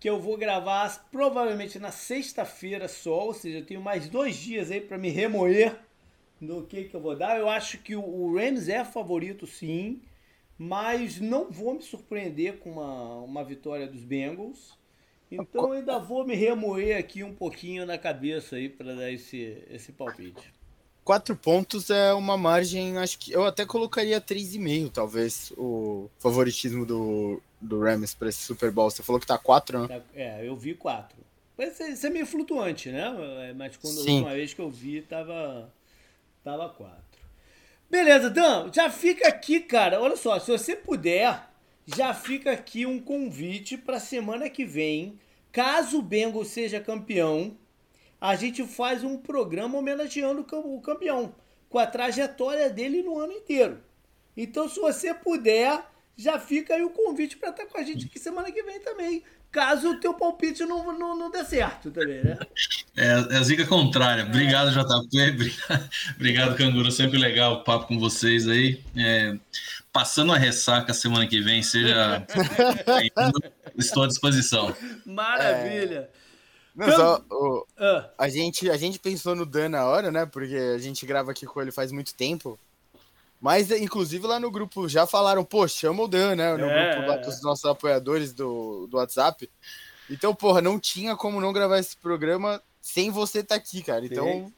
que 0.00 0.08
eu 0.08 0.20
vou 0.20 0.36
gravar 0.36 1.06
provavelmente 1.10 1.78
na 1.78 1.90
sexta-feira 1.90 2.88
só, 2.88 3.26
ou 3.26 3.34
seja, 3.34 3.58
eu 3.58 3.66
tenho 3.66 3.80
mais 3.80 4.08
dois 4.08 4.36
dias 4.36 4.70
aí 4.70 4.80
para 4.80 4.98
me 4.98 5.10
remoer 5.10 5.74
do 6.40 6.62
que, 6.62 6.84
que 6.84 6.96
eu 6.96 7.00
vou 7.00 7.16
dar. 7.16 7.38
Eu 7.38 7.48
acho 7.48 7.78
que 7.78 7.94
o 7.94 8.36
Rams 8.36 8.68
é 8.68 8.84
favorito, 8.84 9.46
sim 9.46 10.00
mas 10.58 11.20
não 11.20 11.50
vou 11.50 11.74
me 11.74 11.82
surpreender 11.82 12.58
com 12.58 12.72
uma, 12.72 13.16
uma 13.20 13.44
vitória 13.44 13.86
dos 13.86 14.02
Bengals. 14.02 14.76
Então 15.30 15.72
ainda 15.72 15.98
vou 15.98 16.24
me 16.24 16.34
remoer 16.34 16.96
aqui 16.96 17.22
um 17.22 17.34
pouquinho 17.34 17.84
na 17.84 17.98
cabeça 17.98 18.56
aí 18.56 18.68
para 18.68 18.94
dar 18.94 19.10
esse, 19.10 19.62
esse 19.70 19.92
palpite. 19.92 20.54
Quatro 21.04 21.36
pontos 21.36 21.90
é 21.90 22.12
uma 22.12 22.36
margem, 22.36 22.98
acho 22.98 23.18
que 23.18 23.32
eu 23.32 23.44
até 23.44 23.64
colocaria 23.64 24.20
três 24.20 24.54
e 24.54 24.58
meio, 24.58 24.90
talvez, 24.90 25.52
o 25.56 26.10
favoritismo 26.18 26.84
do, 26.84 27.40
do 27.60 27.80
Rams 27.80 28.14
para 28.14 28.28
esse 28.28 28.40
Super 28.40 28.72
Bowl. 28.72 28.90
Você 28.90 29.02
falou 29.04 29.20
que 29.20 29.26
tá 29.26 29.38
quatro, 29.38 29.86
né? 29.86 30.00
Tá, 30.00 30.04
é, 30.14 30.48
eu 30.48 30.56
vi 30.56 30.74
quatro. 30.74 31.16
Mas 31.56 31.78
isso 31.80 32.06
é 32.06 32.10
meio 32.10 32.26
flutuante, 32.26 32.90
né? 32.90 33.04
Mas 33.56 33.76
quando 33.76 33.94
Sim. 33.94 34.10
a 34.10 34.12
última 34.14 34.34
vez 34.34 34.52
que 34.52 34.60
eu 34.60 34.70
vi, 34.70 35.00
tava, 35.00 35.72
tava 36.42 36.68
quatro. 36.70 37.05
Beleza, 37.88 38.28
Dan, 38.28 38.70
já 38.72 38.90
fica 38.90 39.28
aqui, 39.28 39.60
cara. 39.60 40.00
Olha 40.00 40.16
só, 40.16 40.40
se 40.40 40.50
você 40.50 40.74
puder, 40.74 41.48
já 41.86 42.12
fica 42.12 42.50
aqui 42.50 42.84
um 42.84 42.98
convite 42.98 43.78
para 43.78 44.00
semana 44.00 44.50
que 44.50 44.64
vem. 44.64 45.20
Caso 45.52 46.00
o 46.00 46.02
Bengal 46.02 46.44
seja 46.44 46.80
campeão, 46.80 47.56
a 48.20 48.34
gente 48.34 48.64
faz 48.64 49.04
um 49.04 49.16
programa 49.16 49.78
homenageando 49.78 50.44
o 50.52 50.80
campeão, 50.80 51.34
com 51.68 51.78
a 51.78 51.86
trajetória 51.86 52.68
dele 52.68 53.02
no 53.02 53.18
ano 53.18 53.32
inteiro. 53.32 53.80
Então, 54.36 54.68
se 54.68 54.80
você 54.80 55.14
puder, 55.14 55.82
já 56.16 56.38
fica 56.40 56.74
aí 56.74 56.82
o 56.82 56.90
convite 56.90 57.36
para 57.36 57.50
estar 57.50 57.66
com 57.66 57.78
a 57.78 57.82
gente 57.82 58.06
aqui 58.06 58.18
semana 58.18 58.50
que 58.50 58.62
vem 58.64 58.80
também 58.80 59.22
caso 59.56 59.92
o 59.92 59.98
teu 59.98 60.12
palpite 60.12 60.66
não, 60.66 60.92
não, 60.92 61.16
não 61.16 61.30
dê 61.30 61.42
certo 61.42 61.90
também, 61.90 62.22
né? 62.22 62.38
É, 62.94 63.06
é 63.06 63.36
a 63.38 63.42
zica 63.42 63.64
contrária. 63.64 64.22
Obrigado, 64.22 64.70
JP. 64.70 65.56
Obrigado, 66.14 66.54
Canguru. 66.54 66.92
Sempre 66.92 67.18
legal 67.18 67.54
o 67.54 67.64
papo 67.64 67.86
com 67.86 67.98
vocês 67.98 68.46
aí. 68.46 68.84
É, 68.94 69.34
passando 69.90 70.34
a 70.34 70.36
ressaca 70.36 70.92
semana 70.92 71.26
que 71.26 71.40
vem, 71.40 71.62
seja. 71.62 72.26
Estou 73.78 74.02
à 74.02 74.06
disposição. 74.06 74.76
Maravilha. 75.06 76.10
É... 76.12 76.26
Não, 76.76 76.94
só, 76.94 77.24
o, 77.30 77.66
ah. 77.78 78.10
a, 78.18 78.28
gente, 78.28 78.68
a 78.68 78.76
gente 78.76 78.98
pensou 78.98 79.34
no 79.34 79.46
Dan 79.46 79.70
na 79.70 79.86
hora, 79.86 80.12
né? 80.12 80.26
Porque 80.26 80.54
a 80.54 80.76
gente 80.76 81.06
grava 81.06 81.30
aqui 81.30 81.46
com 81.46 81.62
ele 81.62 81.72
faz 81.72 81.90
muito 81.90 82.14
tempo. 82.14 82.60
Mas, 83.46 83.70
inclusive, 83.70 84.26
lá 84.26 84.40
no 84.40 84.50
grupo 84.50 84.88
já 84.88 85.06
falaram, 85.06 85.44
pô, 85.44 85.68
chama 85.68 86.02
o 86.02 86.08
Dan, 86.08 86.34
né? 86.34 86.56
No 86.56 86.64
é, 86.64 86.94
grupo 86.96 87.08
lá 87.08 87.16
dos 87.18 87.40
nossos 87.44 87.64
apoiadores 87.64 88.34
do, 88.34 88.88
do 88.88 88.96
WhatsApp. 88.96 89.48
Então, 90.10 90.34
porra, 90.34 90.60
não 90.60 90.80
tinha 90.80 91.14
como 91.14 91.40
não 91.40 91.52
gravar 91.52 91.78
esse 91.78 91.96
programa 91.96 92.60
sem 92.80 93.08
você 93.08 93.38
estar 93.38 93.54
tá 93.54 93.60
aqui, 93.60 93.84
cara. 93.84 94.04
Então, 94.04 94.26
Sim. 94.26 94.52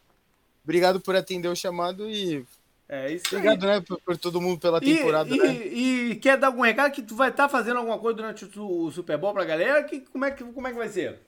obrigado 0.65 1.03
por 1.03 1.15
atender 1.15 1.49
o 1.49 1.55
chamado 1.55 2.09
e. 2.09 2.47
É 2.89 3.13
isso 3.13 3.25
Obrigado, 3.27 3.63
aí. 3.69 3.75
né, 3.75 3.85
por, 3.87 4.01
por, 4.01 4.17
todo 4.17 4.41
mundo 4.41 4.59
pela 4.59 4.81
temporada. 4.81 5.37
E, 5.37 5.39
né? 5.39 5.53
e, 5.53 6.11
e, 6.13 6.17
quer 6.17 6.39
dar 6.39 6.47
algum 6.47 6.63
recado 6.63 6.91
que 6.91 7.03
tu 7.03 7.15
vai 7.15 7.29
estar 7.29 7.43
tá 7.43 7.49
fazendo 7.51 7.77
alguma 7.77 7.99
coisa 7.99 8.17
durante 8.17 8.49
o 8.59 8.91
Super 8.91 9.19
Bowl 9.19 9.35
pra 9.35 9.45
galera? 9.45 9.85
Que, 9.85 10.01
como, 10.01 10.25
é 10.25 10.31
que, 10.31 10.43
como 10.43 10.67
é 10.67 10.71
que 10.71 10.79
vai 10.79 10.89
ser? 10.89 11.21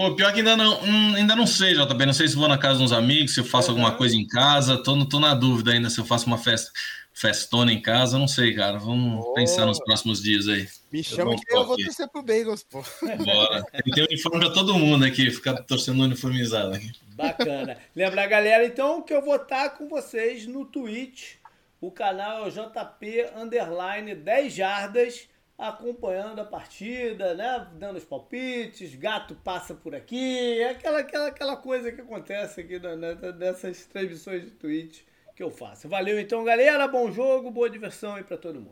Pô, 0.00 0.14
pior 0.14 0.32
que 0.32 0.38
ainda 0.38 0.56
não, 0.56 0.82
hum, 0.82 1.14
ainda 1.14 1.36
não 1.36 1.46
sei, 1.46 1.74
JB. 1.74 2.06
Não 2.06 2.14
sei 2.14 2.26
se 2.26 2.34
vou 2.34 2.48
na 2.48 2.56
casa 2.56 2.78
de 2.78 2.84
uns 2.84 2.92
amigos, 2.92 3.34
se 3.34 3.40
eu 3.40 3.44
faço 3.44 3.70
uhum. 3.70 3.76
alguma 3.76 3.98
coisa 3.98 4.16
em 4.16 4.26
casa. 4.26 4.82
Tô, 4.82 5.04
tô 5.04 5.20
na 5.20 5.34
dúvida 5.34 5.72
ainda 5.72 5.90
se 5.90 6.00
eu 6.00 6.06
faço 6.06 6.26
uma 6.26 6.38
festa 6.38 6.70
festona 7.12 7.70
em 7.70 7.82
casa, 7.82 8.18
não 8.18 8.26
sei, 8.26 8.54
cara. 8.54 8.78
Vamos 8.78 9.22
oh. 9.22 9.34
pensar 9.34 9.66
nos 9.66 9.78
próximos 9.78 10.22
dias 10.22 10.48
aí. 10.48 10.66
Me 10.90 11.04
chama 11.04 11.36
que 11.36 11.54
eu 11.54 11.66
vou 11.66 11.76
torcer 11.76 12.08
pro 12.08 12.22
Bengals, 12.22 12.62
pô. 12.62 12.82
Bora. 13.22 13.62
Tem 13.94 14.04
uniforme 14.04 14.40
pra 14.40 14.50
todo 14.54 14.78
mundo 14.78 15.04
aqui, 15.04 15.30
ficar 15.30 15.62
torcendo 15.64 16.02
uniformizado 16.02 16.74
aqui. 16.74 16.92
Bacana. 17.14 17.76
Lembra, 17.94 18.26
galera, 18.26 18.64
então, 18.64 19.02
que 19.02 19.12
eu 19.12 19.20
vou 19.20 19.36
estar 19.36 19.68
com 19.76 19.86
vocês 19.86 20.46
no 20.46 20.64
Twitch. 20.64 21.34
O 21.78 21.90
canal 21.90 22.46
é 22.46 22.48
o 22.48 22.50
JP 22.50 23.32
Underline 23.36 24.14
10 24.14 24.54
Jardas, 24.54 25.28
acompanhando 25.60 26.40
a 26.40 26.44
partida, 26.44 27.34
né? 27.34 27.66
Dando 27.74 27.98
os 27.98 28.04
palpites, 28.04 28.94
gato 28.94 29.34
passa 29.44 29.74
por 29.74 29.94
aqui, 29.94 30.62
aquela, 30.64 31.00
aquela, 31.00 31.26
aquela 31.28 31.56
coisa 31.56 31.92
que 31.92 32.00
acontece 32.00 32.62
aqui 32.62 32.80
nessas 33.38 33.84
transmissões 33.84 34.44
de 34.44 34.50
Twitch 34.52 35.02
que 35.36 35.42
eu 35.42 35.50
faço. 35.50 35.88
Valeu 35.88 36.18
então, 36.18 36.44
galera. 36.44 36.88
Bom 36.88 37.10
jogo, 37.10 37.50
boa 37.50 37.68
diversão 37.68 38.14
aí 38.14 38.24
para 38.24 38.36
todo 38.36 38.56
mundo. 38.56 38.68